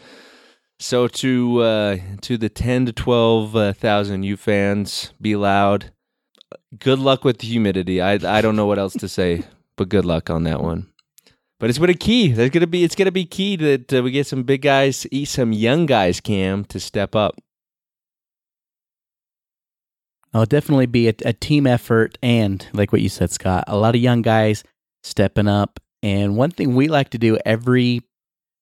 so 0.81 1.09
to 1.09 1.61
uh, 1.63 1.97
to 2.23 2.37
the 2.37 2.49
10 2.49 2.87
to 2.87 2.93
12 2.93 3.57
uh, 3.57 3.73
thousand 3.73 4.23
U 4.23 4.37
fans, 4.37 5.13
be 5.21 5.35
loud. 5.35 5.93
Good 6.79 6.99
luck 6.99 7.25
with 7.25 7.39
the 7.39 7.49
humidity. 7.49 8.01
I 8.01 8.13
I 8.13 8.41
don't 8.41 8.57
know 8.57 8.67
what 8.67 8.79
else 8.79 8.95
to 8.95 9.09
say, 9.09 9.43
but 9.77 9.89
good 9.89 10.05
luck 10.05 10.31
on 10.31 10.45
that 10.45 10.63
one. 10.63 10.89
But 11.59 11.71
it's 11.71 11.79
been 11.79 11.91
a 11.91 11.95
key. 11.95 12.31
There's 12.33 12.51
gonna 12.51 12.69
be 12.69 12.85
it's 12.85 12.95
gonna 12.95 13.11
be 13.11 13.25
key 13.25 13.57
that 13.57 13.93
uh, 13.93 14.03
we 14.03 14.13
get 14.13 14.29
some 14.29 14.45
big 14.45 14.63
guys, 14.63 15.07
eat 15.11 15.27
some 15.27 15.53
young 15.53 15.87
guys, 15.87 16.21
Cam, 16.21 16.65
to 16.67 16.79
step 16.79 17.17
up. 17.17 17.37
It'll 20.33 20.47
definitely 20.47 20.87
be 20.87 21.09
a, 21.09 21.15
a 21.25 21.33
team 21.33 21.67
effort 21.67 22.19
and, 22.23 22.65
like 22.75 22.93
what 22.93 23.01
you 23.01 23.09
said, 23.09 23.31
Scott, 23.31 23.65
a 23.67 23.77
lot 23.77 23.95
of 23.95 24.01
young 24.01 24.23
guys 24.23 24.63
stepping 25.03 25.49
up. 25.49 25.81
And 26.03 26.37
one 26.37 26.51
thing 26.51 26.75
we 26.75 26.89
like 26.89 27.11
to 27.11 27.19
do 27.19 27.39
every 27.45 28.03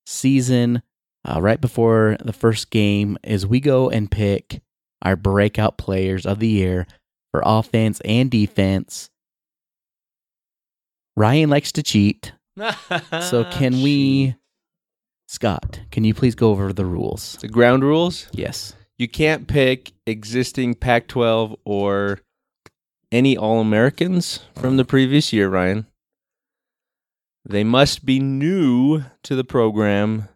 season, 0.07 0.83
uh, 1.25 1.41
right 1.41 1.61
before 1.61 2.17
the 2.25 2.33
first 2.33 2.71
game, 2.71 3.19
is 3.23 3.47
we 3.47 3.61
go 3.61 3.91
and 3.91 4.11
pick 4.11 4.63
our 5.03 5.17
breakout 5.17 5.77
players 5.77 6.25
of 6.25 6.39
the 6.39 6.49
year 6.49 6.87
for 7.31 7.43
offense 7.45 8.01
and 8.05 8.31
defense. 8.31 9.11
Ryan 11.17 11.51
likes 11.51 11.73
to 11.73 11.83
cheat. 11.83 12.33
So, 13.21 13.45
can 13.45 13.83
we, 13.83 14.35
Scott, 15.29 15.81
can 15.91 16.05
you 16.05 16.15
please 16.15 16.35
go 16.35 16.51
over 16.51 16.73
the 16.73 16.87
rules? 16.87 17.37
The 17.41 17.49
ground 17.49 17.85
rules. 17.85 18.29
Yes. 18.33 18.75
You 18.99 19.09
can't 19.09 19.47
pick 19.47 19.93
existing 20.07 20.75
Pac 20.77 21.07
12 21.07 21.55
or 21.67 22.21
any 23.13 23.37
All 23.37 23.61
Americans 23.61 24.41
from 24.55 24.79
the 24.79 24.87
previous 24.87 25.35
year, 25.35 25.51
Ryan. 25.51 25.87
They 27.49 27.65
must 27.65 28.05
be 28.05 28.19
new 28.19 29.05
to 29.23 29.37
the 29.37 29.45
program 29.45 30.29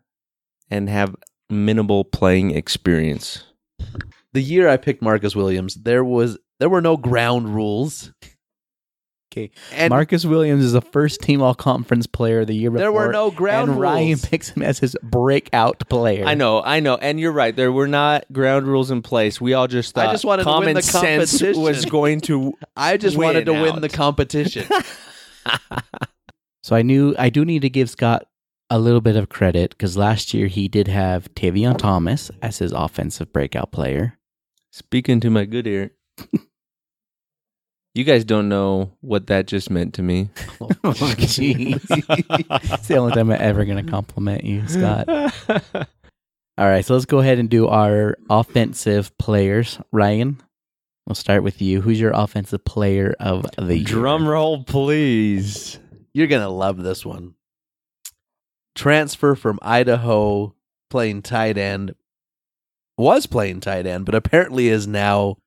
and 0.71 0.89
have 0.89 1.17
minimal 1.49 2.05
playing 2.05 2.53
experience. 2.53 3.45
the 4.33 4.43
year 4.43 4.69
I 4.69 4.77
picked 4.77 5.03
Marcus 5.03 5.35
Williams, 5.35 5.75
there 5.75 6.05
was 6.05 6.39
there 6.61 6.69
were 6.69 6.81
no 6.81 6.97
ground 6.97 7.55
rules. 7.55 8.13
Okay. 9.33 9.51
And 9.73 9.91
Marcus 9.91 10.25
Williams 10.25 10.65
is 10.65 10.75
a 10.75 10.81
first 10.81 11.21
team 11.21 11.41
all 11.41 11.55
conference 11.55 12.07
player 12.07 12.41
of 12.41 12.49
the 12.49 12.55
year 12.55 12.69
before. 12.71 12.81
There 12.81 12.93
were 12.93 13.13
no 13.13 13.31
ground 13.31 13.69
rules 13.69 13.77
and 13.77 13.81
Ryan 13.81 14.09
rules. 14.09 14.25
picks 14.27 14.49
him 14.51 14.63
as 14.65 14.81
his 14.81 14.97
breakout 15.05 15.89
player. 15.89 16.25
I 16.25 16.35
know, 16.35 16.61
I 16.61 16.81
know, 16.81 16.97
and 16.97 17.19
you're 17.21 17.31
right. 17.31 17.55
There 17.55 17.71
were 17.71 17.87
not 17.87 18.25
ground 18.33 18.67
rules 18.67 18.91
in 18.91 19.03
place. 19.03 19.41
We 19.41 19.55
all 19.55 19.69
just 19.69 19.95
thought 19.95 20.03
I 20.03 20.07
thought 20.07 20.13
just 20.15 20.25
wanted 20.25 20.45
to 20.45 20.49
win 20.49 20.59
common 20.59 20.75
the 20.75 20.83
sense 20.83 21.31
competition. 21.31 21.63
was 21.63 21.85
going 21.85 22.21
to. 22.23 22.55
I 22.77 22.97
just 22.97 23.17
win 23.17 23.27
wanted 23.27 23.47
to 23.47 23.53
win 23.53 23.81
the 23.81 23.89
competition. 23.89 24.67
So 26.63 26.77
I 26.77 26.83
knew 26.83 27.15
I 27.19 27.31
do 27.31 27.45
need 27.45 27.63
to 27.63 27.71
give 27.71 27.91
Scott 27.91 28.27
a 28.69 28.79
little 28.79 29.01
bit 29.01 29.17
of 29.17 29.29
credit 29.29 29.71
because 29.71 29.97
last 29.97 30.33
year 30.35 30.47
he 30.47 30.69
did 30.69 30.89
have 30.89 31.33
Tavion 31.35 31.77
Thomas 31.77 32.31
as 32.43 32.59
his 32.59 32.73
offensive 32.73 33.33
breakout 33.33 33.73
player. 33.73 34.19
Speaking 34.71 35.21
to 35.21 35.31
my 35.31 35.45
good 35.45 35.67
ear. 35.67 35.91
You 37.93 38.05
guys 38.05 38.25
don't 38.25 38.49
know 38.49 38.93
what 39.01 39.27
that 39.27 39.49
just 39.49 39.69
meant 39.71 39.95
to 39.95 40.03
me. 40.03 40.29
Oh, 40.83 40.93
jeez. 40.93 41.81
it's 42.73 42.89
the 42.89 42.97
only 42.97 43.13
time 43.13 43.31
I'm 43.31 43.41
ever 43.41 43.65
going 43.65 43.85
to 43.85 43.91
compliment 43.91 44.45
you, 44.45 44.67
Scott. 44.67 45.09
All 46.59 46.67
right, 46.67 46.85
so 46.85 46.95
let's 46.95 47.07
go 47.07 47.19
ahead 47.19 47.39
and 47.39 47.49
do 47.51 47.69
our 47.69 48.17
offensive 48.29 49.17
players. 49.19 49.79
Ryan, 49.93 50.41
we'll 51.07 51.15
start 51.17 51.43
with 51.43 51.61
you. 51.61 51.81
Who's 51.81 52.01
your 52.01 52.13
offensive 52.13 52.65
player 52.65 53.15
of 53.21 53.45
the 53.59 53.77
year? 53.77 53.85
Drum 53.85 54.27
roll, 54.27 54.65
please. 54.65 55.79
You're 56.13 56.27
gonna 56.27 56.49
love 56.49 56.83
this 56.83 57.05
one. 57.05 57.35
Transfer 58.75 59.35
from 59.35 59.59
Idaho, 59.63 60.55
playing 60.89 61.23
tight 61.23 61.59
end. 61.59 61.95
Was 62.99 63.27
playing 63.27 63.61
tight 63.61 63.87
end, 63.87 64.05
but 64.05 64.15
apparently 64.15 64.69
is 64.69 64.87
now 64.87 65.39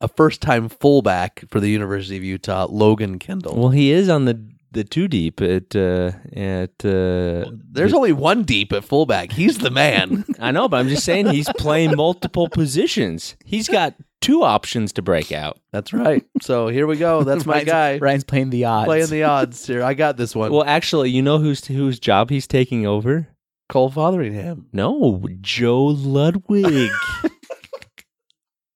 a 0.00 0.08
first 0.08 0.40
time 0.40 0.68
fullback 0.68 1.44
for 1.50 1.60
the 1.60 1.68
University 1.70 2.16
of 2.16 2.24
Utah, 2.24 2.66
Logan 2.70 3.18
Kendall. 3.18 3.56
Well, 3.56 3.70
he 3.70 3.90
is 3.90 4.08
on 4.08 4.24
the 4.24 4.42
the 4.76 4.84
two 4.84 5.08
deep 5.08 5.40
at 5.40 5.74
uh, 5.74 6.12
at. 6.34 6.84
Uh, 6.84 7.50
There's 7.72 7.92
only 7.94 8.12
one 8.12 8.44
deep 8.44 8.72
at 8.72 8.84
fullback. 8.84 9.32
He's 9.32 9.58
the 9.58 9.70
man. 9.70 10.24
I 10.38 10.52
know, 10.52 10.68
but 10.68 10.76
I'm 10.78 10.88
just 10.88 11.04
saying 11.04 11.26
he's 11.26 11.48
playing 11.58 11.96
multiple 11.96 12.48
positions. 12.48 13.36
He's 13.44 13.68
got 13.68 13.94
two 14.20 14.42
options 14.44 14.92
to 14.94 15.02
break 15.02 15.32
out. 15.32 15.58
That's 15.72 15.92
right. 15.92 16.24
So 16.42 16.68
here 16.68 16.86
we 16.86 16.96
go. 16.96 17.24
That's 17.24 17.44
my 17.46 17.54
Ryan's- 17.54 17.68
guy. 17.70 17.98
Ryan's 17.98 18.24
playing 18.24 18.50
the 18.50 18.64
odds. 18.66 18.86
Playing 18.86 19.10
the 19.10 19.24
odds 19.24 19.66
here. 19.66 19.82
I 19.82 19.94
got 19.94 20.16
this 20.16 20.36
one. 20.36 20.52
Well, 20.52 20.64
actually, 20.64 21.10
you 21.10 21.22
know 21.22 21.38
whose 21.38 21.64
whose 21.66 21.98
job 21.98 22.30
he's 22.30 22.46
taking 22.46 22.86
over? 22.86 23.28
Cole 23.68 23.90
Fotheringham. 23.90 24.66
No, 24.72 25.26
Joe 25.40 25.84
Ludwig. 25.86 26.90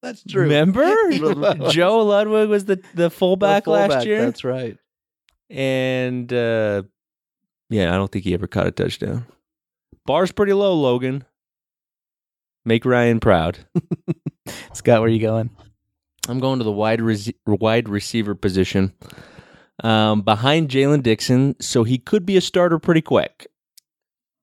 That's 0.02 0.24
true. 0.24 0.43
Remember, 0.44 0.94
Joe 1.70 1.98
Ludwig 1.98 2.48
was 2.48 2.64
the 2.64 2.82
the 2.94 3.10
fullback, 3.10 3.64
The 3.64 3.70
last 3.70 4.06
year, 4.06 4.24
That's 4.24 4.44
right. 4.44 4.78
And 5.51 6.32
uh, 6.32 6.85
yeah, 7.68 7.93
I 7.93 7.97
don't 7.97 8.10
think 8.10 8.24
he 8.24 8.35
ever 8.35 8.47
caught 8.47 8.68
a 8.68 8.70
touchdown. 8.70 9.27
Bar's 10.06 10.32
pretty 10.32 10.52
low, 10.52 10.74
Logan. 10.74 11.24
Make 12.64 12.85
Ryan 12.85 13.20
proud. 13.20 13.59
Scott, 14.72 15.01
where 15.01 15.09
are 15.09 15.12
you 15.12 15.20
going? 15.20 15.51
I'm 16.28 16.40
going 16.40 16.59
to 16.59 16.64
the 16.64 16.72
wide 16.72 17.01
rece- 17.01 17.35
wide 17.47 17.89
receiver 17.89 18.35
position, 18.35 18.93
um, 19.82 20.22
behind 20.22 20.68
Jaylen 20.68 21.02
Dixon, 21.02 21.56
so 21.60 21.85
he 21.85 21.98
could 21.98 22.27
be 22.27 22.36
a 22.36 22.40
starter 22.40 22.78
pretty 22.78 23.01
quick. 23.01 23.48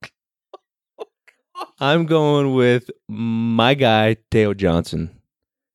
I'm 1.80 2.06
going 2.06 2.54
with 2.54 2.90
my 3.08 3.74
guy 3.74 4.18
Teo 4.32 4.54
Johnson, 4.54 5.22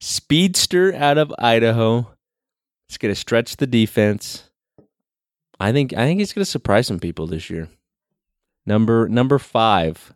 speedster 0.01 0.95
out 0.95 1.19
of 1.19 1.33
Idaho. 1.39 2.11
He's 2.89 2.99
going 2.99 3.15
to 3.15 3.19
stretch 3.19 3.57
the 3.57 3.67
defense. 3.67 4.51
I 5.63 5.73
think 5.73 5.93
I 5.93 6.05
think 6.05 6.21
he's 6.21 6.33
going 6.33 6.45
to 6.45 6.51
surprise 6.51 6.87
some 6.87 6.99
people 6.99 7.27
this 7.27 7.49
year. 7.51 7.69
Number 8.67 9.09
number 9.09 9.39
five. 9.39 10.13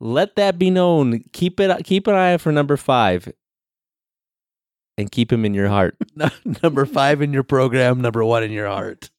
Let 0.00 0.36
that 0.36 0.58
be 0.58 0.70
known. 0.70 1.24
Keep 1.32 1.60
it 1.60 1.84
keep 1.84 2.06
an 2.06 2.14
eye 2.14 2.34
out 2.34 2.40
for 2.40 2.52
number 2.52 2.76
five. 2.76 3.32
and 4.96 5.10
keep 5.10 5.32
him 5.32 5.44
in 5.44 5.54
your 5.54 5.68
heart. 5.68 5.96
number 6.62 6.86
five 6.86 7.20
in 7.20 7.32
your 7.32 7.42
program, 7.42 8.00
number 8.00 8.24
one 8.24 8.42
in 8.44 8.52
your 8.52 8.68
heart. 8.68 9.10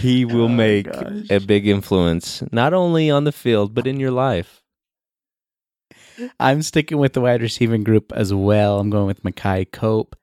He 0.00 0.24
will 0.24 0.44
Oh, 0.44 0.48
make 0.48 0.90
gosh. 0.90 1.28
a 1.30 1.38
big 1.40 1.66
influence, 1.66 2.42
not 2.52 2.72
only 2.72 3.10
on 3.10 3.24
the 3.24 3.32
field, 3.32 3.74
but 3.74 3.86
in 3.86 3.98
your 4.00 4.10
life. 4.12 4.62
I'm 6.40 6.62
sticking 6.62 6.98
with 6.98 7.12
the 7.12 7.20
wide 7.20 7.42
receiving 7.42 7.84
group 7.84 8.10
as 8.14 8.32
well. 8.32 8.78
I'm 8.80 8.88
going 8.90 9.06
with 9.06 9.22
Makai 9.22 9.70
Cope. 9.70 10.16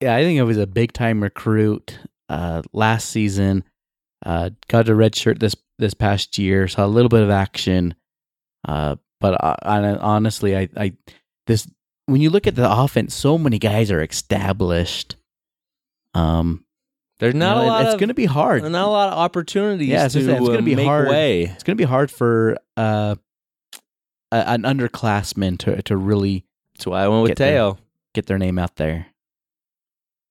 Yeah, 0.00 0.16
I 0.16 0.22
think 0.24 0.38
it 0.38 0.44
was 0.44 0.56
a 0.56 0.66
big 0.66 0.92
time 0.92 1.22
recruit 1.22 1.98
uh, 2.30 2.62
last 2.72 3.10
season. 3.10 3.64
Uh, 4.24 4.50
got 4.68 4.88
a 4.88 4.94
red 4.94 5.14
shirt 5.14 5.40
this 5.40 5.56
this 5.78 5.94
past 5.94 6.38
year, 6.38 6.68
saw 6.68 6.84
a 6.84 6.88
little 6.88 7.08
bit 7.08 7.22
of 7.22 7.30
action. 7.30 7.94
Uh, 8.66 8.96
but 9.20 9.42
I, 9.42 9.56
I, 9.62 9.96
honestly, 9.96 10.56
I, 10.56 10.68
I 10.76 10.92
this 11.46 11.68
when 12.06 12.20
you 12.20 12.30
look 12.30 12.46
at 12.46 12.54
the 12.54 12.70
offense, 12.70 13.14
so 13.14 13.36
many 13.38 13.58
guys 13.58 13.90
are 13.90 14.02
established. 14.02 15.16
Um, 16.14 16.64
There's 17.18 17.34
not 17.34 17.56
you 17.56 17.62
know, 17.62 17.66
a 17.66 17.68
lot 17.68 17.86
It's 17.86 17.94
going 17.96 18.08
to 18.08 18.14
be 18.14 18.26
hard. 18.26 18.62
There's 18.62 18.72
not 18.72 18.86
a 18.86 18.90
lot 18.90 19.12
of 19.12 19.18
opportunities 19.18 19.88
Yeah, 19.88 20.04
it's 20.06 20.14
to 20.14 20.20
it's 20.20 20.28
gonna 20.28 20.58
uh, 20.58 20.62
be 20.62 20.74
make 20.74 20.86
hard. 20.86 21.08
way. 21.08 21.42
It's 21.44 21.62
going 21.62 21.76
to 21.76 21.80
be 21.80 21.88
hard 21.88 22.10
for 22.10 22.58
uh, 22.76 23.14
a, 24.32 24.48
an 24.48 24.62
underclassman 24.62 25.58
to 25.58 25.82
to 25.82 25.96
really 25.96 26.44
That's 26.74 26.86
why 26.86 27.04
I 27.04 27.08
went 27.08 27.22
with. 27.22 27.38
Teo. 27.38 27.78
get 28.14 28.26
their 28.26 28.38
name 28.38 28.58
out 28.58 28.76
there. 28.76 29.06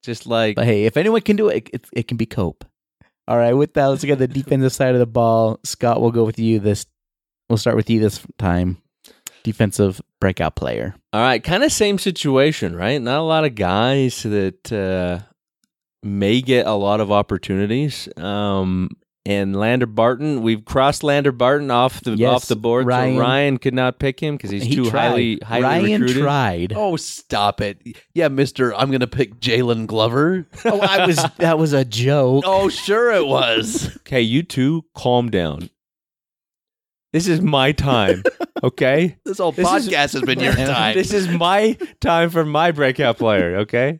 Just 0.04 0.28
like 0.28 0.56
But 0.56 0.66
hey, 0.66 0.86
if 0.86 0.98
anyone 0.98 1.22
can 1.22 1.36
do 1.36 1.50
it, 1.50 1.70
it, 1.74 1.86
it 1.94 2.08
can 2.08 2.18
be 2.18 2.26
Cope. 2.26 2.66
All 3.28 3.38
right, 3.38 3.54
with 3.54 3.74
that, 3.76 3.88
let's 3.88 4.04
at 4.04 4.18
the 4.18 4.28
defensive 4.42 4.74
side 4.74 4.96
of 4.96 5.00
the 5.00 5.06
ball. 5.06 5.60
Scott, 5.64 6.02
we'll 6.02 6.12
go 6.12 6.24
with 6.24 6.40
you 6.40 6.60
this. 6.60 6.86
We'll 7.50 7.58
start 7.58 7.76
with 7.76 7.90
you 7.90 8.00
this 8.00 8.26
time. 8.38 8.78
Defensive 9.44 10.02
breakout 10.20 10.56
player. 10.56 10.96
All 11.14 11.22
right, 11.22 11.44
kind 11.44 11.64
of 11.64 11.72
same 11.72 11.98
situation, 11.98 12.76
right? 12.76 13.02
Not 13.02 13.20
a 13.20 13.24
lot 13.24 13.46
of 13.46 13.56
guys 13.56 14.24
that 14.24 14.72
uh, 14.72 15.20
may 16.04 16.42
get 16.42 16.66
a 16.66 16.74
lot 16.74 17.02
of 17.02 17.12
opportunities. 17.12 18.10
Um, 18.18 18.90
and 19.26 19.56
Lander 19.56 19.86
Barton, 19.86 20.42
we've 20.42 20.64
crossed 20.66 21.04
Lander 21.04 21.32
Barton 21.32 21.70
off 21.72 22.02
the 22.02 22.16
Yes, 22.16 22.34
off 22.34 22.46
the 22.48 22.56
board. 22.56 22.88
Ryan- 22.88 23.16
so 23.16 23.20
Ryan 23.22 23.58
could 23.58 23.74
not 23.74 24.00
pick 24.00 24.20
him 24.20 24.38
because 24.38 24.50
he's 24.50 24.64
He 24.64 24.76
too 24.76 24.90
tried. 24.90 25.00
highly 25.10 25.40
highly 25.44 25.64
Ryan 25.64 26.02
recruited. 26.02 26.24
tried. 26.24 26.74
Oh, 26.76 26.96
stop 26.96 27.62
it. 27.62 27.82
Yeah, 28.14 28.30
mister, 28.30 28.74
I'm 28.74 28.90
going 28.90 29.02
to 29.02 29.08
pick 29.08 29.40
Jalen 29.40 29.88
Glover. 29.88 30.48
Oh, 30.66 30.80
I 30.80 31.06
was 31.06 31.18
that 31.38 31.60
was 31.60 31.74
a 31.74 31.84
joke. 31.86 32.44
oh, 32.48 32.70
sure 32.70 33.12
it 33.12 33.28
was. 33.28 33.96
Okay, 33.98 34.22
you 34.22 34.42
two, 34.44 34.86
calm 34.96 35.30
down. 35.30 35.70
This 37.12 37.28
is 37.28 37.42
my 37.42 37.72
time. 37.72 38.22
Okay, 38.64 39.18
This 39.26 39.40
whole 39.40 39.52
This 39.52 39.68
is- 39.72 39.90
podcast 39.90 40.14
has 40.14 40.22
been 40.22 40.40
your 40.40 40.54
time. 40.56 40.94
this 40.96 41.12
is 41.14 41.28
my 41.28 41.78
time 42.02 42.30
for 42.30 42.46
my 42.46 42.72
breakout 42.72 43.18
player. 43.18 43.58
Okay. 43.60 44.00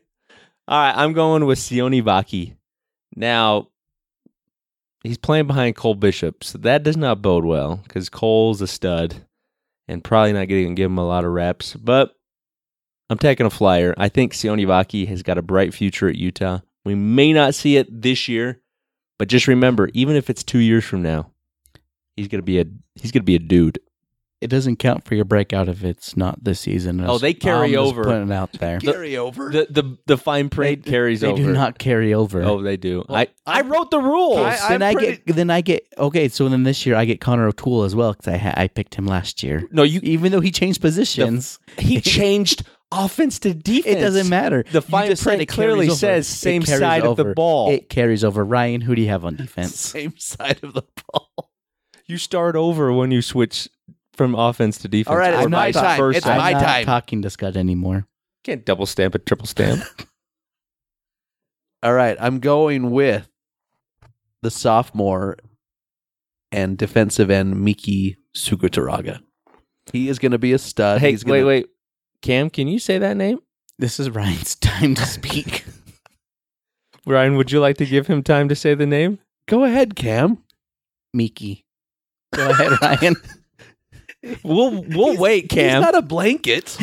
All 0.68 0.78
right, 0.78 0.94
I'm 0.96 1.12
going 1.12 1.44
with 1.46 1.58
Sione 1.58 2.02
Vaki. 2.04 2.54
Now, 3.16 3.69
he's 5.02 5.18
playing 5.18 5.46
behind 5.46 5.76
Cole 5.76 5.94
Bishop, 5.94 6.44
so 6.44 6.58
that 6.58 6.82
does 6.82 6.96
not 6.96 7.22
bode 7.22 7.44
well 7.44 7.76
because 7.84 8.08
Cole's 8.08 8.60
a 8.60 8.66
stud 8.66 9.24
and 9.88 10.04
probably 10.04 10.32
not 10.32 10.48
going 10.48 10.68
to 10.68 10.74
give 10.74 10.90
him 10.90 10.98
a 10.98 11.06
lot 11.06 11.24
of 11.24 11.32
reps. 11.32 11.74
But 11.74 12.14
I'm 13.08 13.18
taking 13.18 13.46
a 13.46 13.50
flyer. 13.50 13.94
I 13.98 14.08
think 14.08 14.32
Sione 14.32 14.66
Vaki 14.66 15.06
has 15.08 15.22
got 15.22 15.38
a 15.38 15.42
bright 15.42 15.74
future 15.74 16.08
at 16.08 16.16
Utah. 16.16 16.60
We 16.84 16.94
may 16.94 17.32
not 17.32 17.54
see 17.54 17.76
it 17.76 18.02
this 18.02 18.28
year, 18.28 18.60
but 19.18 19.28
just 19.28 19.48
remember, 19.48 19.90
even 19.92 20.16
if 20.16 20.30
it's 20.30 20.44
two 20.44 20.60
years 20.60 20.84
from 20.84 21.02
now, 21.02 21.30
he's 22.16 22.28
gonna 22.28 22.42
be 22.42 22.60
a 22.60 22.64
he's 22.94 23.12
gonna 23.12 23.24
be 23.24 23.34
a 23.34 23.40
dude. 23.40 23.78
It 24.40 24.48
doesn't 24.48 24.76
count 24.76 25.04
for 25.04 25.14
your 25.14 25.26
breakout 25.26 25.68
if 25.68 25.84
it's 25.84 26.16
not 26.16 26.42
this 26.42 26.60
season. 26.60 27.04
Oh, 27.06 27.18
they 27.18 27.34
carry 27.34 27.66
I'm 27.68 27.72
just 27.74 27.92
over. 27.92 28.04
Putting 28.04 28.30
it 28.30 28.32
out 28.32 28.52
there. 28.54 28.80
Carry 28.80 29.16
over. 29.18 29.50
The 29.50 29.66
the 29.68 29.98
the 30.06 30.16
fine 30.16 30.48
print 30.48 30.86
carries 30.86 31.22
over. 31.22 31.36
they 31.36 31.42
over. 31.42 31.52
do 31.52 31.54
not 31.58 31.78
carry 31.78 32.14
over. 32.14 32.42
Oh, 32.42 32.62
they 32.62 32.78
do. 32.78 33.04
Well, 33.06 33.18
I 33.18 33.28
I 33.46 33.60
wrote 33.60 33.90
the 33.90 34.00
rules. 34.00 34.38
I- 34.38 34.68
then 34.70 34.82
I'm 34.82 34.96
I 34.96 35.00
get 35.00 35.26
then 35.26 35.50
I 35.50 35.60
get 35.60 35.86
okay. 35.98 36.28
So 36.28 36.48
then 36.48 36.62
this 36.62 36.86
year 36.86 36.96
I 36.96 37.04
get 37.04 37.20
Connor 37.20 37.48
O'Toole 37.48 37.82
as 37.84 37.94
well 37.94 38.12
because 38.12 38.28
I 38.28 38.38
ha- 38.38 38.54
I 38.56 38.68
picked 38.68 38.94
him 38.94 39.06
last 39.06 39.42
year. 39.42 39.68
no, 39.72 39.82
you. 39.82 40.00
Even 40.02 40.32
though 40.32 40.40
he 40.40 40.50
changed 40.50 40.80
positions, 40.80 41.58
He 41.76 42.00
changed 42.00 42.62
offense 42.92 43.38
to 43.40 43.52
defense. 43.52 43.94
it 43.98 44.00
doesn't 44.00 44.30
matter. 44.30 44.62
The 44.62 44.78
You 44.78 44.80
fine 44.80 45.10
just 45.10 45.22
said 45.22 45.28
print 45.32 45.42
it 45.42 45.46
clearly 45.46 45.86
carries 45.86 45.90
over. 45.90 45.98
says 45.98 46.28
It 46.30 46.34
same 46.34 46.62
carries 46.62 46.80
side 46.80 47.04
of 47.04 47.16
the 47.18 47.24
over. 47.24 47.34
ball. 47.34 47.70
It 47.72 47.90
carries 47.90 48.24
over. 48.24 48.42
Ryan, 48.42 48.80
who 48.80 48.94
do 48.94 49.02
you 49.02 49.08
have 49.08 49.24
on 49.26 49.36
defense? 49.36 49.78
Same 49.78 50.14
side 50.16 50.60
of 50.62 50.72
the 50.72 50.84
ball. 51.12 51.50
You 52.06 52.16
start 52.16 52.56
over 52.56 52.90
when 52.92 53.10
you 53.12 53.20
switch 53.22 53.68
from 54.20 54.34
offense 54.34 54.76
to 54.76 54.86
defense. 54.86 55.10
All 55.10 55.16
right, 55.16 55.32
it's 55.32 55.46
or 55.46 55.48
my 55.48 55.72
vice 55.72 55.82
time. 55.82 55.96
versa. 55.98 56.18
It's 56.18 56.26
I'm 56.26 56.36
my 56.36 56.52
not 56.52 56.62
time. 56.62 56.84
talking 56.84 57.22
to 57.22 57.30
Scott 57.30 57.56
anymore. 57.56 58.06
Can't 58.44 58.66
double 58.66 58.84
stamp 58.84 59.14
a 59.14 59.18
triple 59.18 59.46
stamp. 59.46 59.82
All 61.82 61.94
right, 61.94 62.18
I'm 62.20 62.38
going 62.38 62.90
with 62.90 63.30
the 64.42 64.50
sophomore 64.50 65.38
and 66.52 66.76
defensive 66.76 67.30
end 67.30 67.64
Miki 67.64 68.18
Suguturaga. 68.36 69.20
He 69.90 70.10
is 70.10 70.18
going 70.18 70.32
to 70.32 70.38
be 70.38 70.52
a 70.52 70.58
stud. 70.58 71.00
hey, 71.00 71.12
He's 71.12 71.24
gonna, 71.24 71.38
wait, 71.38 71.44
wait. 71.44 71.66
Cam, 72.20 72.50
can 72.50 72.68
you 72.68 72.78
say 72.78 72.98
that 72.98 73.16
name? 73.16 73.38
This 73.78 73.98
is 73.98 74.10
Ryan's 74.10 74.54
time 74.56 74.94
to 74.96 75.06
speak. 75.06 75.64
Ryan, 77.06 77.36
would 77.36 77.52
you 77.52 77.60
like 77.60 77.78
to 77.78 77.86
give 77.86 78.06
him 78.06 78.22
time 78.22 78.50
to 78.50 78.54
say 78.54 78.74
the 78.74 78.84
name? 78.84 79.18
Go 79.48 79.64
ahead, 79.64 79.96
Cam. 79.96 80.44
Miki. 81.14 81.64
Go 82.34 82.50
ahead, 82.50 82.72
Ryan. 82.82 83.16
We'll 84.42 84.82
we'll 84.88 85.16
wait, 85.16 85.48
Cam. 85.48 85.82
He's 85.82 85.92
not 85.92 85.94
a 85.94 86.02
blanket. 86.02 86.76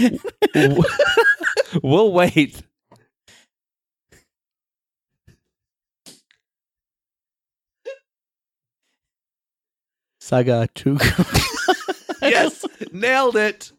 we'll 1.84 2.12
wait. 2.12 2.62
Saga 10.20 10.68
Tugu. 10.76 11.00
yes, 12.22 12.66
nailed 12.92 13.38
it. 13.38 13.72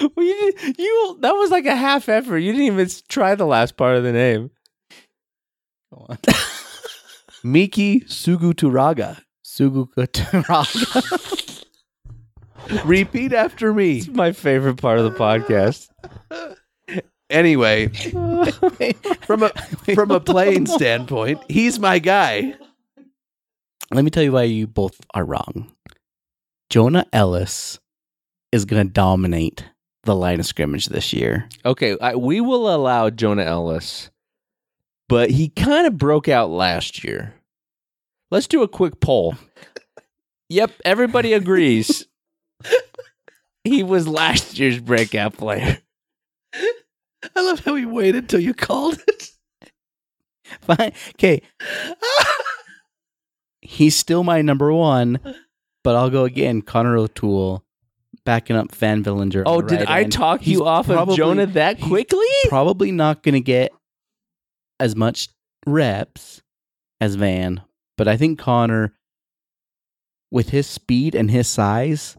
Well, 0.00 0.24
you, 0.24 0.52
you 0.76 1.18
that 1.22 1.32
was 1.32 1.50
like 1.50 1.66
a 1.66 1.74
half 1.74 2.08
effort. 2.08 2.38
You 2.38 2.52
didn't 2.52 2.66
even 2.66 2.88
try 3.08 3.34
the 3.34 3.46
last 3.46 3.76
part 3.76 3.96
of 3.96 4.04
the 4.04 4.12
name. 4.12 4.50
Miki 7.42 8.00
Suguturaga. 8.02 9.20
Sugukutaraga. 9.44 11.57
Repeat 12.84 13.32
after 13.32 13.72
me. 13.72 13.98
It's 13.98 14.08
my 14.08 14.32
favorite 14.32 14.76
part 14.76 14.98
of 14.98 15.04
the 15.04 15.18
podcast. 15.18 15.88
Anyway, 17.30 17.88
from 19.26 19.42
a 19.42 19.50
from 19.94 20.10
a 20.10 20.20
playing 20.20 20.66
standpoint, 20.66 21.40
he's 21.48 21.78
my 21.78 21.98
guy. 21.98 22.54
Let 23.90 24.04
me 24.04 24.10
tell 24.10 24.22
you 24.22 24.32
why 24.32 24.44
you 24.44 24.66
both 24.66 25.00
are 25.14 25.24
wrong. 25.24 25.70
Jonah 26.70 27.06
Elliss 27.12 27.78
is 28.52 28.64
going 28.64 28.86
to 28.86 28.92
dominate 28.92 29.64
the 30.04 30.14
line 30.14 30.40
of 30.40 30.46
scrimmage 30.46 30.86
this 30.86 31.12
year. 31.12 31.48
Okay, 31.64 31.96
I, 32.00 32.16
we 32.16 32.40
will 32.40 32.74
allow 32.74 33.10
Jonah 33.10 33.44
Elliss, 33.44 34.10
but 35.08 35.30
he 35.30 35.48
kind 35.50 35.86
of 35.86 35.98
broke 35.98 36.28
out 36.28 36.50
last 36.50 37.04
year. 37.04 37.34
Let's 38.30 38.46
do 38.46 38.62
a 38.62 38.68
quick 38.68 39.00
poll. 39.00 39.36
yep, 40.48 40.70
everybody 40.84 41.32
agrees. 41.34 42.07
he 43.64 43.82
was 43.82 44.08
last 44.08 44.58
year's 44.58 44.80
breakout 44.80 45.36
player. 45.36 45.78
I 46.54 47.40
love 47.42 47.60
how 47.60 47.74
he 47.74 47.84
waited 47.84 48.28
till 48.28 48.40
you 48.40 48.54
called 48.54 49.02
it. 49.06 49.30
Fine. 50.62 50.92
Okay. 51.16 51.42
He's 53.60 53.96
still 53.96 54.24
my 54.24 54.40
number 54.40 54.72
one, 54.72 55.18
but 55.84 55.94
I'll 55.94 56.10
go 56.10 56.24
again. 56.24 56.62
Connor 56.62 56.96
O'Toole 56.96 57.64
backing 58.24 58.56
up 58.56 58.74
Van 58.74 59.04
Fillinger. 59.04 59.42
Oh, 59.44 59.60
did 59.60 59.80
right 59.80 59.88
I 59.88 60.00
end. 60.02 60.12
talk 60.12 60.40
He's 60.40 60.58
you 60.58 60.64
off 60.64 60.86
probably- 60.86 61.14
of 61.14 61.16
Jonah 61.16 61.46
that 61.46 61.80
quickly? 61.80 62.24
Probably 62.48 62.92
not 62.92 63.22
going 63.22 63.34
to 63.34 63.40
get 63.40 63.72
as 64.80 64.96
much 64.96 65.28
reps 65.66 66.40
as 67.00 67.16
Van, 67.16 67.60
but 67.98 68.08
I 68.08 68.16
think 68.16 68.38
Connor, 68.38 68.94
with 70.30 70.50
his 70.50 70.66
speed 70.66 71.14
and 71.14 71.30
his 71.30 71.48
size, 71.48 72.16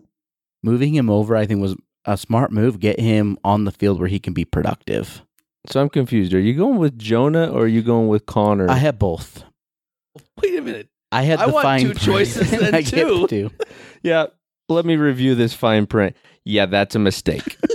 moving 0.63 0.95
him 0.95 1.09
over, 1.09 1.35
I 1.35 1.45
think 1.45 1.61
was 1.61 1.75
a 2.05 2.17
smart 2.17 2.51
move. 2.51 2.79
Get 2.79 2.99
him 2.99 3.37
on 3.43 3.65
the 3.65 3.71
field 3.71 3.99
where 3.99 4.07
he 4.07 4.19
can 4.19 4.33
be 4.33 4.45
productive. 4.45 5.23
So 5.67 5.81
I'm 5.81 5.89
confused. 5.89 6.33
Are 6.33 6.39
you 6.39 6.53
going 6.53 6.77
with 6.77 6.97
Jonah 6.97 7.51
or 7.51 7.63
are 7.63 7.67
you 7.67 7.81
going 7.81 8.07
with 8.07 8.25
Connor? 8.25 8.69
I 8.69 8.75
have 8.75 8.97
both. 8.97 9.43
Wait 10.41 10.57
a 10.57 10.61
minute. 10.61 10.87
I 11.11 11.23
had 11.23 11.39
I 11.39 11.47
the 11.47 11.53
want 11.53 11.63
fine 11.63 11.79
two 11.81 11.87
print, 11.87 12.01
choices 12.01 12.53
and 12.53 12.61
then, 12.65 12.75
I 12.75 12.81
get 12.81 13.29
two. 13.29 13.51
yeah, 14.03 14.27
let 14.67 14.85
me 14.85 14.95
review 14.95 15.35
this 15.35 15.53
fine 15.53 15.85
print. 15.85 16.15
Yeah, 16.45 16.65
that's 16.65 16.95
a 16.95 16.99
mistake. 16.99 17.57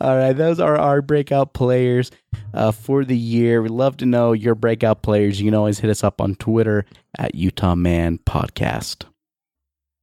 All 0.00 0.16
right, 0.16 0.32
those 0.32 0.60
are 0.60 0.76
our 0.76 1.02
breakout 1.02 1.52
players 1.54 2.12
uh, 2.54 2.70
for 2.70 3.04
the 3.04 3.16
year. 3.16 3.60
We'd 3.60 3.72
love 3.72 3.96
to 3.96 4.06
know 4.06 4.32
your 4.32 4.54
breakout 4.54 5.02
players. 5.02 5.40
You 5.40 5.46
can 5.48 5.54
always 5.54 5.80
hit 5.80 5.90
us 5.90 6.04
up 6.04 6.20
on 6.20 6.36
Twitter 6.36 6.84
at 7.18 7.34
Utah 7.34 7.74
Man 7.74 8.18
Podcast. 8.18 9.06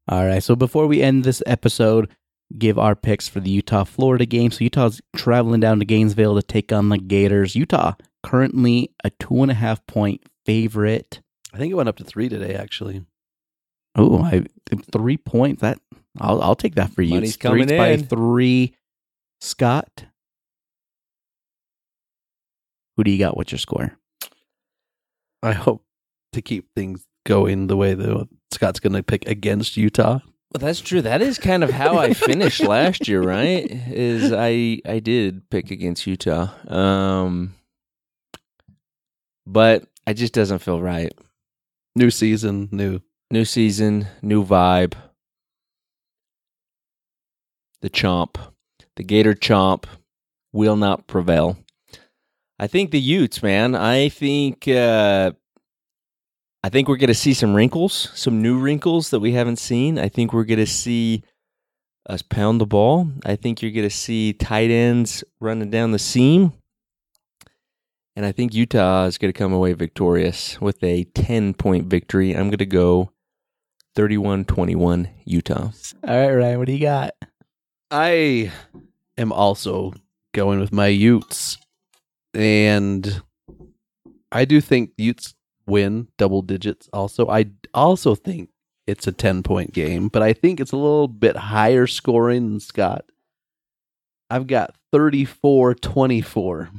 All 0.07 0.25
right, 0.25 0.43
so 0.43 0.55
before 0.55 0.85
we 0.87 1.01
end 1.01 1.23
this 1.23 1.41
episode, 1.45 2.09
give 2.57 2.77
our 2.77 2.95
picks 2.95 3.27
for 3.27 3.39
the 3.39 3.49
Utah 3.49 3.83
Florida 3.83 4.25
game. 4.25 4.51
So 4.51 4.63
Utah's 4.63 5.01
traveling 5.15 5.59
down 5.61 5.79
to 5.79 5.85
Gainesville 5.85 6.35
to 6.35 6.43
take 6.43 6.71
on 6.71 6.89
the 6.89 6.97
Gators. 6.97 7.55
Utah 7.55 7.93
currently 8.23 8.91
a 9.03 9.09
two 9.09 9.41
and 9.41 9.51
a 9.51 9.55
half 9.55 9.85
point 9.87 10.21
favorite. 10.45 11.21
I 11.53 11.57
think 11.57 11.71
it 11.71 11.75
went 11.75 11.89
up 11.89 11.97
to 11.97 12.03
three 12.03 12.29
today, 12.29 12.53
actually. 12.53 13.05
Oh, 13.95 14.21
I 14.21 14.45
three 14.91 15.17
points. 15.17 15.61
That 15.61 15.79
I'll 16.19 16.41
I'll 16.41 16.55
take 16.55 16.75
that 16.75 16.91
for 16.91 17.01
you. 17.01 17.15
Money's 17.15 17.35
It's 17.35 17.37
three 17.37 17.61
coming 17.65 17.77
by 17.77 17.87
in. 17.89 18.05
three. 18.05 18.75
Scott, 19.41 20.05
who 22.97 23.03
do 23.03 23.11
you 23.11 23.19
got? 23.19 23.37
What's 23.37 23.51
your 23.51 23.59
score? 23.59 23.97
I 25.43 25.53
hope 25.53 25.83
to 26.33 26.41
keep 26.41 26.67
things 26.75 27.05
going 27.25 27.67
the 27.67 27.77
way 27.77 27.93
that 27.93 28.27
Scott's 28.55 28.79
going 28.79 28.93
to 28.93 29.03
pick 29.03 29.27
against 29.27 29.77
Utah. 29.77 30.19
Well, 30.51 30.59
that's 30.59 30.79
true. 30.79 31.01
That 31.01 31.21
is 31.21 31.37
kind 31.37 31.63
of 31.63 31.69
how 31.69 31.97
I 31.97 32.13
finished 32.13 32.61
last 32.63 33.07
year, 33.07 33.21
right? 33.21 33.69
Is 33.69 34.31
I 34.31 34.79
I 34.85 34.99
did 34.99 35.49
pick 35.49 35.69
against 35.69 36.07
Utah. 36.07 36.49
Um 36.67 37.55
but 39.45 39.83
it 40.07 40.13
just 40.13 40.33
doesn't 40.33 40.59
feel 40.59 40.81
right. 40.81 41.13
New 41.95 42.09
season, 42.09 42.69
new. 42.71 43.01
New 43.29 43.43
season, 43.43 44.07
new 44.21 44.45
vibe. 44.45 44.93
The 47.81 47.89
chomp, 47.89 48.37
the 48.95 49.03
Gator 49.03 49.33
chomp 49.33 49.85
will 50.53 50.77
not 50.77 51.05
prevail. 51.05 51.57
I 52.57 52.67
think 52.67 52.91
the 52.91 52.99
Utes, 52.99 53.43
man. 53.43 53.75
I 53.75 54.07
think 54.07 54.69
uh 54.69 55.33
I 56.65 56.69
think 56.69 56.87
we're 56.87 56.97
going 56.97 57.09
to 57.09 57.13
see 57.13 57.35
some 57.35 57.53
wrinkles, 57.53 58.09
some 58.15 58.41
new 58.41 58.57
wrinkles 58.57 59.11
that 59.11 59.19
we 59.19 59.33
haven't 59.33 59.57
seen. 59.57 59.99
I 59.99 60.09
think 60.09 60.33
we're 60.33 60.45
going 60.45 60.57
to 60.57 60.65
see 60.65 61.21
us 62.09 62.23
pound 62.23 62.59
the 62.59 62.65
ball. 62.65 63.07
I 63.23 63.35
think 63.35 63.61
you're 63.61 63.69
going 63.69 63.87
to 63.87 63.95
see 63.95 64.33
tight 64.33 64.71
ends 64.71 65.23
running 65.39 65.69
down 65.69 65.91
the 65.91 65.99
seam. 65.99 66.53
And 68.15 68.25
I 68.25 68.31
think 68.31 68.55
Utah 68.55 69.05
is 69.05 69.19
going 69.19 69.31
to 69.31 69.37
come 69.37 69.53
away 69.53 69.73
victorious 69.73 70.59
with 70.59 70.83
a 70.83 71.03
10 71.03 71.53
point 71.53 71.85
victory. 71.85 72.33
I'm 72.33 72.49
going 72.49 72.57
to 72.57 72.65
go 72.65 73.11
31 73.93 74.45
21 74.45 75.07
Utah. 75.23 75.69
All 76.03 76.17
right, 76.17 76.33
Ryan, 76.33 76.57
what 76.57 76.65
do 76.65 76.73
you 76.73 76.79
got? 76.79 77.11
I 77.91 78.51
am 79.19 79.31
also 79.31 79.93
going 80.33 80.59
with 80.59 80.73
my 80.73 80.87
Utes. 80.87 81.59
And 82.33 83.21
I 84.31 84.45
do 84.45 84.59
think 84.61 84.93
Utes 84.97 85.34
win 85.67 86.07
double 86.17 86.41
digits 86.41 86.89
also. 86.93 87.27
I 87.29 87.47
also 87.73 88.15
think 88.15 88.49
it's 88.87 89.07
a 89.07 89.11
10 89.11 89.43
point 89.43 89.73
game, 89.73 90.07
but 90.07 90.21
I 90.21 90.33
think 90.33 90.59
it's 90.59 90.71
a 90.71 90.77
little 90.77 91.07
bit 91.07 91.35
higher 91.35 91.87
scoring 91.87 92.49
than 92.49 92.59
Scott. 92.59 93.05
I've 94.29 94.47
got 94.47 94.75
34 94.91 95.75
24. 95.75 96.69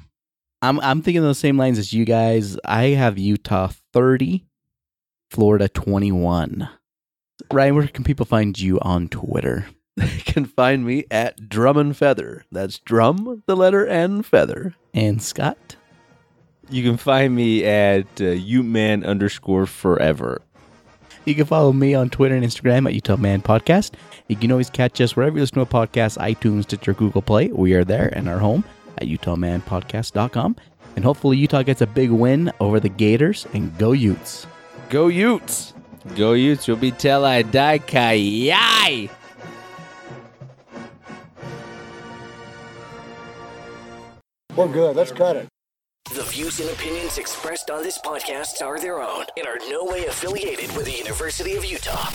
I'm 0.62 0.80
I'm 0.80 1.02
thinking 1.02 1.22
those 1.22 1.38
same 1.38 1.58
lines 1.58 1.78
as 1.78 1.92
you 1.92 2.04
guys. 2.04 2.58
I 2.64 2.86
have 2.86 3.18
Utah 3.18 3.70
30, 3.92 4.44
Florida 5.30 5.68
21. 5.68 6.68
Ryan, 7.52 7.74
where 7.74 7.88
can 7.88 8.04
people 8.04 8.26
find 8.26 8.58
you 8.58 8.80
on 8.80 9.08
Twitter? 9.08 9.66
They 9.96 10.18
can 10.18 10.44
find 10.44 10.84
me 10.84 11.06
at 11.10 11.48
Drum 11.48 11.78
and 11.78 11.96
Feather. 11.96 12.44
That's 12.52 12.78
drum, 12.78 13.42
the 13.46 13.56
letter 13.56 13.86
N, 13.86 14.22
feather. 14.22 14.74
And 14.92 15.22
Scott? 15.22 15.75
You 16.68 16.82
can 16.82 16.96
find 16.96 17.34
me 17.34 17.64
at 17.64 18.06
uh, 18.20 18.34
Uteman 18.34 19.06
underscore 19.06 19.66
forever. 19.66 20.42
You 21.24 21.34
can 21.34 21.44
follow 21.44 21.72
me 21.72 21.94
on 21.94 22.10
Twitter 22.10 22.34
and 22.34 22.44
Instagram 22.44 22.86
at 22.86 22.94
Utah 22.94 23.16
Man 23.16 23.42
Podcast. 23.42 23.92
You 24.28 24.36
can 24.36 24.50
always 24.52 24.70
catch 24.70 25.00
us 25.00 25.16
wherever 25.16 25.36
you 25.36 25.42
listen 25.42 25.56
to 25.56 25.60
a 25.60 25.66
podcast, 25.66 26.18
iTunes, 26.18 26.64
Stitcher, 26.64 26.94
Google 26.94 27.22
Play. 27.22 27.48
We 27.48 27.74
are 27.74 27.84
there 27.84 28.10
and 28.12 28.28
our 28.28 28.38
home 28.38 28.64
at 28.98 29.08
UtahManPodcast.com. 29.08 30.56
And 30.96 31.04
hopefully 31.04 31.36
Utah 31.36 31.62
gets 31.62 31.82
a 31.82 31.86
big 31.86 32.10
win 32.10 32.52
over 32.60 32.80
the 32.80 32.88
Gators 32.88 33.46
and 33.52 33.76
go 33.78 33.92
Utes. 33.92 34.46
Go 34.88 35.08
Utes! 35.08 35.74
Go 36.14 36.34
Utes, 36.34 36.68
you'll 36.68 36.76
be 36.76 36.92
till 36.92 37.24
I 37.24 37.42
die, 37.42 37.78
Kai. 37.78 39.10
We're 44.54 44.68
good. 44.68 44.96
Let's 44.96 45.12
cut 45.12 45.36
it. 45.36 45.48
The 46.14 46.22
views 46.22 46.60
and 46.60 46.70
opinions 46.70 47.18
expressed 47.18 47.68
on 47.68 47.82
this 47.82 47.98
podcast 47.98 48.62
are 48.62 48.78
their 48.78 49.02
own 49.02 49.24
and 49.36 49.46
are 49.46 49.58
no 49.68 49.84
way 49.84 50.06
affiliated 50.06 50.74
with 50.76 50.86
the 50.86 50.92
University 50.92 51.56
of 51.56 51.64
Utah. 51.64 52.10